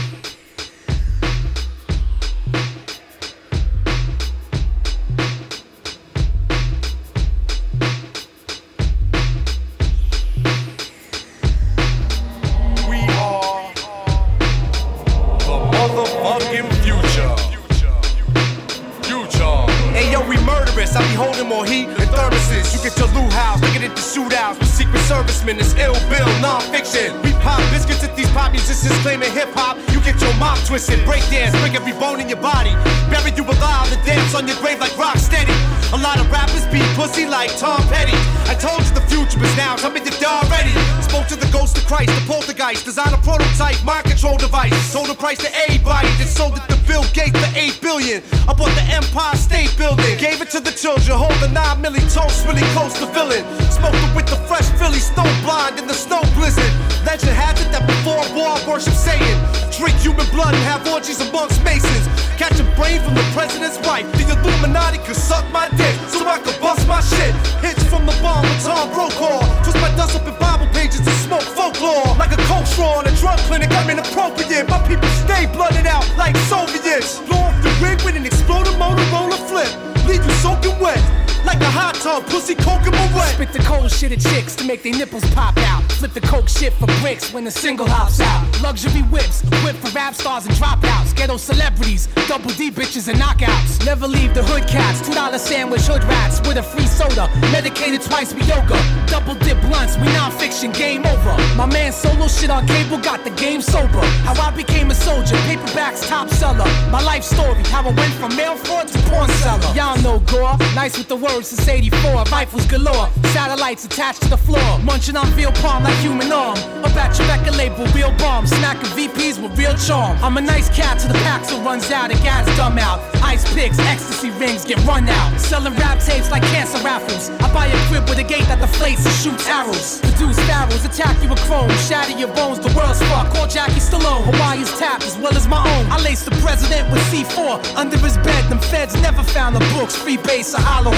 You 22.48 22.80
get 22.80 22.96
your 22.96 23.08
loot 23.12 23.32
house, 23.32 23.60
nigga 23.60 23.84
into 23.84 24.00
shootouts 24.00 24.58
with 24.58 24.68
secret 24.68 25.00
servicemen. 25.04 25.60
It's 25.60 25.74
ill 25.74 25.92
bill, 26.08 26.28
non-fiction. 26.40 27.20
We 27.22 27.32
pop 27.44 27.60
biscuits 27.70 28.02
at 28.04 28.16
these 28.16 28.30
pop 28.30 28.52
musicians 28.52 28.96
claiming 29.04 29.30
hip 29.32 29.52
hop. 29.52 29.76
You 29.92 30.00
get 30.00 30.20
your 30.20 30.32
mouth 30.40 30.56
twisted, 30.66 31.04
break 31.04 31.20
dance, 31.28 31.52
break 31.60 31.74
every 31.74 31.92
bone 31.92 32.20
in 32.20 32.28
your 32.28 32.40
body. 32.40 32.72
Bury 33.12 33.36
you 33.36 33.44
alive 33.44 33.92
and 33.92 34.00
dance 34.06 34.34
on 34.34 34.48
your 34.48 34.56
grave 34.64 34.80
like 34.80 34.96
rock 34.96 35.18
steady. 35.18 35.52
A 35.92 35.98
lot 36.00 36.20
of 36.20 36.30
rappers 36.32 36.64
be 36.72 36.80
pussy 36.96 37.26
like 37.26 37.52
Tom 37.56 37.80
Petty. 37.88 38.16
I 38.48 38.56
told 38.56 38.80
you 38.84 38.92
the 38.96 39.04
future 39.08 39.40
is 39.40 39.56
now, 39.56 39.76
me 39.88 40.00
if 40.00 40.20
you're 40.20 40.28
already. 40.28 40.72
Spoke 41.04 41.26
to 41.28 41.36
the 41.36 41.48
ghost 41.52 41.76
of 41.76 41.84
Christ, 41.86 42.12
the 42.12 42.24
poltergeist, 42.28 42.84
design 42.84 43.12
a 43.12 43.18
prototype, 43.24 43.76
mind 43.84 44.04
control 44.04 44.36
device. 44.36 44.76
Sold 44.92 45.08
the 45.08 45.14
price 45.14 45.38
to 45.38 45.50
everybody, 45.64 46.08
then 46.16 46.28
sold 46.28 46.56
it 46.56 46.64
to 46.68 46.76
Bill 46.86 47.04
Gates 47.12 47.36
for 47.36 47.50
8 47.56 47.80
billion. 47.80 48.22
I 48.48 48.52
bought 48.52 48.72
the 48.76 48.84
Empire 48.92 49.36
State 49.36 49.72
Building, 49.76 50.16
gave 50.18 50.40
it 50.40 50.50
to 50.50 50.60
the 50.60 50.72
children, 50.72 51.16
hold 51.16 51.36
the 51.40 51.48
9 51.48 51.82
milli 51.82 52.04
toast, 52.12 52.37
really 52.44 52.66
close 52.74 52.92
to 52.98 53.06
villain. 53.06 53.44
Smoked 53.70 53.96
it 53.96 54.12
with 54.14 54.26
the 54.26 54.36
fresh 54.46 54.68
Philly, 54.78 55.00
stone 55.00 55.32
blind 55.42 55.78
in 55.78 55.86
the 55.86 55.94
snow 55.94 56.20
blizzard. 56.34 56.72
Legend 57.06 57.32
has 57.32 57.56
it 57.60 57.70
that 57.72 57.86
before 57.86 58.20
war, 58.36 58.58
worship 58.68 58.94
Satan. 58.94 59.38
Drink 59.72 59.96
human 60.02 60.26
blood 60.34 60.54
and 60.54 60.62
have 60.66 60.86
orgies 60.88 61.20
amongst 61.22 61.62
masons. 61.64 62.04
Catch 62.36 62.58
a 62.60 62.66
brain 62.78 63.00
from 63.02 63.14
the 63.14 63.24
president's 63.32 63.78
wife. 63.86 64.06
The 64.18 64.28
Illuminati 64.28 64.98
could 65.06 65.16
suck 65.16 65.46
my 65.50 65.70
dick 65.78 65.94
so 66.10 66.26
I 66.26 66.38
could 66.38 66.58
bust 66.60 66.86
my 66.86 67.00
shit. 67.00 67.34
Hits 67.62 67.82
from 67.86 68.06
the 68.06 68.14
bomb 68.20 68.42
with 68.42 68.62
Tom 68.62 68.90
Brokaw. 68.92 69.40
Twist 69.62 69.78
my 69.80 69.90
dust 69.96 70.14
up 70.18 70.26
in 70.26 70.34
Bible 70.38 70.66
pages 70.74 71.00
and 71.00 71.18
smoke 71.22 71.46
folklore. 71.56 72.14
Like 72.18 72.32
a 72.32 72.40
coke 72.50 72.66
straw 72.66 73.00
in 73.00 73.06
a 73.06 73.14
drug 73.16 73.38
clinic, 73.46 73.70
I'm 73.72 73.90
inappropriate. 73.90 74.68
My 74.68 74.82
people 74.86 75.08
stay 75.24 75.46
blooded 75.46 75.86
out 75.86 76.06
like 76.16 76.36
Soviets. 76.50 77.18
Blow 77.26 77.38
off 77.38 77.56
the 77.62 77.70
rig 77.82 78.02
with 78.02 78.16
an 78.16 78.26
exploding 78.26 78.74
Motorola 78.74 79.38
flip. 79.48 79.70
Leave 80.06 80.24
you 80.24 80.34
soaking 80.42 80.78
wet. 80.78 81.27
Like 81.48 81.62
a 81.62 81.70
hot 81.70 81.94
tub, 81.94 82.26
pussy 82.26 82.54
coking 82.54 82.92
my 82.92 83.08
wet. 83.16 83.32
Spit 83.32 83.54
the 83.54 83.60
cold 83.60 83.90
shit 83.90 84.12
at 84.12 84.20
chicks 84.20 84.54
to 84.56 84.64
make 84.64 84.82
their 84.82 84.92
nipples 84.92 85.24
pop 85.32 85.56
out. 85.72 85.82
Flip 85.92 86.12
the 86.12 86.20
coke 86.20 86.46
shit 86.46 86.74
for 86.74 86.84
bricks 87.00 87.32
when 87.32 87.44
the 87.44 87.50
single 87.50 87.88
hops 87.88 88.20
out. 88.20 88.44
Luxury 88.60 89.00
whips, 89.08 89.40
whip 89.64 89.74
for 89.76 89.88
rap 89.96 90.14
stars 90.14 90.44
and 90.44 90.54
dropouts. 90.56 91.16
Ghetto 91.16 91.38
celebrities, 91.38 92.06
double 92.28 92.50
D 92.50 92.70
bitches 92.70 93.08
and 93.08 93.18
knockouts. 93.18 93.82
Never 93.86 94.06
leave 94.06 94.34
the 94.34 94.42
hood 94.42 94.68
cats. 94.68 95.00
Two 95.00 95.14
dollar 95.14 95.38
sandwich 95.38 95.80
hood 95.88 96.04
rats 96.04 96.38
with 96.46 96.58
a 96.58 96.62
free 96.62 96.86
soda. 96.86 97.30
Medicated 97.50 98.02
twice 98.02 98.34
with 98.34 98.46
yoga. 98.46 98.76
Double 99.06 99.34
dip 99.36 99.58
blunts, 99.62 99.96
we 99.96 100.04
non-fiction, 100.12 100.70
game 100.72 101.06
over. 101.06 101.34
My 101.56 101.64
man 101.64 101.92
solo 101.92 102.28
shit 102.28 102.50
on 102.50 102.66
cable 102.66 102.98
got 102.98 103.24
the 103.24 103.30
game 103.30 103.62
sober. 103.62 104.04
How 104.28 104.36
I 104.36 104.50
became 104.54 104.90
a 104.90 104.94
soldier, 104.94 105.36
paperbacks 105.48 106.06
top 106.06 106.28
seller. 106.28 106.68
My 106.92 107.00
life 107.02 107.24
story, 107.24 107.62
how 107.72 107.88
I 107.88 107.92
went 107.94 108.12
from 108.20 108.36
mail 108.36 108.54
fraud 108.54 108.88
to 108.88 108.98
porn 109.08 109.30
seller. 109.40 109.72
Y'all 109.74 109.96
know 110.02 110.18
gore, 110.28 110.58
nice 110.76 110.98
with 110.98 111.08
the 111.08 111.16
words 111.38 111.48
since 111.48 111.68
84. 111.68 112.24
Rifles 112.32 112.66
galore, 112.66 113.08
satellites 113.32 113.84
attached 113.84 114.22
to 114.22 114.28
the 114.28 114.36
floor. 114.36 114.78
Munching 114.82 115.16
on 115.16 115.26
veal 115.38 115.52
palm 115.52 115.84
like 115.84 115.96
human 115.98 116.32
arm. 116.32 116.58
At 116.98 117.16
your 117.16 117.28
record 117.28 117.54
label, 117.54 117.86
real 117.94 118.10
bomb. 118.18 118.44
Snacking 118.44 118.90
VPs 118.98 119.40
with 119.40 119.56
real 119.56 119.74
charm. 119.78 120.18
I'm 120.20 120.36
a 120.36 120.40
nice 120.40 120.68
cat 120.68 120.98
till 120.98 121.12
the 121.12 121.18
Paxil 121.20 121.64
runs 121.64 121.88
out 121.92 122.10
and 122.10 122.20
gas 122.22 122.44
dumb 122.56 122.76
out. 122.76 122.98
Ice 123.22 123.46
picks, 123.54 123.78
ecstasy 123.78 124.30
rings 124.30 124.64
get 124.64 124.82
run 124.84 125.08
out. 125.08 125.38
Selling 125.38 125.74
rap 125.74 126.00
tapes 126.00 126.30
like 126.32 126.42
cancer 126.50 126.82
raffles. 126.82 127.30
I 127.38 127.54
buy 127.54 127.66
a 127.66 127.78
crib 127.86 128.08
with 128.08 128.18
a 128.18 128.24
gate 128.24 128.46
that 128.50 128.58
deflates 128.58 129.06
and 129.06 129.14
shoots 129.14 129.46
arrows. 129.46 130.00
Produce 130.00 130.36
sparrows, 130.42 130.84
attack 130.84 131.22
you 131.22 131.28
with 131.28 131.38
chrome, 131.46 131.70
shatter 131.86 132.18
your 132.18 132.34
bones, 132.34 132.58
the 132.58 132.72
world's 132.74 133.00
fuck. 133.08 133.32
Call 133.32 133.46
Jackie 133.46 133.78
Stallone, 133.78 134.24
Hawaii's 134.26 134.76
tap 134.76 135.00
as 135.02 135.16
well 135.18 135.36
as 135.36 135.46
my 135.46 135.62
own. 135.62 135.86
I 135.92 136.02
lace 136.02 136.24
the 136.24 136.32
president 136.42 136.90
with 136.90 137.00
C4 137.14 137.76
under 137.76 137.96
his 137.98 138.18
bed. 138.26 138.50
Them 138.50 138.58
feds 138.58 138.94
never 139.00 139.22
found 139.22 139.54
the 139.54 139.64
books, 139.78 139.94
free 139.94 140.16
base 140.16 140.52
or 140.52 140.60
hollow 140.60 140.92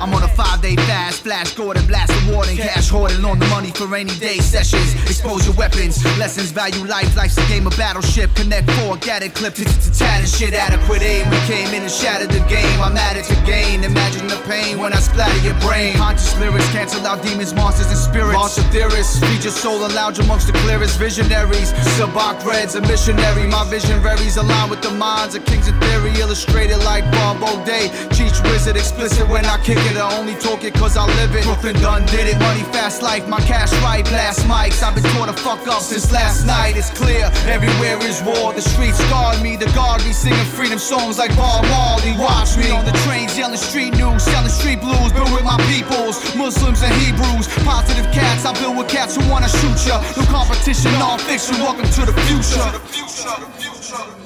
I'm 0.00 0.12
on 0.14 0.22
a 0.22 0.28
five 0.28 0.60
day 0.60 0.76
fast, 0.76 1.22
flash 1.22 1.54
Gordon, 1.54 1.86
blast 1.86 2.12
warden, 2.30 2.56
cash 2.56 2.88
hoarding 2.88 3.24
on 3.24 3.38
the 3.38 3.46
money 3.46 3.70
for 3.70 3.86
rainy 3.86 4.14
day 4.18 4.38
sessions. 4.38 4.94
Expose 5.04 5.46
your 5.46 5.54
weapons, 5.54 6.02
lessons 6.18 6.50
value 6.50 6.84
life, 6.84 7.14
life's 7.16 7.38
a 7.38 7.46
game 7.46 7.66
of 7.66 7.76
battleship. 7.76 8.34
Connect 8.34 8.70
four, 8.82 8.96
clipped, 8.96 9.60
it's 9.60 9.86
to 9.86 9.98
tat 9.98 10.20
and 10.20 10.28
shit. 10.28 10.54
Adequate 10.54 11.02
aim, 11.02 11.28
we 11.30 11.38
came 11.46 11.68
in 11.74 11.82
and 11.82 11.90
shattered 11.90 12.30
the 12.30 12.40
game. 12.48 12.80
I'm 12.80 12.96
at 12.96 13.16
it 13.16 13.24
to 13.26 13.36
gain, 13.46 13.84
imagine 13.84 14.26
the 14.26 14.40
pain 14.48 14.78
when 14.78 14.92
I 14.92 15.00
splatter 15.00 15.38
your 15.46 15.58
brain. 15.60 15.94
Conscious 15.96 16.36
lyrics 16.38 16.68
cancel 16.72 17.06
out 17.06 17.22
demons, 17.22 17.54
monsters, 17.54 17.86
and 17.86 17.96
spirits. 17.96 18.34
Monster 18.34 18.62
theorists, 18.74 19.20
feed 19.20 19.44
your 19.44 19.52
soul 19.52 19.84
and 19.84 19.94
lounge 19.94 20.18
amongst 20.18 20.46
the 20.46 20.52
clearest 20.64 20.98
visionaries. 20.98 21.72
Sabak 21.96 22.44
Reds, 22.44 22.74
a 22.74 22.80
missionary. 22.82 23.46
My 23.46 23.64
vision 23.70 24.00
varies, 24.02 24.36
align 24.36 24.70
with 24.70 24.82
the 24.82 24.90
minds 24.90 25.34
of 25.34 25.44
kings 25.44 25.68
of 25.68 25.78
theory, 25.80 26.12
illustrated 26.20 26.78
like 26.78 27.04
Bob 27.12 27.42
O'Day. 27.42 27.88
Cheech 28.10 28.42
wizard, 28.50 28.76
explicit 28.76 29.28
when 29.28 29.44
I 29.46 29.61
kick 29.62 29.78
it. 29.90 29.96
I 29.96 30.10
only 30.18 30.34
talk 30.34 30.64
it 30.64 30.74
cause 30.74 30.96
I 30.96 31.06
live 31.18 31.34
it. 31.34 31.44
Brooklyn 31.44 31.74
done 31.80 32.04
did 32.06 32.26
it. 32.26 32.38
Money 32.38 32.62
fast 32.74 33.02
life, 33.02 33.26
my 33.28 33.40
cash 33.40 33.72
right, 33.82 34.04
blast 34.04 34.40
mics. 34.46 34.82
I've 34.82 34.94
been 34.94 35.04
taught 35.14 35.26
to 35.26 35.36
fuck 35.42 35.66
up 35.68 35.82
since 35.82 36.10
last 36.12 36.44
night. 36.44 36.76
It's 36.76 36.90
clear, 36.90 37.30
everywhere 37.46 37.98
is 38.02 38.22
war. 38.22 38.52
The 38.52 38.62
streets 38.62 38.98
guard 39.08 39.40
me, 39.42 39.56
the 39.56 39.70
guard 39.72 40.04
me, 40.04 40.12
singing 40.12 40.50
freedom 40.56 40.78
songs 40.78 41.18
like 41.18 41.34
Bob 41.36 41.64
Marley. 41.70 42.12
Watch 42.18 42.56
me 42.58 42.70
on 42.70 42.84
the 42.84 42.92
trains, 43.06 43.38
yelling 43.38 43.56
street 43.56 43.94
news, 43.94 44.22
selling 44.22 44.50
street 44.50 44.80
blues. 44.80 45.12
Been 45.12 45.30
with 45.32 45.44
my 45.44 45.58
peoples, 45.70 46.18
Muslims 46.34 46.82
and 46.82 46.92
Hebrews. 47.02 47.46
Positive 47.64 48.06
cats, 48.12 48.44
I 48.44 48.52
build 48.60 48.76
with 48.76 48.88
cats 48.88 49.16
who 49.16 49.22
wanna 49.30 49.48
shoot 49.48 49.78
ya. 49.86 50.02
No 50.16 50.26
competition, 50.26 50.92
non-fiction. 50.98 51.56
Welcome 51.62 51.86
to 51.86 52.02
the 52.06 52.14
future. 52.26 54.21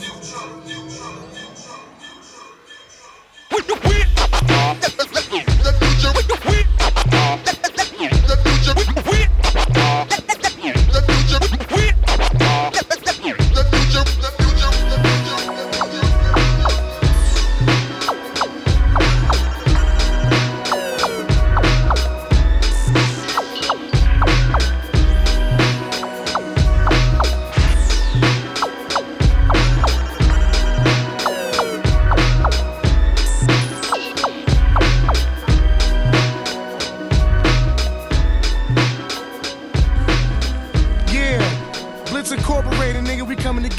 When 3.49 3.63
you 3.69 3.75
win, 3.85 4.07
the 5.63 5.73
future, 5.79 6.13
when 6.13 6.27
you 6.29 6.37
win, 6.47 7.66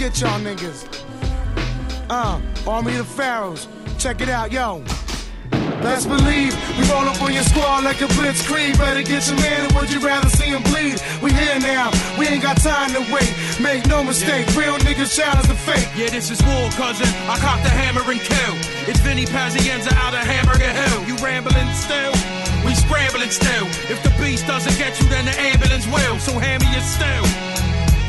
get 0.07 0.21
y'all 0.21 0.39
niggas. 0.39 0.87
Uh, 2.09 2.39
Army 2.65 2.95
of 2.95 2.99
the 2.99 3.03
Pharaohs, 3.03 3.67
check 3.97 4.21
it 4.21 4.29
out, 4.29 4.53
yo. 4.53 4.79
Best 5.83 6.07
believe 6.07 6.55
we 6.79 6.83
roll 6.87 7.03
up 7.11 7.21
on 7.21 7.33
your 7.33 7.43
squad 7.43 7.83
like 7.83 7.99
a 7.99 8.07
blitzkrieg. 8.15 8.77
Better 8.79 9.03
get 9.03 9.27
your 9.27 9.35
man, 9.35 9.67
or 9.67 9.81
would 9.81 9.91
you 9.91 9.99
rather 9.99 10.29
see 10.29 10.47
him 10.47 10.63
bleed? 10.71 10.95
We 11.21 11.33
here 11.33 11.59
now, 11.59 11.91
we 12.17 12.25
ain't 12.25 12.41
got 12.41 12.55
time 12.55 12.91
to 12.95 13.03
wait. 13.11 13.27
Make 13.59 13.85
no 13.87 14.01
mistake, 14.01 14.47
real 14.55 14.79
niggas 14.87 15.11
challenge 15.11 15.49
the 15.49 15.55
fate. 15.55 15.89
Yeah, 15.97 16.09
this 16.09 16.31
is 16.31 16.41
war, 16.41 16.69
cousin. 16.79 17.11
I 17.27 17.35
cock 17.43 17.61
the 17.63 17.69
hammer 17.69 18.07
and 18.07 18.21
kill. 18.21 18.55
It's 18.87 19.01
Vinny 19.01 19.25
Pazienza 19.25 19.91
out 19.91 20.13
of 20.13 20.23
Hamburger 20.23 20.71
Hill. 20.71 21.03
You 21.03 21.15
rambling 21.19 21.73
still? 21.73 22.15
We 22.63 22.73
scrambling 22.75 23.29
still. 23.29 23.67
If 23.91 24.01
the 24.03 24.13
beast 24.23 24.47
doesn't 24.47 24.77
get 24.77 24.99
you, 25.01 25.09
then 25.09 25.25
the 25.25 25.35
ambulance 25.51 25.85
will. 25.87 26.17
So 26.19 26.39
hand 26.39 26.63
me 26.63 26.71
your 26.71 26.81
still. 26.81 27.46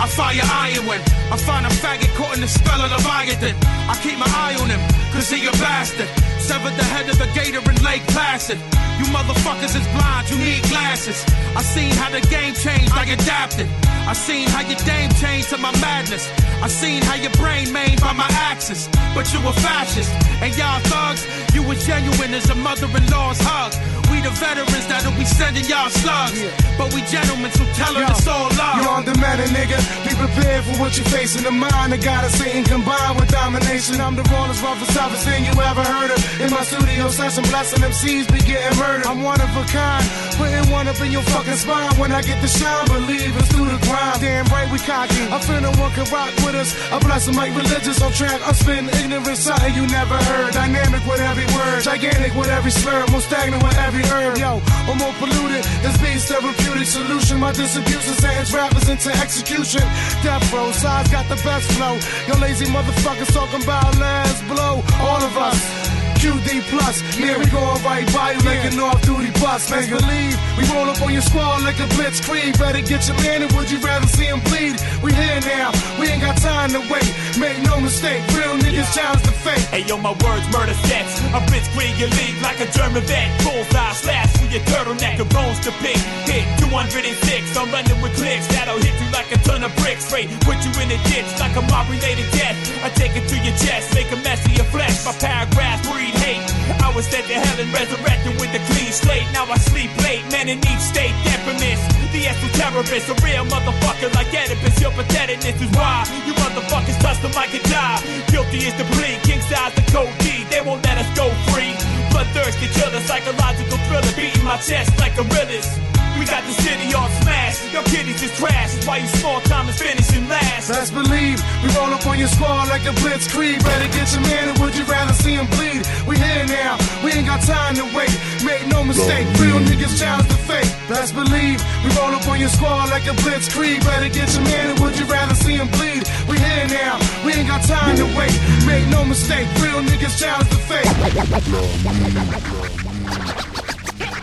I 0.01 0.07
fire 0.07 0.41
iron 0.43 0.87
when 0.87 1.01
I 1.33 1.37
find 1.37 1.67
a 1.67 1.69
faggot 1.69 2.15
caught 2.15 2.35
in 2.35 2.41
the 2.41 2.49
spell 2.49 2.81
of 2.81 2.91
Leviathan. 2.91 3.57
I 3.91 3.99
keep 4.03 4.19
my 4.19 4.31
eye 4.31 4.57
on 4.61 4.71
him, 4.71 4.81
cause 5.13 5.29
he 5.31 5.47
a 5.47 5.53
bastard. 5.59 6.09
Severed 6.39 6.77
the 6.79 6.85
head 6.85 7.09
of 7.11 7.19
the 7.19 7.27
gator 7.35 7.59
in 7.59 7.77
Lake 7.83 8.07
Placid. 8.15 8.59
You 8.99 9.05
motherfuckers 9.15 9.75
is 9.79 9.87
blind, 9.95 10.29
you 10.31 10.39
need 10.39 10.63
glasses. 10.65 11.25
I 11.55 11.63
seen 11.63 11.91
how 11.95 12.11
the 12.11 12.21
game 12.27 12.55
changed, 12.55 12.93
I 12.93 13.05
adapted. 13.05 13.69
I 14.09 14.13
seen 14.13 14.49
how 14.49 14.63
your 14.63 14.81
game 14.89 15.11
changed 15.21 15.51
to 15.51 15.59
my 15.59 15.73
madness. 15.81 16.29
I 16.63 16.69
seen 16.69 17.03
how 17.03 17.15
your 17.15 17.31
brain 17.33 17.73
made 17.73 18.01
by 18.01 18.13
my 18.13 18.29
axis. 18.51 18.89
But 19.15 19.33
you 19.33 19.39
a 19.47 19.53
fascist, 19.53 20.11
and 20.43 20.51
y'all 20.57 20.81
thugs, 20.91 21.23
you 21.55 21.63
were 21.63 21.77
genuine 21.77 22.35
as 22.35 22.51
a 22.51 22.55
mother-in-law's 22.57 23.39
hug. 23.41 23.73
We 24.11 24.25
the 24.25 24.31
veterans 24.31 24.87
that'll 24.89 25.13
be 25.13 25.25
sending 25.25 25.65
y'all 25.69 25.91
slugs. 25.91 26.41
But 26.81 26.95
we 26.95 27.05
gentlemen, 27.07 27.53
so 27.53 27.65
tell 27.77 27.93
them 27.93 28.09
it's 28.11 28.27
all 28.27 28.49
love. 28.57 28.81
You 28.81 28.89
on 28.89 29.05
the 29.05 29.15
matter, 29.21 29.45
nigga. 29.53 29.79
Be 30.09 30.17
prepared 30.17 30.65
for 30.65 30.81
what 30.81 30.97
you 30.97 31.05
face 31.05 31.37
in 31.37 31.45
the 31.45 31.53
mind. 31.53 31.93
The 31.93 31.99
God 31.99 32.25
of 32.25 32.33
Satan 32.33 32.65
combined 32.65 33.21
with 33.21 33.29
domination. 33.29 34.01
I'm 34.01 34.17
the 34.17 34.25
rawest, 34.33 34.63
roughest, 34.63 34.97
toughest 34.97 35.25
thing 35.29 35.45
you 35.45 35.53
ever 35.53 35.85
heard 35.85 36.11
of. 36.11 36.19
In 36.41 36.51
my 36.51 36.65
studio 36.65 37.09
session, 37.09 37.45
blessing 37.53 37.85
MCs 37.85 38.27
be 38.33 38.41
getting 38.41 38.79
murdered. 38.81 38.88
I'm 38.89 39.23
one 39.23 39.41
of 39.41 39.53
a 39.53 39.65
kind, 39.69 40.05
putting 40.41 40.65
one 40.73 40.89
up 40.89 41.01
in 41.01 41.13
your 41.13 41.23
fucking 41.23 41.61
spine. 41.61 41.93
When 42.01 42.13
I 42.13 42.23
get 42.23 42.41
the 42.41 42.49
shine, 42.49 42.87
believe 42.89 43.37
it's 43.37 43.49
through 43.53 43.69
the 43.69 43.77
grind. 43.85 44.21
Damn 44.21 44.47
right, 44.49 44.71
we 44.73 44.79
cocky. 44.79 45.29
I 45.29 45.39
feel 45.45 45.61
no 45.61 45.73
one 45.77 45.93
can 45.93 46.09
rock 46.09 46.33
with 46.41 46.57
us. 46.57 46.73
I 46.91 46.99
bless 46.99 47.27
them 47.27 47.37
like 47.37 47.53
religious 47.55 48.01
on 48.01 48.13
track. 48.13 48.41
I'm 48.49 48.55
spitting 48.55 48.89
ignorant, 48.89 49.37
something 49.37 49.75
you 49.75 49.87
never 49.87 50.17
heard. 50.17 50.53
Dynamic 50.55 51.05
with 51.05 51.21
every 51.21 51.45
word, 51.53 51.83
gigantic 51.85 52.35
with 52.35 52.49
every 52.49 52.71
slur, 52.71 53.05
more 53.13 53.21
stagnant 53.21 53.63
with 53.63 53.77
every 53.77 54.05
herb. 54.09 54.39
Yo, 54.39 54.61
I'm 54.89 54.97
more 54.97 55.13
polluted. 55.21 55.65
This 55.85 55.97
beat's 56.01 56.25
therapeutic 56.25 56.89
solution. 56.89 57.41
My 57.41 57.53
distribution 57.53 58.15
sentence 58.17 58.55
rappers 58.55 58.89
into 58.89 59.11
execution. 59.21 59.85
Death 60.25 60.53
row, 60.53 60.73
size 60.73 61.09
got 61.09 61.29
the 61.29 61.37
best 61.45 61.71
flow. 61.77 62.01
Yo, 62.27 62.41
lazy 62.41 62.67
motherfuckers 62.67 63.33
talking 63.35 63.63
about 63.63 63.97
last 63.99 64.41
blow. 64.49 64.81
All 65.05 65.21
of 65.21 65.37
us. 65.37 65.88
QD 66.19 66.67
plus, 66.67 66.99
yeah, 67.15 67.39
we 67.39 67.47
going 67.47 67.79
right 67.87 68.07
by 68.13 68.33
you 68.33 68.43
like 68.43 68.65
an 68.67 68.81
off 68.81 69.01
duty 69.03 69.31
bus. 69.39 69.71
Best 69.71 69.89
believe 69.89 70.35
we 70.59 70.67
roll 70.75 70.91
up 70.91 71.01
on 71.01 71.13
your 71.13 71.23
squad 71.23 71.63
like 71.63 71.79
a 71.79 71.87
blitzkrieg. 71.95 72.59
Better 72.59 72.83
get 72.83 73.07
your 73.07 73.17
man, 73.23 73.43
and 73.43 73.53
would 73.55 73.71
you 73.71 73.79
rather 73.79 74.07
see 74.07 74.27
him 74.27 74.41
bleed? 74.51 74.75
We 75.03 75.15
here 75.15 75.41
now, 75.47 75.71
we 75.99 76.11
ain't 76.11 76.23
got 76.23 76.37
time 76.39 76.75
to 76.75 76.83
wait. 76.91 77.07
Make 77.39 77.63
no 77.63 77.79
mistake, 77.79 78.19
real 78.35 78.59
niggas 78.59 78.91
challenge 78.95 79.23
the 79.23 79.31
fate. 79.31 79.63
Hey 79.71 79.87
yo, 79.87 79.97
my 79.97 80.11
words 80.27 80.47
murder 80.51 80.75
sets. 80.91 81.23
A 81.31 81.41
blitzkrieg 81.47 81.95
your 82.03 82.11
league 82.11 82.43
like 82.43 82.59
a 82.59 82.67
German 82.75 83.03
vet. 83.07 83.31
Bullseye 83.47 83.95
slash 83.95 84.31
with 84.43 84.51
your 84.51 84.65
turtleneck, 84.67 85.19
the 85.19 85.29
bones 85.31 85.61
to 85.61 85.73
pick. 85.79 85.99
Hit 86.27 86.43
206, 86.67 87.57
I'm 87.57 87.71
running 87.71 88.01
with 88.03 88.19
clicks 88.19 88.47
that'll 88.49 88.79
hit 88.83 88.95
you 88.99 89.09
like 89.15 89.31
a 89.31 89.39
ton 89.47 89.63
of 89.63 89.71
bricks. 89.79 90.07
Straight, 90.11 90.31
put 90.43 90.59
you 90.67 90.73
in 90.83 90.91
a 90.91 90.99
ditch 91.07 91.31
like 91.39 91.55
a 91.55 91.63
mob 91.71 91.87
related 91.87 92.27
death. 92.35 92.59
I 92.83 92.91
take 92.99 93.15
it 93.15 93.29
to 93.31 93.37
your 93.39 93.55
chest, 93.55 93.95
make 93.95 94.11
a 94.11 94.19
mess 94.27 94.43
of 94.45 94.53
your 94.59 94.67
flesh. 94.75 95.07
My 95.07 95.15
paragraphs 95.15 95.87
breed 96.09 96.21
hate. 96.23 96.45
I 96.83 96.93
was 96.95 97.09
dead 97.11 97.25
to 97.25 97.35
hell 97.35 97.59
and 97.61 97.73
resurrected 97.73 98.35
with 98.41 98.53
a 98.55 98.63
clean 98.73 98.93
slate. 98.93 99.27
Now 99.33 99.45
I 99.45 99.59
sleep 99.59 99.91
late, 100.05 100.25
man 100.33 100.49
in 100.49 100.59
each 100.59 100.81
state, 100.81 101.13
infamous. 101.25 101.81
The 102.13 102.25
esoterrorist, 102.25 103.09
a 103.13 103.17
real 103.25 103.45
motherfucker 103.47 104.13
like 104.15 104.33
Oedipus. 104.33 104.81
Your 104.81 104.93
patheticness 104.93 105.61
is 105.61 105.71
why 105.77 106.05
you 106.27 106.33
motherfuckers 106.35 106.99
touch 107.01 107.21
the 107.21 107.29
mic 107.37 107.53
and 107.53 107.65
die. 107.71 108.01
Guilty 108.31 108.59
is 108.69 108.75
the 108.77 108.85
plea, 108.97 109.19
king 109.23 109.41
size 109.43 109.75
the 109.75 109.85
code 109.93 110.13
D. 110.21 110.45
They 110.51 110.61
won't 110.61 110.85
let 110.85 110.99
us 110.99 111.09
go 111.17 111.29
free. 111.53 111.75
Bloodthirsty 112.11 112.69
killer, 112.73 113.01
psychological 113.01 113.79
thriller, 113.89 114.13
beating 114.17 114.45
my 114.45 114.57
chest 114.59 114.97
like 114.99 115.13
a 115.19 115.25
gorillas. 115.25 115.98
We 116.19 116.27
got 116.27 116.43
the 116.45 116.53
city 116.53 116.93
all 116.95 117.09
smashed. 117.23 117.73
Your 117.73 117.85
kiddies 117.85 118.23
is 118.23 118.35
trash. 118.37 118.75
That's 118.75 118.87
why 118.87 118.99
you 118.99 119.07
small 119.07 119.41
time 119.43 119.69
is 119.69 119.81
finishing 119.81 120.29
last. 120.29 120.69
Best 120.69 120.93
believe 120.93 121.39
we 121.63 121.71
roll 121.79 121.95
up 121.95 122.07
on 122.07 122.19
your 122.19 122.29
squad 122.29 122.69
like 122.69 122.83
a 122.83 122.93
blitzkrieg. 123.01 123.63
Better 123.63 123.89
get 123.95 124.13
your 124.13 124.23
man, 124.23 124.51
or 124.51 124.55
would 124.61 124.75
you 124.77 124.85
rather 124.85 125.15
see 125.15 125.35
him 125.35 125.47
bleed? 125.55 125.87
We 126.07 126.19
here 126.19 126.47
now, 126.47 126.77
we 127.05 127.13
ain't 127.13 127.27
got 127.27 127.41
time 127.43 127.77
to 127.77 127.85
wait. 127.97 128.11
Make 128.45 128.67
no 128.67 128.85
mistake, 128.85 129.27
real 129.39 129.59
niggas 129.63 129.99
challenge 129.99 130.29
the 130.29 130.39
fate. 130.43 130.71
Best 130.89 131.15
believe 131.15 131.63
we 131.85 131.91
roll 131.97 132.11
up 132.15 132.27
on 132.29 132.41
your 132.41 132.51
squad 132.51 132.91
like 132.91 133.07
a 133.07 133.15
blitzkrieg. 133.23 133.81
Better 133.87 134.09
get 134.09 134.33
your 134.35 134.43
man, 134.43 134.77
or 134.77 134.83
would 134.85 134.99
you 134.99 135.07
rather 135.07 135.35
see 135.35 135.55
him 135.55 135.69
bleed? 135.79 136.03
We 136.29 136.39
here 136.39 136.67
now, 136.69 136.99
we 137.25 137.33
ain't 137.33 137.49
got 137.49 137.63
time 137.63 137.97
to 137.97 138.05
wait. 138.19 138.35
Make 138.67 138.87
no 138.91 139.05
mistake, 139.05 139.49
real 139.63 139.83
niggas 139.87 140.19
challenge 140.19 140.51
the 140.51 140.59
fate. 140.67 140.89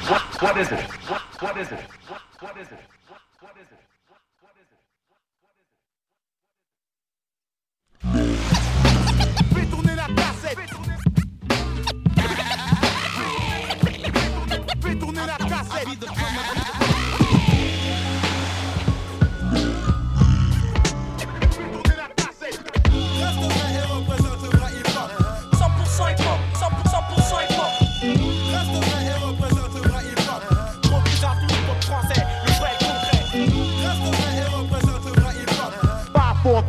What, 0.07 0.22
what 0.40 0.57
is 0.57 0.72
it? 0.72 0.80
What, 1.10 1.22
what 1.41 1.57
is 1.57 1.72
it? 1.72 1.80
What, 2.07 2.22
what 2.40 2.57
is 2.57 2.68
it? 2.68 2.80
What, 3.07 3.22
what 3.41 3.56
is 3.57 3.68
it? 3.72 3.80
Fais 9.53 9.65
tourner 9.65 9.95
la 9.95 10.06
cassette 10.14 10.60
Fais 14.80 14.95
tourner 14.95 15.26
la 15.26 15.38
cassette 15.48 16.65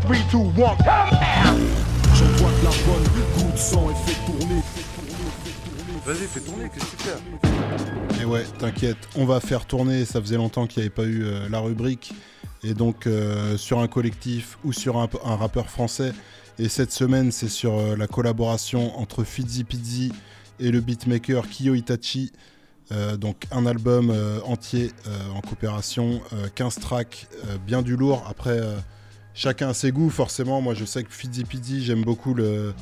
3, 0.06 0.16
2, 0.30 0.62
1, 0.62 0.76
J'envoie 2.14 2.50
de 2.50 2.64
la 2.64 2.70
bonne 2.70 3.08
coup 3.34 3.52
de 3.52 3.58
sang 3.58 3.90
et 3.90 4.08
fais 4.08 4.24
tourner. 4.24 4.62
Vas-y, 6.06 6.28
fais 6.28 6.40
tourner, 6.40 6.70
qu'est-ce 6.72 6.84
que 6.84 6.96
tu 6.96 7.02
fais 7.02 8.22
Et 8.22 8.24
ouais, 8.24 8.44
t'inquiète, 8.56 8.98
on 9.16 9.24
va 9.24 9.40
faire 9.40 9.66
tourner. 9.66 10.04
Ça 10.04 10.20
faisait 10.20 10.36
longtemps 10.36 10.68
qu'il 10.68 10.80
n'y 10.80 10.86
avait 10.86 10.94
pas 10.94 11.02
eu 11.02 11.24
euh, 11.24 11.48
la 11.48 11.58
rubrique. 11.58 12.12
Et 12.62 12.72
donc, 12.72 13.08
euh, 13.08 13.56
sur 13.56 13.80
un 13.80 13.88
collectif 13.88 14.58
ou 14.62 14.72
sur 14.72 14.96
un, 14.96 15.08
rappeur 15.24 15.70
français. 15.70 16.12
Et 16.60 16.68
cette 16.68 16.92
semaine, 16.92 17.32
c'est 17.32 17.48
sur 17.48 17.76
euh, 17.76 17.96
la 17.96 18.06
collaboration 18.06 18.96
entre 19.00 19.24
Fizzy 19.24 19.64
Pizzy 19.64 20.12
et 20.60 20.70
le 20.70 20.80
beatmaker 20.80 21.48
Kiyo 21.48 21.74
Itachi. 21.74 22.30
Donc 23.18 23.46
un 23.50 23.66
album 23.66 24.14
entier 24.44 24.92
en 25.34 25.40
coopération, 25.40 26.20
15 26.54 26.76
tracks, 26.76 27.26
bien 27.66 27.82
du 27.82 27.96
lourd. 27.96 28.24
Après, 28.30 28.60
chacun 29.36 29.68
a 29.68 29.74
ses 29.74 29.92
goûts, 29.92 30.10
forcément. 30.10 30.60
Moi, 30.60 30.74
je 30.74 30.84
sais 30.84 31.04
que 31.04 31.12
Fizzy 31.12 31.44
j'aime 31.84 32.02
beaucoup 32.02 32.34
le. 32.34 32.72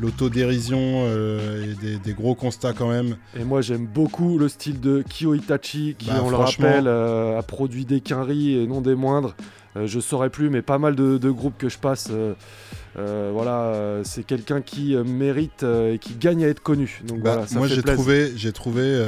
L'autodérision 0.00 0.78
euh, 1.08 1.72
et 1.72 1.74
des, 1.74 1.98
des 1.98 2.12
gros 2.12 2.36
constats 2.36 2.72
quand 2.72 2.88
même. 2.88 3.16
Et 3.36 3.42
moi 3.42 3.62
j'aime 3.62 3.84
beaucoup 3.84 4.38
le 4.38 4.48
style 4.48 4.78
de 4.78 5.02
Kyo 5.02 5.34
Itachi 5.34 5.96
qui, 5.98 6.06
Bah, 6.06 6.20
on 6.22 6.30
le 6.30 6.36
rappelle, 6.36 6.86
euh, 6.86 7.36
a 7.36 7.42
produit 7.42 7.84
des 7.84 8.00
quinries 8.00 8.54
et 8.54 8.66
non 8.68 8.80
des 8.80 8.94
moindres. 8.94 9.34
Euh, 9.76 9.88
je 9.88 9.98
saurais 9.98 10.30
plus, 10.30 10.50
mais 10.50 10.62
pas 10.62 10.78
mal 10.78 10.94
de, 10.94 11.18
de 11.18 11.30
groupes 11.32 11.58
que 11.58 11.68
je 11.68 11.78
passe. 11.78 12.10
euh, 12.12 13.30
voilà, 13.32 14.02
c'est 14.04 14.22
quelqu'un 14.22 14.60
qui 14.60 14.94
mérite 14.94 15.64
et 15.64 15.98
qui 16.00 16.14
gagne 16.14 16.44
à 16.44 16.48
être 16.48 16.62
connu. 16.62 17.02
Donc 17.04 17.18
Bah, 17.18 17.32
voilà, 17.32 17.48
ça 17.48 17.58
moi 17.58 17.66
fait 17.66 17.74
j'ai 17.74 17.82
trouvé, 17.82 18.32
j'ai 18.36 18.52
trouvé, 18.52 19.04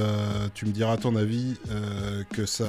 tu 0.55 0.67
me 0.67 0.73
diras 0.73 0.97
ton 0.97 1.15
avis, 1.15 1.55
que 2.31 2.47
ça, 2.47 2.67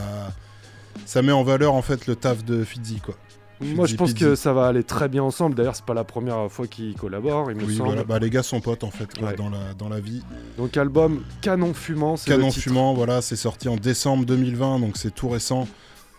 ça 1.07 1.23
met 1.23 1.31
en 1.31 1.43
valeur 1.43 1.73
en 1.73 1.81
fait 1.81 2.05
le 2.05 2.15
taf 2.15 2.45
de 2.45 2.63
Fidzi 2.63 2.99
quoi. 2.99 3.15
Moi 3.61 3.85
je 3.85 3.95
pense 3.95 4.13
Pizzi. 4.13 4.23
que 4.25 4.35
ça 4.35 4.53
va 4.53 4.67
aller 4.67 4.83
très 4.83 5.07
bien 5.09 5.23
ensemble. 5.23 5.55
D'ailleurs, 5.55 5.75
c'est 5.75 5.85
pas 5.85 5.93
la 5.93 6.03
première 6.03 6.51
fois 6.51 6.67
qu'ils 6.67 6.95
collaborent, 6.95 7.51
il 7.51 7.57
me 7.57 7.63
Oui, 7.65 7.75
semble. 7.75 7.89
voilà, 7.89 8.03
bah, 8.03 8.19
les 8.19 8.29
gars 8.29 8.43
sont 8.43 8.59
potes 8.61 8.83
en 8.83 8.91
fait 8.91 9.09
Ouais. 9.21 9.35
dans, 9.35 9.49
la, 9.49 9.73
dans 9.77 9.89
la 9.89 9.99
vie. 9.99 10.21
Donc 10.57 10.75
album 10.77 11.23
Canon 11.41 11.73
Fumant, 11.73 12.13
le 12.13 12.29
Canon 12.31 12.49
titre. 12.49 12.61
fumant, 12.63 12.93
voilà, 12.93 13.21
c'est 13.21 13.35
sorti 13.35 13.67
en 13.69 13.75
décembre 13.75 14.25
2020, 14.25 14.79
donc 14.79 14.97
c'est 14.97 15.13
tout 15.13 15.29
récent. 15.29 15.67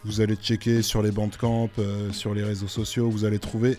Vous 0.05 0.21
allez 0.21 0.35
checker 0.37 0.83
sur 0.83 1.03
les 1.03 1.11
bandcamp, 1.13 1.69
euh, 1.79 2.11
sur 2.13 2.35
les 2.35 2.43
réseaux 2.43 2.69
sociaux, 2.69 3.09
vous 3.09 3.25
allez 3.25 3.39
trouver. 3.39 3.79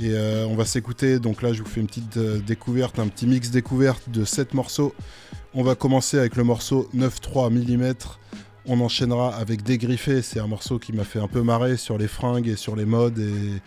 Et 0.00 0.10
euh, 0.12 0.46
on 0.46 0.54
va 0.54 0.64
s'écouter, 0.64 1.18
donc 1.18 1.42
là 1.42 1.52
je 1.52 1.60
vous 1.62 1.68
fais 1.68 1.80
une 1.80 1.88
petite 1.88 2.16
euh, 2.18 2.38
découverte, 2.38 3.00
un 3.00 3.08
petit 3.08 3.26
mix 3.26 3.50
découverte 3.50 4.08
de 4.10 4.24
7 4.24 4.54
morceaux. 4.54 4.94
On 5.54 5.64
va 5.64 5.74
commencer 5.74 6.18
avec 6.18 6.36
le 6.36 6.44
morceau 6.44 6.88
9.3 6.96 7.50
mm. 7.52 7.94
On 8.68 8.80
enchaînera 8.80 9.34
avec 9.34 9.62
Dégriffé, 9.62 10.20
c'est 10.22 10.40
un 10.40 10.46
morceau 10.46 10.78
qui 10.78 10.92
m'a 10.92 11.04
fait 11.04 11.18
un 11.20 11.26
peu 11.26 11.42
marrer 11.42 11.76
sur 11.78 11.96
les 11.98 12.08
fringues 12.08 12.48
et 12.48 12.56
sur 12.56 12.76
les 12.76 12.84
modes 12.84 13.18
et 13.18 13.62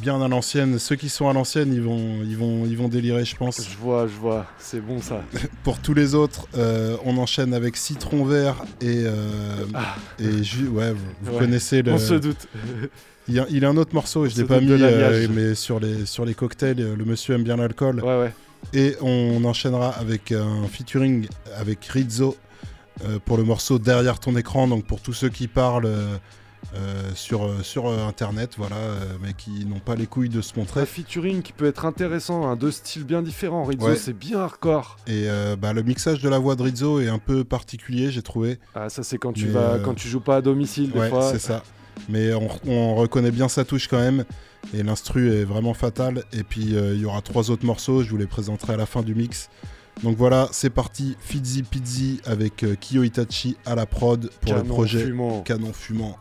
bien 0.00 0.22
à 0.22 0.28
l'ancienne. 0.28 0.78
Ceux 0.78 0.96
qui 0.96 1.10
sont 1.10 1.28
à 1.28 1.34
l'ancienne, 1.34 1.72
ils 1.74 1.82
vont, 1.82 2.22
ils, 2.24 2.36
vont, 2.36 2.64
ils 2.64 2.76
vont 2.78 2.88
délirer, 2.88 3.26
je 3.26 3.36
pense. 3.36 3.60
Je 3.70 3.76
vois, 3.76 4.06
je 4.06 4.14
vois, 4.14 4.46
c'est 4.58 4.80
bon 4.80 5.02
ça. 5.02 5.22
Pour 5.64 5.78
tous 5.80 5.92
les 5.92 6.14
autres, 6.14 6.46
euh, 6.56 6.96
on 7.04 7.18
enchaîne 7.18 7.52
avec 7.52 7.76
Citron 7.76 8.24
Vert 8.24 8.56
et, 8.80 9.02
euh, 9.04 9.66
et 10.18 10.42
Ju- 10.42 10.68
ouais, 10.68 10.92
vous, 10.92 10.98
vous 11.20 11.28
Ah. 11.28 11.32
Ouais, 11.34 11.38
connaissez 11.40 11.82
le. 11.82 11.92
on 11.92 11.98
se 11.98 12.14
doute. 12.14 12.48
Il 13.28 13.34
y, 13.34 13.38
a, 13.38 13.46
il 13.48 13.62
y 13.62 13.64
a 13.64 13.68
un 13.68 13.76
autre 13.76 13.94
morceau, 13.94 14.26
je 14.26 14.34
On 14.34 14.38
l'ai 14.38 14.44
pas 14.44 14.60
mis, 14.60 14.66
euh, 14.72 15.28
mais 15.32 15.54
sur 15.54 15.78
les, 15.78 16.06
sur 16.06 16.24
les 16.24 16.34
cocktails, 16.34 16.80
euh, 16.80 16.96
le 16.96 17.04
monsieur 17.04 17.36
aime 17.36 17.44
bien 17.44 17.56
l'alcool. 17.56 18.00
Ouais, 18.02 18.18
ouais. 18.18 18.32
Et 18.74 18.96
on 19.00 19.44
enchaînera 19.44 19.90
avec 19.90 20.32
un 20.32 20.66
featuring 20.66 21.28
avec 21.56 21.84
Rizzo 21.84 22.36
pour 23.24 23.36
le 23.36 23.44
morceau 23.44 23.78
Derrière 23.78 24.18
ton 24.20 24.36
écran, 24.36 24.68
donc 24.68 24.84
pour 24.84 25.00
tous 25.00 25.12
ceux 25.12 25.28
qui 25.28 25.48
parlent. 25.48 25.86
euh, 25.86 26.16
euh, 26.76 27.10
sur, 27.16 27.44
euh, 27.44 27.60
sur 27.62 27.88
euh, 27.88 28.06
internet, 28.06 28.54
voilà, 28.56 28.76
euh, 28.76 29.16
mais 29.20 29.32
qui 29.34 29.66
n'ont 29.66 29.80
pas 29.80 29.96
les 29.96 30.06
couilles 30.06 30.28
de 30.28 30.40
se 30.40 30.56
montrer. 30.56 30.80
Un 30.82 30.86
featuring 30.86 31.42
qui 31.42 31.52
peut 31.52 31.66
être 31.66 31.84
intéressant, 31.84 32.46
hein, 32.46 32.54
deux 32.54 32.70
styles 32.70 33.02
bien 33.02 33.20
différents. 33.20 33.64
Rizzo, 33.64 33.84
Ouais. 33.88 33.96
c'est 33.96 34.12
bien 34.16 34.38
hardcore. 34.38 34.96
Et 35.08 35.24
euh, 35.28 35.56
bah, 35.56 35.72
le 35.72 35.82
mixage 35.82 36.20
de 36.22 36.28
la 36.28 36.38
voix 36.38 36.54
de 36.54 36.62
Rizzo 36.62 37.00
est 37.00 37.08
un 37.08 37.18
peu 37.18 37.42
particulier, 37.42 38.12
j'ai 38.12 38.22
trouvé. 38.22 38.60
Ah, 38.76 38.88
ça 38.88 39.02
c'est 39.02 39.18
quand 39.18 39.32
tu 39.32 39.46
Mais, 39.46 39.50
vas, 39.52 39.60
euh, 39.72 39.78
quand 39.80 39.94
tu 39.94 40.06
joues 40.08 40.20
pas 40.20 40.36
à 40.36 40.40
domicile 40.40 40.92
des 40.92 41.00
ouais, 41.00 41.08
fois. 41.10 41.32
c'est 41.32 41.40
ça. 41.40 41.64
Mais 42.08 42.32
on, 42.32 42.48
on 42.68 42.94
reconnaît 42.94 43.32
bien 43.32 43.48
sa 43.48 43.64
touche 43.64 43.88
quand 43.88 43.98
même. 44.00 44.24
Et 44.72 44.84
l'instru 44.84 45.34
est 45.34 45.44
vraiment 45.44 45.74
fatal. 45.74 46.22
Et 46.32 46.44
puis 46.44 46.76
euh, 46.76 46.94
il 46.94 47.00
y 47.00 47.04
aura 47.04 47.22
trois 47.22 47.50
autres 47.50 47.66
morceaux, 47.66 48.04
je 48.04 48.08
vous 48.10 48.16
les 48.18 48.28
présenterai 48.28 48.74
à 48.74 48.76
la 48.76 48.86
fin 48.86 49.02
du 49.02 49.16
mix. 49.16 49.50
Donc 50.02 50.16
voilà, 50.16 50.48
c'est 50.52 50.70
parti. 50.70 51.16
Fizzy 51.20 51.62
Pizzi 51.62 52.20
avec 52.24 52.64
euh, 52.64 52.74
Kiyo 52.74 53.04
Itachi 53.04 53.56
à 53.64 53.74
la 53.74 53.86
prod 53.86 54.30
pour 54.40 54.54
le 54.54 54.62
Canon 54.62 54.74
projet 54.74 55.04
fumant. 55.04 55.42
Canon 55.42 55.72
Fumant. 55.72 56.18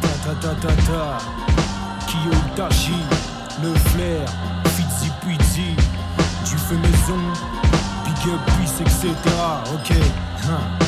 Ta 0.00 0.08
ta 0.24 0.34
ta 0.34 0.54
ta 0.54 0.72
ta. 0.82 1.18
Kiyo 2.06 2.32
Itachi, 2.52 2.92
le 3.62 3.74
flair, 3.90 4.28
Fizzy 4.76 5.10
Pizzi, 5.20 5.76
tu 6.44 6.56
fais 6.56 6.76
maison, 6.76 7.18
big 8.04 8.32
up, 8.32 8.40
peace, 8.58 8.80
etc. 8.80 9.08
Ok. 9.74 9.92
Hein. 10.48 10.81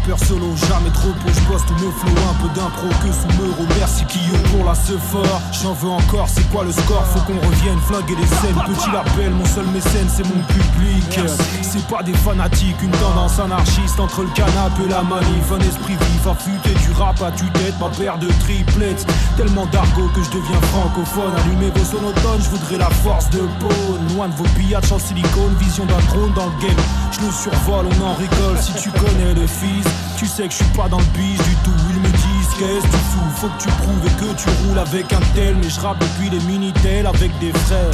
Rappeur 0.00 0.18
solo, 0.26 0.56
jamais 0.66 0.88
trop 0.94 1.12
pour 1.20 1.30
je 1.30 1.40
poste 1.40 1.66
tous 1.66 1.74
mes 1.74 1.92
flows, 1.92 2.30
un 2.30 2.42
peu 2.42 2.48
d'impro 2.54 2.88
que 2.88 3.12
sous 3.12 3.28
me 3.36 3.52
remercie 3.52 4.06
Kyo 4.06 4.34
pour 4.50 4.64
la 4.64 4.74
ce 4.74 4.96
fort. 4.96 5.42
J'en 5.52 5.74
veux 5.74 5.90
encore, 5.90 6.26
c'est 6.26 6.48
quoi 6.50 6.64
le 6.64 6.72
score? 6.72 7.04
Faut 7.04 7.20
qu'on 7.20 7.38
revienne 7.46 7.78
flinguer 7.80 8.16
les 8.16 8.26
scènes. 8.26 8.56
Petit 8.64 8.90
label, 8.90 9.32
mon 9.34 9.44
seul 9.44 9.66
mécène, 9.66 10.08
c'est 10.08 10.24
mon 10.24 10.40
public. 10.48 11.20
C'est 11.60 11.86
pas 11.86 12.02
des 12.02 12.14
fanatiques, 12.14 12.80
une 12.82 12.90
tendance 12.92 13.38
anarchiste 13.38 14.00
entre 14.00 14.22
le 14.22 14.30
canapé 14.30 14.84
et 14.86 14.88
la 14.88 15.02
manif. 15.02 15.52
Un 15.52 15.60
esprit 15.60 15.96
vif, 16.00 16.26
affûté 16.26 16.70
du 16.80 16.92
rap 16.92 17.20
à 17.20 17.30
tue-tête, 17.32 17.74
ma 17.78 17.90
paire 17.90 18.16
de 18.16 18.28
triplettes. 18.40 19.06
Tellement 19.36 19.66
d'argot 19.66 20.08
que 20.14 20.22
je 20.22 20.30
deviens 20.30 20.60
francophone. 20.72 21.32
Allumez 21.44 21.70
vos 21.76 21.84
sonotones, 21.84 22.40
je 22.40 22.48
voudrais 22.48 22.78
la 22.78 22.90
force 23.04 23.28
de 23.30 23.40
Paul. 23.60 24.00
Loin 24.14 24.28
de 24.28 24.34
vos 24.34 24.48
pillages 24.56 24.92
en 24.92 24.98
silicone, 24.98 25.54
vision 25.60 25.84
d'un 25.84 26.00
trône 26.08 26.32
dans 26.32 26.46
le 26.46 26.66
game. 26.66 26.80
Je 27.12 27.20
le 27.20 27.30
survole, 27.30 27.84
on 27.84 28.04
en 28.06 28.14
rigole. 28.14 28.56
Si 28.62 28.72
tu 28.80 28.90
connais 28.92 29.34
le 29.34 29.46
fils, 29.46 29.89
tu 30.16 30.26
sais 30.26 30.46
que 30.46 30.52
je 30.52 30.56
suis 30.56 30.76
pas 30.76 30.88
dans 30.88 30.98
le 30.98 31.04
bis 31.16 31.38
du 31.38 31.54
tout. 31.64 31.70
Ils 31.90 32.00
me 32.00 32.08
disent 32.08 32.54
qu'est-ce 32.58 32.86
que 32.86 32.92
tu 32.92 33.02
fous, 33.10 33.30
faut 33.36 33.48
que 33.48 33.62
tu 33.62 33.68
prouves 33.68 34.06
et 34.06 34.10
que 34.20 34.34
tu 34.40 34.48
roules 34.64 34.78
avec 34.78 35.12
un 35.12 35.20
tel. 35.34 35.56
Mais 35.56 35.70
je 35.70 35.80
rappe 35.80 35.98
depuis 35.98 36.30
les 36.30 36.40
minitel 36.44 37.06
avec 37.06 37.30
des 37.38 37.52
frères. 37.52 37.90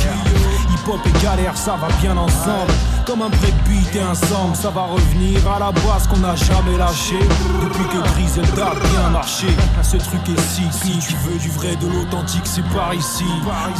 Hip 0.87 0.93
hop 0.93 1.01
et 1.05 1.23
galère, 1.23 1.57
ça 1.57 1.77
va 1.77 1.89
bien 2.01 2.17
ensemble. 2.17 2.73
Comme 3.05 3.23
un 3.23 3.29
breakbeat 3.29 3.95
et 3.95 4.01
un 4.01 4.15
sample, 4.15 4.57
ça 4.57 4.71
va 4.71 4.83
revenir 4.83 5.41
à 5.51 5.59
la 5.59 5.73
base 5.73 6.07
qu'on 6.09 6.19
n'a 6.19 6.35
jamais 6.35 6.77
lâché. 6.77 7.19
Depuis 7.63 7.85
que 7.85 7.99
Griselda 8.15 8.67
a 8.67 8.75
bien 8.75 9.11
marché, 9.11 9.47
ce 9.83 9.97
truc 9.97 10.21
est 10.29 10.41
si. 10.41 10.63
Si 10.73 10.99
tu 10.99 11.15
veux 11.25 11.39
du 11.39 11.49
vrai, 11.51 11.77
de 11.77 11.87
l'authentique, 11.87 12.43
c'est 12.45 12.67
par 12.75 12.93
ici. 12.95 13.25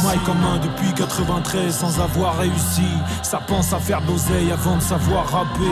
Mike 0.03 0.29
en 0.29 0.35
main 0.35 0.59
depuis 0.61 0.93
93 0.93 1.75
sans 1.75 1.99
avoir 1.99 2.37
réussi. 2.37 2.87
Ça 3.21 3.41
pense 3.45 3.73
à 3.73 3.79
faire 3.79 4.01
de 4.01 4.07
l'oseille 4.07 4.51
avant 4.51 4.77
de 4.77 4.81
savoir 4.81 5.29
rapper. 5.29 5.71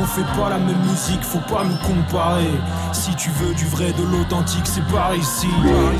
On 0.00 0.04
fait 0.04 0.26
pas 0.40 0.50
la 0.50 0.58
même 0.58 0.82
musique, 0.90 1.22
faut 1.22 1.38
pas 1.52 1.64
nous 1.64 1.78
comparer. 1.86 2.50
Si 2.92 3.14
tu 3.14 3.30
veux 3.30 3.54
du 3.54 3.66
vrai, 3.66 3.92
de 3.92 4.02
l'authentique, 4.02 4.66
c'est 4.66 4.86
par 4.86 5.14
ici. 5.14 5.48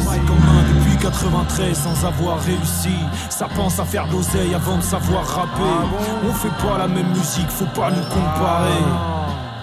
Mike 0.05 0.31
en 0.31 0.35
main 0.35 0.65
93 1.01 1.77
sans 1.77 2.07
avoir 2.07 2.41
réussi. 2.41 2.97
Ça 3.31 3.49
pense 3.55 3.79
à 3.79 3.85
faire 3.85 4.07
de 4.09 4.13
l'oseille 4.13 4.55
avant 4.55 4.77
de 4.77 4.83
savoir 4.83 5.25
rapper. 5.27 5.89
On 6.29 6.33
fait 6.33 6.67
pas 6.67 6.79
la 6.79 6.89
même 6.89 7.09
musique, 7.11 7.49
faut 7.49 7.67
pas 7.67 7.91
nous 7.91 8.05
comparer. 8.05 8.83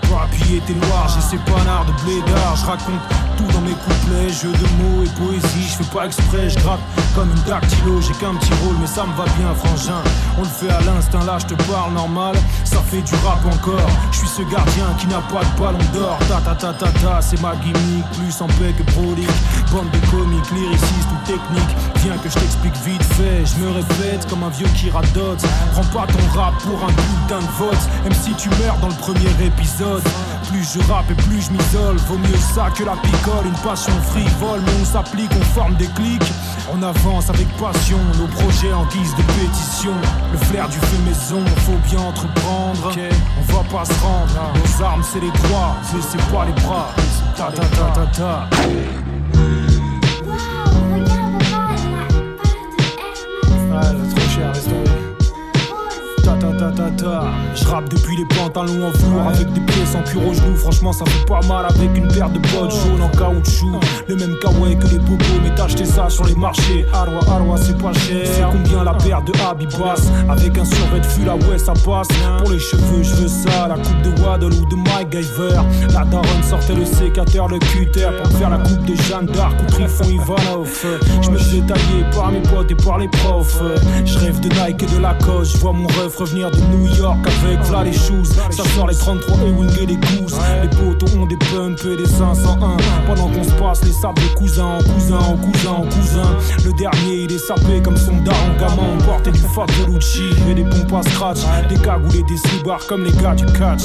Papier 0.02 0.58
était 0.58 0.74
noir, 0.74 1.08
j'ai 1.14 1.22
ces 1.22 1.38
panards 1.38 1.86
de 1.86 1.92
blédard. 2.04 2.56
Je 2.56 2.66
raconte 2.66 3.02
tout 3.38 3.52
dans 3.54 3.62
mes 3.62 3.74
couplets, 3.74 4.30
jeux 4.30 4.52
de 4.52 4.68
mots 4.80 5.04
et 5.04 5.10
poésie. 5.20 5.68
Je 5.70 5.84
fais 5.84 5.96
pas 5.96 6.06
exprès, 6.06 6.50
je 6.50 6.60
gratte 6.60 6.80
comme 7.14 7.30
une 7.30 7.44
dactylo. 7.44 8.02
J'ai 8.02 8.14
qu'un 8.14 8.36
petit 8.36 8.54
rôle, 8.64 8.76
mais 8.80 8.88
ça 8.88 9.04
me 9.04 9.14
va 9.16 9.26
bien, 9.38 9.54
frangin. 9.56 10.02
On 10.38 10.42
le 10.42 10.48
fait 10.48 10.70
à 10.70 10.82
l'instinct, 10.82 11.24
là 11.26 11.38
je 11.40 11.46
te 11.46 11.56
parle 11.64 11.94
normal. 11.94 12.36
Ça 12.64 12.78
fait 12.80 13.02
du 13.02 13.14
rap 13.26 13.46
encore. 13.46 13.90
Je 14.12 14.18
suis 14.20 14.28
ce 14.28 14.42
gardien 14.44 14.88
qui 14.98 15.08
n'a 15.08 15.22
pas 15.22 15.44
de 15.44 15.60
ballon 15.60 15.86
d'or. 15.94 16.18
Ta 16.28 16.42
ta 16.42 16.56
ta 16.56 16.74
ta 16.74 16.92
ta, 17.00 17.22
c'est 17.22 17.42
ma 17.42 17.56
gimmick. 17.56 18.06
Plus 18.18 18.42
en 18.42 18.48
paix 18.48 18.74
que 18.78 18.84
prolique. 18.92 19.30
Bande 19.72 19.90
de 19.92 20.00
comiques, 20.12 20.52
lyriciste 20.52 21.10
ou 21.12 21.28
technique. 21.28 21.76
Viens 22.04 22.18
que 22.18 22.30
je 22.30 22.36
t'explique 22.36 22.76
vite 22.86 23.04
fait. 23.04 23.46
Je 23.46 23.64
me 23.64 23.72
répète 23.72 24.28
comme 24.30 24.44
un 24.44 24.50
vieux 24.50 24.70
qui 24.76 24.90
radote. 24.90 25.44
Prends 25.74 26.02
pas 26.02 26.08
ton 26.12 26.40
rap 26.40 26.54
pour 26.64 26.84
un 26.84 26.92
putain 26.92 27.40
de 27.40 27.52
vote. 27.58 27.84
Même 28.04 28.14
si 28.14 28.34
tu 28.34 28.50
meurs 28.62 28.78
dans 28.82 28.90
le 28.90 28.96
premier 28.96 29.32
épisode. 29.46 30.04
Plus 30.52 30.74
je 30.74 30.92
rappe 30.92 31.10
et 31.12 31.16
plus 31.16 31.42
je 31.42 31.52
m'isole. 31.52 31.98
Vaut 32.08 32.18
mieux 32.18 32.38
ça 32.38 32.70
que 32.76 32.84
la 32.84 32.96
picole. 32.98 33.46
Une 33.46 33.60
passion 33.64 33.94
frivole, 34.12 34.62
mais 34.66 34.72
on 34.82 34.86
s'applique, 34.86 35.32
on 35.40 35.44
forme 35.54 35.76
des 35.76 35.88
clics. 35.88 36.32
On 36.74 36.82
avance 36.82 37.30
avec 37.30 37.48
passion, 37.58 37.98
nos 38.20 38.28
projets 38.28 38.74
en 38.74 38.86
guise 38.86 39.16
de 39.16 39.24
pétition. 39.24 39.94
Le 40.32 40.38
flair 40.38 40.68
du 40.68 40.78
feu 40.78 40.98
maison, 41.06 41.44
faut 41.66 41.80
bien 41.90 42.00
entreprendre. 42.00 42.92
On 43.40 43.54
va 43.54 43.64
pas 43.64 43.86
se 43.86 44.00
rendre. 44.02 44.54
Nos 44.54 44.86
armes, 44.86 45.04
c'est 45.04 45.20
les 45.20 45.28
mais 45.28 46.02
c'est 46.02 46.32
pas 46.32 46.46
les 46.46 46.62
bras. 46.64 46.90
Ta 47.36 47.52
ta 47.52 47.66
ta 47.66 47.92
ta 47.92 48.06
ta. 48.08 49.15
Je 57.56 57.68
rappe 57.68 57.90
depuis 57.90 58.18
les 58.18 58.26
pantalons 58.26 58.88
en 58.88 58.92
velours 58.92 59.28
avec 59.28 59.52
des 59.54 59.62
pièces 59.62 59.96
en 59.96 60.04
cuir 60.04 60.28
aux 60.28 60.34
genoux. 60.34 60.56
Franchement, 60.56 60.94
ça 60.94 61.06
fait 61.06 61.26
pas 61.26 61.42
mal 61.48 61.66
avec 61.68 61.98
une 61.98 62.08
paire 62.08 62.30
de 62.30 62.40
bottes 62.40 62.72
jaunes 62.72 63.02
en 63.02 63.10
caoutchouc. 63.10 63.80
Le 64.08 64.16
même 64.16 64.36
kawaii 64.40 64.78
que 64.78 64.88
les 64.88 65.00
bobos, 65.00 65.24
mais 65.44 65.54
t'as 65.56 65.66
acheté 65.66 65.86
ça 65.86 66.10
sur 66.10 66.26
les 66.26 66.36
marchés. 66.36 66.86
Arwa, 66.94 67.20
Arwa, 67.32 67.58
c'est 67.58 67.78
pas 67.78 67.94
cher. 67.94 68.26
C'est 68.26 68.44
combien 68.44 68.84
la 68.84 68.94
paire 68.94 69.22
de 69.24 69.32
Habibas? 69.40 70.02
Avec 70.30 70.58
un 70.58 70.66
survêt 70.66 71.02
fil 71.04 71.28
à 71.28 71.36
ouais, 71.36 71.58
ça 71.58 71.74
passe. 71.74 72.08
Pour 72.40 72.52
les 72.52 72.60
cheveux, 72.60 73.04
je 73.04 73.16
veux 73.16 73.28
ça. 73.28 73.68
La 73.68 73.76
coupe 73.76 74.02
de 74.04 74.22
Waddle 74.22 74.54
ou 74.54 74.66
de 74.66 74.76
Mike 74.76 75.12
Giver. 75.12 75.62
La 75.94 76.06
daronne 76.06 76.44
sortait 76.48 76.76
le 76.76 76.86
sécateur, 76.86 77.48
le 77.48 77.60
cutter 77.60 78.10
pour 78.22 78.32
faire 78.38 78.50
la 78.52 78.58
coupe 78.58 78.86
de 78.86 78.96
Jeanne 78.96 79.26
d'Arc 79.28 79.56
ou 79.62 79.72
Trifon 79.72 80.10
Ivanov. 80.10 80.86
Je 81.22 81.32
me 81.32 81.38
fais 81.38 81.62
tailler 81.62 82.06
par 82.14 82.32
mes 82.32 82.42
potes 82.42 82.70
et 82.70 82.76
par 82.76 83.00
les 83.00 83.08
profs. 83.08 83.62
Je 84.06 84.20
rêve 84.20 84.40
de 84.40 84.50
Nike 84.50 84.84
et 84.84 84.96
de 84.96 85.02
Lacoste. 85.02 85.54
Je 85.54 85.58
vois 85.58 85.74
mon 85.74 85.88
rêve 85.88 86.16
revenir 86.16 86.52
de 86.52 86.58
New 86.76 86.96
York 86.96 87.18
avec 87.28 87.60
v'là 87.64 87.84
les 87.84 87.94
shoes. 87.94 88.26
Ça 88.50 88.64
sort 88.76 88.88
les 88.88 88.96
33 88.96 89.38
Ewing 89.48 89.70
et 89.82 89.86
les 89.86 89.96
gousses. 89.96 90.38
Les 90.62 90.70
potos 90.70 91.16
ont 91.18 91.26
des 91.26 91.38
pumps 91.38 91.84
et 91.86 91.98
des 91.98 92.06
501. 92.06 92.78
Pendant 93.08 93.30
qu'on 93.30 93.44
se 93.44 93.52
passe 93.54 93.84
les 93.84 93.92
sables 93.92 94.22
de 94.22 94.28
cousin 94.36 94.66
en 94.66 94.94
cousin 94.94 95.18
en 95.18 95.38
cousin 95.38 95.72
en 95.72 95.84
cousin. 95.84 96.38
Le 96.64 96.74
dernier 96.74 97.24
il 97.24 97.32
est 97.32 97.40
sapé 97.40 97.82
comme 97.84 97.98
son 97.98 98.18
daron 98.24 98.54
gamin. 98.60 98.98
On 99.00 99.04
portait 99.04 99.32
du 99.32 99.40
Fat 99.40 99.66
Lucci 99.88 100.30
et 100.50 100.54
des 100.54 100.64
pompes 100.64 100.94
à 100.94 101.04
scratch. 101.10 101.40
Des 101.70 101.78
cagoules 101.78 102.16
et 102.16 102.24
des 102.24 102.38
slibards 102.38 102.86
comme 102.88 103.04
les 103.04 103.12
gars 103.14 103.36
du 103.36 103.46
catch. 103.46 103.84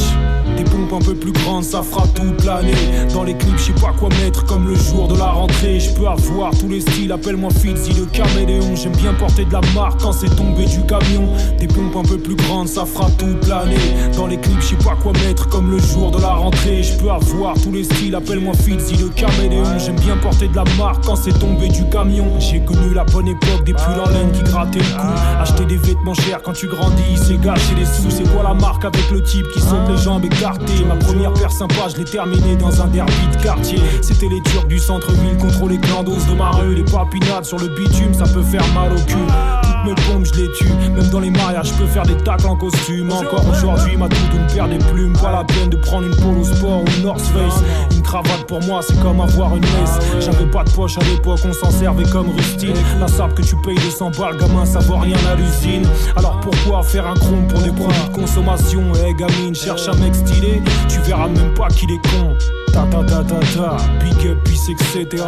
Des 0.56 0.64
pompes 0.64 0.92
un 0.92 1.04
peu 1.04 1.14
plus 1.14 1.32
grandes, 1.32 1.64
ça 1.64 1.82
fera 1.82 2.06
toute 2.08 2.44
l'année. 2.44 2.74
Dans 3.14 3.22
les 3.22 3.34
clips, 3.34 3.58
je 3.58 3.64
sais 3.64 3.72
pas 3.72 3.92
quoi 3.98 4.08
mettre 4.20 4.44
comme 4.44 4.68
le 4.68 4.74
jour 4.74 5.08
de 5.08 5.16
la 5.16 5.30
rentrée. 5.30 5.78
Je 5.80 5.90
peux 5.90 6.06
avoir 6.06 6.50
tous 6.58 6.68
les 6.68 6.80
styles, 6.80 7.12
appelle-moi 7.12 7.50
Fitzy 7.50 7.92
le 7.92 8.06
caméléon. 8.06 8.74
J'aime 8.74 8.96
bien 8.96 9.14
porter 9.14 9.44
de 9.44 9.52
la 9.52 9.60
marque 9.74 10.00
quand 10.00 10.12
c'est 10.12 10.34
tombé 10.36 10.64
du 10.64 10.84
camion. 10.86 11.28
Des 11.58 11.66
pompes 11.66 11.96
un 11.96 12.08
peu 12.08 12.18
plus 12.18 12.34
grandes, 12.34 12.68
ça 12.68 12.79
fera 12.84 13.08
toute 13.18 13.46
l'année. 13.48 13.76
Dans 14.16 14.26
les 14.26 14.38
clips, 14.38 14.60
je 14.60 14.66
sais 14.68 14.76
pas 14.76 14.96
quoi 15.02 15.12
mettre 15.24 15.48
comme 15.48 15.70
le 15.70 15.78
jour 15.78 16.10
de 16.10 16.20
la 16.20 16.34
rentrée. 16.34 16.82
Je 16.82 16.96
peux 16.96 17.10
avoir 17.10 17.54
tous 17.62 17.72
les 17.72 17.84
styles, 17.84 18.14
appelle-moi 18.14 18.54
Fitzy 18.54 18.96
le 18.96 19.08
caméléon. 19.08 19.78
J'aime 19.78 19.98
bien 20.00 20.16
porter 20.16 20.48
de 20.48 20.56
la 20.56 20.64
marque 20.78 21.04
quand 21.04 21.16
c'est 21.16 21.38
tombé 21.38 21.68
du 21.68 21.88
camion. 21.88 22.26
J'ai 22.38 22.60
connu 22.60 22.94
la 22.94 23.04
bonne 23.04 23.28
époque 23.28 23.64
des 23.64 23.72
pulls 23.72 24.00
en 24.04 24.10
laine 24.10 24.32
qui 24.32 24.42
grattaient 24.42 24.78
le 24.78 24.96
cou. 24.96 25.08
Acheter 25.40 25.64
des 25.64 25.76
vêtements 25.76 26.14
chers 26.14 26.42
quand 26.42 26.52
tu 26.52 26.66
grandis, 26.66 27.16
c'est 27.16 27.40
gâcher 27.40 27.74
les 27.78 27.86
sous. 27.86 28.10
C'est 28.10 28.28
quoi 28.32 28.42
la 28.42 28.54
marque 28.54 28.84
avec 28.84 29.10
le 29.10 29.22
type 29.22 29.46
qui 29.52 29.60
saute 29.60 29.88
les 29.88 29.96
jambes 29.96 30.24
écartées? 30.24 30.84
Ma 30.88 30.96
première 30.96 31.32
paire 31.32 31.52
sympa, 31.52 31.88
je 31.92 31.96
l'ai 31.98 32.04
terminée 32.04 32.56
dans 32.56 32.80
un 32.82 32.86
derby 32.88 33.12
de 33.36 33.42
quartier. 33.42 33.78
C'était 34.02 34.28
les 34.28 34.40
Turcs 34.42 34.66
du 34.66 34.78
centre-ville 34.78 35.36
contre 35.38 35.68
les 35.68 35.78
clandos 35.78 36.16
de 36.28 36.34
ma 36.36 36.50
rue. 36.50 36.74
Les 36.74 36.84
papinades 36.84 37.44
sur 37.44 37.58
le 37.58 37.68
bitume, 37.68 38.14
ça 38.14 38.24
peut 38.24 38.42
faire 38.42 38.66
mal 38.74 38.92
au 38.92 39.00
cul. 39.06 39.69
Mes 39.84 39.94
pompes, 39.94 40.26
je 40.26 40.40
les 40.40 40.52
tue. 40.52 40.68
Même 40.94 41.08
dans 41.10 41.20
les 41.20 41.30
mariages, 41.30 41.68
je 41.68 41.74
peux 41.74 41.86
faire 41.86 42.04
des 42.04 42.16
tacles 42.16 42.46
en 42.46 42.56
costume. 42.56 43.10
Encore 43.10 43.48
aujourd'hui, 43.48 43.96
ma 43.96 44.08
toute 44.08 44.34
une 44.34 44.46
paire 44.54 44.68
des 44.68 44.78
plumes. 44.78 45.14
Pas 45.14 45.32
la 45.32 45.44
peine 45.44 45.70
de 45.70 45.76
prendre 45.76 46.06
une 46.06 46.16
polo 46.16 46.44
sport 46.44 46.82
ou 46.82 47.02
North 47.02 47.20
Face. 47.20 47.62
Une 47.92 48.02
cravate 48.02 48.46
pour 48.46 48.62
moi, 48.62 48.80
c'est 48.82 48.98
comme 49.00 49.20
avoir 49.20 49.56
une 49.56 49.62
laisse. 49.62 49.98
J'avais 50.20 50.46
pas 50.46 50.64
de 50.64 50.70
poche 50.70 50.98
à 50.98 51.04
l'époque, 51.04 51.40
on 51.44 51.52
s'en 51.52 51.70
servait 51.70 52.08
comme 52.10 52.30
rustine. 52.30 52.74
La 53.00 53.08
sable 53.08 53.34
que 53.34 53.42
tu 53.42 53.56
payes 53.64 53.78
200 53.78 54.10
balles, 54.18 54.36
gamin, 54.36 54.64
ça 54.64 54.80
vaut 54.80 54.98
rien 54.98 55.16
à 55.30 55.34
l'usine. 55.34 55.88
Alors 56.16 56.40
pourquoi 56.40 56.82
faire 56.82 57.06
un 57.06 57.14
chrome 57.14 57.46
pour 57.48 57.60
des 57.60 57.70
produits 57.70 58.08
de 58.10 58.14
consommation? 58.14 58.82
Eh 59.06 59.14
gamine, 59.14 59.54
cherche 59.54 59.88
un 59.88 59.96
mec 59.96 60.14
stylé, 60.14 60.62
tu 60.88 61.00
verras 61.00 61.28
même 61.28 61.54
pas 61.54 61.68
qu'il 61.68 61.90
est 61.90 62.08
con. 62.08 62.36
Ta 62.72 62.82
ta 62.82 63.02
ta 63.04 63.24
ta 63.24 63.40
ta, 63.54 63.76
big 64.00 64.26
up, 64.28 64.48
etc. 64.48 65.24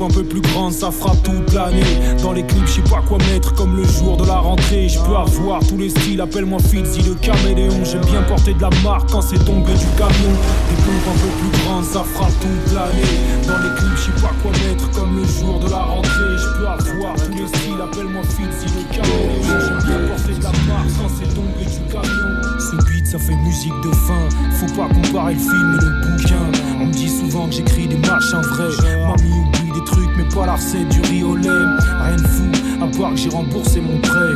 Un 0.00 0.06
peu 0.06 0.22
plus 0.22 0.40
grandes, 0.40 0.72
ça 0.72 0.92
fera 0.92 1.12
toute 1.24 1.52
l'année. 1.52 1.82
Dans 2.22 2.32
les 2.32 2.44
clips, 2.46 2.66
je 2.66 2.74
sais 2.74 2.82
pas 2.82 3.02
quoi 3.06 3.18
mettre 3.30 3.52
comme 3.54 3.76
le 3.76 3.82
jour 3.82 4.16
de 4.16 4.24
la 4.24 4.38
rentrée. 4.38 4.88
Je 4.88 4.98
peux 5.00 5.16
avoir 5.16 5.58
tous 5.66 5.76
les 5.76 5.90
styles, 5.90 6.20
appelle-moi 6.20 6.60
Fitzy 6.60 7.02
le 7.02 7.14
caméléon. 7.14 7.84
J'aime 7.84 8.04
bien 8.06 8.22
porter 8.22 8.54
de 8.54 8.62
la 8.62 8.70
marque 8.84 9.10
quand 9.10 9.20
c'est 9.20 9.44
tombé 9.44 9.72
du 9.74 9.86
camion. 9.98 10.34
Des 10.70 10.76
pompes 10.86 11.08
un 11.08 11.18
peu 11.18 11.28
plus 11.40 11.62
grandes, 11.64 11.84
ça 11.84 12.04
fera 12.04 12.26
toute 12.40 12.74
l'année. 12.74 13.18
Dans 13.46 13.58
les 13.58 13.74
clips, 13.74 13.96
je 13.96 14.02
sais 14.02 14.22
pas 14.22 14.32
quoi 14.40 14.52
mettre 14.52 14.88
comme 14.92 15.16
le 15.16 15.24
jour 15.24 15.58
de 15.58 15.68
la 15.68 15.82
rentrée. 15.82 16.36
Je 16.38 16.58
peux 16.58 16.68
avoir 16.68 17.14
tous 17.16 17.32
les 17.32 17.46
styles, 17.48 17.80
appelle-moi 17.82 18.22
Fitzy 18.22 18.66
le 18.78 18.84
caméléon. 18.94 19.42
J'aime 19.42 19.82
bien 19.82 20.08
porter 20.08 20.34
de 20.38 20.42
la 20.44 20.52
marque 20.72 20.90
quand 20.94 21.10
c'est 21.18 21.34
tombé 21.34 21.64
du 21.66 21.92
camion. 21.92 22.38
Ce 22.58 22.76
beat, 22.86 23.06
ça 23.06 23.18
fait 23.18 23.36
musique 23.36 23.76
de 23.82 23.90
fin. 23.90 24.28
Faut 24.54 24.72
pas 24.78 24.88
comparer 24.94 25.34
le 25.34 25.40
film 25.40 25.76
et 25.76 25.84
le 25.84 25.90
bouquin. 26.06 26.44
On 26.80 26.86
me 26.86 26.92
dit 26.92 27.08
souvent 27.08 27.46
que 27.46 27.52
j'écris 27.52 27.88
des 27.88 27.98
machins 27.98 28.40
vrais. 28.54 28.70
Mamie 29.04 29.57
des 29.72 29.84
trucs, 29.84 30.10
mais 30.16 30.24
pas 30.24 30.46
la 30.46 30.54
recette 30.54 30.88
du 30.88 31.00
riz 31.02 31.22
au 31.22 31.36
lait. 31.36 31.48
Rien 31.48 32.16
de 32.16 32.26
fou, 32.26 32.44
à 32.82 32.86
part 32.96 33.10
que 33.10 33.16
j'ai 33.16 33.30
remboursé 33.30 33.80
mon 33.80 33.98
prêt. 34.00 34.34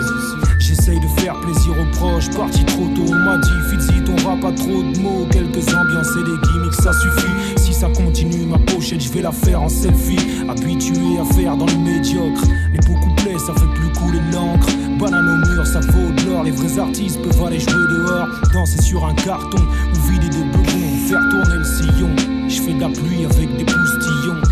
J'essaye 0.58 1.00
de 1.00 1.20
faire 1.20 1.38
plaisir 1.40 1.72
aux 1.72 1.96
proches, 1.96 2.30
parti 2.30 2.64
trop 2.64 2.86
tôt. 2.94 3.04
On 3.08 3.14
m'a 3.14 3.38
dit, 3.38 3.50
Fitzy, 3.70 4.02
ton 4.04 4.16
rap 4.26 4.40
pas 4.40 4.52
trop 4.52 4.82
de 4.82 4.98
mots. 5.00 5.26
Quelques 5.30 5.74
ambiances 5.74 6.10
et 6.18 6.24
des 6.24 6.48
gimmicks, 6.48 6.74
ça 6.74 6.92
suffit. 6.92 7.56
Si 7.56 7.72
ça 7.72 7.88
continue, 7.88 8.46
ma 8.46 8.58
pochette, 8.58 9.00
je 9.00 9.10
vais 9.12 9.22
la 9.22 9.32
faire 9.32 9.62
en 9.62 9.68
selfie. 9.68 10.18
Habitué 10.48 11.18
à 11.20 11.24
faire 11.34 11.56
dans 11.56 11.66
le 11.66 11.78
médiocre. 11.78 12.42
Les 12.72 12.80
beaux 12.80 12.98
couplets, 13.00 13.38
ça 13.38 13.54
fait 13.54 13.80
plus 13.80 13.88
couler 13.98 14.20
l'encre. 14.32 14.68
Banane 14.98 15.28
au 15.28 15.48
mur, 15.48 15.66
ça 15.66 15.80
vaut 15.80 16.12
de 16.12 16.30
l'or. 16.30 16.44
Les 16.44 16.52
vrais 16.52 16.78
artistes 16.78 17.20
peuvent 17.22 17.44
aller 17.44 17.60
jouer 17.60 17.86
dehors. 17.90 18.28
Danser 18.52 18.82
sur 18.82 19.04
un 19.04 19.14
carton 19.14 19.62
ou 19.92 20.10
vider 20.10 20.28
des 20.28 20.44
bebons. 20.44 21.08
Faire 21.08 21.28
tourner 21.28 21.56
le 21.56 21.64
sillon. 21.64 22.10
Je 22.48 22.60
fais 22.60 22.74
de 22.74 22.80
la 22.80 22.88
pluie 22.88 23.24
avec 23.24 23.56
des 23.56 23.64
poustillons. 23.64 24.51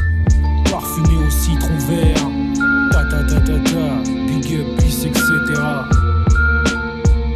Citron 1.51 1.78
vert. 1.89 2.31
Ta 2.93 3.05
ta 3.05 3.24
ta 3.24 3.40
ta 3.40 3.59
ta. 3.70 4.10
Big 4.27 4.55
up, 4.55 4.77
peace, 4.78 5.05
etc. 5.05 5.20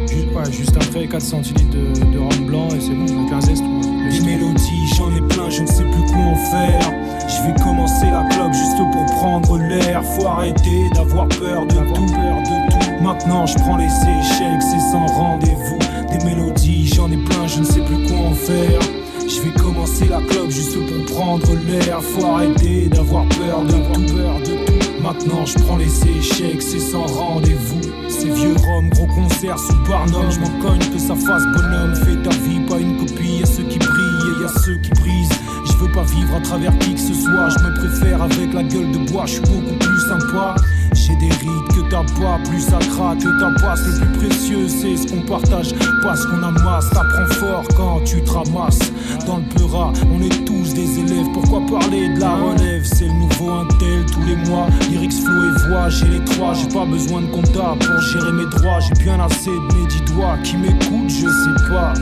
Juste, 0.07 0.27
ouais, 0.33 0.51
juste 0.51 0.77
après 0.77 1.07
4 1.07 1.21
centilitres 1.21 1.69
de, 1.71 2.11
de 2.13 2.17
rhum 2.17 2.45
blanc 2.45 2.67
et 2.69 2.79
c'est 2.79 2.93
bon, 2.93 3.03
avec 3.03 3.33
un 3.33 3.41
zeste. 3.41 3.63
Les 4.09 4.21
mélodies, 4.21 4.87
j'en 4.95 5.13
ai 5.15 5.21
plein, 5.21 5.49
je 5.49 5.61
ne 5.63 5.67
sais 5.67 5.83
plus 5.83 6.05
quoi 6.07 6.21
en 6.21 6.35
faire. 6.35 6.93
Je 7.27 7.47
vais 7.47 7.55
commencer 7.61 8.05
la 8.05 8.23
clope 8.29 8.53
juste 8.53 8.77
pour 8.77 9.05
prendre 9.17 9.57
l'air. 9.57 10.03
Faut 10.03 10.27
arrêter 10.27 10.89
d'avoir 10.93 11.27
peur 11.27 11.65
de 11.65 11.75
tout, 11.75 12.05
peur 12.13 12.41
de 12.43 12.71
tout. 12.71 13.03
Maintenant 13.03 13.45
je 13.45 13.55
prends 13.55 13.77
les 13.77 13.85
échecs, 13.85 14.61
c'est 14.61 14.91
sans 14.91 15.05
rendez-vous. 15.07 15.79
Des 16.11 16.23
mélodies, 16.23 16.87
j'en 16.87 17.11
ai 17.11 17.17
plein, 17.17 17.47
je 17.47 17.59
ne 17.59 17.65
sais 17.65 17.81
plus 17.81 18.07
quoi 18.07 18.17
en 18.17 18.33
faire. 18.33 18.79
Je 19.27 19.41
vais 19.41 19.51
commencer 19.51 20.05
la 20.07 20.21
clope 20.21 20.51
juste 20.51 20.77
pour 20.77 21.15
prendre 21.15 21.47
l'air. 21.67 22.01
Faut 22.01 22.25
arrêter 22.25 22.87
d'avoir 22.87 23.27
peur 23.29 23.63
de 23.63 23.71
tout, 23.71 24.15
peur 24.15 24.39
de 24.39 24.65
tout. 24.65 25.01
Maintenant 25.01 25.45
je 25.45 25.55
prends 25.63 25.77
les 25.77 25.91
échecs, 26.07 26.61
c'est 26.61 26.79
sans 26.79 27.05
rendez-vous. 27.05 27.81
Ces 28.07 28.29
vieux 28.29 28.55
roms, 28.55 28.89
gros 28.89 29.07
concerts 29.07 29.59
sous 29.59 29.77
Barnum. 29.89 30.31
Je 30.31 30.39
m'en 30.39 30.59
cogne 30.61 30.79
que 30.79 30.99
ça 30.99 31.15
fasse 31.15 31.43
bonhomme. 31.55 31.95
Fais 31.95 32.15
ta 32.23 32.35
vie, 32.37 32.59
pas 32.67 32.79
une 32.79 32.97
copie. 32.97 33.39
Y'a 33.39 33.45
ceux 33.45 33.63
qui 33.63 33.79
brillent 33.79 34.37
et 34.37 34.43
y'a 34.43 34.61
ceux 34.63 34.77
qui 34.77 34.89
brisent. 34.91 35.29
Je 35.65 35.73
veux 35.77 35.91
pas 35.91 36.03
vivre 36.03 36.35
à 36.35 36.41
travers 36.41 36.77
qui 36.79 36.93
que 36.93 36.99
ce 36.99 37.13
soit. 37.13 37.49
Je 37.49 37.63
me 37.63 37.73
préfère 37.75 38.21
avec 38.21 38.53
la 38.53 38.63
gueule 38.63 38.91
de 38.91 39.11
bois. 39.11 39.25
Je 39.25 39.33
suis 39.33 39.41
beaucoup 39.41 39.75
plus 39.79 39.99
sympa. 40.07 40.55
J'ai 40.93 41.15
des 41.17 41.29
rides 41.29 41.67
que 41.75 41.89
t'as 41.89 42.03
pas, 42.19 42.39
plus 42.49 42.61
ça 42.61 42.79
craque 42.79 43.19
que 43.19 43.39
ta 43.39 43.51
passe. 43.59 43.81
Le 43.85 43.99
plus 43.99 44.27
précieux, 44.27 44.67
c'est 44.67 44.95
ce 44.95 45.07
qu'on 45.07 45.21
partage, 45.21 45.73
pas 46.01 46.15
ce 46.15 46.25
qu'on 46.27 46.41
amasse. 46.41 46.89
Ça 46.93 47.03
prend 47.03 47.27
fort 47.35 47.63
quand 47.75 48.01
tu 48.05 48.23
te 48.23 48.31
ramasses. 48.31 48.91
Dans 49.25 49.37
le 49.37 49.43
peurat, 49.57 49.91
on 50.13 50.21
est 50.21 50.45
tous 50.45 50.73
des 50.73 50.99
élèves. 50.99 51.25
Pourquoi 51.33 51.61
parler 51.79 52.09
de 52.09 52.19
la 52.19 52.35
relève? 52.35 52.83
C'est 52.83 53.05
le 53.05 53.13
nouveau 53.13 53.49
Intel 53.51 54.05
tous 54.11 54.21
les 54.21 54.35
mois. 54.49 54.67
Lyrics, 54.89 55.13
flow 55.13 55.45
et 55.45 55.67
voix, 55.67 55.89
j'ai 55.89 56.07
les 56.07 56.23
trois. 56.25 56.53
J'ai 56.53 56.67
pas 56.67 56.85
besoin 56.85 57.21
de 57.21 57.27
compta 57.27 57.75
pour 57.79 58.01
gérer 58.01 58.31
mes 58.31 58.45
droits. 58.45 58.79
J'ai 58.81 59.03
bien 59.03 59.19
assez 59.19 59.49
de 59.49 59.75
mes 59.75 59.87
dix 59.87 60.01
doigts 60.13 60.37
qui 60.43 60.57
m'écoutent, 60.57 61.09
je 61.09 61.27
sais 61.27 61.69
pas. 61.69 61.93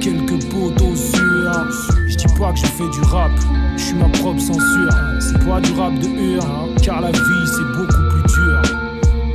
Quelques 0.00 0.44
poteaux 0.46 0.96
sûrs. 0.96 1.66
Je 2.08 2.16
dis 2.16 2.34
pas 2.38 2.52
que 2.52 2.58
je 2.58 2.66
fais 2.66 2.88
du 2.88 3.00
rap, 3.02 3.30
je 3.76 3.82
suis 3.82 3.94
ma 3.94 4.08
propre 4.08 4.40
censure. 4.40 4.94
C'est 5.20 5.38
pas 5.46 5.60
du 5.60 5.72
rap 5.78 5.94
de 5.98 6.08
hur, 6.08 6.44
car 6.82 7.00
la 7.00 7.12
vie 7.12 7.46
c'est 7.46 7.78
beaucoup 7.78 8.02
plus 8.10 8.34
dur. 8.34 8.62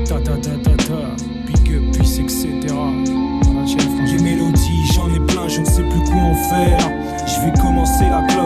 Ta 0.05 0.15
ta 0.15 0.35
ta 0.37 0.51
ta 0.57 0.75
ta, 0.83 1.15
big 1.47 1.75
up, 1.75 1.97
peace, 1.97 2.19
etc. 2.19 2.49
Les 4.05 4.21
mélodies, 4.21 4.91
j'en 4.93 5.07
ai 5.07 5.19
plein, 5.19 5.47
je 5.47 5.61
ne 5.61 5.65
sais 5.65 5.83
plus 5.83 6.03
quoi 6.11 6.21
en 6.21 6.35
faire. 6.35 6.91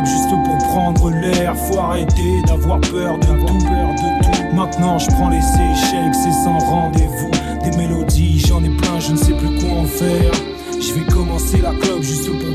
Juste 0.06 0.30
pour 0.30 0.58
prendre 0.70 1.10
l'air. 1.10 1.56
Faut 1.56 1.80
arrêter 1.80 2.42
d'avoir 2.46 2.80
peur 2.82 3.18
de 3.18 3.26
tout, 3.26 3.66
peur 3.66 3.94
de 3.94 4.24
tout. 4.24 4.56
Maintenant 4.56 4.98
je 4.98 5.08
prends 5.08 5.30
les 5.30 5.38
échecs, 5.38 6.14
c'est 6.14 6.32
sans 6.32 6.60
rendez-vous. 6.60 7.32
Des 7.64 7.76
mélodies, 7.78 8.40
j'en 8.48 8.64
ai 8.64 8.70
plein, 8.70 9.00
je 9.00 9.12
ne 9.12 9.18
sais 9.18 9.34
plus 9.34 9.60
quoi 9.60 9.80
en 9.80 9.86
faire. 9.86 10.32
Je 10.80 10.94
vais 10.94 11.06
commencer 11.12 11.58
la 11.62 11.72
clope 11.72 12.04
juste 12.04 12.30
pour 12.30 12.48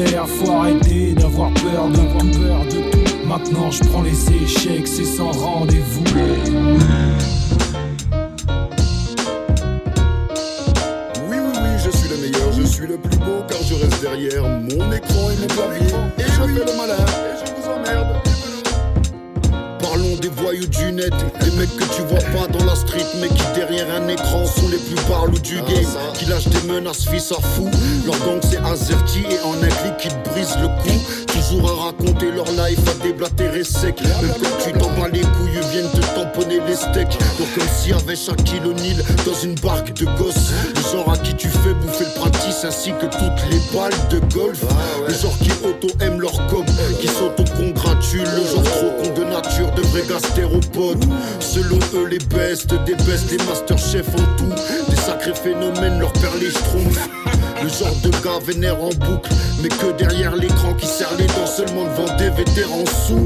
galère, 0.00 0.26
faut 0.28 0.52
arrêter 0.52 1.14
d'avoir 1.14 1.52
peur 1.54 1.88
tout, 1.92 2.38
peur 2.38 2.64
de 2.64 2.90
tout. 2.90 3.26
Maintenant 3.26 3.70
je 3.70 3.82
prends 3.84 4.02
les 4.02 4.32
échecs, 4.32 4.86
c'est 4.86 5.04
sans 5.04 5.32
rendez-vous. 5.32 6.04
Oui, 11.28 11.36
oui, 11.36 11.36
oui, 11.38 11.78
je 11.78 11.90
suis 11.90 12.08
le 12.08 12.16
meilleur, 12.16 12.52
je 12.52 12.62
suis 12.62 12.86
le 12.86 12.96
plus 12.96 13.18
beau 13.18 13.42
je 13.70 13.74
reste 13.76 14.00
derrière 14.00 14.42
mon 14.42 14.92
écran 14.92 15.30
et 15.30 15.36
mon 15.40 15.46
clavier. 15.46 15.94
Et 16.18 16.22
je 16.22 16.28
fais 16.28 16.64
le 16.64 16.76
malin, 16.76 16.96
et 16.96 17.36
je 17.38 17.52
vous 17.54 17.68
emmerde. 17.68 18.16
Parlons 19.80 20.16
des 20.20 20.28
voyous 20.28 20.66
du 20.66 20.92
net, 20.92 21.12
des 21.40 21.50
mecs 21.52 21.76
que 21.76 21.84
tu 21.94 22.02
vois 22.02 22.18
pas 22.18 22.48
dans 22.48 22.64
la 22.64 22.74
street, 22.74 23.06
mais 23.20 23.28
qui 23.28 23.44
derrière 23.54 23.86
un 23.94 24.08
écran 24.08 24.44
sont 24.44 24.68
les 24.68 24.78
plus 24.78 25.00
parlous 25.08 25.38
du 25.38 25.56
game. 25.56 25.86
Qui 26.14 26.26
lâchent 26.26 26.48
des 26.48 26.72
menaces, 26.72 27.08
fils 27.08 27.30
à 27.32 27.40
fou. 27.40 27.68
Leur 28.06 28.18
gang 28.26 28.40
c'est 28.42 28.58
Azerty 28.58 29.20
et 29.30 29.40
en 29.44 29.54
un 29.62 29.68
clic 29.68 29.96
qui 29.98 30.08
te 30.08 30.28
brise 30.30 30.56
le 30.60 30.66
cou. 30.82 30.90
Toujours 31.32 31.70
à 31.70 31.84
raconter 31.86 32.30
leur 32.32 32.46
life, 32.46 32.80
à 32.88 33.02
déblatérer 33.02 33.64
sec. 33.64 34.00
Même 34.02 34.32
quand 34.42 34.64
tu 34.64 34.72
t'en 34.72 34.90
bats 34.90 35.08
les 35.08 35.20
couilles, 35.20 35.60
viennent 35.72 35.90
te 35.90 36.00
tamponner 36.14 36.60
les 36.66 36.76
steaks. 36.76 37.18
Donc 37.38 37.48
comme 37.54 37.68
s'il 37.76 37.92
y 37.92 37.94
avait 37.94 38.16
Shaquille 38.16 38.64
O'Neal 38.64 39.04
dans 39.24 39.34
une 39.42 39.54
barque 39.56 39.92
de 39.94 40.04
gosses. 40.18 40.52
Le 40.74 40.82
genre 40.92 41.12
à 41.12 41.16
qui 41.18 41.34
tu 41.34 41.48
fais 41.48 41.74
bouffer 41.74 42.04
le 42.04 42.20
practice 42.20 42.64
ainsi 42.64 42.92
que 42.92 43.06
toutes 43.06 43.50
les 43.50 43.60
balles 43.76 43.92
de 44.10 44.18
golf. 44.34 44.60
Le 45.06 45.14
genre 45.14 45.36
qui 45.38 45.50
auto-aime 45.64 46.20
leur 46.20 46.46
com, 46.48 46.64
qui 47.00 47.08
s'auto-congratule. 47.08 48.28
Le 48.36 48.44
genre 48.44 48.62
trop 48.62 48.90
con 49.02 49.20
de 49.20 49.24
nature 49.24 49.70
devrait 49.72 50.06
gastéropodes. 50.08 51.04
Selon 51.40 51.78
eux, 51.94 52.06
les 52.06 52.18
bestes 52.18 52.74
des 52.84 52.94
bestes, 52.94 53.30
les 53.30 53.38
masterchefs 53.44 54.08
en 54.14 54.36
tout. 54.36 54.54
Des 54.88 54.96
sacrés 54.96 55.34
phénomènes, 55.34 55.98
leur 56.00 56.12
père 56.12 56.34
les 56.40 56.50
schtroumpfs. 56.50 57.08
Le 57.62 57.68
genre 57.68 57.94
de 58.02 58.10
gars 58.24 58.38
vénère 58.42 58.82
en 58.82 58.88
boucle, 58.88 59.30
mais 59.60 59.68
que 59.68 59.92
derrière 59.98 60.34
l'écran 60.34 60.72
qui 60.74 60.86
serre 60.86 61.14
les 61.18 61.26
dents 61.26 61.46
seulement 61.46 61.84
devant 61.84 62.16
des 62.16 62.30
vétérans 62.30 62.86
sous. 63.06 63.22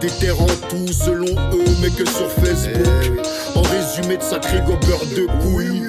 Des 0.00 0.10
terres 0.10 0.40
en 0.40 0.46
tout 0.68 0.92
selon 0.92 1.32
eux, 1.52 1.64
mais 1.80 1.88
que 1.88 2.04
sur 2.04 2.30
Facebook. 2.30 3.22
En 3.54 3.62
résumé 3.62 4.18
de 4.18 4.22
sacrés 4.22 4.60
gobeurs 4.60 5.06
de 5.16 5.26
couilles. 5.42 5.82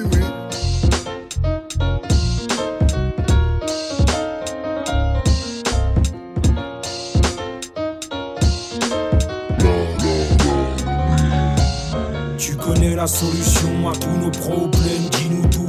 Tu 12.38 12.56
connais 12.56 12.94
la 12.94 13.06
solution 13.06 13.88
à 13.90 13.92
tous 13.96 14.16
nos 14.16 14.30
problèmes. 14.30 15.15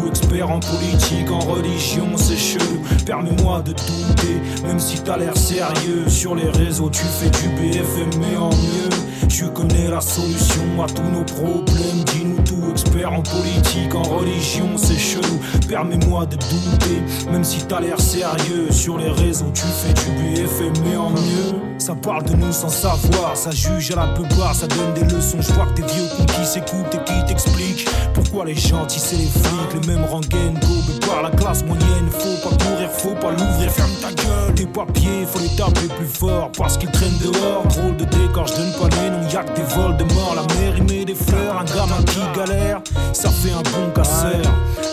Expert 0.05 0.49
en 0.49 0.59
politique, 0.59 1.31
en 1.31 1.39
religion, 1.39 2.07
c'est 2.17 2.37
chelou. 2.37 2.81
Permets-moi 3.05 3.61
de 3.61 3.71
douter, 3.71 4.41
même 4.65 4.79
si 4.79 4.99
t'as 5.01 5.17
l'air 5.17 5.35
sérieux. 5.37 6.07
Sur 6.07 6.35
les 6.35 6.49
réseaux, 6.49 6.89
tu 6.89 7.03
fais 7.03 7.29
du 7.29 7.49
BFM, 7.49 8.09
mais 8.19 8.37
en 8.37 8.49
mieux. 8.49 9.27
Tu 9.29 9.45
connais 9.47 9.87
la 9.87 10.01
solution 10.01 10.63
à 10.83 10.87
tous 10.87 11.03
nos 11.03 11.23
problèmes. 11.23 12.03
Dis-nous 12.05 12.41
tout, 12.43 12.71
expert 12.71 13.11
en 13.11 13.21
politique, 13.21 13.93
en 13.93 14.03
religion, 14.03 14.77
c'est 14.77 14.97
chelou. 14.97 15.39
Permets-moi 15.67 16.25
de 16.25 16.35
douter, 16.37 17.01
même 17.31 17.43
si 17.43 17.63
t'as 17.63 17.79
l'air 17.79 17.99
sérieux. 17.99 18.71
Sur 18.71 18.97
les 18.97 19.09
réseaux, 19.09 19.51
tu 19.53 19.63
fais 19.63 19.93
du 19.93 20.35
BFM, 20.35 20.73
mais 20.85 20.97
en 20.97 21.09
mieux. 21.09 21.67
Ça 21.77 21.95
parle 21.95 22.23
de 22.23 22.33
nous 22.33 22.51
sans 22.51 22.69
savoir, 22.69 23.37
ça 23.37 23.51
juge 23.51 23.91
à 23.91 23.95
la 23.95 24.07
peu 24.07 24.23
ça 24.53 24.67
donne 24.67 24.93
des 24.95 25.13
leçons. 25.13 25.37
Je 25.39 25.53
vois 25.53 25.67
que 25.67 25.81
des 25.81 25.87
vieux 25.87 26.07
qui 26.27 26.45
s'écoutent 26.45 26.93
et 26.93 27.03
qui 27.03 27.25
t'expliquent 27.27 27.87
pourquoi 28.27 28.45
les 28.45 28.55
gentils 28.55 28.99
c'est 28.99 29.15
les 29.15 29.25
flics, 29.25 29.81
les 29.81 29.87
mêmes 29.87 30.05
rengaines 30.05 30.55
gobés 30.55 30.99
par 31.05 31.21
la 31.21 31.29
classe 31.31 31.63
moyenne. 31.63 32.09
Faut 32.11 32.49
pas 32.49 32.55
courir, 32.63 32.89
faut 32.91 33.15
pas 33.15 33.31
l'ouvrir, 33.31 33.71
ferme 33.71 33.91
ta 34.01 34.11
gueule. 34.11 34.53
Tes 34.55 34.65
papiers, 34.65 35.25
faut 35.25 35.39
les 35.39 35.55
taper 35.55 35.87
plus 35.95 36.07
fort 36.07 36.51
parce 36.57 36.77
qu'ils 36.77 36.91
traînent 36.91 37.17
dehors. 37.19 37.63
Drôle 37.69 37.95
de 37.95 38.05
décor, 38.05 38.47
je 38.47 38.55
donne 38.55 38.73
pas 38.73 38.95
les 38.97 39.09
noms, 39.09 39.27
y'a 39.31 39.43
que 39.43 39.55
des 39.55 39.63
vols 39.63 39.97
de 39.97 40.03
mort. 40.13 40.35
La 40.35 40.55
mairie 40.55 40.81
met 40.81 41.05
des 41.05 41.15
fleurs, 41.15 41.57
un 41.59 41.65
gamin 41.65 42.03
qui 42.05 42.19
galère, 42.37 42.81
ça 43.13 43.29
fait 43.29 43.51
un 43.51 43.63
bon 43.63 43.91
casseur. 43.95 44.41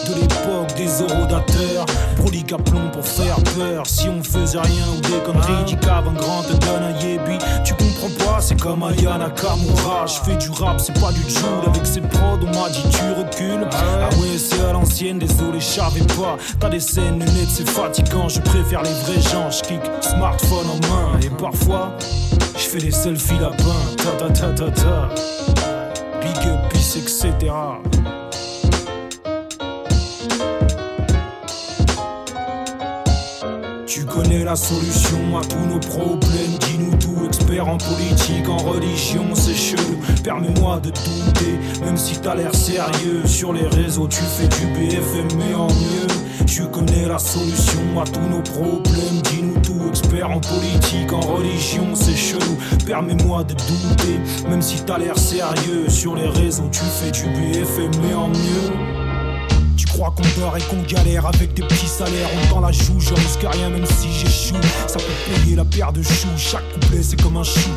De 0.06 0.14
l'époque 0.20 0.74
des 0.76 1.02
horodateurs, 1.02 1.86
prolique 2.16 2.52
à 2.52 2.58
plomb 2.58 2.90
pour 2.92 3.04
faire 3.04 3.36
peur. 3.56 3.86
Si 3.86 4.08
on 4.08 4.22
faisait 4.22 4.60
rien 4.60 4.84
ou 4.96 5.00
des 5.00 5.18
conneries, 5.24 5.64
dit 5.66 5.76
un 5.82 6.12
grand 6.12 6.42
te 6.42 6.52
donne 6.52 6.82
un 6.82 6.93
comme 8.64 8.82
Ayana 8.82 9.28
Nakamura. 9.28 10.06
Je 10.06 10.20
fais 10.24 10.36
du 10.36 10.50
rap, 10.50 10.80
c'est 10.80 10.98
pas 10.98 11.12
du 11.12 11.20
joule. 11.20 11.64
Avec 11.66 11.86
ses 11.86 12.00
prods, 12.00 12.40
on 12.40 12.46
m'a 12.46 12.70
dit 12.70 12.82
tu 12.90 13.12
recules. 13.12 13.68
Ah 13.70 14.08
ouais, 14.16 14.38
c'est 14.38 14.60
à 14.60 14.72
l'ancienne, 14.72 15.18
désolé, 15.18 15.60
je 15.60 15.64
savais 15.64 16.00
pas. 16.16 16.38
T'as 16.58 16.70
des 16.70 16.80
scènes 16.80 17.20
lunettes, 17.20 17.50
c'est 17.50 17.68
fatigant. 17.68 18.28
Je 18.28 18.40
préfère 18.40 18.82
les 18.82 18.94
vrais 19.04 19.20
gens. 19.20 19.50
Je 19.50 19.62
kick 19.62 19.82
smartphone 20.00 20.66
en 20.70 20.88
main. 20.88 21.20
Et 21.20 21.30
parfois, 21.30 21.92
je 22.56 22.64
fais 22.64 22.78
des 22.78 22.90
selfies 22.90 23.38
lapins. 23.38 23.84
Ta 23.98 24.12
ta 24.12 24.30
ta 24.30 24.48
ta 24.52 24.70
ta. 24.70 25.08
Big 26.22 26.48
up, 26.48 26.72
etc. 26.74 27.52
connais 34.14 34.44
la 34.44 34.54
solution 34.54 35.36
à 35.36 35.44
tous 35.44 35.66
nos 35.66 35.80
problèmes. 35.80 36.56
Dis-nous 36.60 36.96
tout, 36.98 37.26
expert 37.26 37.68
en 37.68 37.78
politique, 37.78 38.48
en 38.48 38.58
religion, 38.58 39.34
c'est 39.34 39.54
chelou. 39.54 39.98
Permets-moi 40.22 40.80
de 40.80 40.90
douter, 40.90 41.58
même 41.84 41.96
si 41.96 42.20
t'as 42.20 42.36
l'air 42.36 42.54
sérieux. 42.54 43.26
Sur 43.26 43.52
les 43.52 43.66
réseaux, 43.66 44.06
tu 44.06 44.22
fais 44.22 44.46
du 44.46 44.66
BFM, 44.66 45.28
mais 45.36 45.54
en 45.54 45.66
mieux. 45.66 46.46
Tu 46.46 46.62
connais 46.66 47.08
la 47.08 47.18
solution 47.18 48.00
à 48.00 48.04
tous 48.04 48.20
nos 48.20 48.42
problèmes. 48.42 49.20
Dis-nous 49.24 49.60
tout, 49.60 49.88
expert 49.88 50.30
en 50.30 50.40
politique, 50.40 51.12
en 51.12 51.20
religion, 51.20 51.94
c'est 51.94 52.16
chelou. 52.16 52.56
Permets-moi 52.86 53.42
de 53.42 53.54
douter, 53.54 54.20
même 54.48 54.62
si 54.62 54.80
t'as 54.84 54.98
l'air 54.98 55.18
sérieux. 55.18 55.88
Sur 55.88 56.14
les 56.14 56.28
réseaux, 56.28 56.68
tu 56.70 56.84
fais 56.84 57.10
du 57.10 57.24
BFM, 57.24 57.90
mais 58.02 58.14
en 58.14 58.28
mieux. 58.28 59.03
Crois 59.94 60.10
qu'on 60.10 60.40
dort 60.40 60.56
et 60.56 60.60
qu'on 60.62 60.82
galère 60.82 61.24
avec 61.24 61.54
des 61.54 61.62
petits 61.62 61.86
salaires. 61.86 62.28
On 62.34 62.54
tend 62.54 62.60
la 62.60 62.72
joue, 62.72 62.98
je 62.98 63.14
risque 63.14 63.46
rien 63.48 63.70
même 63.70 63.86
si 63.86 64.12
j'échoue. 64.12 64.60
Ça 64.88 64.98
peut 64.98 65.32
payer 65.32 65.54
la 65.54 65.64
paire 65.64 65.92
de 65.92 66.02
choux. 66.02 66.26
Chaque 66.36 66.68
couplet 66.72 67.00
c'est 67.00 67.22
comme 67.22 67.36
un 67.36 67.44
chou 67.44 67.70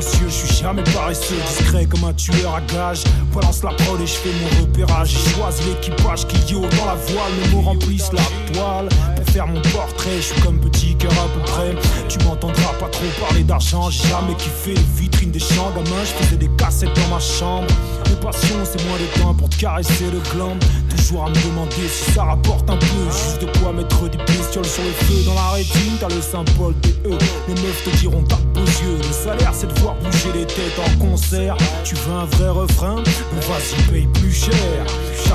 je 0.00 0.28
suis 0.28 0.62
jamais 0.62 0.82
paresseux 0.84 1.36
Discret 1.46 1.86
comme 1.86 2.04
un 2.04 2.12
tueur 2.12 2.54
à 2.54 2.60
gage 2.60 3.04
Balance 3.34 3.62
la 3.62 3.70
prod 3.70 4.00
et 4.00 4.06
je 4.06 4.12
fais 4.12 4.30
mon 4.42 4.60
repérage. 4.62 5.10
J'ai 5.10 5.30
choisi 5.34 5.62
l'équipage 5.64 6.26
qui 6.26 6.52
yo 6.52 6.60
dans 6.60 6.86
la 6.86 6.94
voile. 6.94 7.32
Mes 7.40 7.54
mots 7.54 7.62
remplissent 7.62 8.12
la 8.12 8.22
toile 8.52 8.88
Pour 9.16 9.26
faire 9.26 9.46
mon 9.46 9.60
portrait, 9.62 10.16
je 10.16 10.32
suis 10.32 10.40
comme 10.42 10.60
petit 10.60 10.94
cœur 10.96 11.12
à 11.12 11.28
peu 11.28 11.40
près. 11.40 11.74
Tu 12.08 12.18
m'entendras 12.24 12.74
pas 12.78 12.88
trop 12.88 13.06
parler 13.20 13.42
d'argent. 13.42 13.88
J'ai 13.90 14.08
jamais 14.08 14.34
kiffé 14.34 14.74
les 14.74 15.00
vitrines 15.00 15.30
des 15.30 15.38
champs. 15.38 15.70
Gamin, 15.74 16.04
je 16.04 16.24
faisais 16.24 16.36
des 16.36 16.50
cassettes 16.58 16.94
dans 16.94 17.14
ma 17.14 17.20
chambre. 17.20 17.66
Mes 18.10 18.16
passions, 18.16 18.58
c'est 18.64 18.84
moins 18.86 18.98
de 18.98 19.20
temps 19.20 19.34
pour 19.34 19.48
te 19.48 19.56
caresser 19.56 20.10
le 20.12 20.20
gland. 20.34 20.56
Toujours 21.02 21.24
à 21.24 21.30
me 21.30 21.34
demander 21.34 21.88
si 21.88 22.12
ça 22.12 22.22
rapporte 22.22 22.70
un 22.70 22.76
peu. 22.76 23.04
Juste 23.10 23.40
de 23.40 23.58
quoi 23.58 23.72
mettre 23.72 24.08
des 24.08 24.18
bestioles 24.18 24.64
sur 24.64 24.84
le 24.84 24.90
feu. 24.90 25.24
Dans 25.26 25.34
la 25.34 25.50
rétine, 25.50 25.96
t'as 25.98 26.08
le 26.08 26.22
symbole 26.22 26.74
des 26.80 26.94
E. 27.10 27.18
Les 27.48 27.54
meufs 27.54 27.84
te 27.84 27.90
diront 27.96 28.22
t'as 28.22 28.36
beaux 28.54 28.64
yeux. 28.64 28.98
Le 28.98 29.12
salaire, 29.12 29.52
c'est 29.52 29.66
de 29.66 29.78
voir 29.80 29.96
bouger 29.96 30.32
les 30.32 30.46
têtes 30.46 30.78
en 30.78 31.04
concert. 31.04 31.56
Tu 31.84 31.96
veux 31.96 32.14
un 32.14 32.24
vrai 32.24 32.50
refrain? 32.50 32.96
Mais 33.34 33.40
vas-y, 33.40 33.82
paye 33.90 34.06
plus 34.14 34.32
cher. 34.32 34.52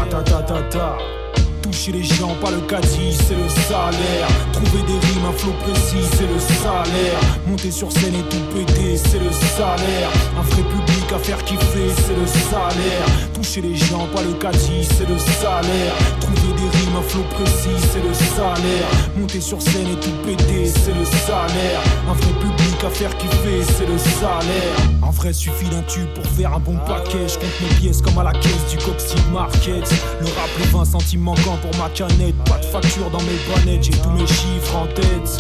Ta 0.10 0.24
ta. 0.24 0.98
Toucher 1.62 1.92
les 1.92 2.04
gens, 2.04 2.34
pas 2.42 2.50
le 2.50 2.62
caddie, 2.62 3.12
c'est 3.12 3.36
le 3.36 3.50
salaire. 3.50 4.28
Trouver 4.54 4.84
des 4.84 5.06
rimes, 5.08 5.26
un 5.28 5.34
flow 5.34 5.52
précis, 5.64 6.08
c'est 6.14 6.28
le 6.28 6.40
salaire. 6.40 7.20
Monter 7.46 7.72
sur 7.72 7.92
scène 7.92 8.16
et 8.16 8.24
tout 8.30 8.40
péter, 8.54 8.96
c'est 8.96 9.20
le 9.20 9.32
salaire. 9.32 10.10
Un 10.40 10.44
vrai 10.44 10.62
public 10.62 10.97
à 11.14 11.20
faire 11.20 11.44
kiffer, 11.46 11.90
c'est 11.96 12.16
le 12.16 12.26
salaire. 12.28 13.06
Toucher 13.34 13.62
les 13.62 13.76
gens, 13.76 14.08
pas 14.14 14.22
le 14.24 14.34
caddie, 14.34 14.84
c'est 14.84 15.08
le 15.08 15.18
salaire. 15.18 15.94
Trouver 16.20 16.54
des 16.54 16.78
rimes, 16.78 16.96
un 16.98 17.02
flow 17.02 17.24
précis, 17.32 17.70
c'est 17.92 18.04
le 18.04 18.14
salaire. 18.14 18.88
Monter 19.18 19.42
sur 19.42 19.62
scène 19.62 19.88
et 19.88 20.00
tout 20.00 20.12
péter, 20.26 20.66
c'est 20.66 20.94
le 20.94 21.06
salaire. 21.06 21.82
Un 22.10 22.14
vrai 22.14 22.34
public 22.40 22.84
à 22.86 22.90
faire 22.90 23.16
kiffer, 23.18 23.64
c'est 23.78 23.86
le 23.86 23.98
salaire. 23.98 24.76
En 25.02 25.12
vrai, 25.12 25.34
suffit 25.34 25.70
d'un 25.70 25.82
tube 25.84 26.10
pour 26.14 26.26
faire 26.26 26.54
un 26.54 26.60
bon 26.60 26.78
paquet. 26.86 27.28
Je 27.28 27.36
compte 27.36 27.62
mes 27.62 27.76
pièces 27.80 28.02
comme 28.02 28.18
à 28.18 28.24
la 28.24 28.34
caisse 28.34 28.66
du 28.70 28.78
Coxy 28.78 29.16
Market. 29.32 29.90
Le 30.20 30.26
rap, 30.26 30.50
les 30.60 30.66
20 30.66 30.86
centimes 30.86 31.22
manquants 31.22 31.58
pour 31.62 31.80
ma 31.80 31.90
canette. 31.90 32.36
Pas 32.46 32.58
de 32.58 32.66
facture 32.66 33.10
dans 33.12 33.22
mes 33.22 33.38
bonnettes, 33.48 33.84
j'ai 33.84 33.98
tous 34.00 34.12
mes 34.12 34.28
chiffres 34.28 34.76
en 34.76 34.88
tête. 34.88 35.38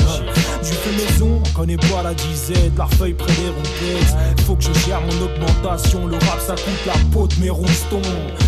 Du 0.63 0.71
fait 0.71 0.91
maison, 0.91 1.41
on 1.45 1.49
connaît 1.57 1.77
pas 1.77 2.03
la 2.03 2.13
disette. 2.13 2.77
La 2.77 2.85
feuille 2.85 3.13
près 3.13 3.33
des 3.33 3.49
rondettes. 3.49 4.41
Faut 4.45 4.55
que 4.55 4.63
je 4.63 4.73
gère 4.85 5.01
mon 5.01 5.25
augmentation. 5.25 5.56
Le 5.63 6.13
rap, 6.13 6.39
ça 6.39 6.53
coûte 6.53 6.85
la 6.85 6.93
peau 7.11 7.27
de 7.27 7.33
mes 7.41 7.49
ronstons. 7.49 8.01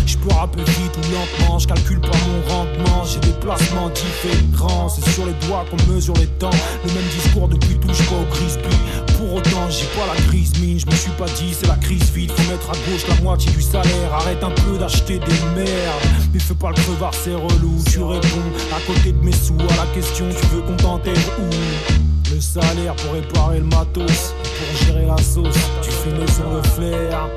Je 0.06 0.16
peux 0.16 0.32
rapper 0.32 0.62
vite 0.62 0.96
ou 0.96 1.12
lentement, 1.12 1.58
je 1.58 1.66
calcule 1.66 2.00
pas 2.00 2.08
mon 2.08 2.54
rendement. 2.54 3.04
J'ai 3.04 3.18
des 3.20 3.36
placements 3.40 3.90
différents. 3.90 4.88
C'est 4.88 5.08
sur 5.10 5.26
les 5.26 5.34
doigts 5.46 5.64
qu'on 5.70 5.92
mesure 5.92 6.14
les 6.14 6.26
temps. 6.26 6.50
Le 6.84 6.92
même 6.92 7.04
discours 7.10 7.48
depuis 7.48 7.78
touche 7.78 8.08
pas 8.08 8.14
au 8.14 8.34
Crispy. 8.34 8.76
Pour 9.18 9.34
autant, 9.34 9.68
j'ai 9.68 9.86
pas 9.86 10.06
la 10.06 10.20
crise 10.28 10.58
mine. 10.60 10.78
Je 10.78 10.86
me 10.86 10.94
suis 10.94 11.10
pas 11.12 11.26
dit, 11.26 11.52
c'est 11.52 11.66
la 11.66 11.76
crise 11.76 12.10
vide. 12.12 12.30
Faut 12.30 12.50
mettre 12.50 12.70
à 12.70 12.90
gauche 12.90 13.06
la 13.08 13.22
moitié 13.22 13.50
du 13.52 13.60
salaire. 13.60 14.14
Arrête 14.14 14.42
un 14.42 14.50
peu 14.50 14.78
d'acheter 14.78 15.18
des 15.18 15.60
merdes. 15.60 16.04
Mais 16.32 16.38
fais 16.38 16.54
pas 16.54 16.70
le 16.70 16.76
crevard, 16.76 17.12
c'est 17.12 17.34
relou. 17.34 17.82
Tu 17.90 18.02
réponds 18.02 18.50
à 18.74 18.80
côté 18.86 19.12
de 19.12 19.22
mes 19.24 19.32
sous 19.32 19.54
à 19.54 19.84
la 19.84 19.92
question 19.94 20.26
Tu 20.28 20.46
veux 20.54 20.62
qu'on 20.62 20.76
t'enterre 20.76 21.14
où? 21.38 22.09
Le 22.32 22.40
salaire 22.40 22.94
pour 22.94 23.12
réparer 23.12 23.58
le 23.58 23.64
matos, 23.64 24.34
pour 24.42 24.86
gérer 24.86 25.04
la 25.04 25.16
sauce. 25.16 25.58
Tu 25.82 25.90
fais 25.90 26.32
sur 26.32 26.48
le 26.48 26.62
flair. 26.62 27.28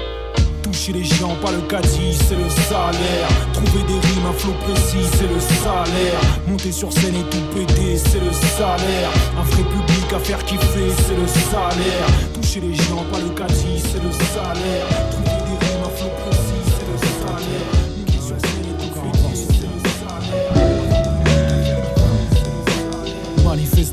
Toucher 0.61 0.93
les 0.93 1.03
gens, 1.03 1.35
pas 1.41 1.51
le 1.51 1.61
caddie, 1.61 2.13
c'est 2.13 2.35
le 2.35 2.47
salaire. 2.49 3.27
Trouver 3.53 3.83
des 3.87 4.07
rimes 4.07 4.27
à 4.29 4.33
flot 4.33 4.53
précis, 4.63 5.05
c'est 5.17 5.27
le 5.27 5.39
salaire. 5.39 6.19
Monter 6.47 6.71
sur 6.71 6.93
scène 6.93 7.15
et 7.15 7.23
tout 7.29 7.41
péter, 7.55 7.97
c'est 7.97 8.19
le 8.19 8.31
salaire. 8.31 9.09
Un 9.37 9.43
vrai 9.43 9.63
public 9.63 10.13
à 10.15 10.19
faire 10.19 10.43
kiffer, 10.45 10.91
c'est 11.07 11.17
le 11.17 11.27
salaire. 11.27 12.07
Toucher 12.33 12.61
les 12.61 12.75
gens, 12.75 13.03
pas 13.11 13.19
le 13.19 13.29
caddie, 13.29 13.81
c'est 13.81 14.01
le 14.01 14.11
salaire. 14.11 14.85
Trouver 15.11 15.41
des 15.49 15.65
rimes 15.65 15.83
à 15.85 15.89
flot 15.97 16.11
précis, 16.21 16.32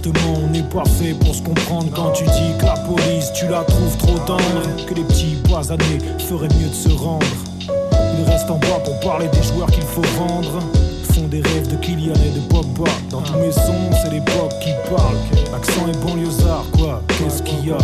On 0.07 0.47
n'est 0.47 0.63
pas 0.63 0.85
fait 0.99 1.13
pour 1.13 1.35
se 1.35 1.43
comprendre 1.43 1.89
quand 1.95 2.13
tu 2.13 2.25
dis 2.25 2.57
que 2.59 2.65
la 2.65 2.73
police, 2.73 3.31
tu 3.35 3.47
la 3.49 3.63
trouves 3.65 3.97
trop 3.99 4.19
tendre. 4.21 4.63
Que 4.87 4.95
les 4.95 5.03
petits 5.03 5.37
basanés 5.49 5.99
feraient 6.19 6.49
mieux 6.59 6.69
de 6.69 6.75
se 6.75 6.89
rendre. 6.89 7.27
Ils 8.19 8.25
restent 8.25 8.51
en 8.51 8.59
bas 8.59 8.81
pour 8.83 8.99
parler 9.01 9.29
des 9.29 9.43
joueurs 9.43 9.71
qu'il 9.71 9.83
faut 9.83 10.03
vendre. 10.19 10.59
Font 11.13 11.27
des 11.29 11.43
rêves 11.43 11.69
de 11.69 11.77
Kylian 11.77 12.15
et 12.15 12.31
de 12.35 12.41
Pogba. 12.49 12.91
Dans 13.11 13.21
tous 13.21 13.35
mes 13.35 13.53
sons, 13.53 13.91
c'est 14.03 14.11
l'époque 14.11 14.55
qui 14.63 14.71
parle. 14.89 15.17
Accent 15.55 15.87
et 15.87 15.97
banlieusard, 16.07 16.65
quoi. 16.73 17.03
Qu'est-ce 17.09 17.43
qu'il 17.43 17.67
y 17.67 17.71
a? 17.71 17.79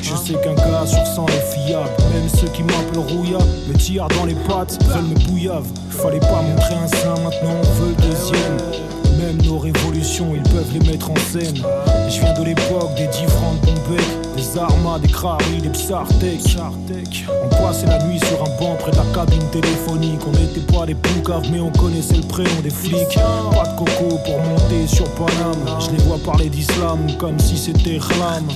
Je 0.00 0.14
sais 0.14 0.40
qu'un 0.40 0.54
gars 0.54 0.86
sur 0.86 1.06
100 1.06 1.26
est 1.26 1.54
fiable. 1.54 1.90
Même 2.14 2.28
ceux 2.28 2.48
qui 2.48 2.62
m'appellent 2.62 3.14
Rouilla 3.14 3.38
me 3.68 3.74
tirent 3.74 4.08
dans 4.18 4.24
les 4.24 4.36
pattes, 4.48 4.78
veulent 4.84 5.02
me 5.02 5.14
bouillave. 5.28 5.66
Fallait 5.90 6.20
pas 6.20 6.42
montrer 6.42 6.74
un 6.74 6.86
sein, 6.86 7.14
maintenant 7.22 7.56
on 7.60 7.82
veut 7.82 7.94
le 7.96 8.10
deuxième. 8.10 8.95
Même 9.18 9.40
nos 9.42 9.58
révolutions, 9.58 10.32
ils 10.34 10.42
peuvent 10.42 10.72
les 10.72 10.90
mettre 10.90 11.10
en 11.10 11.16
scène. 11.16 11.56
Je 12.08 12.20
viens 12.20 12.34
de 12.34 12.44
l'époque 12.44 12.94
des 12.96 13.06
différentes 13.06 13.60
Bombay, 13.62 14.02
des 14.36 14.58
armas, 14.58 14.98
des 14.98 15.08
Crari, 15.08 15.60
des 15.62 15.70
Psartek. 15.70 16.58
On 17.44 17.48
passait 17.48 17.86
la 17.86 18.04
nuit 18.06 18.18
sur 18.18 18.42
un 18.42 18.60
banc 18.60 18.76
près 18.78 18.90
de 18.90 18.96
la 18.96 19.04
cabine 19.14 19.48
téléphonique. 19.50 20.20
On 20.26 20.32
n'était 20.32 20.72
pas 20.72 20.84
des 20.86 20.94
poucaves, 20.94 21.46
mais 21.50 21.60
on 21.60 21.70
connaissait 21.70 22.16
le 22.16 22.22
prénom 22.22 22.60
des 22.62 22.70
flics. 22.70 23.18
Pas 23.52 23.64
de 23.64 23.78
coco 23.78 24.18
pour 24.24 24.38
monter 24.38 24.86
sur 24.86 25.08
Paname. 25.14 25.80
Je 25.80 25.96
les 25.96 26.02
vois 26.04 26.18
parler 26.18 26.48
d'islam 26.48 26.98
comme 27.18 27.38
si 27.38 27.56
c'était 27.56 27.98
Khlam. 27.98 28.46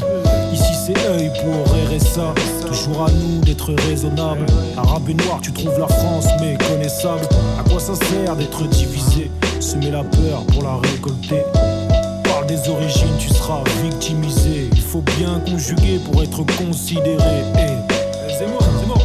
Ici 0.52 0.74
c'est 0.86 1.06
œil 1.08 1.30
pour 1.42 1.72
RSA. 1.72 2.34
Toujours 2.66 3.06
à 3.06 3.10
nous 3.10 3.40
d'être 3.40 3.72
raisonnables. 3.88 4.46
Arabe 4.76 5.08
et 5.08 5.14
noir, 5.14 5.40
tu 5.42 5.52
trouves 5.52 5.78
la 5.78 5.88
France 5.88 6.26
méconnaissable. 6.40 7.26
À 7.58 7.68
quoi 7.68 7.80
ça 7.80 7.94
sert 7.94 8.36
d'être 8.36 8.62
divisé? 8.68 9.30
Semer 9.60 9.90
la 9.90 10.02
peur 10.02 10.44
pour 10.52 10.62
la 10.62 10.76
récolter. 10.76 11.42
Parle 12.24 12.46
des 12.46 12.68
origines, 12.70 13.16
tu 13.18 13.28
seras 13.28 13.62
victimisé. 13.82 14.70
Il 14.72 14.80
faut 14.80 15.02
bien 15.18 15.38
conjuguer 15.40 15.98
pour 15.98 16.22
être 16.22 16.44
considéré. 16.56 17.44
Eh, 17.58 18.32
c'est 18.38 18.46
moi, 18.46 18.58
c'est 18.80 18.86
moi. 18.86 18.96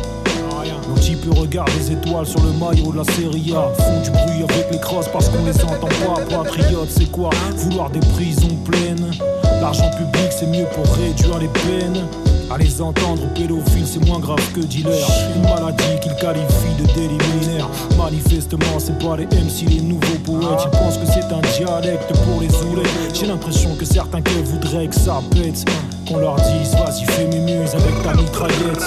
Nos 0.88 0.96
types 0.96 1.26
regardent 1.30 1.72
les 1.78 1.92
étoiles 1.92 2.26
sur 2.26 2.42
le 2.42 2.52
maillot 2.54 2.94
de 2.94 2.98
la 2.98 3.04
série 3.04 3.54
A. 3.54 3.74
Font 3.84 4.02
du 4.02 4.12
bruit 4.12 4.44
avec 4.50 4.72
les 4.72 4.80
crosses 4.80 5.10
parce 5.10 5.28
qu'on 5.28 5.44
les 5.44 5.62
entend 5.66 5.88
pas. 5.88 6.22
Patriote, 6.44 6.90
c'est 6.90 7.12
quoi? 7.12 7.32
Vouloir 7.58 7.90
des 7.90 8.00
prisons 8.00 8.56
pleines. 8.64 9.12
L'argent 9.60 9.92
public, 9.92 10.32
c'est 10.32 10.48
mieux 10.48 10.68
pour 10.74 10.86
réduire 10.96 11.38
les 11.38 11.50
peines. 11.50 12.08
À 12.52 12.58
les 12.58 12.80
entendre, 12.80 13.24
pédophiles, 13.34 13.88
c'est 13.88 14.06
moins 14.06 14.20
grave 14.20 14.42
que 14.54 14.60
dealer. 14.60 14.94
Une 15.36 15.42
maladie 15.42 16.00
qu'ils 16.02 16.16
qualifient 16.16 16.76
de 16.80 16.86
délit 16.94 17.18
militaire. 17.34 17.68
Manifestement, 17.98 18.78
c'est 18.78 18.98
pas 19.00 19.18
les 19.18 19.26
MC, 19.26 19.68
les 19.68 19.82
nouveaux 19.82 20.20
poètes. 20.24 20.60
Ils 20.66 20.78
pensent 20.78 20.98
que 20.98 21.08
c'est 21.08 21.34
un 21.34 21.42
dialecte 21.58 22.14
pour 22.24 22.42
les 22.42 22.50
saouler. 22.50 22.84
J'ai 23.14 23.26
l'impression 23.26 23.76
que 23.76 23.86
certains 23.86 24.22
que 24.22 24.32
voudraient 24.44 24.88
que 24.88 24.96
ça 24.96 25.22
pète. 25.32 25.66
Qu'on 26.08 26.18
leur 26.18 26.36
dise, 26.36 26.74
vas-y, 26.74 27.06
fais 27.06 27.26
mumuse 27.26 27.74
avec 27.74 28.04
ta 28.04 28.14
mitraillette. 28.14 28.84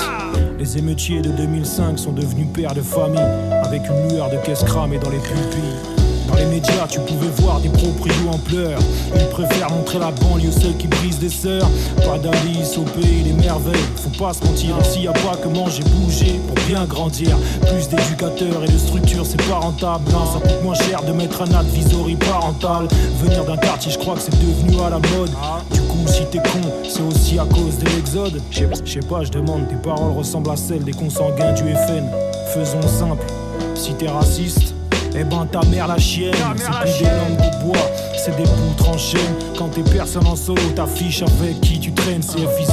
Les 0.59 0.79
émeutiers 0.79 1.21
de 1.21 1.31
2005 1.31 1.99
sont 1.99 2.13
devenus 2.13 2.47
pères 2.55 2.75
de 2.75 2.83
famille. 2.83 3.19
Avec 3.65 3.83
une 3.89 4.15
lueur 4.15 4.31
de 4.31 4.37
caisse 4.37 4.63
cramée 4.63 4.99
dans 4.99 5.11
les 5.11 5.19
pupilles. 5.19 5.98
Les 6.39 6.47
médias, 6.47 6.87
tu 6.89 7.01
pouvais 7.01 7.31
voir 7.39 7.61
des 7.61 7.69
proprios 7.69 8.31
en 8.33 8.39
pleurs. 8.39 8.79
Ils 9.15 9.27
préfèrent 9.27 9.71
montrer 9.71 9.99
la 9.99 10.11
banlieue, 10.13 10.53
celle 10.53 10.77
qui 10.77 10.87
brise 10.87 11.19
des 11.19 11.29
sœurs. 11.29 11.69
Pas 12.07 12.19
d'Alice 12.19 12.79
au 12.79 12.83
pays 12.83 13.23
des 13.23 13.33
merveilles. 13.33 13.75
Faut 13.97 14.23
pas 14.23 14.33
se 14.33 14.45
mentir, 14.45 14.77
ici 14.83 15.03
y 15.03 15.09
a 15.09 15.13
pas 15.13 15.37
que 15.43 15.49
manger, 15.49 15.83
bouger 15.85 16.41
pour 16.47 16.57
bien 16.67 16.85
grandir. 16.85 17.37
Plus 17.67 17.89
d'éducateurs 17.89 18.65
et 18.65 18.69
de 18.69 18.79
structures, 18.79 19.27
c'est 19.27 19.43
pas 19.49 19.57
rentable. 19.57 20.05
Non, 20.13 20.27
ça 20.27 20.41
coûte 20.41 20.63
moins 20.63 20.75
cher 20.75 21.03
de 21.03 21.13
mettre 21.13 21.43
un 21.43 21.53
advisory 21.55 22.17
parental. 22.17 22.89
Venir 23.23 23.45
d'un 23.45 23.57
quartier, 23.57 23.91
je 23.91 23.99
crois 23.99 24.15
que 24.15 24.21
c'est 24.21 24.39
devenu 24.39 24.81
à 24.81 24.91
la 24.91 24.99
mode. 24.99 25.31
Du 25.73 25.81
coup, 25.81 26.07
si 26.07 26.25
t'es 26.31 26.39
con, 26.39 26.69
c'est 26.89 27.03
aussi 27.03 27.39
à 27.39 27.45
cause 27.45 27.79
de 27.79 27.87
l'exode. 27.97 28.41
Je 28.51 28.65
sais 28.85 29.01
pas, 29.01 29.25
je 29.25 29.31
demande, 29.31 29.69
tes 29.69 29.77
paroles 29.77 30.17
ressemblent 30.17 30.51
à 30.51 30.57
celles 30.57 30.85
des 30.85 30.93
consanguins 30.93 31.53
du 31.53 31.63
FN. 31.63 32.05
Faisons 32.55 32.87
simple, 32.87 33.27
si 33.75 33.93
t'es 33.95 34.09
raciste. 34.09 34.78
Eh 35.21 35.25
ben 35.25 35.47
ta 35.47 35.61
mère 35.67 35.89
la 35.89 35.99
chienne, 35.99 36.33
c'est 36.57 36.71
plus 36.81 36.99
des 36.99 37.11
langues 37.11 37.39
de 37.39 37.65
bois, 37.65 37.91
c'est 38.17 38.37
des 38.37 38.45
poutres 38.45 38.89
en 38.89 38.97
chaîne. 38.97 39.35
Quand 39.59 39.67
t'es 39.69 39.83
personne 39.83 40.27
en 40.29 40.37
solo, 40.37 40.63
t'affiches 40.77 41.23
avec 41.23 41.61
qui 41.61 41.81
tu 41.81 41.93
traînes, 41.93 42.23
c'est 42.23 42.39
FIZ. 42.39 42.73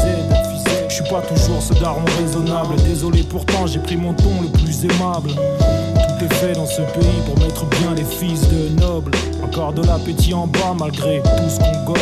Je 0.88 0.94
suis 0.94 1.04
pas 1.06 1.22
toujours 1.22 1.60
ce 1.60 1.74
daron 1.74 2.06
raisonnable, 2.20 2.76
désolé 2.88 3.24
pourtant 3.24 3.66
j'ai 3.66 3.80
pris 3.80 3.98
mon 3.98 4.14
ton 4.14 4.42
le 4.44 4.50
plus 4.50 4.86
aimable. 4.86 5.32
Tout 5.32 6.26
est 6.26 6.34
fait 6.36 6.54
dans 6.54 6.68
ce 6.68 6.82
pays 6.82 7.20
pour 7.26 7.36
mettre 7.40 7.66
bien 7.66 7.96
les 7.96 8.04
fils 8.04 8.42
de 8.50 8.80
nobles. 8.80 9.14
Encore 9.44 9.74
de 9.74 9.82
l'appétit 9.82 10.36
en 10.36 10.46
bas 10.46 10.76
malgré 10.78 11.24
tout 11.24 11.50
ce 11.50 11.58
qu'on 11.58 11.84
gobe. 11.86 11.98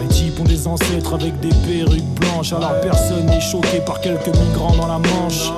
Les 0.00 0.08
types 0.08 0.40
ont 0.40 0.44
des 0.44 0.66
ancêtres 0.66 1.12
avec 1.12 1.38
des 1.40 1.50
perruques 1.66 2.14
blanches, 2.18 2.54
alors 2.54 2.80
personne 2.80 3.26
n'est 3.26 3.42
choqué 3.42 3.80
par 3.84 4.00
quelques 4.00 4.28
migrants 4.28 4.74
dans 4.74 4.86
la 4.86 4.98
Manche. 4.98 5.52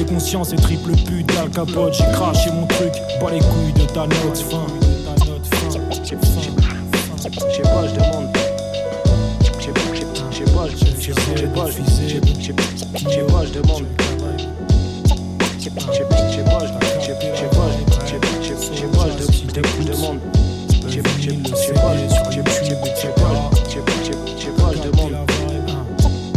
Couplet 0.00 0.14
conscience 0.14 0.52
et 0.52 0.56
triple 0.56 0.92
pute 0.92 1.26
Capote 1.52 1.94
J'ai 1.94 2.10
craché 2.12 2.50
mon 2.52 2.66
truc, 2.66 2.92
pas 3.20 3.30
les 3.30 3.40
couilles 3.40 3.72
de 3.74 3.84
ta 3.92 4.06
note 4.06 4.38
fin 4.38 4.66
Je 6.02 6.08
sais 6.08 6.16
pas, 6.16 7.86
je 7.86 7.94
demande 7.94 8.28
Je 9.40 9.46
sais 9.62 9.72
pas, 9.72 9.80
je 9.92 10.00
sais 10.00 10.46
pas, 10.46 10.68
je 10.70 10.76
sais 10.76 11.44
pas, 11.46 11.66
je 11.66 11.82
sais 11.90 13.22
pas, 13.22 13.44
je 13.44 13.52
demande 13.52 13.86
Je 15.58 15.64
sais 15.64 15.70
pas, 15.70 15.80
je 15.80 15.96
sais 15.96 16.04
pas, 16.04 16.16
je 16.28 16.36
sais 16.36 16.44
pas, 16.44 16.60
je 16.60 17.04
sais 17.04 17.14
pas, 17.14 17.36
je 17.36 17.46
pas, 17.46 17.68
demande 19.84 20.20
Je 20.86 20.92
sais 20.92 21.02
pas, 21.02 21.10
je 21.20 21.26
sais 21.26 21.34
pas, 21.34 21.50
je 21.50 21.60
sais 21.60 22.16
pas, 22.30 22.50
je 22.50 22.56
sais 22.56 22.70
pas, 22.70 22.86
je 23.02 23.44
sais 23.60 23.80
pas, 23.80 23.96
je 24.04 24.16
sais 24.40 24.52
pas, 24.56 24.72
je 24.72 24.80
demande 24.80 25.14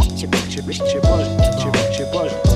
Je 0.10 0.19
sais 0.19 0.27
pas, 0.27 0.38
je 0.49 0.53
sais 0.53 0.61
pas, 0.61 0.72
je 0.72 0.81
sais 0.84 0.99
pas, 0.99 1.23
je 1.23 1.98
sais 1.98 2.11
pas, 2.11 2.27
je 2.27 2.48
sais 2.48 2.53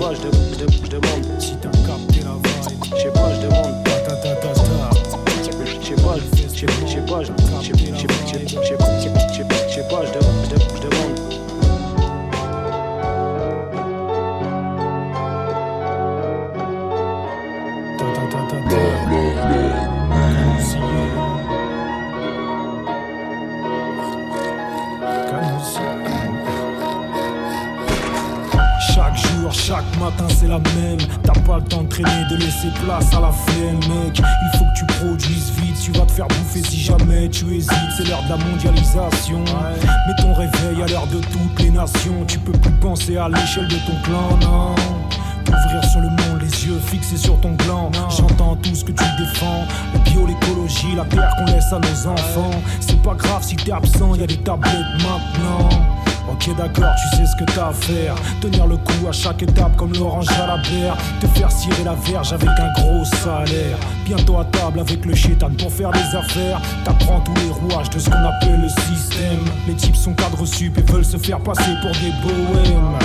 pas, 0.00 0.14
je, 0.14 0.20
de, 0.22 0.30
je 0.72 0.88
demande 0.88 1.26
si 1.38 1.52
t'as 1.60 1.68
capté 1.68 2.20
la 2.24 2.32
vibe. 2.32 2.84
Je 2.84 2.96
sais 3.02 3.10
pas, 3.10 3.34
je 3.34 3.40
demande. 3.42 3.74
Je 3.84 3.90
sais 5.88 5.94
pas, 5.94 5.94
je 5.94 5.94
sais 5.94 5.96
pas, 6.02 6.16
je 6.16 6.22
sais 6.88 7.02
pas, 7.04 7.22
je 7.22 7.28
sais 8.66 8.76
pas, 8.76 8.79
matin, 30.10 30.34
c'est 30.38 30.48
la 30.48 30.58
même. 30.58 30.98
T'as 31.22 31.38
pas 31.40 31.58
le 31.58 31.64
temps 31.64 31.82
de 31.82 31.88
traîner, 31.88 32.24
de 32.30 32.36
laisser 32.36 32.68
place 32.84 33.12
à 33.14 33.20
la 33.20 33.32
flemme, 33.32 33.80
mec. 33.88 34.18
Il 34.18 34.58
faut 34.58 34.64
que 34.64 34.78
tu 34.78 34.84
produises 34.86 35.52
vite, 35.56 35.76
tu 35.82 35.92
vas 35.92 36.06
te 36.06 36.12
faire 36.12 36.28
bouffer 36.28 36.62
si 36.62 36.78
jamais 36.80 37.28
tu 37.28 37.44
hésites. 37.54 37.70
C'est 37.96 38.08
l'heure 38.08 38.22
de 38.24 38.30
la 38.30 38.36
mondialisation. 38.36 39.40
Mets 39.40 40.22
ton 40.22 40.34
réveil 40.34 40.82
à 40.82 40.86
l'heure 40.86 41.06
de 41.06 41.18
toutes 41.18 41.60
les 41.60 41.70
nations. 41.70 42.24
Tu 42.26 42.38
peux 42.38 42.52
plus 42.52 42.72
penser 42.72 43.16
à 43.16 43.28
l'échelle 43.28 43.68
de 43.68 43.76
ton 43.86 43.94
clan, 44.04 44.38
non. 44.42 44.74
T'ouvrir 45.44 45.84
sur 45.84 46.00
le 46.00 46.08
monde, 46.08 46.40
les 46.40 46.66
yeux 46.66 46.80
fixés 46.86 47.16
sur 47.16 47.40
ton 47.40 47.52
gland. 47.52 47.90
J'entends 48.08 48.56
tout 48.56 48.74
ce 48.74 48.84
que 48.84 48.92
tu 48.92 49.04
défends. 49.18 49.64
Le 49.94 49.98
bio, 50.10 50.26
l'écologie, 50.26 50.94
la 50.96 51.04
terre 51.04 51.30
qu'on 51.38 51.46
laisse 51.46 51.72
à 51.72 51.78
nos 51.78 52.06
enfants. 52.12 52.50
C'est 52.80 53.00
pas 53.02 53.14
grave 53.14 53.42
si 53.42 53.56
t'es 53.56 53.72
absent, 53.72 54.14
y 54.14 54.22
a 54.22 54.26
des 54.26 54.36
tablettes 54.38 54.74
maintenant. 54.98 55.68
Ok 56.30 56.56
d'accord, 56.56 56.92
tu 56.96 57.16
sais 57.16 57.26
ce 57.26 57.36
que 57.36 57.44
t'as 57.52 57.68
à 57.68 57.72
faire. 57.72 58.14
Tenir 58.40 58.66
le 58.66 58.76
coup 58.76 59.08
à 59.08 59.12
chaque 59.12 59.42
étape 59.42 59.76
comme 59.76 59.92
l'orange 59.92 60.28
à 60.42 60.46
la 60.46 60.56
bière. 60.58 60.96
Te 61.20 61.26
faire 61.26 61.50
cirer 61.50 61.84
la 61.84 61.94
verge 61.94 62.32
avec 62.32 62.48
un 62.48 62.72
gros 62.80 63.04
salaire. 63.04 63.76
Bientôt 64.04 64.38
à 64.38 64.44
table 64.44 64.80
avec 64.80 65.04
le 65.04 65.14
chétan 65.14 65.50
pour 65.58 65.72
faire 65.72 65.90
des 65.90 66.16
affaires. 66.16 66.60
T'apprends 66.84 67.20
tous 67.20 67.34
les 67.34 67.50
rouages 67.50 67.90
de 67.90 67.98
ce 67.98 68.08
qu'on 68.08 68.24
appelle 68.24 68.60
le 68.60 68.68
système. 68.68 69.44
Les 69.66 69.74
types 69.74 69.96
sont 69.96 70.14
cadres 70.14 70.46
sup 70.46 70.78
et 70.78 70.92
veulent 70.92 71.04
se 71.04 71.16
faire 71.16 71.40
passer 71.40 71.72
pour 71.82 71.90
des 71.92 72.12
bohèmes. 72.22 72.98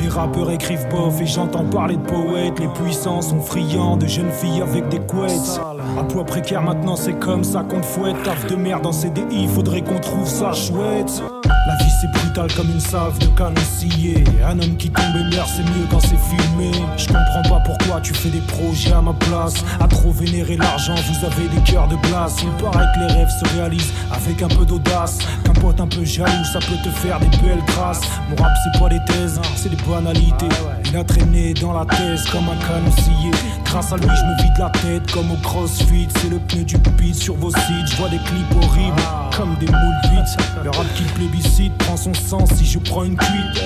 Les 0.00 0.08
rappeurs 0.08 0.50
écrivent 0.50 0.86
bof 0.90 1.20
et 1.20 1.26
j'entends 1.26 1.64
parler 1.64 1.96
de 1.96 2.02
poètes. 2.02 2.58
Les 2.58 2.68
puissants 2.68 3.22
sont 3.22 3.40
friands 3.40 3.96
de 3.96 4.06
jeunes 4.06 4.32
filles 4.32 4.60
avec 4.60 4.88
des 4.88 4.98
couettes. 4.98 5.60
À 5.96 6.02
poids 6.02 6.24
précaire 6.24 6.60
maintenant 6.60 6.96
c'est 6.96 7.18
comme 7.20 7.44
ça 7.44 7.62
qu'on 7.62 7.80
te 7.80 7.86
fouette. 7.86 8.20
Taf 8.24 8.46
de 8.46 8.56
merde 8.56 8.84
en 8.84 8.92
CDI, 8.92 9.46
faudrait 9.46 9.80
qu'on 9.80 10.00
trouve 10.00 10.26
ça 10.26 10.52
chouette. 10.52 11.22
La 11.66 11.76
vie 11.76 11.90
c'est 12.00 12.10
brutal 12.10 12.52
comme 12.54 12.68
une 12.70 12.80
salve 12.80 13.16
de 13.18 13.26
canon 13.26 13.54
scié. 13.62 14.24
Un 14.44 14.58
homme 14.58 14.76
qui 14.76 14.90
tombe 14.90 15.14
et 15.14 15.34
meurt 15.34 15.48
c'est 15.48 15.62
mieux 15.62 15.86
quand 15.90 16.00
c'est 16.00 16.18
filmé. 16.18 16.72
Je 16.96 17.06
comprends 17.06 17.42
pas 17.48 17.62
pourquoi 17.64 18.00
tu 18.00 18.12
fais 18.12 18.28
des 18.28 18.40
projets 18.40 18.92
à 18.92 19.00
ma 19.00 19.12
place. 19.12 19.54
À 19.80 19.86
trop 19.86 20.10
vénérer 20.10 20.56
l'argent, 20.56 20.94
vous 20.96 21.26
avez 21.26 21.48
des 21.48 21.60
cœurs 21.62 21.86
de 21.86 21.96
glace. 22.08 22.36
Il 22.42 22.50
paraît 22.64 22.86
que 22.94 23.00
les 23.00 23.12
rêves 23.14 23.30
se 23.30 23.56
réalisent 23.56 23.92
avec 24.12 24.42
un 24.42 24.48
peu 24.48 24.66
d'audace. 24.66 25.18
Qu'un 25.44 25.52
pote 25.52 25.80
un 25.80 25.86
peu 25.86 26.04
jaloux, 26.04 26.44
ça 26.52 26.58
peut 26.58 26.78
te 26.82 26.88
faire 26.88 27.20
des 27.20 27.36
belles 27.38 27.64
traces. 27.68 28.02
Mon 28.28 28.36
rap 28.42 28.52
c'est 28.64 28.80
pas 28.80 28.88
des 28.88 29.00
thèses, 29.06 29.40
c'est 29.54 29.70
des 29.70 29.82
banalités. 29.88 30.48
Il 30.86 30.96
a 30.96 31.04
traîné 31.04 31.54
dans 31.54 31.72
la 31.72 31.86
thèse 31.86 32.24
comme 32.32 32.48
un 32.48 32.66
canon 32.66 32.90
scié. 32.90 33.30
Grâce 33.74 33.92
à 33.92 33.96
lui, 33.96 34.06
je 34.06 34.24
me 34.24 34.36
vide 34.40 34.56
la 34.56 34.70
tête 34.70 35.10
comme 35.10 35.32
au 35.32 35.36
crossfit. 35.38 36.06
C'est 36.20 36.28
le 36.28 36.38
pneu 36.38 36.62
du 36.62 36.78
pit 36.78 37.12
sur 37.12 37.34
vos 37.34 37.50
sites. 37.50 37.88
Je 37.90 37.96
vois 37.96 38.08
des 38.08 38.18
clips 38.18 38.54
horribles 38.54 39.02
comme 39.36 39.56
des 39.56 39.66
moules 39.66 40.00
vides. 40.04 40.62
Le 40.62 40.70
rap 40.70 40.86
qui 40.94 41.02
plébiscite 41.02 41.76
prend 41.78 41.96
son 41.96 42.14
sens 42.14 42.50
si 42.54 42.64
je 42.64 42.78
prends 42.78 43.02
une 43.02 43.16
cuite. 43.16 43.64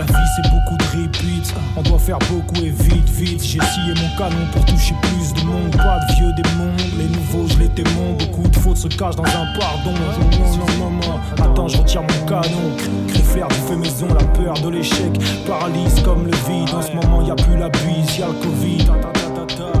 La 0.00 0.06
vie 0.06 0.28
c'est 0.34 0.50
beaucoup 0.50 0.78
de 0.78 0.84
repeats. 0.96 1.52
On 1.76 1.82
doit 1.82 1.98
faire 1.98 2.18
beaucoup 2.30 2.56
et 2.56 2.70
vite, 2.70 3.10
vite. 3.10 3.42
J'ai 3.42 3.60
scié 3.60 3.92
mon 3.96 4.16
canon 4.16 4.46
pour 4.50 4.64
toucher 4.64 4.94
plus 5.02 5.34
de 5.34 5.46
monde. 5.46 5.76
Pas 5.76 5.98
de 5.98 6.14
vieux 6.14 6.32
démons, 6.32 6.72
les 6.96 7.06
nouveaux 7.06 7.46
je 7.46 7.58
les 7.58 7.68
démons. 7.68 8.14
Beaucoup 8.18 8.48
de 8.48 8.56
fautes 8.56 8.78
se 8.78 8.88
cachent 8.88 9.16
dans 9.16 9.24
un 9.24 9.58
pardon. 9.58 9.92
Non, 9.92 10.56
non, 10.56 10.78
non, 10.78 10.90
non. 10.90 11.44
Attends, 11.44 11.68
je 11.68 11.76
retire 11.76 12.00
mon 12.00 12.26
canon. 12.26 12.76
Griffer 13.08 13.44
du 13.46 13.54
fait 13.56 13.76
maison, 13.76 14.06
la 14.08 14.24
peur 14.24 14.54
de 14.54 14.70
l'échec. 14.70 15.12
Paralyse 15.46 16.00
comme 16.02 16.24
le 16.24 16.32
vide. 16.32 16.74
En 16.74 16.80
ce 16.80 16.92
moment 16.92 17.20
y 17.20 17.30
a 17.30 17.34
plus 17.34 17.58
la 17.58 17.68
bise, 17.68 18.18
y 18.18 18.22
a 18.22 18.28
le 18.28 18.32
Covid. 18.42 19.79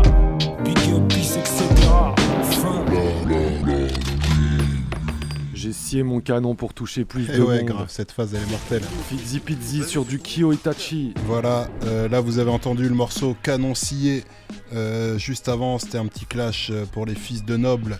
J'ai 5.60 5.74
scié 5.74 6.02
mon 6.02 6.20
canon 6.20 6.54
pour 6.54 6.72
toucher 6.72 7.04
plus 7.04 7.28
Et 7.28 7.36
de 7.36 7.42
ouais, 7.42 7.58
monde. 7.58 7.66
grave, 7.68 7.88
cette 7.90 8.12
phase 8.12 8.32
elle 8.34 8.40
est 8.42 8.50
mortelle. 8.50 8.80
Fizzy 9.10 9.40
Pizzi 9.40 9.84
sur 9.84 10.06
du 10.06 10.18
Kyo 10.18 10.52
Itachi. 10.54 11.12
Voilà, 11.26 11.68
euh, 11.84 12.08
là 12.08 12.22
vous 12.22 12.38
avez 12.38 12.50
entendu 12.50 12.88
le 12.88 12.94
morceau 12.94 13.36
Canon 13.42 13.74
scié. 13.74 14.24
Euh, 14.72 15.18
juste 15.18 15.50
avant, 15.50 15.78
c'était 15.78 15.98
un 15.98 16.06
petit 16.06 16.24
clash 16.24 16.70
euh, 16.70 16.86
pour 16.90 17.04
les 17.04 17.14
fils 17.14 17.44
de 17.44 17.58
nobles. 17.58 17.98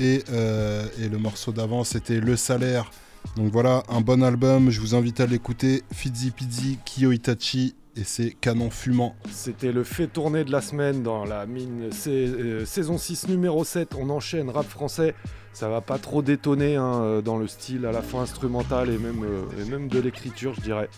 Et, 0.00 0.22
euh, 0.30 0.86
et 1.00 1.08
le 1.08 1.18
morceau 1.18 1.50
d'avant, 1.50 1.82
c'était 1.82 2.20
Le 2.20 2.36
Salaire. 2.36 2.88
Donc 3.34 3.50
voilà, 3.50 3.82
un 3.88 4.00
bon 4.00 4.22
album, 4.22 4.70
je 4.70 4.80
vous 4.80 4.94
invite 4.94 5.18
à 5.18 5.26
l'écouter. 5.26 5.82
Fizzy 5.92 6.30
Pizzi, 6.30 6.78
Kyo 6.84 7.10
Itachi, 7.10 7.74
et 7.96 8.04
c'est 8.04 8.30
Canon 8.30 8.70
Fumant. 8.70 9.14
C'était 9.30 9.72
le 9.72 9.84
fait 9.84 10.06
tourner 10.06 10.44
de 10.44 10.52
la 10.52 10.60
semaine 10.60 11.02
dans 11.02 11.24
la 11.24 11.46
mine 11.46 11.90
euh, 12.06 12.64
saison 12.64 12.98
6 12.98 13.28
numéro 13.28 13.64
7. 13.64 13.94
On 13.98 14.10
enchaîne 14.10 14.50
rap 14.50 14.66
français. 14.66 15.14
Ça 15.52 15.68
va 15.68 15.80
pas 15.80 15.98
trop 15.98 16.22
détonner 16.22 16.76
hein, 16.76 17.02
euh, 17.02 17.22
dans 17.22 17.36
le 17.36 17.46
style 17.46 17.84
à 17.84 17.92
la 17.92 18.02
fois 18.02 18.22
instrumental 18.22 18.88
et 18.88 18.98
même, 18.98 19.24
euh, 19.24 19.62
et 19.62 19.68
même 19.68 19.88
de 19.88 19.98
l'écriture, 19.98 20.54
je 20.54 20.60
dirais. 20.62 20.88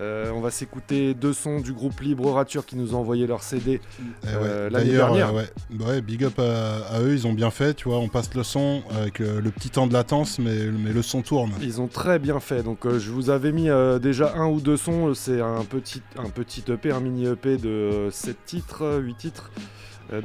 Euh, 0.00 0.30
on 0.34 0.40
va 0.40 0.50
s'écouter 0.50 1.14
deux 1.14 1.32
sons 1.32 1.60
du 1.60 1.72
groupe 1.72 2.00
Libre 2.00 2.30
Rature 2.32 2.66
qui 2.66 2.74
nous 2.76 2.94
ont 2.94 2.98
envoyé 2.98 3.26
leur 3.26 3.42
CD 3.42 3.80
Eh 4.24 4.26
euh, 4.26 4.64
ouais, 4.66 4.70
l'année 4.70 4.90
dernière. 4.92 5.28
euh, 5.28 5.32
ouais. 5.32 5.48
Bah 5.70 5.84
ouais, 5.86 6.00
big 6.00 6.24
up 6.24 6.38
à, 6.38 6.78
à 6.94 7.00
eux, 7.00 7.12
ils 7.12 7.26
ont 7.26 7.32
bien 7.32 7.50
fait, 7.50 7.74
tu 7.74 7.88
vois, 7.88 7.98
on 7.98 8.08
passe 8.08 8.32
le 8.34 8.42
son 8.42 8.82
avec 8.90 9.20
le 9.20 9.50
petit 9.50 9.70
temps 9.70 9.86
de 9.86 9.92
latence, 9.92 10.38
mais, 10.38 10.66
mais 10.66 10.92
le 10.92 11.02
son 11.02 11.22
tourne. 11.22 11.52
Ils 11.62 11.80
ont 11.80 11.86
très 11.86 12.18
bien 12.18 12.40
fait. 12.40 12.62
Donc 12.62 12.86
je 12.86 13.10
vous 13.10 13.30
avais 13.30 13.52
mis 13.52 13.68
déjà 14.00 14.34
un 14.36 14.48
ou 14.48 14.60
deux 14.60 14.76
sons. 14.76 15.14
C'est 15.14 15.40
un 15.40 15.64
petit, 15.64 16.02
un 16.18 16.28
petit 16.30 16.64
EP, 16.68 16.90
un 16.90 17.00
mini 17.00 17.26
EP 17.26 17.56
de 17.56 18.08
7 18.10 18.36
titres, 18.46 19.00
8 19.00 19.14
titres. 19.16 19.50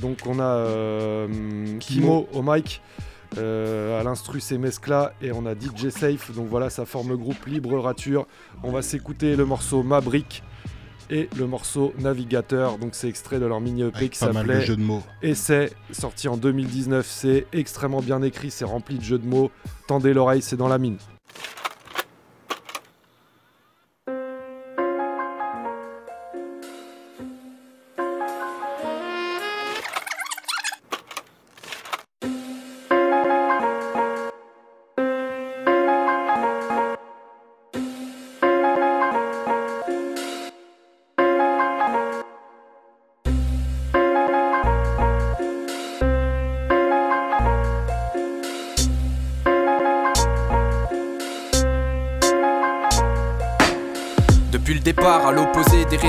Donc 0.01 0.19
on 0.25 0.39
a 0.39 1.27
Kimo 1.79 2.27
au 2.33 2.41
mic. 2.41 2.81
Euh, 3.37 3.99
à 3.99 4.03
l'instru 4.03 4.39
c'est 4.39 4.57
Mescla 4.57 5.13
et 5.21 5.31
on 5.31 5.45
a 5.45 5.53
DJ 5.53 5.89
Safe. 5.89 6.31
Donc 6.35 6.47
voilà 6.47 6.69
ça 6.69 6.85
forme 6.85 7.09
le 7.09 7.17
groupe 7.17 7.45
Libre 7.45 7.77
Rature. 7.77 8.27
On 8.63 8.71
va 8.71 8.81
s'écouter 8.81 9.35
le 9.35 9.45
morceau 9.45 9.83
Ma 9.83 10.01
Brique 10.01 10.43
et 11.09 11.29
le 11.37 11.47
morceau 11.47 11.93
Navigateur. 11.99 12.77
Donc 12.77 12.95
c'est 12.95 13.09
extrait 13.09 13.39
de 13.39 13.45
leur 13.45 13.61
mini 13.61 13.83
EP 13.83 13.95
Avec 13.95 14.11
qui 14.11 14.19
s'appelait 14.19 14.65
de 14.65 14.75
mots. 14.75 15.03
Essai 15.21 15.71
sorti 15.91 16.27
en 16.27 16.37
2019 16.37 17.05
c'est 17.05 17.45
extrêmement 17.53 18.01
bien 18.01 18.21
écrit 18.21 18.51
c'est 18.51 18.65
rempli 18.65 18.97
de 18.97 19.03
jeux 19.03 19.19
de 19.19 19.27
mots. 19.27 19.51
Tendez 19.87 20.13
l'oreille 20.13 20.41
c'est 20.41 20.57
dans 20.57 20.67
la 20.67 20.77
mine 20.77 20.97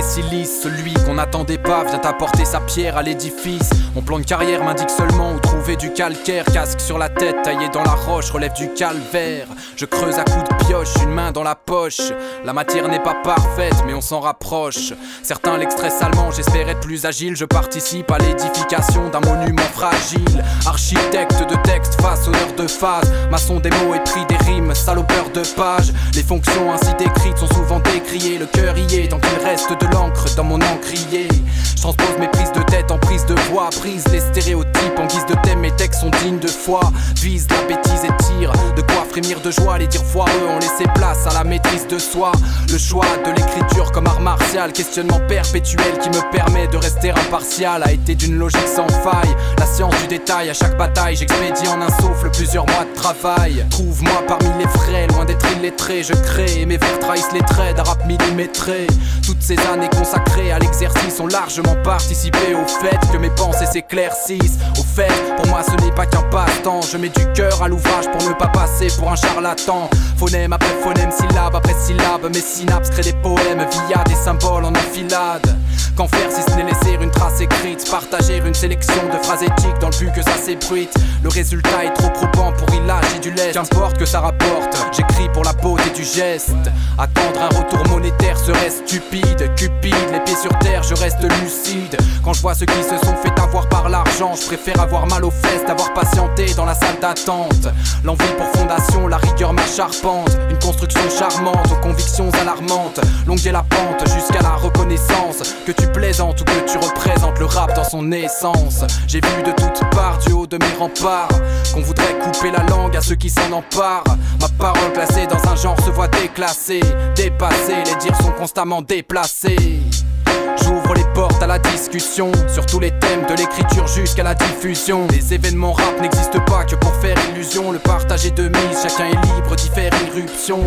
celui 0.01 0.95
qu'on 1.05 1.15
n'attendait 1.15 1.59
pas 1.59 1.85
vient 1.85 2.01
apporter 2.05 2.45
sa 2.45 2.61
pierre 2.61 2.97
à 2.97 3.03
l'édifice. 3.03 3.71
Mon 3.95 4.03
plan 4.03 4.19
de 4.19 4.25
carrière 4.25 4.63
m'indique 4.63 4.91
seulement 4.91 5.33
où 5.33 5.41
trouver 5.41 5.77
du 5.77 5.93
calcaire. 5.93 6.45
Casque 6.45 6.81
sur 6.81 6.97
la 6.97 7.09
tête, 7.09 7.43
taillé 7.43 7.69
dans 7.71 7.83
la 7.83 7.93
roche, 7.93 8.31
relève 8.31 8.53
du 8.53 8.73
calvaire. 8.73 9.47
Je 9.77 9.85
creuse 9.85 10.19
à 10.19 10.25
coups 10.25 10.49
de 10.49 10.65
pioche, 10.65 10.95
une 11.03 11.11
main 11.11 11.33
dans 11.33 11.43
la 11.43 11.55
poche. 11.55 12.13
La 12.45 12.53
matière 12.53 12.89
n'est 12.89 13.03
pas 13.03 13.17
parfaite, 13.25 13.75
mais 13.87 13.95
on 13.95 14.01
s'en 14.01 14.21
rapproche. 14.21 14.93
Certains 15.23 15.59
l'extraient 15.59 15.91
salement, 15.91 16.31
j'espère 16.31 16.69
être 16.69 16.81
plus 16.81 17.05
agile. 17.05 17.37
Je 17.37 17.45
participe 17.45 18.11
à 18.11 18.19
l'édification 18.19 19.09
d'un 19.09 19.21
monument 19.21 19.63
fragile. 19.73 20.45
Architecte 20.67 21.49
de 21.49 21.57
texte 21.63 22.01
face 22.01 22.29
heures 22.29 22.55
de 22.57 22.67
phase. 22.69 23.13
Maçon 23.31 23.59
des 23.59 23.71
mots 23.71 23.95
et 23.95 24.01
prix 24.01 24.25
des 24.27 24.37
rimes, 24.45 24.75
salopeur 24.75 25.31
de 25.35 25.43
pages. 25.57 25.93
Les 26.15 26.23
fonctions 26.23 26.73
ainsi 26.73 26.95
décrites 26.99 27.39
sont 27.39 27.53
souvent 27.55 27.81
décriées. 27.81 28.39
Le 28.39 28.47
cœur 28.47 28.79
y 28.79 28.95
est 28.97 29.09
tant 29.09 29.19
qu'il 29.19 29.45
reste 29.45 29.80
de 29.81 29.87
l'encre 29.93 30.27
dans 30.37 30.45
mon 30.45 30.61
encrier. 30.61 31.29
Je 31.77 31.83
transpose 31.83 32.19
mes 32.19 32.29
prises 32.29 32.53
de 32.53 32.63
tête 32.63 32.91
en 32.91 32.99
prise 32.99 33.25
de 33.25 33.35
voix. 33.51 33.71
Prise 33.71 34.05
les 34.13 34.21
stéréotypes 34.21 34.99
en 34.99 35.07
guise 35.07 35.25
de 35.27 35.35
thème. 35.43 35.61
Mes 35.61 35.71
textes 35.71 36.01
sont 36.01 36.11
dignes 36.23 36.39
de 36.39 36.49
foi. 36.49 36.81
Vise 37.17 37.47
la 37.51 37.63
bêtise 37.75 38.05
et 38.05 38.23
tire. 38.25 38.53
De 38.77 38.83
quoi 38.83 39.07
frémir 39.09 39.41
de 39.41 39.51
joie. 39.51 39.79
Les 39.79 39.87
dires 39.87 40.05
foireux 40.05 40.47
ont 40.51 40.59
laissé 40.59 40.85
place 40.95 41.27
à 41.27 41.33
la 41.33 41.45
maîtrise 41.45 41.87
de 41.87 41.99
soi. 41.99 42.33
Le 42.71 42.77
choix 42.77 43.07
de 43.25 43.31
l'écriture 43.31 43.93
comme 43.93 44.07
art 44.07 44.21
martial. 44.21 44.73
Questionnement 44.73 45.21
perpétuel 45.27 45.99
qui 46.03 46.11
me 46.11 46.31
permet 46.31 46.69
de 46.69 46.77
rester 46.77 47.13
impartial. 47.13 47.83
A 47.83 47.93
été 47.93 48.15
d'une 48.15 48.37
logique 48.37 48.69
sans 48.69 48.89
faille. 49.03 49.35
La 49.59 49.67
science 49.67 49.95
du 50.03 50.09
détail. 50.09 50.51
À 50.51 50.55
chaque 50.55 50.77
bataille, 50.77 51.17
j'expédie 51.17 51.67
en 51.69 51.81
un 51.81 51.91
souffle 52.03 52.31
plusieurs 52.31 52.67
mois 52.67 52.85
de 52.85 52.95
travail. 52.95 53.65
Trouve-moi 53.71 54.23
parmi 54.29 54.51
les 54.59 54.69
frais. 54.69 55.07
Loin 55.07 55.25
d'être 55.25 55.47
illettré, 55.57 56.03
je 56.03 56.13
crée. 56.13 56.61
Et 56.61 56.67
mes 56.67 56.77
vers 56.77 56.99
trahissent 56.99 57.33
les 57.33 57.41
traits 57.41 57.77
d'un 57.77 57.85
rap 57.85 58.07
millimétré. 58.07 58.87
Toutes 59.25 59.41
ces 59.41 59.57
années 59.71 59.89
consacrées 59.89 60.53
à 60.53 60.59
l'exercice 60.59 61.21
ont 61.21 61.27
largement 61.27 61.77
participé 61.77 62.55
au 62.55 62.67
fait 62.67 62.99
que 63.13 63.17
mes 63.17 63.31
pensées 63.31 63.67
s'éclaircissent. 63.67 64.59
Au 64.79 64.83
fait, 64.83 65.13
pour 65.37 65.47
moi 65.47 65.63
ce 65.63 65.85
n'est 65.85 65.93
pas 65.93 66.07
qu'un 66.07 66.23
passe-temps. 66.23 66.81
Je 66.83 66.97
mets 66.97 67.09
du 67.09 67.27
cœur 67.33 67.63
à 67.63 67.69
l'ouvrage 67.69 68.07
pour 68.11 68.29
ne 68.29 68.35
pas 68.35 68.49
passer 68.49 68.89
pour 68.99 69.11
un 69.11 69.17
charlatan. 69.17 69.89
Phonème 70.17 70.53
après 70.53 70.75
phonème, 70.83 71.11
syllabe 71.13 71.55
après 71.55 71.75
syllabe. 71.75 72.29
Mes 72.33 72.41
synapses 72.41 72.91
créent 72.91 73.03
des 73.03 73.13
poèmes 73.15 73.65
via 73.87 74.03
des 74.05 74.15
symboles 74.15 74.65
en 74.65 74.73
enfilade. 74.73 75.57
Qu'en 75.97 76.09
faire 76.09 76.31
si 76.31 76.43
ce 76.43 76.57
n'est 76.57 76.65
laisser 76.65 76.99
une 77.01 77.11
trace 77.11 77.41
écrite, 77.41 77.89
partager 77.91 78.39
une 78.39 78.55
sélection 78.55 79.03
de 79.13 79.25
phrases 79.25 79.43
éthiques 79.43 79.79
dans 79.81 79.91
le 79.91 79.99
but 79.99 80.13
que 80.13 80.23
ça 80.23 80.37
s'ébruite? 80.43 80.95
Le 81.23 81.29
résultat 81.29 81.85
est 81.85 81.93
trop 81.95 82.11
probant 82.11 82.53
pour 82.53 82.73
y 82.75 82.87
lâcher 82.87 83.19
du 83.21 83.31
lait. 83.31 83.51
Qu'importe 83.53 83.99
que 83.99 84.07
ça 84.07 84.21
rapporte, 84.21 84.77
j'écris 84.93 85.29
pour 85.33 85.45
la 85.45 85.53
beauté 85.53 85.91
du 85.91 86.05
geste. 86.05 86.55
Attendre 86.99 87.41
un 87.43 87.59
retour 87.59 87.87
monétaire 87.89 88.39
serait 88.39 88.71
stupide. 88.71 89.51
Cupide, 89.61 89.95
les 90.11 90.21
pieds 90.21 90.37
sur 90.37 90.59
terre, 90.61 90.83
je 90.83 90.95
reste 90.95 91.21
lucide. 91.43 91.95
Quand 92.25 92.33
je 92.33 92.41
vois 92.41 92.55
ceux 92.55 92.65
qui 92.65 92.83
se 92.83 92.97
sont 92.97 93.15
fait 93.23 93.39
avoir 93.39 93.69
par 93.69 93.91
l'argent, 93.91 94.33
je 94.35 94.47
préfère 94.47 94.81
avoir 94.81 95.07
mal 95.07 95.23
aux 95.23 95.31
fesses, 95.31 95.67
d'avoir 95.67 95.93
patienté 95.93 96.47
dans 96.55 96.65
la 96.65 96.73
salle 96.73 96.99
d'attente. 96.99 97.69
L'envie 98.03 98.25
pour 98.39 98.47
fondation, 98.59 99.07
la 99.07 99.19
rigueur 99.19 99.53
ma 99.53 99.67
charpente. 99.67 100.31
Une 100.49 100.59
construction 100.61 101.03
charmante 101.11 101.71
aux 101.71 101.81
convictions 101.83 102.31
alarmantes. 102.41 103.01
Longue 103.27 103.47
est 103.47 103.53
la 103.53 103.63
pente 103.63 104.09
jusqu'à 104.09 104.41
la 104.41 104.55
reconnaissance. 104.55 105.43
Que 105.67 105.73
tu 105.73 105.87
plaisantes 105.89 106.41
ou 106.41 106.45
que 106.45 106.73
tu 106.73 106.79
représentes 106.79 107.39
le 107.39 107.45
rap 107.45 107.77
dans 107.77 107.85
son 107.85 108.13
essence. 108.13 108.83
J'ai 109.09 109.21
vu 109.21 109.43
de 109.43 109.51
toutes 109.51 109.91
parts 109.91 110.21
du 110.27 110.33
haut 110.33 110.47
de 110.47 110.57
mes 110.57 110.73
remparts 110.79 111.29
qu'on 111.75 111.83
voudrait 111.83 112.19
couper 112.19 112.51
la 112.51 112.65
langue 112.65 112.97
à 112.97 113.03
ceux 113.03 113.17
qui 113.17 113.29
s'en 113.29 113.53
emparent. 113.53 114.05
Ma 114.41 114.49
parole 114.59 114.93
classée 114.95 115.27
dans 115.27 115.51
un 115.51 115.57
genre 115.57 115.77
se 115.85 115.91
voit 115.91 116.09
déclassée, 116.09 116.81
dépassée. 117.15 117.85
Les 117.85 117.97
dires 117.97 118.17
sont 118.17 118.33
constamment 118.33 118.81
déplacés. 118.81 119.40
J'ouvre 119.43 120.93
les 120.95 121.05
portes 121.15 121.43
à 121.43 121.47
la 121.47 121.59
discussion 121.59 122.31
sur 122.47 122.67
tous 122.67 122.79
les 122.79 122.91
thèmes 122.91 123.25
de 123.27 123.35
l'écriture 123.35 123.87
jusqu'à 123.87 124.23
la 124.23 124.35
diffusion. 124.35 125.07
Les 125.11 125.33
événements 125.33 125.73
rap 125.73 125.99
n'existent 125.99 126.45
pas 126.45 126.65
que 126.65 126.75
pour 126.75 126.95
faire 126.97 127.17
illusion. 127.31 127.73
Le 127.73 127.79
partage 127.79 128.27
est 128.27 128.37
de 128.37 128.49
mise, 128.49 128.83
chacun 128.83 129.07
est 129.07 129.35
libre 129.35 129.57
d'y 129.57 129.69
faire 129.69 129.93
irruption. 130.09 130.61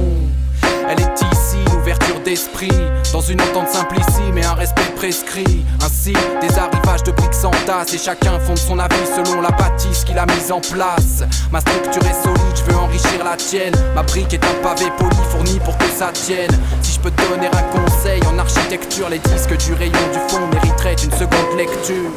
Elle 0.90 1.00
est 1.00 1.22
ici, 1.32 1.58
l'ouverture 1.72 2.20
d'esprit, 2.22 2.72
dans 3.12 3.22
une 3.22 3.42
entente 3.42 3.70
simplicime 3.70 4.38
et 4.38 4.46
un 4.46 4.54
respect 4.54 4.92
prescrit. 4.96 5.66
Ainsi, 5.84 6.14
des 6.42 6.58
arrivages 6.58 7.04
de 7.04 7.12
briques 7.12 7.34
s'entassent 7.34 7.94
et 7.94 7.98
chacun 7.98 8.40
fonde 8.40 8.58
son 8.58 8.80
avis 8.80 8.96
selon 9.16 9.42
la 9.42 9.52
bâtisse 9.52 10.04
qu'il 10.04 10.18
a 10.18 10.26
mise 10.26 10.52
en 10.52 10.60
place. 10.60 11.24
Ma 11.52 11.60
structure 11.62 12.04
est 12.04 12.24
solide, 12.24 12.56
je 12.56 12.72
veux 12.72 12.78
enrichir 12.78 13.24
la 13.24 13.36
tienne. 13.36 13.74
Ma 13.96 14.04
brique 14.04 14.34
est 14.34 14.44
un 14.44 14.64
pavé 14.64 14.86
poli 14.98 15.16
fourni 15.32 15.60
pour 15.60 15.78
que 15.78 15.86
ça 15.86 16.12
tienne. 16.14 16.52
Si 16.82 16.94
je 16.94 17.00
peux 17.00 17.12
te 17.12 17.22
donner 17.30 17.48
un 17.48 17.80
conseil 17.80 18.22
en 18.28 18.38
architecture, 18.38 19.10
les 19.10 19.20
disques 19.20 19.58
du 19.58 19.74
rayon 19.74 19.92
du 20.12 20.20
fond 20.28 20.48
mériteraient 20.52 20.96
une 21.04 21.12
seconde 21.12 21.58
lecture. 21.58 22.12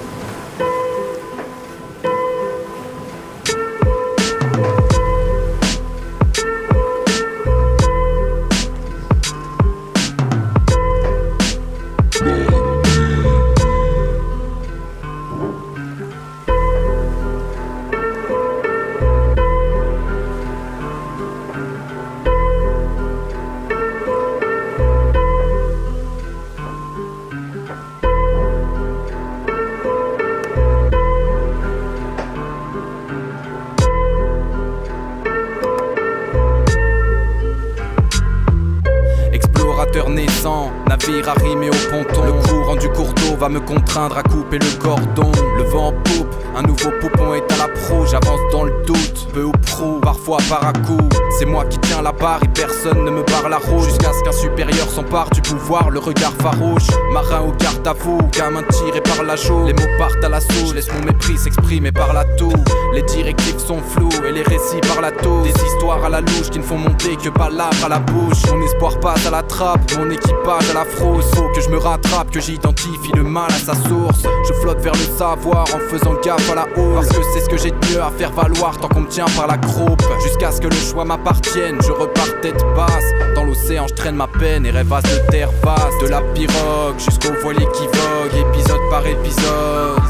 Navire 40.88 41.28
arrimé 41.28 41.70
au 41.70 41.90
ponton. 41.90 42.24
Le 42.24 42.32
courant 42.48 42.76
du 42.76 42.88
cours 42.90 43.12
va 43.36 43.48
me 43.48 43.60
contraindre 43.60 44.16
à 44.16 44.22
couper 44.22 44.58
le 44.58 44.80
cordon. 44.80 45.30
Le 45.56 45.64
vent 45.64 45.88
en 45.88 45.92
poupe, 45.92 46.34
un 46.56 46.62
nouveau 46.62 46.90
poupon 47.00 47.34
est 47.34 47.52
à 47.52 47.56
la 47.58 47.68
proue. 47.68 48.06
J'avance 48.06 48.40
dans 48.52 48.64
le 48.64 48.72
doute, 48.86 49.28
peu 49.32 49.44
ou 49.44 49.52
prou, 49.52 50.00
parfois 50.00 50.38
par 50.48 50.66
à 50.66 50.72
coup. 50.72 51.08
C'est 51.38 51.44
moi 51.44 51.64
qui 51.64 51.78
tiens 51.78 52.02
la 52.02 52.12
barre 52.12 52.42
et 52.42 52.48
personne 52.48 53.04
ne 53.04 53.10
me 53.10 53.22
barre 53.22 53.48
la 53.48 53.58
route. 53.58 53.84
Jusqu'à 53.84 54.12
ce 54.12 54.22
qu'un 54.22 54.32
supérieur 54.32 54.88
s'empare 54.88 55.28
du 55.30 55.42
pouvoir, 55.42 55.90
le 55.90 55.98
regard 55.98 56.32
farouche. 56.40 56.88
Marin 57.12 57.42
au 57.42 57.52
garde 57.52 57.86
à 57.86 57.92
vous, 57.92 58.18
gamin 58.32 58.62
tiré 58.70 59.00
par 59.00 59.22
la 59.22 59.36
joue. 59.36 59.66
Les 59.66 59.74
mots 59.74 59.98
partent 59.98 60.24
à 60.24 60.28
l'assaut, 60.28 60.72
laisse 60.74 60.88
mon 60.92 61.04
mépris 61.04 61.36
s'exprimer 61.36 61.92
par 61.92 62.12
la 62.12 62.24
toux. 62.24 62.52
Les 62.94 63.02
directives 63.02 63.58
sont 63.58 63.80
floues 63.80 64.24
et 64.26 64.32
les 64.32 64.42
récits 64.42 64.80
par 64.88 65.02
la 65.02 65.10
toux. 65.10 65.42
Des 65.42 65.50
histoires 65.50 66.04
à 66.04 66.08
la 66.08 66.20
louche 66.20 66.50
qui 66.50 66.58
ne 66.58 66.64
font 66.64 66.78
monter 66.78 67.16
que 67.16 67.28
palabres 67.28 67.84
à 67.84 67.88
la 67.88 67.98
bouche. 67.98 68.44
Mon 68.50 68.62
espoir 68.62 68.98
passe 69.00 69.26
à 69.26 69.30
la 69.30 69.42
trappe, 69.42 69.80
mon 69.98 70.10
équipage 70.10 70.70
à 70.70 70.74
la 70.74 70.84
frousse. 70.84 71.26
Faut 71.34 71.48
que 71.54 71.60
je 71.60 71.68
me 71.68 71.78
rattrape, 71.78 72.30
que 72.30 72.40
j'identifie 72.40 73.12
le 73.14 73.25
mal 73.26 73.50
à 73.50 73.58
sa 73.58 73.74
source. 73.74 74.22
Je 74.48 74.52
flotte 74.54 74.80
vers 74.80 74.92
le 74.92 75.18
savoir 75.18 75.64
en 75.74 75.78
faisant 75.90 76.14
gaffe 76.24 76.50
à 76.50 76.54
la 76.54 76.66
hausse. 76.76 77.06
Parce 77.06 77.18
que 77.18 77.24
c'est 77.34 77.40
ce 77.40 77.48
que 77.48 77.56
j'ai 77.56 77.70
de 77.70 77.76
mieux 77.90 78.00
à 78.00 78.10
faire 78.10 78.32
valoir 78.32 78.78
tant 78.78 78.88
qu'on 78.88 79.00
me 79.00 79.08
tient 79.08 79.26
par 79.36 79.46
la 79.46 79.58
croupe. 79.58 80.02
Jusqu'à 80.22 80.52
ce 80.52 80.60
que 80.60 80.68
le 80.68 80.76
choix 80.76 81.04
m'appartienne, 81.04 81.78
je 81.82 81.92
repars 81.92 82.40
tête 82.40 82.64
basse. 82.74 83.12
Dans 83.34 83.44
l'océan, 83.44 83.86
je 83.88 83.94
traîne 83.94 84.16
ma 84.16 84.26
peine 84.26 84.64
et 84.66 84.70
rêvasse 84.70 85.04
de 85.04 85.30
terre 85.30 85.50
vaste. 85.62 86.00
De 86.00 86.08
la 86.08 86.20
pirogue 86.20 86.98
jusqu'au 86.98 87.32
voilier 87.42 87.66
qui 87.74 87.84
vogue, 87.84 88.48
épisode 88.48 88.90
par 88.90 89.06
épisode. 89.06 90.00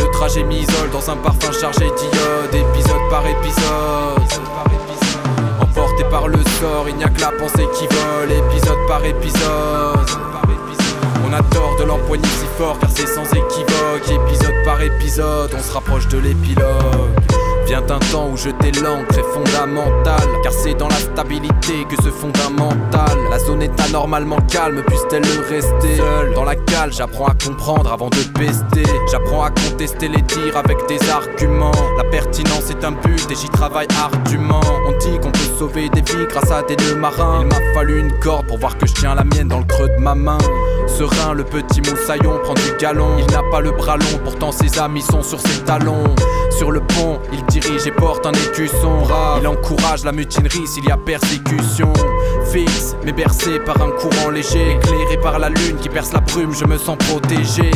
Le 0.00 0.10
trajet 0.12 0.42
m'isole 0.42 0.90
dans 0.92 1.10
un 1.10 1.16
parfum 1.16 1.52
chargé 1.52 1.86
d'iode, 1.86 2.54
épisode 2.54 3.08
par 3.10 3.24
épisode. 3.26 4.42
Emporté 5.60 6.04
par 6.10 6.28
le 6.28 6.38
sort, 6.60 6.86
il 6.88 6.96
n'y 6.96 7.04
a 7.04 7.08
que 7.08 7.20
la 7.20 7.32
pensée 7.32 7.68
qui 7.74 7.86
vole, 7.86 8.32
épisode 8.32 8.78
par 8.88 9.04
épisode. 9.04 10.08
On 11.28 11.32
a 11.34 11.42
tort 11.42 11.76
de 11.78 11.84
l'empoigner 11.84 12.24
si 12.24 12.46
fort 12.56 12.78
car 12.78 12.88
c'est 12.90 13.06
sans 13.06 13.24
équivoque, 13.24 14.02
épisode 14.08 14.64
par 14.64 14.80
épisode, 14.80 15.50
on 15.54 15.62
se 15.62 15.72
rapproche 15.72 16.08
de 16.08 16.16
l'épilogue. 16.16 17.17
Vient 17.68 17.84
un 17.90 17.98
temps 17.98 18.30
où 18.32 18.36
jeter 18.38 18.72
l'encre 18.80 19.18
est 19.18 19.34
fondamental. 19.34 20.26
Car 20.42 20.52
c'est 20.54 20.72
dans 20.72 20.88
la 20.88 20.94
stabilité 20.94 21.84
que 21.86 22.02
se 22.02 22.08
fonde 22.08 22.34
un 22.46 22.48
mental 22.48 23.18
La 23.30 23.38
zone 23.38 23.60
est 23.60 23.80
anormalement 23.88 24.38
calme, 24.50 24.82
puisse-t-elle 24.86 25.22
le 25.22 25.46
rester 25.46 25.96
Seul 25.96 26.32
dans 26.32 26.44
la 26.44 26.54
cale, 26.54 26.94
j'apprends 26.94 27.26
à 27.26 27.34
comprendre 27.34 27.92
avant 27.92 28.08
de 28.08 28.22
pester. 28.38 28.84
J'apprends 29.12 29.42
à 29.42 29.50
contester 29.50 30.08
les 30.08 30.22
tirs 30.22 30.56
avec 30.56 30.78
des 30.88 30.98
arguments. 31.10 31.72
La 31.98 32.04
pertinence 32.04 32.70
est 32.70 32.82
un 32.86 32.92
but 32.92 33.30
et 33.30 33.34
j'y 33.34 33.50
travaille 33.50 33.88
ardument 34.00 34.62
On 34.86 34.96
dit 34.96 35.18
qu'on 35.18 35.30
peut 35.30 35.58
sauver 35.58 35.90
des 35.90 36.00
vies 36.00 36.26
grâce 36.30 36.50
à 36.50 36.62
des 36.62 36.76
nœuds 36.76 36.96
marins. 36.96 37.40
Il 37.42 37.48
m'a 37.48 37.74
fallu 37.74 38.00
une 38.00 38.18
corde 38.20 38.46
pour 38.46 38.58
voir 38.58 38.78
que 38.78 38.86
je 38.86 38.94
tiens 38.94 39.14
la 39.14 39.24
mienne 39.24 39.48
dans 39.48 39.58
le 39.58 39.66
creux 39.66 39.90
de 39.90 40.02
ma 40.02 40.14
main. 40.14 40.38
Serein, 40.86 41.34
le 41.34 41.44
petit 41.44 41.82
moussaillon 41.82 42.38
prend 42.42 42.54
du 42.54 42.72
galon. 42.80 43.18
Il 43.18 43.30
n'a 43.30 43.42
pas 43.50 43.60
le 43.60 43.72
bras 43.72 43.98
long, 43.98 44.20
pourtant 44.24 44.52
ses 44.52 44.78
amis 44.78 45.02
sont 45.02 45.22
sur 45.22 45.38
ses 45.38 45.62
talons 45.64 46.14
Sur 46.58 46.72
le 46.72 46.80
pont, 46.80 47.20
il 47.32 47.44
dirige 47.44 47.86
et 47.86 47.92
porte 47.92 48.26
un 48.26 48.32
écusson 48.32 49.04
Il 49.40 49.46
encourage 49.46 50.04
la 50.04 50.10
mutinerie 50.10 50.66
s'il 50.66 50.84
y 50.86 50.90
a 50.90 50.96
persécution. 50.96 51.92
Fixe, 52.50 52.96
mais 53.04 53.12
bercé 53.12 53.60
par 53.60 53.80
un 53.80 53.92
courant 53.92 54.30
léger. 54.30 54.72
Éclairé 54.72 55.18
par 55.22 55.38
la 55.38 55.50
lune 55.50 55.76
qui 55.80 55.88
perce 55.88 56.12
la 56.12 56.18
brume, 56.18 56.52
je 56.52 56.64
me 56.64 56.76
sens 56.76 56.98
protégé. 56.98 57.70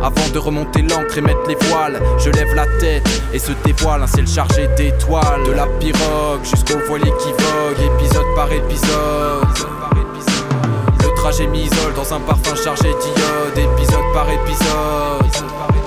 Avant 0.00 0.28
de 0.32 0.38
remonter 0.38 0.82
l'encre 0.82 1.18
et 1.18 1.22
mettre 1.22 1.42
les 1.48 1.56
voiles, 1.56 2.00
je 2.18 2.30
lève 2.30 2.54
la 2.54 2.66
tête 2.78 3.02
et 3.34 3.40
se 3.40 3.50
dévoile. 3.64 4.04
Un 4.04 4.06
ciel 4.06 4.28
chargé 4.28 4.68
d'étoiles. 4.76 5.42
De 5.44 5.50
la 5.50 5.66
pirogue 5.66 6.44
jusqu'au 6.44 6.78
voilier 6.86 7.12
qui 7.18 7.30
vogue, 7.30 7.94
épisode 7.96 8.34
par 8.36 8.52
épisode. 8.52 9.48
Le 11.02 11.14
trajet 11.16 11.48
m'isole 11.48 11.94
dans 11.96 12.14
un 12.14 12.20
parfum 12.20 12.54
chargé 12.54 12.90
d'iode, 12.90 13.58
épisode 13.58 14.12
par 14.14 14.30
épisode. 14.30 15.79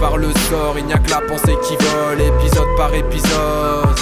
Par 0.00 0.18
le 0.18 0.28
sort, 0.50 0.76
il 0.78 0.86
n'y 0.86 0.92
a 0.92 0.98
que 0.98 1.10
la 1.10 1.20
pensée 1.22 1.56
qui 1.66 1.74
vole, 1.76 2.20
épisode 2.20 2.76
par 2.76 2.94
épisode. 2.94 3.98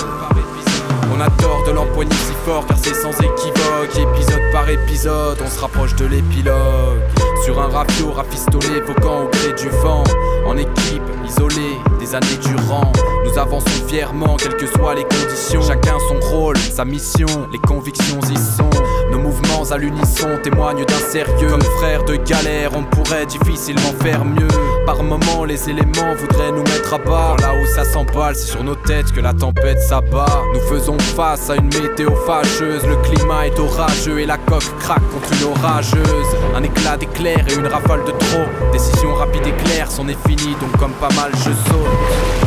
On 1.14 1.20
a 1.20 1.30
tort 1.30 1.62
de 1.66 1.72
l'empoigner 1.72 2.12
si 2.12 2.32
fort 2.44 2.66
car 2.66 2.76
c'est 2.76 2.94
sans 2.94 3.10
équivoque, 3.10 3.96
épisode 3.96 4.42
par 4.52 4.68
épisode, 4.68 5.38
on 5.44 5.48
se 5.48 5.60
rapproche 5.60 5.94
de 5.94 6.06
l'épilogue. 6.06 7.00
Sur 7.44 7.60
un 7.60 7.68
rafio 7.68 8.10
rafistolé, 8.10 8.78
évoquant 8.78 9.24
au 9.24 9.28
gré 9.28 9.52
du 9.52 9.68
vent, 9.68 10.02
en 10.46 10.56
équipe, 10.56 11.02
isolé, 11.24 11.78
des 12.00 12.14
années 12.14 12.38
durant. 12.42 12.92
Nous 13.24 13.38
avançons 13.38 13.86
fièrement, 13.88 14.36
quelles 14.36 14.56
que 14.56 14.66
soient 14.66 14.94
les 14.94 15.04
conditions. 15.04 15.62
Chacun 15.62 15.96
son 16.08 16.20
rôle, 16.28 16.56
sa 16.58 16.84
mission, 16.84 17.26
les 17.52 17.58
convictions 17.58 18.20
y 18.30 18.36
sont. 18.36 18.70
Nos 19.10 19.18
mouvements 19.18 19.64
à 19.70 19.78
l'unisson 19.78 20.28
témoignent 20.42 20.84
d'un 20.84 20.98
sérieux. 21.10 21.48
Comme 21.48 21.62
frères 21.78 22.04
de 22.04 22.16
galère, 22.16 22.72
on 22.74 22.84
pourrait 22.84 23.26
difficilement 23.26 23.92
faire 24.02 24.24
mieux. 24.24 24.48
Par 24.86 25.02
moments, 25.02 25.44
les 25.44 25.70
éléments 25.70 26.14
voudraient 26.16 26.52
nous 26.52 26.62
mettre 26.62 26.94
à 26.94 26.98
bas. 26.98 27.36
Là 27.40 27.54
où 27.54 27.66
ça 27.74 27.84
s'emballe, 27.84 28.36
c'est 28.36 28.50
sur 28.50 28.62
nos 28.62 28.74
têtes 28.74 29.12
que 29.12 29.20
la 29.20 29.32
tempête 29.32 29.80
s'abat. 29.80 30.42
Nous 30.52 30.60
faisons 30.60 30.98
face 30.98 31.48
à 31.50 31.56
une 31.56 31.66
météo 31.66 32.10
fâcheuse. 32.26 32.86
Le 32.86 32.96
climat 32.96 33.46
est 33.46 33.58
orageux 33.58 34.20
et 34.20 34.26
la 34.26 34.36
coque 34.36 34.76
craque 34.80 35.08
contre 35.12 35.32
une 35.32 35.48
orageuse. 35.48 36.36
Un 36.54 36.62
éclat 36.62 36.96
d'éclair 36.96 37.44
et 37.48 37.54
une 37.54 37.66
rafale 37.66 38.04
de 38.04 38.10
trop. 38.10 38.70
Décision 38.72 39.14
rapide 39.14 39.46
et 39.46 39.64
claire, 39.64 39.90
c'en 39.90 40.06
est 40.08 40.28
fini, 40.28 40.54
donc 40.60 40.76
comme 40.78 40.92
pas 40.92 41.12
mal, 41.14 41.30
je 41.34 41.50
saute. 41.70 42.43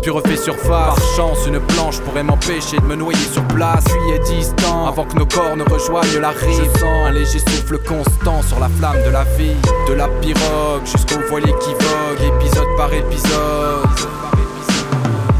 Puis 0.00 0.36
surface. 0.36 0.68
Par 0.68 0.98
chance, 1.16 1.46
une 1.46 1.60
planche 1.60 2.00
pourrait 2.00 2.22
m'empêcher 2.22 2.78
de 2.78 2.84
me 2.84 2.96
noyer 2.96 3.18
sur 3.32 3.46
place. 3.48 3.84
Est 4.12 4.18
distant, 4.20 4.86
avant 4.86 5.04
que 5.04 5.16
nos 5.16 5.26
corps 5.26 5.56
ne 5.56 5.64
rejoignent 5.64 6.20
la 6.20 6.30
rive. 6.30 6.70
Un 7.06 7.12
léger 7.12 7.38
souffle 7.38 7.78
constant 7.78 8.42
sur 8.42 8.58
la 8.60 8.68
flamme 8.68 9.02
de 9.04 9.10
la 9.10 9.24
vie. 9.36 9.56
De 9.88 9.94
la 9.94 10.08
pirogue 10.08 10.84
jusqu'au 10.84 11.20
voilier 11.28 11.54
qui 11.60 11.70
vogue, 11.70 12.34
épisode 12.36 12.76
par 12.76 12.92
épisode. 12.92 13.88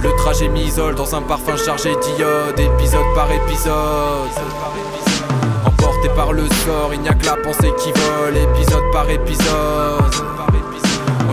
Le 0.03 0.11
trajet 0.17 0.49
m'isole 0.49 0.95
dans 0.95 1.15
un 1.15 1.23
parfum 1.23 1.57
chargé 1.57 1.91
d'iode, 1.91 2.59
épisode 2.59 3.15
par 3.15 3.31
épisode. 3.31 3.75
Emporté 5.67 6.09
par 6.17 6.33
le 6.33 6.47
sort, 6.65 6.91
il 6.93 7.01
n'y 7.01 7.09
a 7.09 7.15
que 7.15 7.27
la 7.27 7.37
pensée 7.37 7.73
qui 7.79 7.93
vole, 7.93 8.37
épisode 8.37 8.91
par 8.93 9.09
épisode. 9.11 10.50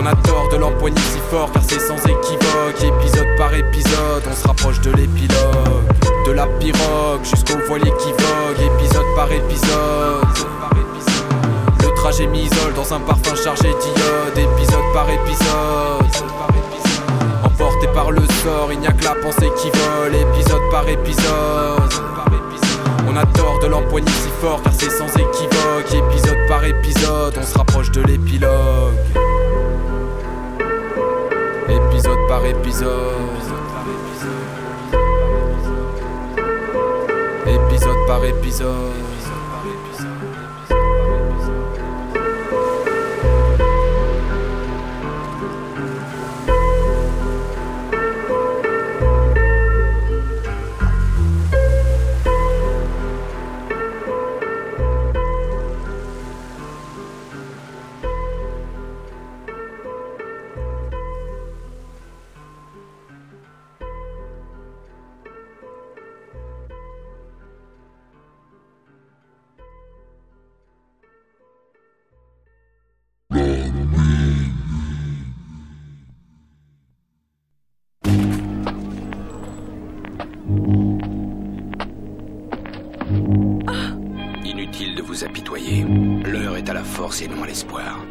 On 0.00 0.06
a 0.06 0.14
tort 0.14 0.48
de 0.48 0.56
l'empoigner 0.56 1.00
si 1.12 1.18
fort 1.28 1.50
car 1.50 1.62
c'est 1.66 1.80
sans 1.80 1.96
équivoque, 1.96 2.82
épisode 2.82 3.26
par 3.36 3.52
épisode, 3.52 4.22
on 4.30 4.34
se 4.34 4.46
rapproche 4.46 4.80
de 4.80 4.92
l'épilogue. 4.92 5.84
De 6.24 6.30
la 6.30 6.46
pirogue 6.46 7.24
jusqu'au 7.24 7.58
voilier 7.66 7.92
qui 7.98 8.10
vogue, 8.12 8.74
épisode 8.74 9.06
par 9.16 9.32
épisode. 9.32 10.24
Le 11.82 11.94
trajet 11.96 12.28
m'isole 12.28 12.74
dans 12.74 12.94
un 12.94 13.00
parfum 13.00 13.34
chargé 13.34 13.70
d'iode, 13.70 14.38
épisode 14.38 14.92
par 14.94 15.10
épisode. 15.10 16.28
Emporté 17.44 17.88
par 17.88 18.12
le 18.12 18.20
sort, 18.44 18.68
il 18.72 18.78
n'y 18.78 18.86
a 18.86 18.92
que 18.92 19.04
la 19.04 19.16
pensée 19.16 19.50
qui 19.60 19.68
vole, 19.70 20.14
épisode 20.14 20.70
par 20.70 20.88
épisode. 20.88 21.92
On 23.08 23.16
a 23.16 23.26
tort 23.26 23.58
de 23.60 23.66
l'empoigner 23.66 24.12
si 24.12 24.28
fort 24.40 24.62
car 24.62 24.72
c'est 24.78 24.90
sans 24.90 25.08
équivoque, 25.08 25.92
épisode 25.92 26.46
par 26.46 26.64
épisode, 26.64 27.36
on 27.36 27.42
se 27.44 27.58
rapproche 27.58 27.90
de 27.90 28.02
l'épilogue. 28.02 28.94
Épisode 31.98 32.28
par 32.28 32.46
épisode. 32.46 32.94
Épisode 37.44 38.06
par 38.06 38.24
épisode. 38.24 39.17
L'heure 86.24 86.56
est 86.56 86.68
à 86.70 86.74
la 86.74 86.84
force 86.84 87.22
et 87.22 87.28
non 87.28 87.42
à 87.42 87.46
l'espoir. 87.48 88.04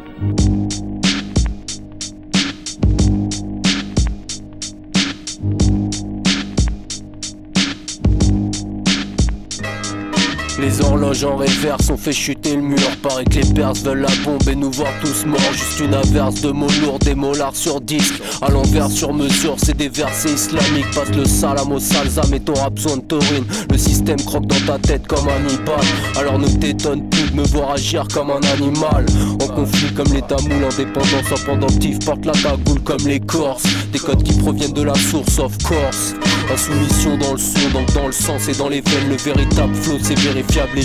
Les 11.08 11.24
horloges 11.24 11.24
en 11.24 11.36
réverse 11.38 11.88
ont 11.88 11.96
fait 11.96 12.12
chuter 12.12 12.54
le 12.54 12.60
mur. 12.60 12.78
Paraît 13.02 13.24
que 13.24 13.36
les 13.36 13.54
Perses 13.54 13.80
veulent 13.80 14.02
la 14.02 14.14
bombe 14.24 14.46
et 14.46 14.54
nous 14.54 14.70
voir 14.70 14.90
tous 15.00 15.24
morts. 15.24 15.40
Juste 15.52 15.80
une 15.80 15.94
averse 15.94 16.42
de 16.42 16.50
mots 16.50 16.68
lourds, 16.82 16.98
des 16.98 17.14
molars 17.14 17.56
sur 17.56 17.80
disque. 17.80 18.20
À 18.42 18.50
l'envers 18.50 18.90
sur 18.90 19.14
mesure, 19.14 19.54
c'est 19.56 19.76
des 19.76 19.88
versets 19.88 20.32
islamiques. 20.32 20.90
Passe 20.94 21.08
le 21.16 21.24
salam 21.24 21.72
au 21.72 21.78
salzam 21.78 22.34
et 22.34 22.40
t'auras 22.40 22.68
besoin 22.68 22.98
de 22.98 23.02
taurine. 23.02 23.46
Le 23.70 23.78
système 23.78 24.20
croque 24.20 24.46
dans 24.46 24.60
ta 24.66 24.78
tête 24.78 25.06
comme 25.06 25.26
un 25.28 25.48
iPad. 25.48 25.84
Alors 26.18 26.38
ne 26.38 26.46
t'étonne 26.46 27.08
plus 27.08 27.30
de 27.30 27.36
me 27.36 27.46
voir 27.46 27.70
agir 27.70 28.06
comme 28.12 28.30
un 28.30 28.42
animal. 28.52 29.06
En 29.42 29.48
conflit 29.48 29.94
comme 29.94 30.12
les 30.12 30.22
tamouls, 30.22 30.66
indépendance 30.70 31.32
en 31.32 31.46
pendentif. 31.46 32.00
Porte 32.04 32.26
la 32.26 32.32
cagoule 32.32 32.80
comme 32.80 33.06
les 33.06 33.20
Corses. 33.20 33.64
Des 33.92 33.98
codes 33.98 34.22
qui 34.22 34.34
proviennent 34.34 34.74
de 34.74 34.82
la 34.82 34.94
source, 34.94 35.38
of 35.38 35.56
course. 35.64 36.14
Insoumission 36.52 37.16
dans 37.16 37.32
le 37.32 37.38
son, 37.38 37.70
donc 37.72 37.92
dans 37.94 38.06
le 38.06 38.12
sens 38.12 38.48
et 38.48 38.52
dans 38.52 38.68
les 38.68 38.82
veines. 38.82 39.08
Le 39.08 39.16
véritable 39.16 39.74
flow, 39.74 39.96
c'est 40.02 40.18
vérifiable 40.18 40.78
et 40.78 40.82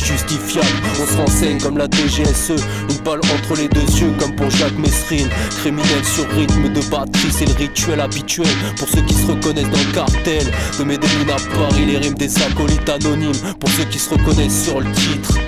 On 1.01 1.05
se 1.07 1.17
renseigne 1.17 1.59
comme 1.59 1.77
la 1.77 1.87
DGSE. 1.87 2.61
Une 2.89 2.97
balle 3.03 3.19
entre 3.19 3.55
les 3.55 3.67
deux 3.67 3.81
yeux, 3.81 4.13
comme 4.19 4.35
pour 4.35 4.49
Jacques 4.51 4.77
Messrine. 4.77 5.29
Criminel 5.59 6.05
sur 6.05 6.29
rythme 6.29 6.71
de 6.71 6.81
batterie, 6.89 7.31
c'est 7.31 7.45
le 7.45 7.53
rituel 7.53 7.99
habituel. 7.99 8.47
Pour 8.77 8.87
ceux 8.87 9.01
qui 9.01 9.13
se 9.13 9.25
reconnaissent 9.25 9.69
dans 9.69 9.77
le 9.77 9.93
cartel. 9.93 10.45
De 10.77 10.83
Medellin 10.83 11.29
à 11.29 11.57
Paris, 11.57 11.85
les 11.85 11.97
rimes 11.97 12.13
des 12.13 12.41
acolytes 12.43 12.89
anonymes. 12.89 13.31
Pour 13.59 13.69
ceux 13.71 13.85
qui 13.85 13.99
se 13.99 14.09
reconnaissent 14.09 14.63
sur 14.65 14.79
le 14.79 14.91
titre. 14.91 15.39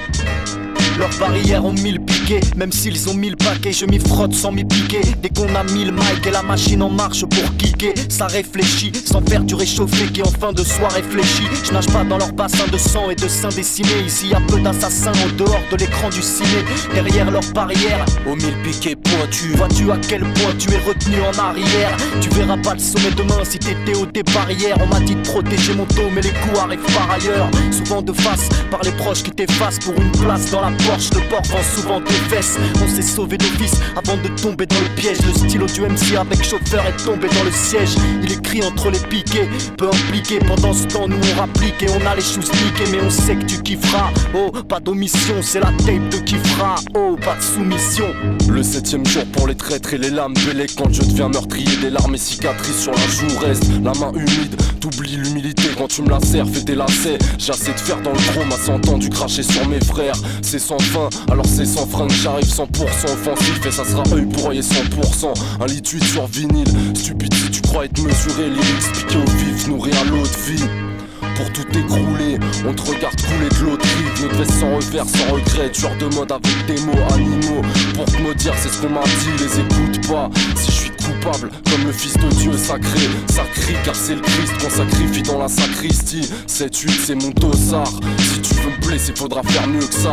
Leurs 0.97 1.17
barrières 1.19 1.65
ont 1.65 1.73
mille 1.73 1.99
piquets, 1.99 2.41
même 2.55 2.71
s'ils 2.71 3.09
ont 3.09 3.13
mille 3.13 3.35
paquets, 3.35 3.73
je 3.73 3.85
m'y 3.85 3.99
frotte 3.99 4.33
sans 4.33 4.51
m'y 4.51 4.63
piquer. 4.63 5.01
Dès 5.21 5.29
qu'on 5.29 5.53
a 5.55 5.63
mille 5.63 5.91
mics 5.91 6.25
et 6.25 6.31
la 6.31 6.41
machine 6.41 6.81
en 6.81 6.89
marche 6.89 7.25
pour 7.25 7.57
kicker, 7.57 7.93
ça 8.09 8.27
réfléchit 8.27 8.91
sans 9.05 9.21
faire 9.21 9.43
du 9.43 9.55
réchauffé 9.55 10.05
qui 10.07 10.21
en 10.21 10.31
fin 10.31 10.53
de 10.53 10.63
soir 10.63 10.91
réfléchit. 10.91 11.47
Je 11.63 11.71
nage 11.73 11.87
pas 11.87 12.03
dans 12.03 12.17
leur 12.17 12.31
bassin 12.31 12.67
de 12.71 12.77
sang 12.77 13.09
et 13.09 13.15
de 13.15 13.27
seins 13.27 13.49
dessinés. 13.49 14.03
Ici 14.05 14.29
y 14.29 14.33
a 14.33 14.41
peu 14.47 14.59
d'assassins 14.59 15.11
en 15.11 15.35
dehors 15.37 15.61
de 15.71 15.77
l'écran 15.77 16.09
du 16.09 16.21
ciné. 16.21 16.63
Derrière 16.93 17.29
leurs 17.29 17.51
barrières, 17.53 18.05
Aux 18.25 18.35
mille 18.35 18.55
piquets 18.63 18.95
pointus. 19.17 19.55
vois-tu 19.55 19.91
à 19.91 19.97
quel 19.97 20.21
point 20.21 20.53
tu 20.57 20.71
es 20.71 20.77
retenu 20.77 21.17
en 21.21 21.37
arrière? 21.39 21.95
Tu 22.21 22.29
verras 22.29 22.57
pas 22.57 22.73
le 22.73 22.79
sommet 22.79 23.11
demain 23.15 23.43
si 23.43 23.59
t'étais 23.59 23.95
au 23.95 24.05
des 24.05 24.23
barrières. 24.23 24.77
On 24.81 24.87
m'a 24.87 24.99
dit 24.99 25.15
de 25.15 25.21
protéger 25.21 25.73
mon 25.73 25.85
dos, 25.85 26.09
mais 26.13 26.21
les 26.21 26.29
coups 26.29 26.59
arrivent 26.59 26.93
par 26.93 27.11
ailleurs. 27.11 27.49
Souvent 27.71 28.01
de 28.01 28.13
face 28.13 28.49
par 28.71 28.81
les 28.83 28.91
proches 28.91 29.23
qui 29.23 29.31
t'effacent 29.31 29.79
pour 29.79 29.95
une 29.95 30.11
place 30.11 30.51
dans 30.51 30.61
la 30.61 30.71
Porsche. 30.85 31.09
Le 31.13 31.21
port 31.29 31.43
vend 31.43 31.63
souvent 31.75 31.99
des 31.99 32.35
fesses. 32.35 32.57
On 32.83 32.87
s'est 32.87 33.01
sauvé 33.01 33.37
d'office 33.37 33.79
avant 33.95 34.17
de 34.17 34.27
tomber 34.41 34.65
dans 34.65 34.79
le 34.79 34.89
piège. 34.95 35.17
Le 35.25 35.33
stylo 35.33 35.65
du 35.67 35.81
MC 35.81 36.17
avec 36.17 36.43
chauffeur 36.43 36.85
est 36.85 37.03
tombé 37.03 37.27
dans 37.27 37.43
le 37.43 37.51
siège. 37.51 37.95
Il 38.23 38.31
écrit 38.31 38.63
entre 38.63 38.89
les 38.89 38.99
piquets, 38.99 39.49
peu 39.77 39.87
impliqué. 39.87 40.39
Pendant 40.39 40.73
ce 40.73 40.85
temps, 40.85 41.07
nous 41.07 41.17
on 41.17 41.39
rapplique 41.39 41.81
et 41.83 41.87
on 41.89 42.05
a 42.05 42.15
les 42.15 42.21
choses 42.21 42.51
niquées. 42.51 42.91
Mais 42.91 43.01
on 43.05 43.09
sait 43.09 43.35
que 43.35 43.45
tu 43.45 43.61
kifferas. 43.61 44.11
Oh, 44.33 44.51
pas 44.51 44.79
d'omission, 44.79 45.35
c'est 45.41 45.59
la 45.59 45.71
tape 45.85 46.09
de 46.09 46.17
kiffera. 46.17 46.75
Oh, 46.95 47.15
pas 47.23 47.35
de 47.35 47.41
soumission. 47.41 48.05
Le 48.49 48.63
septième 48.63 49.04
jour 49.07 49.25
pour 49.25 49.47
les 49.47 49.55
traîtres 49.55 49.93
et 49.93 49.97
les 49.97 50.09
lames 50.09 50.33
de 50.33 50.65
quand 50.75 50.91
je 50.91 51.01
deviens 51.01 51.29
meurtrier 51.29 51.77
des 51.77 51.89
larmes 51.89 52.15
et 52.15 52.19
cicatrices 52.19 52.83
sur 52.83 52.91
la 52.91 53.07
joue. 53.07 53.39
Reste 53.39 53.65
la 53.83 53.93
main 53.93 54.11
humide. 54.13 54.55
T'oublies 54.79 55.17
l'humilité 55.17 55.69
quand 55.77 55.87
tu 55.87 56.01
me 56.01 56.09
la 56.09 56.19
sers 56.19 56.47
fais 56.47 56.61
tes 56.61 56.75
lacets. 56.75 57.17
J'ai 57.37 57.51
assez 57.51 57.73
de 57.73 57.79
faire 57.79 58.01
dans 58.01 58.11
le 58.11 58.17
chrome 58.17 58.51
à 58.51 58.57
100 58.57 58.89
ans 58.89 58.97
du 58.97 59.09
cracher 59.09 59.43
sur 59.43 59.67
mes 59.67 59.79
frères. 59.79 60.15
C'est 60.41 60.59
sans 60.59 60.79
fin 60.79 61.09
alors 61.31 61.45
c'est 61.45 61.65
sans 61.65 61.85
frein 61.85 62.07
que 62.07 62.13
j'arrive 62.13 62.47
100% 62.47 62.63
offensif. 63.05 63.65
Et 63.65 63.71
ça 63.71 63.85
sera 63.85 64.03
œil 64.13 64.25
pour 64.25 64.49
œil 64.49 64.59
et 64.59 64.61
100% 64.61 65.33
un 65.61 65.65
lit 65.65 65.81
sur 65.85 66.27
vinyle. 66.27 66.67
Stupide 66.95 67.33
si 67.33 67.51
tu 67.51 67.61
crois 67.61 67.85
être 67.85 68.01
mesuré 68.01 68.49
piqué 68.93 69.17
au 69.17 69.31
vif 69.37 69.67
nourri 69.67 69.91
à 69.91 70.03
l'eau 70.05 70.23
de 70.23 70.51
vie 70.51 70.94
pour 71.35 71.51
tout 71.51 71.67
écrouler. 71.77 72.39
On 72.67 72.73
te 72.73 72.81
regarde 72.81 73.21
couler 73.21 73.49
de 73.49 73.65
l'autre 73.65 73.85
rive, 73.85 74.23
notre 74.23 74.35
veste 74.35 74.59
sans 74.59 74.75
revers, 74.75 75.05
sans 75.05 75.33
regret. 75.33 75.71
Tu 75.71 75.81
demandes 75.99 76.31
avec 76.31 76.65
des 76.65 76.81
mots 76.81 77.13
animaux 77.13 77.61
pour 77.93 78.05
te 78.05 78.21
maudire, 78.21 78.53
c'est 78.57 78.69
ce 78.69 78.81
qu'on 78.81 78.89
m'a 78.89 79.03
dit. 79.03 79.43
Les 79.43 79.59
écoute 79.59 80.07
pas 80.07 80.29
si 80.55 80.71
je 80.71 80.75
suis 80.75 80.89
coupable, 80.91 81.51
comme 81.69 81.85
le 81.85 81.91
fils 81.91 82.13
de 82.13 82.27
Dieu 82.29 82.53
sacré. 82.53 83.09
Ça 83.27 83.43
crie 83.53 83.75
car 83.83 83.95
c'est 83.95 84.15
le 84.15 84.21
Christ 84.21 84.53
qu'on 84.61 84.69
sacrifie 84.69 85.23
dans 85.23 85.39
la 85.39 85.47
sacristie. 85.47 86.29
7-8, 86.47 86.89
c'est 87.05 87.15
mon 87.15 87.29
dossard. 87.31 87.91
Si 88.19 88.41
tu 88.41 88.53
veux 88.55 88.71
me 88.71 88.87
blesser, 88.87 89.13
faudra 89.15 89.43
faire 89.43 89.67
mieux 89.67 89.85
que 89.85 89.93
ça. 89.93 90.11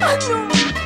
Ah 0.00 0.16
non 0.28 0.77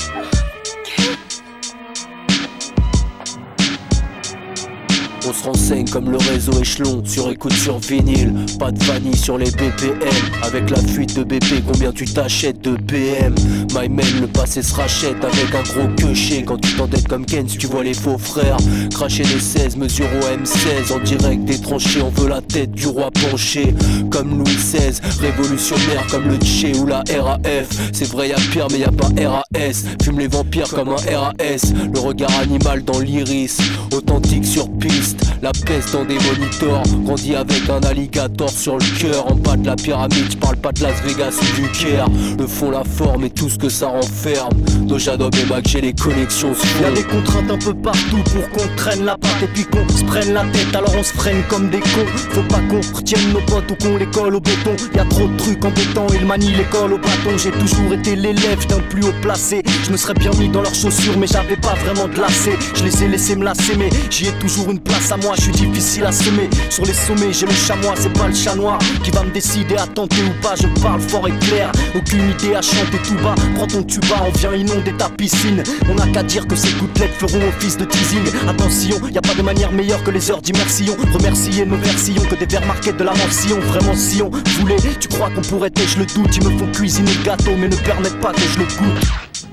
On 5.25 5.33
se 5.33 5.45
renseigne 5.45 5.53
enseigne 5.53 5.89
comme 5.89 6.11
le 6.11 6.17
réseau 6.17 6.53
échelon. 6.61 7.01
Sur 7.05 7.31
écoute 7.31 7.53
sur 7.53 7.79
vinyle, 7.79 8.35
pas 8.59 8.73
de 8.73 8.83
vanille 8.85 9.17
sur 9.17 9.39
les 9.39 9.51
BPM. 9.53 10.11
Avec 10.43 10.69
la 10.69 10.79
fuite 10.79 11.15
de 11.17 11.23
BP, 11.23 11.63
combien 11.65 11.93
tu 11.93 12.07
t'achètes 12.07 12.61
de 12.63 12.73
BM 12.73 13.35
My 13.73 13.89
man, 13.89 14.05
le 14.21 14.27
passé 14.27 14.63
se 14.63 14.75
rachète 14.75 15.23
avec 15.25 15.55
un 15.55 15.63
gros 15.63 15.89
queuché. 15.97 16.43
Quand 16.43 16.59
tu 16.59 16.75
t'endettes 16.75 17.07
comme 17.07 17.25
Ken, 17.25 17.47
tu 17.47 17.69
vois 17.69 17.85
les 17.85 17.95
faux 17.95 18.19
frères. 18.19 18.57
Cracher 18.91 19.23
les 19.23 19.39
16, 19.39 19.77
mesure 19.77 20.07
au 20.07 20.25
M16. 20.25 20.93
En 20.93 20.99
direct 20.99 21.45
des 21.45 21.61
tranchées, 21.61 22.03
on 22.03 22.11
veut 22.11 22.29
la 22.29 22.41
tête 22.41 22.73
du 22.73 22.89
roi 22.89 23.11
penché. 23.13 23.75
Comme 24.11 24.39
Louis 24.39 24.57
XVI, 24.57 25.01
révolutionnaire 25.21 26.05
comme 26.11 26.29
le 26.29 26.37
Tché 26.39 26.73
ou 26.77 26.87
la 26.87 27.05
RAF. 27.17 27.69
C'est 27.93 28.11
vrai, 28.11 28.31
y'a 28.31 28.37
pire, 28.51 28.67
mais 28.73 28.81
y 28.81 28.85
a 28.85 28.91
pas 28.91 29.09
RAS. 29.09 29.85
Fume 30.03 30.19
les 30.19 30.29
vampires 30.29 30.69
comme 30.69 30.89
un 30.89 30.97
RAS. 30.97 31.73
Le 31.95 32.01
regard 32.01 32.37
animal 32.41 32.83
dans 32.83 32.99
l'iris, 32.99 33.59
authentique 33.93 34.45
sur 34.45 34.69
piste. 34.79 35.12
La 35.43 35.53
peste 35.53 35.93
dans 35.93 36.05
des 36.05 36.15
monitors, 36.15 36.83
grandi 37.05 37.35
avec 37.35 37.69
un 37.69 37.81
alligator 37.81 38.51
sur 38.51 38.79
le 38.79 38.99
cœur. 39.01 39.31
En 39.31 39.35
bas 39.35 39.57
de 39.57 39.67
la 39.67 39.77
pyramide, 39.77 40.31
j'parle 40.31 40.57
pas 40.57 40.73
de 40.73 40.83
Las 40.83 41.01
Vegas 41.03 41.35
ou 41.41 41.61
du 41.61 41.69
Caire. 41.71 42.07
Le 42.39 42.47
fond, 42.47 42.71
la 42.71 42.85
forme 42.85 43.25
et 43.25 43.31
tout 43.31 43.49
ce 43.49 43.59
que 43.59 43.69
ça 43.69 43.89
renferme. 43.89 44.53
Doja 44.83 45.17
Dog 45.17 45.35
et 45.37 45.47
Mac, 45.47 45.67
j'ai 45.67 45.81
les 45.81 45.93
connexions 45.93 46.55
se 46.55 46.83
Y'a 46.83 46.91
des 46.91 47.03
contraintes 47.03 47.51
un 47.51 47.59
peu 47.59 47.75
partout 47.75 48.23
pour 48.33 48.51
qu'on 48.51 48.77
traîne 48.77 49.05
la 49.05 49.17
patte 49.17 49.43
et 49.43 49.47
puis 49.47 49.65
qu'on 49.65 49.87
se 49.89 50.05
prenne 50.05 50.33
la 50.33 50.45
tête 50.47 50.75
alors 50.75 50.95
on 50.99 51.03
se 51.03 51.13
freine 51.13 51.43
comme 51.49 51.71
des 51.71 51.81
cons 51.81 52.07
Faut 52.31 52.43
pas 52.43 52.61
qu'on 52.69 52.81
retienne 52.97 53.33
nos 53.33 53.41
potes 53.41 53.71
ou 53.71 53.77
qu'on 53.77 53.97
les 53.97 54.07
colle 54.07 54.35
au 54.35 54.41
béton 54.41 54.75
Y'a 54.95 55.05
trop 55.05 55.29
de 55.29 55.37
trucs 55.37 55.65
embêtants, 55.65 56.07
ils 56.15 56.27
manient 56.27 56.53
l'école 56.53 56.95
au 56.95 56.99
bâton 56.99 57.37
J'ai 57.37 57.51
toujours 57.51 57.93
été 57.93 58.17
l'élève 58.17 58.67
d'un 58.69 58.81
plus 58.81 59.05
haut 59.05 59.15
placé 59.21 59.63
Je 59.85 59.93
me 59.93 59.97
serais 59.97 60.15
bien 60.15 60.31
mis 60.39 60.49
dans 60.49 60.63
leurs 60.63 60.75
chaussures 60.75 61.17
mais 61.19 61.27
j'avais 61.27 61.57
pas 61.57 61.75
vraiment 61.85 62.09
de 62.09 62.21
lacets 62.21 62.59
Je 62.75 62.85
les 62.85 63.05
ai 63.05 63.09
laissés 63.09 63.37
me 63.37 63.45
lasser 63.45 63.77
mais 63.77 63.91
j'y 64.11 64.27
ai 64.29 64.33
toujours 64.33 64.71
une 64.71 64.81
place 64.81 65.02
à 65.11 65.17
moi 65.17 65.35
Je 65.37 65.43
suis 65.43 65.53
difficile 65.53 66.05
à 66.05 66.13
semer. 66.13 66.49
Sur 66.71 66.85
les 66.85 66.93
sommets 66.93 67.33
j'ai 67.33 67.47
le 67.47 67.53
chamois 67.53 67.95
c'est 67.97 68.13
pas 68.13 68.29
le 68.29 68.35
chat 68.35 68.55
noir 68.55 68.79
Qui 69.03 69.11
va 69.11 69.25
me 69.25 69.31
décider 69.31 69.77
à 69.77 69.87
tenter 69.87 70.23
ou 70.23 70.43
pas. 70.43 70.55
Je 70.55 70.69
parle 70.81 71.01
fort 71.01 71.27
et 71.27 71.47
clair 71.47 71.73
Aucune 71.95 72.31
idée 72.31 72.55
à 72.55 72.63
chanter 72.63 72.99
tout 73.05 73.17
bas 73.23 73.35
Prends 73.57 73.67
ton 73.67 73.83
tuba 73.83 74.17
on 74.27 74.31
vient 74.39 74.55
inonder 74.55 74.93
ta 74.93 75.09
piscine. 75.09 75.63
On 75.89 75.95
n'a 75.95 76.07
qu'à 76.09 76.23
dire 76.23 76.47
que 76.47 76.55
ces 76.57 76.73
gouttelettes 76.75 77.15
feront 77.15 77.47
office 77.49 77.77
de 77.77 77.85
teasing. 77.85 78.25
Attention 78.49 79.01
y 79.09 79.19
a 79.19 79.23
pas 79.23 79.35
de 79.35 79.43
manière 79.43 79.73
meilleure 79.73 80.03
que 80.05 80.11
les 80.11 80.31
heures 80.31 80.43
d'immersion. 80.43 80.97
Remercier 81.13 81.67
nos 81.67 81.77
versillons 81.77 82.25
que 82.25 82.35
des 82.35 82.47
vers 82.47 82.67
marqués 82.67 82.93
de 82.93 83.05
la 83.05 83.13
mention. 83.13 83.59
Vraiment 83.61 83.95
si 83.95 84.23
on 84.23 84.31
voulait 84.59 84.77
Tu 85.01 85.09
crois 85.09 85.31
qu'on 85.31 85.43
pourrait 85.43 85.73
et 85.77 85.87
je 85.87 85.99
le 85.99 86.07
doute. 86.07 86.37
Ils 86.37 86.45
me 86.49 86.59
font 86.59 86.71
cuisiner 86.73 87.13
le 87.13 87.25
gâteau 87.25 87.53
mais 87.59 87.69
ne 87.69 87.77
permettent 87.77 88.21
pas 88.21 88.33
que 88.33 88.41
je 88.41 88.59
le 88.59 88.65
goûte 88.65 89.52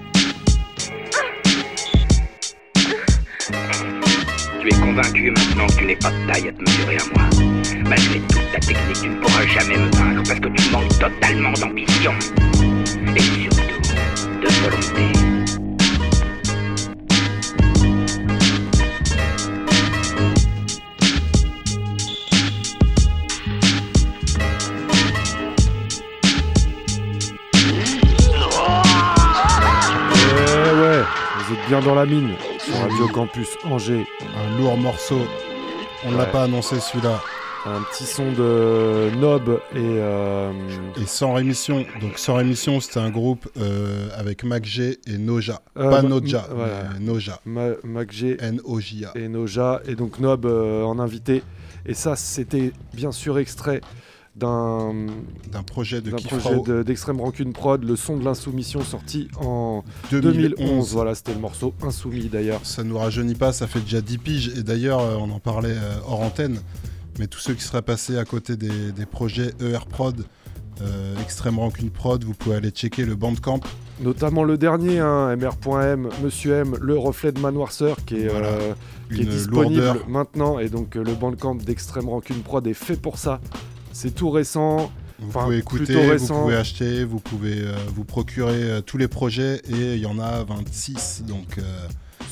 Tu 4.61 4.67
es 4.67 4.71
convaincu 4.71 5.31
maintenant 5.31 5.67
que 5.67 5.77
tu 5.77 5.85
n'es 5.85 5.95
pas 5.95 6.11
de 6.11 6.31
taille 6.31 6.49
à 6.49 6.51
te 6.51 6.61
mesurer 6.61 6.97
à 6.97 7.05
moi. 7.15 7.29
Malgré 7.87 8.19
toute 8.19 8.51
ta 8.51 8.59
technique, 8.59 9.01
tu 9.01 9.07
ne 9.07 9.15
pourras 9.21 9.45
jamais 9.47 9.77
me 9.77 9.89
vaincre 9.95 10.23
parce 10.27 10.39
que 10.39 10.49
tu 10.49 10.69
manques 10.71 10.99
totalement 10.99 11.53
d'ambition. 11.53 12.13
Et 13.15 13.21
surtout, 13.21 13.81
de 14.41 14.47
volonté. 14.61 15.05
Eh 30.11 30.81
ouais, 30.81 31.03
vous 31.37 31.53
êtes 31.53 31.67
bien 31.69 31.79
dans 31.79 31.95
la 31.95 32.05
mine. 32.05 32.35
Sur 32.69 32.77
Radio 32.81 33.07
Campus 33.07 33.49
Angers. 33.65 34.05
Un 34.35 34.57
lourd 34.59 34.77
morceau. 34.77 35.19
On 36.05 36.11
l'a 36.11 36.23
Ouais. 36.25 36.31
pas 36.31 36.43
annoncé 36.43 36.79
celui-là. 36.79 37.21
Un 37.65 37.81
petit 37.91 38.05
son 38.05 38.31
de 38.31 39.09
Nob 39.17 39.59
et. 39.73 39.77
euh, 39.79 40.51
Et 41.01 41.05
sans 41.05 41.33
rémission. 41.33 41.85
Donc 42.01 42.17
sans 42.17 42.35
rémission, 42.35 42.79
c'était 42.79 42.99
un 42.99 43.09
groupe 43.09 43.49
euh, 43.57 44.07
avec 44.17 44.43
Mac 44.43 44.65
G 44.65 44.97
et 45.07 45.17
Noja. 45.17 45.61
euh, 45.77 45.89
pas 45.89 46.01
Noja, 46.01 46.47
voilà. 46.53 46.83
mais 46.93 46.99
Noja. 47.05 47.39
Ma- 47.45 47.75
Mac 47.83 48.11
G 48.11 48.37
N-O-J-A. 48.39 49.11
et 49.15 49.27
Noja. 49.27 49.81
Et 49.87 49.95
donc 49.95 50.19
Nob 50.19 50.45
en 50.45 50.99
invité. 50.99 51.43
Et 51.85 51.93
ça, 51.93 52.15
c'était 52.15 52.71
bien 52.93 53.11
sûr 53.11 53.39
extrait 53.39 53.81
d'un 54.39 54.93
d'un 55.51 55.63
projet 55.63 56.01
de- 56.01 56.83
d'Extrême 56.83 57.19
Rancune 57.21 57.53
Prod, 57.53 57.83
le 57.83 57.95
son 57.95 58.17
de 58.17 58.23
l'insoumission 58.25 58.81
sorti 58.81 59.27
en 59.39 59.83
2011. 60.11 60.33
2011. 60.57 60.93
Voilà, 60.93 61.15
c'était 61.15 61.33
le 61.33 61.39
morceau 61.39 61.73
Insoumis 61.83 62.29
d'ailleurs. 62.29 62.61
Ça 62.63 62.83
nous 62.83 62.97
rajeunit 62.97 63.35
pas, 63.35 63.51
ça 63.51 63.67
fait 63.67 63.81
déjà 63.81 64.01
10 64.01 64.17
piges. 64.17 64.51
Et 64.57 64.63
d'ailleurs, 64.63 65.01
euh, 65.01 65.15
on 65.19 65.29
en 65.31 65.39
parlait 65.39 65.75
euh, 65.75 65.97
hors 66.07 66.21
antenne. 66.21 66.59
Mais 67.19 67.27
tous 67.27 67.39
ceux 67.39 67.53
qui 67.53 67.63
seraient 67.63 67.81
passés 67.81 68.17
à 68.17 68.23
côté 68.25 68.55
des, 68.55 68.91
des 68.93 69.05
projets 69.05 69.51
ER 69.61 69.79
Prod, 69.89 70.23
euh, 70.81 71.15
Extrême 71.21 71.59
Rancune 71.59 71.89
Prod, 71.89 72.23
vous 72.23 72.33
pouvez 72.33 72.55
aller 72.55 72.69
checker 72.69 73.03
le 73.05 73.15
Bandcamp. 73.15 73.59
Notamment 74.01 74.45
le 74.45 74.57
dernier, 74.57 74.99
hein, 74.99 75.35
MR.M, 75.35 76.07
Monsieur 76.23 76.53
M, 76.53 76.75
le 76.79 76.97
reflet 76.97 77.33
de 77.33 77.39
Manoirceur, 77.41 77.97
qui 78.05 78.15
est, 78.21 78.27
Voilà. 78.29 78.47
euh, 78.47 78.73
qui 79.13 79.21
est 79.23 79.25
disponible 79.25 79.83
lourdeur. 79.83 80.07
maintenant. 80.07 80.59
Et 80.59 80.69
donc 80.69 80.95
euh, 80.95 81.03
le 81.03 81.13
bandcamp 81.15 81.55
d'Extrême 81.55 82.07
Rancune 82.07 82.37
Prod 82.41 82.65
est 82.65 82.73
fait 82.73 82.95
pour 82.95 83.17
ça. 83.17 83.41
C'est 84.01 84.11
tout 84.15 84.29
récent. 84.29 84.91
Vous 85.19 85.27
Enfin, 85.27 85.43
pouvez 85.43 85.57
écouter, 85.57 86.15
vous 86.15 86.27
pouvez 86.27 86.55
acheter, 86.55 87.03
vous 87.03 87.19
pouvez 87.19 87.59
euh, 87.59 87.73
vous 87.93 88.05
procurer 88.05 88.53
euh, 88.55 88.79
tous 88.81 88.97
les 88.97 89.09
projets. 89.09 89.61
Et 89.69 89.95
il 89.95 89.99
y 89.99 90.05
en 90.05 90.17
a 90.19 90.45
26. 90.45 91.23
Donc, 91.27 91.57
euh, 91.57 91.61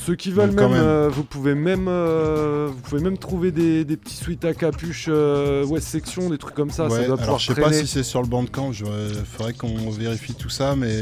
Ceux 0.05 0.15
qui 0.15 0.31
veulent 0.31 0.51
même, 0.53 0.71
même. 0.71 1.07
vous 1.09 1.23
pouvez 1.23 1.53
même, 1.55 1.89
vous 1.89 2.81
pouvez 2.83 3.01
même 3.01 3.17
trouver 3.17 3.51
des, 3.51 3.83
des 3.83 3.97
petits 3.97 4.15
suites 4.15 4.45
à 4.45 4.53
capuche 4.53 5.09
West 5.09 5.87
Section, 5.89 6.29
des 6.29 6.37
trucs 6.37 6.55
comme 6.55 6.71
ça. 6.71 6.89
ça 6.89 6.95
doit 6.95 7.03
alors 7.05 7.17
pouvoir 7.17 7.39
je 7.39 7.47
sais 7.53 7.61
pas 7.61 7.73
si 7.73 7.85
c'est 7.85 8.03
sur 8.03 8.21
le 8.21 8.27
Bandcamp, 8.29 8.71
il 8.71 8.85
faudrait 9.25 9.51
qu'on 9.53 9.89
vérifie 9.89 10.33
tout 10.35 10.49
ça, 10.49 10.75
mais 10.77 11.01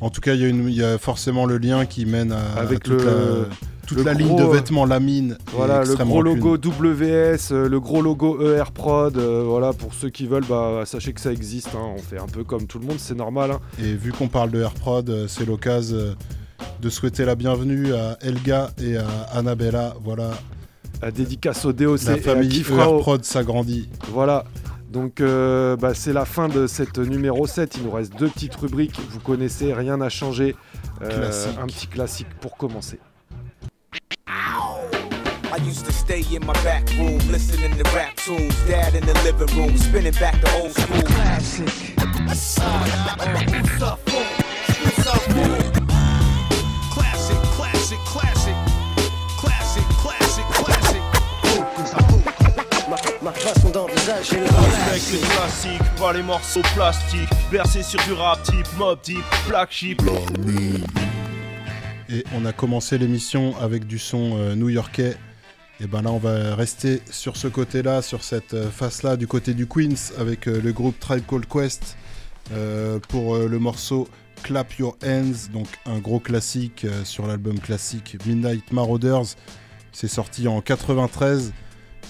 en 0.00 0.10
tout 0.10 0.20
cas, 0.20 0.34
il 0.34 0.70
y, 0.72 0.82
a 0.82 0.94
y 0.94 0.98
forcément 0.98 1.46
le 1.46 1.58
lien 1.58 1.86
qui 1.86 2.06
mène 2.06 2.32
à, 2.32 2.40
Avec 2.56 2.82
toute 2.82 3.00
le- 3.02 3.06
la, 3.06 3.54
toute 3.86 3.98
le 3.98 4.04
la 4.04 4.14
gros, 4.14 4.22
ligne 4.26 4.36
de 4.36 4.42
euh, 4.42 4.50
vêtements 4.50 4.84
Lamine. 4.86 5.36
Voilà, 5.52 5.78
le 5.80 5.86
Extrême 5.86 6.08
gros 6.08 6.22
logo 6.22 6.56
WS, 6.56 7.52
euh, 7.52 7.68
le 7.68 7.80
gros 7.80 8.02
logo 8.02 8.40
ER 8.42 8.64
Prod. 8.72 9.16
euh, 9.16 9.42
voilà, 9.46 9.72
pour 9.72 9.94
ceux 9.94 10.10
qui 10.10 10.26
veulent, 10.26 10.44
bah, 10.48 10.82
sachez 10.84 11.12
que 11.12 11.20
ça 11.20 11.32
existe. 11.32 11.68
hein. 11.74 11.92
On 11.96 11.98
fait 11.98 12.18
un 12.18 12.26
peu 12.26 12.44
comme 12.44 12.66
tout 12.66 12.78
le 12.78 12.86
monde, 12.86 12.98
c'est 12.98 13.14
normal. 13.16 13.50
hein. 13.52 13.60
Et 13.78 13.94
vu 13.94 14.12
qu'on 14.12 14.28
parle 14.28 14.50
de 14.50 14.60
AirProd, 14.60 15.08
euh, 15.10 15.26
c'est 15.28 15.44
l'occasion 15.46 15.96
euh, 15.96 16.14
de 16.80 16.88
souhaiter 16.90 17.24
la 17.24 17.34
bienvenue 17.34 17.92
à 17.94 18.16
Elga 18.20 18.70
et 18.82 18.96
à 18.96 19.06
Annabella. 19.32 19.94
Voilà, 20.02 20.30
La 21.02 21.10
dédicace 21.10 21.64
au 21.64 21.72
DOC 21.72 22.02
la 22.04 22.16
et 22.16 22.20
à 22.20 22.22
famille 22.22 22.48
Kifrao. 22.48 22.96
AirProd 22.96 23.24
s'agrandit. 23.24 23.88
Voilà. 24.12 24.44
Donc 24.90 25.20
euh, 25.20 25.74
bah, 25.76 25.92
c'est 25.92 26.12
la 26.12 26.24
fin 26.24 26.48
de 26.48 26.68
cette 26.68 26.98
numéro 26.98 27.46
7. 27.48 27.76
Il 27.78 27.82
nous 27.84 27.90
reste 27.90 28.16
deux 28.16 28.28
petites 28.28 28.54
rubriques. 28.54 29.00
Vous 29.10 29.18
connaissez, 29.18 29.72
rien 29.74 29.96
n'a 29.96 30.08
changé. 30.08 30.54
Euh, 31.02 31.30
un 31.60 31.66
petit 31.66 31.88
classique 31.88 32.28
pour 32.40 32.56
commencer. 32.56 33.00
I 34.26 35.58
used 35.64 35.84
to 35.86 35.92
stay 35.92 36.24
in 36.34 36.44
my 36.46 36.52
back 36.64 36.88
room, 36.98 37.18
listening 37.30 37.76
to 37.76 37.84
rap 37.94 38.16
tunes. 38.16 38.54
Dad 38.66 38.94
in 38.94 39.04
the 39.06 39.14
living 39.22 39.54
room, 39.56 39.76
spinning 39.76 40.12
back 40.14 40.40
the 40.40 40.50
old 40.60 40.72
school 40.72 41.02
classic. 41.02 41.66
Classic, 46.92 47.36
classic, 47.56 47.98
classic. 48.04 48.56
Classic, 49.38 49.84
classic, 50.02 50.44
classic. 50.64 51.02
Ma 53.22 53.32
façon 53.32 53.70
d'envisager 53.70 54.40
le 54.40 54.46
Avec 54.88 55.02
les 55.12 55.18
classiques, 55.18 55.94
pas 55.98 56.12
les 56.12 56.22
morceaux 56.22 56.62
plastiques. 56.74 57.30
Bercé 57.50 57.82
sur 57.82 58.02
du 58.04 58.12
rap 58.12 58.42
type, 58.42 58.66
mob 58.76 59.00
type, 59.02 59.24
black 59.48 59.70
sheep. 59.72 60.02
Et 62.10 62.24
on 62.34 62.44
a 62.44 62.52
commencé 62.52 62.98
l'émission 62.98 63.56
avec 63.58 63.86
du 63.86 63.98
son 63.98 64.36
euh, 64.36 64.54
new-yorkais. 64.54 65.16
Et 65.80 65.86
ben 65.86 66.02
là, 66.02 66.12
on 66.12 66.18
va 66.18 66.54
rester 66.54 67.02
sur 67.10 67.36
ce 67.36 67.48
côté-là, 67.48 68.02
sur 68.02 68.22
cette 68.22 68.54
euh, 68.54 68.70
face-là, 68.70 69.16
du 69.16 69.26
côté 69.26 69.54
du 69.54 69.66
Queens, 69.66 70.12
avec 70.18 70.46
euh, 70.46 70.60
le 70.60 70.72
groupe 70.72 70.98
Tribe 71.00 71.24
Called 71.26 71.46
Quest 71.46 71.96
pour 73.08 73.38
le 73.38 73.58
morceau 73.58 74.06
Clap 74.42 74.74
Your 74.74 74.98
Hands, 75.02 75.50
donc 75.50 75.66
un 75.86 75.98
gros 75.98 76.20
classique 76.20 76.86
sur 77.02 77.26
l'album 77.26 77.58
classique 77.58 78.18
Midnight 78.26 78.70
Marauders. 78.70 79.36
C'est 79.92 80.08
sorti 80.08 80.46
en 80.46 80.60
93, 80.60 81.54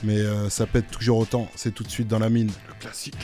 mais 0.03 0.19
ça 0.51 0.67
pète 0.67 0.91
toujours 0.91 1.19
autant. 1.19 1.49
C'est 1.55 1.73
tout 1.73 1.85
de 1.85 1.89
suite 1.89 2.09
dans 2.09 2.19
la 2.19 2.31
mine. 2.31 2.51
Le 2.67 2.75
classique. 2.81 3.15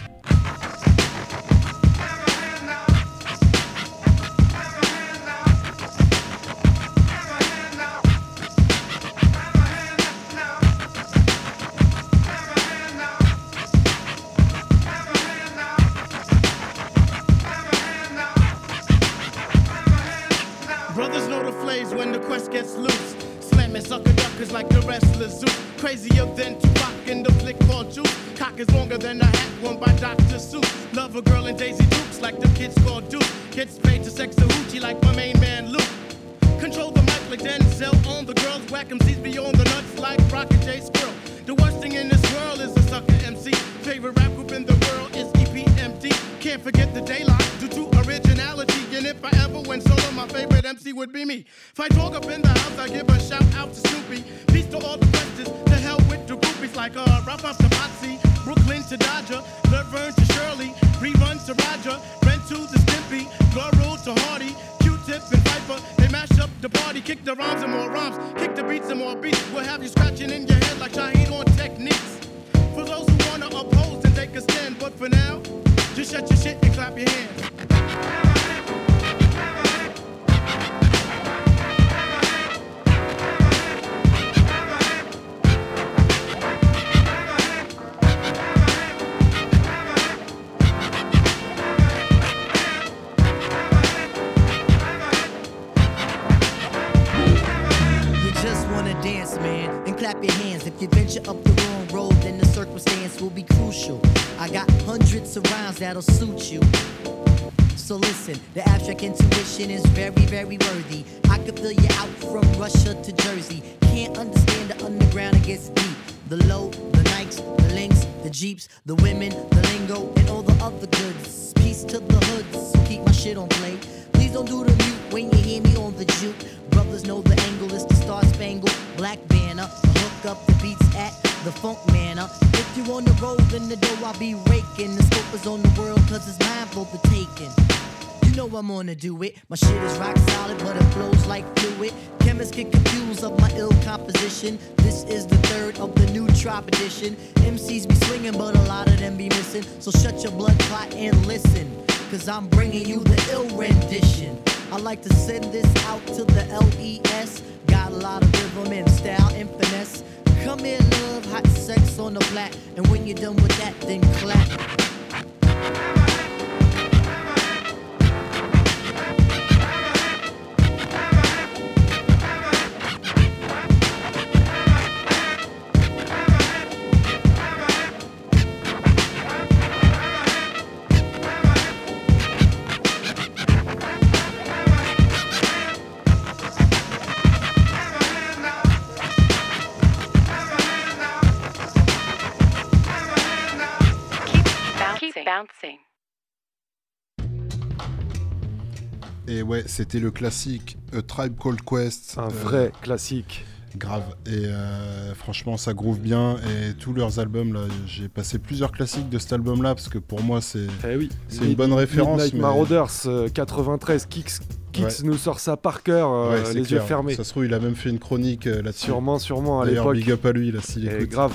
C'était 199.70 200.00
le 200.00 200.10
classique 200.10 200.76
A 200.96 201.00
Tribe 201.02 201.34
Called 201.42 201.62
Quest. 201.62 202.16
Un 202.18 202.24
Euh, 202.24 202.28
vrai 202.28 202.72
classique. 202.82 203.44
Grave. 203.78 204.02
Et 204.26 204.30
euh, 204.46 205.14
franchement, 205.14 205.56
ça 205.56 205.72
groove 205.74 206.00
bien. 206.00 206.36
Et 206.38 206.74
tous 206.74 206.92
leurs 206.92 207.20
albums, 207.20 207.54
là, 207.54 207.60
j'ai 207.86 208.08
passé 208.08 208.40
plusieurs 208.40 208.72
classiques 208.72 209.08
de 209.08 209.18
cet 209.18 209.32
album-là 209.32 209.76
parce 209.76 209.88
que 209.88 209.98
pour 209.98 210.22
moi, 210.24 210.40
c'est 210.40 210.66
Eh 210.88 210.96
oui. 210.96 211.08
c'est 211.28 211.44
une 211.44 211.54
bonne 211.54 211.72
référence. 211.72 212.16
Midnight 212.16 212.34
mais- 212.34 212.40
Marauders 212.40 212.90
euh, 213.06 213.28
93. 213.28 214.06
Kix, 214.06 214.40
Kix 214.72 214.82
Ouais. 214.84 214.92
nous 215.04 215.16
sort 215.16 215.38
ça 215.38 215.56
par 215.56 215.84
cœur, 215.84 216.10
euh, 216.12 216.30
Ouais, 216.42 216.52
les 216.54 216.62
clair. 216.62 216.80
yeux 216.82 216.86
fermés. 216.86 217.14
Ça 217.14 217.22
se 217.22 217.30
trouve, 217.30 217.44
il 217.46 217.54
a 217.54 217.60
même 217.60 217.76
fait 217.76 217.90
une 217.90 218.00
chronique 218.00 218.48
euh, 218.48 218.60
là-dessus. 218.60 218.86
Sûrement, 218.86 219.20
sûrement 219.20 219.60
à 219.60 219.66
l'époque. 219.66 219.94
big 219.94 220.10
up 220.10 220.26
à 220.26 220.32
lui, 220.32 220.50
là, 220.50 220.60
s'il 220.62 220.88
écoute. 220.88 221.08
grave. 221.08 221.32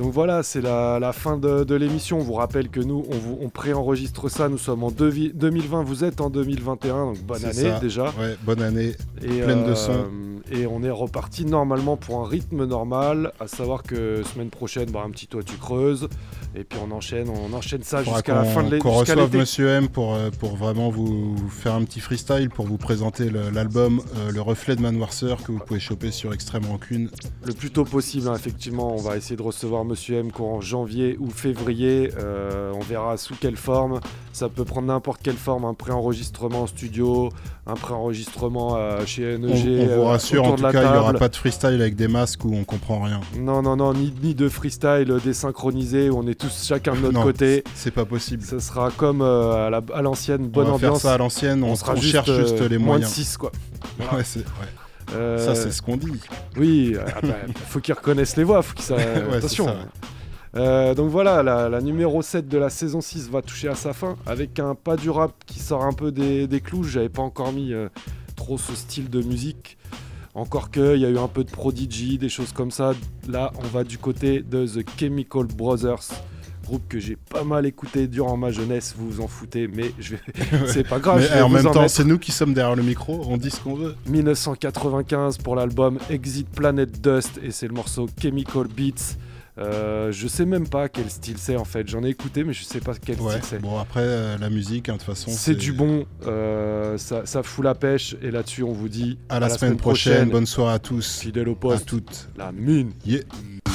Donc 0.00 0.12
voilà, 0.14 0.42
c'est 0.42 0.62
la, 0.62 0.98
la 0.98 1.12
fin 1.12 1.36
de, 1.36 1.62
de 1.62 1.74
l'émission. 1.74 2.16
On 2.20 2.22
vous 2.22 2.32
rappelle 2.32 2.70
que 2.70 2.80
nous, 2.80 3.04
on, 3.10 3.16
vous, 3.18 3.38
on 3.42 3.50
préenregistre 3.50 4.30
ça. 4.30 4.48
Nous 4.48 4.56
sommes 4.56 4.82
en 4.82 4.90
devi- 4.90 5.30
2020, 5.34 5.82
vous 5.84 6.04
êtes 6.04 6.22
en 6.22 6.30
2021, 6.30 7.04
donc 7.04 7.18
bonne 7.22 7.44
année 7.44 7.52
ça. 7.52 7.78
déjà. 7.80 8.04
Ouais, 8.18 8.34
bonne 8.42 8.62
année. 8.62 8.94
Et, 9.22 9.26
pleine 9.42 9.64
de 9.64 9.72
euh, 9.72 9.74
sons. 9.74 10.06
Et 10.52 10.66
on 10.66 10.82
est 10.82 10.90
reparti 10.90 11.44
normalement 11.44 11.96
pour 11.98 12.24
un 12.24 12.26
rythme 12.26 12.64
normal, 12.64 13.32
à 13.38 13.46
savoir 13.46 13.82
que 13.84 14.22
semaine 14.24 14.48
prochaine, 14.48 14.90
bah, 14.90 15.02
un 15.06 15.10
petit 15.10 15.26
toit 15.28 15.44
tu 15.44 15.56
creuses, 15.56 16.08
et 16.56 16.64
puis 16.64 16.76
on 16.84 16.90
enchaîne, 16.92 17.28
on 17.28 17.54
enchaîne 17.54 17.82
ça 17.84 18.02
jusqu'à 18.02 18.34
la 18.34 18.44
fin 18.44 18.64
de 18.64 18.70
l'é- 18.70 18.78
Qu'on 18.80 18.90
reçoive 18.90 19.18
l'été. 19.26 19.36
Monsieur 19.38 19.68
M 19.68 19.88
pour, 19.88 20.14
euh, 20.14 20.30
pour 20.40 20.56
vraiment 20.56 20.88
vous, 20.90 21.36
vous 21.36 21.48
faire 21.50 21.74
un 21.74 21.84
petit 21.84 22.00
freestyle, 22.00 22.48
pour 22.50 22.66
vous 22.66 22.78
présenter 22.78 23.28
le- 23.30 23.50
l'album 23.50 24.00
euh, 24.16 24.32
Le 24.32 24.40
Reflet 24.40 24.74
de 24.74 24.80
Manwarser 24.80 25.34
que 25.46 25.52
vous 25.52 25.58
pouvez 25.60 25.78
choper 25.78 26.10
sur 26.10 26.32
Extrême 26.32 26.64
Rancune. 26.64 27.10
Le 27.44 27.52
plus 27.52 27.70
tôt 27.70 27.84
possible, 27.84 28.26
hein, 28.26 28.34
effectivement. 28.34 28.92
On 28.94 29.00
va 29.00 29.16
essayer 29.18 29.36
de 29.36 29.42
recevoir 29.42 29.84
Monsieur 29.90 30.18
M 30.18 30.30
courant 30.30 30.60
janvier 30.60 31.16
ou 31.18 31.30
février. 31.30 32.12
Euh, 32.18 32.72
on 32.74 32.80
verra 32.80 33.16
sous 33.16 33.34
quelle 33.34 33.56
forme. 33.56 33.98
Ça 34.32 34.48
peut 34.48 34.64
prendre 34.64 34.86
n'importe 34.86 35.20
quelle 35.22 35.36
forme. 35.36 35.64
Un 35.64 35.74
pré-enregistrement 35.74 36.62
en 36.62 36.66
studio, 36.68 37.30
un 37.66 37.74
pré-enregistrement 37.74 38.76
euh, 38.76 39.04
chez 39.04 39.34
On, 39.36 39.38
NEG. 39.40 39.50
on 39.80 39.84
vous 39.86 39.90
euh, 40.02 40.04
rassure, 40.06 40.44
en 40.44 40.54
tout 40.54 40.62
la 40.62 40.72
cas, 40.72 40.84
il 40.84 40.92
n'y 40.92 40.96
aura 40.98 41.12
pas 41.14 41.28
de 41.28 41.34
freestyle 41.34 41.80
avec 41.80 41.96
des 41.96 42.06
masques 42.06 42.44
où 42.44 42.54
on 42.54 42.62
comprend 42.62 43.02
rien. 43.02 43.20
Non, 43.36 43.62
non, 43.62 43.74
non, 43.76 43.92
ni, 43.94 44.14
ni 44.22 44.34
de 44.36 44.48
freestyle 44.48 45.12
désynchronisé 45.24 46.08
où 46.08 46.18
on 46.18 46.26
est 46.28 46.38
tous 46.38 46.64
chacun 46.66 46.94
de 46.94 47.00
notre 47.00 47.14
Non, 47.14 47.22
côté. 47.24 47.64
C'est 47.74 47.90
pas 47.90 48.04
possible. 48.04 48.44
Ce 48.44 48.60
sera 48.60 48.90
comme 48.92 49.22
à 49.22 49.70
la- 49.70 49.82
l'ancienne, 50.02 50.46
bonne 50.46 50.66
va 50.66 50.78
faire 50.78 50.88
ambiance. 50.90 51.02
ça 51.02 51.14
à 51.14 51.18
l'ancienne, 51.18 51.64
on- 51.64 51.74
sera 51.74 51.94
on 51.94 52.00
cherche 52.00 52.30
juste 52.32 52.60
les 52.60 52.78
moins 52.78 52.98
moyens. 52.98 53.10
de 53.10 53.14
6 53.14 53.36
quoi. 53.36 53.50
Ouais, 54.12 54.22
c'est- 54.24 54.38
ouais. 54.40 54.44
Euh, 55.14 55.38
Ça, 55.38 55.54
c'est 55.54 55.72
ce 55.72 55.82
qu'on 55.82 55.96
dit. 55.96 56.20
Oui, 56.56 56.94
euh, 56.94 57.04
ah 57.14 57.20
bah, 57.22 57.34
faut 57.68 57.80
qu'ils 57.80 57.94
reconnaissent 57.94 58.36
les 58.36 58.44
voix, 58.44 58.62
faut 58.62 58.74
qu'ils 58.74 58.94
Ouais, 58.94 59.36
Attention. 59.36 59.74
Euh, 60.56 60.94
donc 60.94 61.10
voilà, 61.10 61.42
la, 61.42 61.68
la 61.68 61.80
numéro 61.80 62.22
7 62.22 62.48
de 62.48 62.58
la 62.58 62.70
saison 62.70 63.00
6 63.00 63.30
va 63.30 63.40
toucher 63.40 63.68
à 63.68 63.76
sa 63.76 63.92
fin 63.92 64.16
avec 64.26 64.58
un 64.58 64.74
pas 64.74 64.96
du 64.96 65.08
rap 65.08 65.32
qui 65.46 65.60
sort 65.60 65.84
un 65.84 65.92
peu 65.92 66.10
des, 66.10 66.46
des 66.48 66.60
clous. 66.60 66.84
J'avais 66.84 67.08
pas 67.08 67.22
encore 67.22 67.52
mis 67.52 67.72
euh, 67.72 67.88
trop 68.36 68.58
ce 68.58 68.74
style 68.74 69.08
de 69.08 69.22
musique. 69.22 69.78
Encore 70.34 70.70
que, 70.70 70.94
il 70.94 71.02
y 71.02 71.04
a 71.04 71.08
eu 71.08 71.18
un 71.18 71.28
peu 71.28 71.42
de 71.44 71.50
Prodigy, 71.50 72.16
des 72.18 72.28
choses 72.28 72.52
comme 72.52 72.70
ça. 72.70 72.94
Là, 73.28 73.52
on 73.58 73.66
va 73.66 73.84
du 73.84 73.98
côté 73.98 74.40
de 74.42 74.66
The 74.66 74.84
Chemical 74.98 75.44
Brothers, 75.46 76.02
groupe 76.70 76.86
que 76.88 77.00
j'ai 77.00 77.16
pas 77.16 77.42
mal 77.42 77.66
écouté 77.66 78.06
durant 78.06 78.36
ma 78.36 78.52
jeunesse. 78.52 78.94
Vous 78.96 79.10
vous 79.10 79.20
en 79.20 79.26
foutez, 79.26 79.66
mais 79.66 79.90
je 79.98 80.14
vais... 80.14 80.20
c'est 80.66 80.86
pas 80.86 81.00
grave. 81.00 81.28
Mais 81.34 81.42
en 81.42 81.48
même 81.48 81.66
en 81.66 81.72
temps, 81.72 81.88
c'est 81.88 82.04
nous 82.04 82.18
qui 82.18 82.30
sommes 82.30 82.54
derrière 82.54 82.76
le 82.76 82.84
micro, 82.84 83.24
on 83.28 83.36
dit 83.36 83.50
ce 83.50 83.60
qu'on 83.60 83.74
veut. 83.74 83.96
1995 84.06 85.38
pour 85.38 85.56
l'album 85.56 85.98
Exit 86.08 86.48
Planet 86.48 87.00
Dust 87.00 87.40
et 87.42 87.50
c'est 87.50 87.66
le 87.66 87.74
morceau 87.74 88.08
Chemical 88.22 88.68
Beats. 88.68 89.16
Euh, 89.58 90.12
je 90.12 90.28
sais 90.28 90.46
même 90.46 90.68
pas 90.68 90.88
quel 90.88 91.10
style 91.10 91.36
c'est 91.36 91.56
en 91.56 91.64
fait. 91.64 91.88
J'en 91.88 92.04
ai 92.04 92.08
écouté, 92.10 92.44
mais 92.44 92.52
je 92.52 92.62
sais 92.62 92.80
pas 92.80 92.92
quel 92.94 93.20
Ouais, 93.20 93.32
style 93.32 93.44
c'est. 93.44 93.58
bon 93.58 93.78
après 93.78 94.04
euh, 94.04 94.38
la 94.38 94.48
musique, 94.48 94.88
hein, 94.88 94.92
de 94.92 94.98
toute 94.98 95.06
façon. 95.06 95.30
C'est 95.34 95.56
du 95.56 95.72
bon, 95.72 96.06
euh, 96.26 96.96
ça, 96.96 97.26
ça 97.26 97.42
fout 97.42 97.64
la 97.64 97.74
pêche 97.74 98.16
et 98.22 98.30
là-dessus 98.30 98.62
on 98.62 98.72
vous 98.72 98.88
dit 98.88 99.18
À 99.28 99.40
la, 99.40 99.50
semaine, 99.50 99.76
prochaine. 99.76 100.30
bonne 100.30 100.46
soirée 100.46 100.74
à 100.74 100.78
tous. 100.78 101.18
Fidèle 101.18 101.48
au 101.48 101.56
poste. 101.56 101.82
À 101.82 101.84
toutes. 101.84 102.28
La 102.36 102.52
mine. 102.52 102.92
Yeah. 103.04 103.22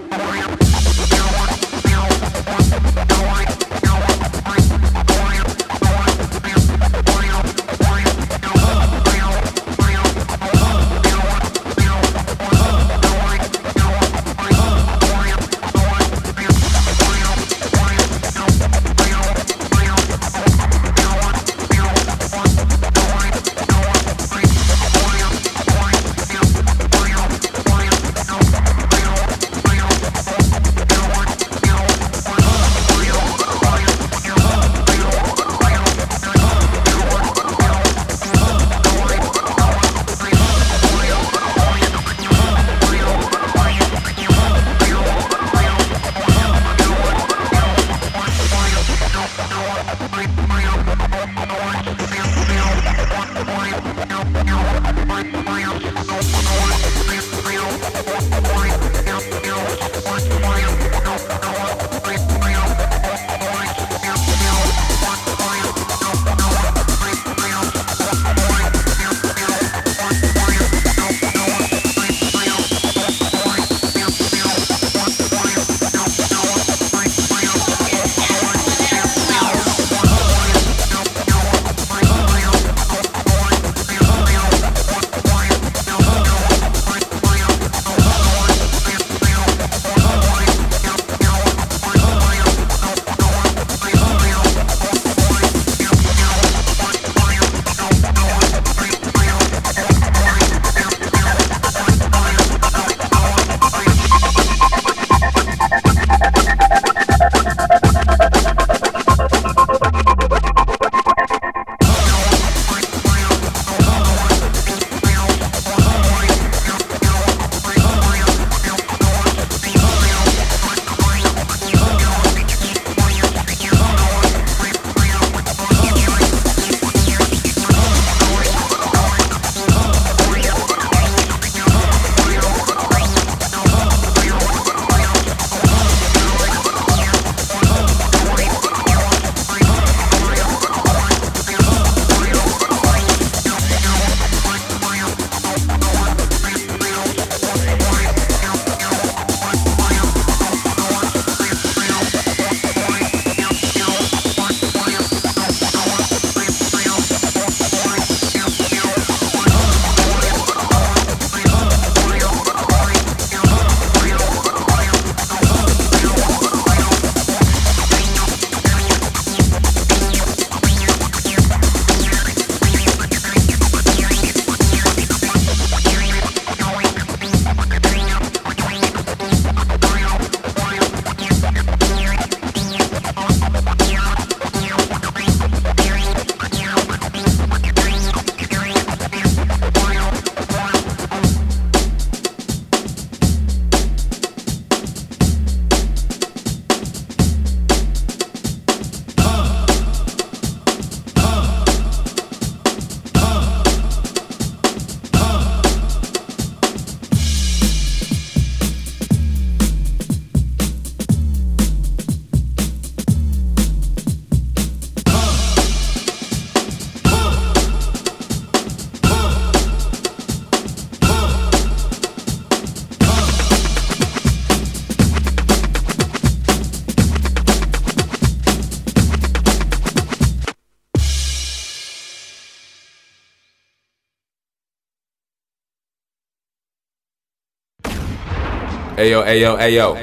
Ayo, 239.01 239.25
ayo, 239.25 239.57
ayo. 239.57 239.97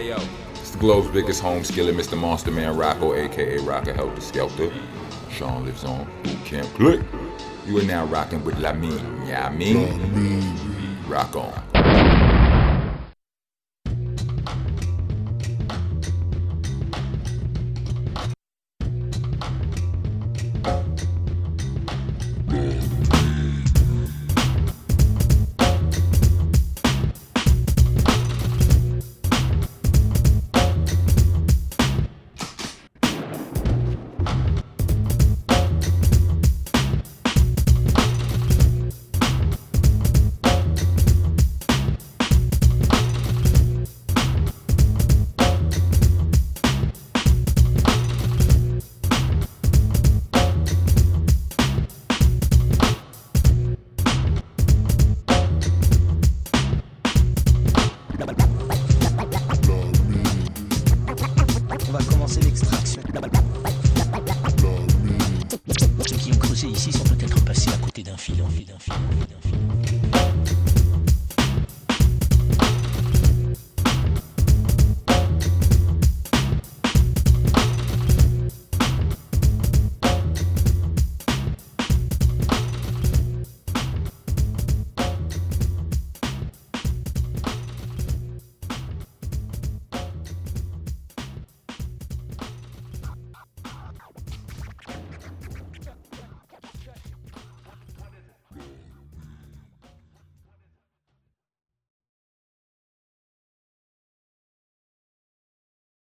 It's 0.58 0.72
the 0.72 0.78
globe's 0.78 1.06
biggest 1.14 1.40
home 1.40 1.62
skillet, 1.62 1.94
Mr. 1.94 2.18
Monster 2.18 2.50
Man 2.50 2.76
Rocco, 2.76 3.14
aka 3.14 3.58
Rocker 3.58 3.92
Helter 3.94 4.20
Skelter. 4.20 4.72
Sean 5.30 5.64
lives 5.64 5.84
on 5.84 6.04
Boot 6.24 6.44
Camp 6.44 6.66
Click. 6.74 7.00
You 7.64 7.78
are 7.78 7.84
now 7.84 8.06
rocking 8.06 8.42
with 8.44 8.58
La 8.58 8.72
Lamine, 8.72 9.28
yeah, 9.28 9.46
I 9.46 9.50
mean? 9.54 9.86
Rock 11.06 11.36
on. 11.36 11.62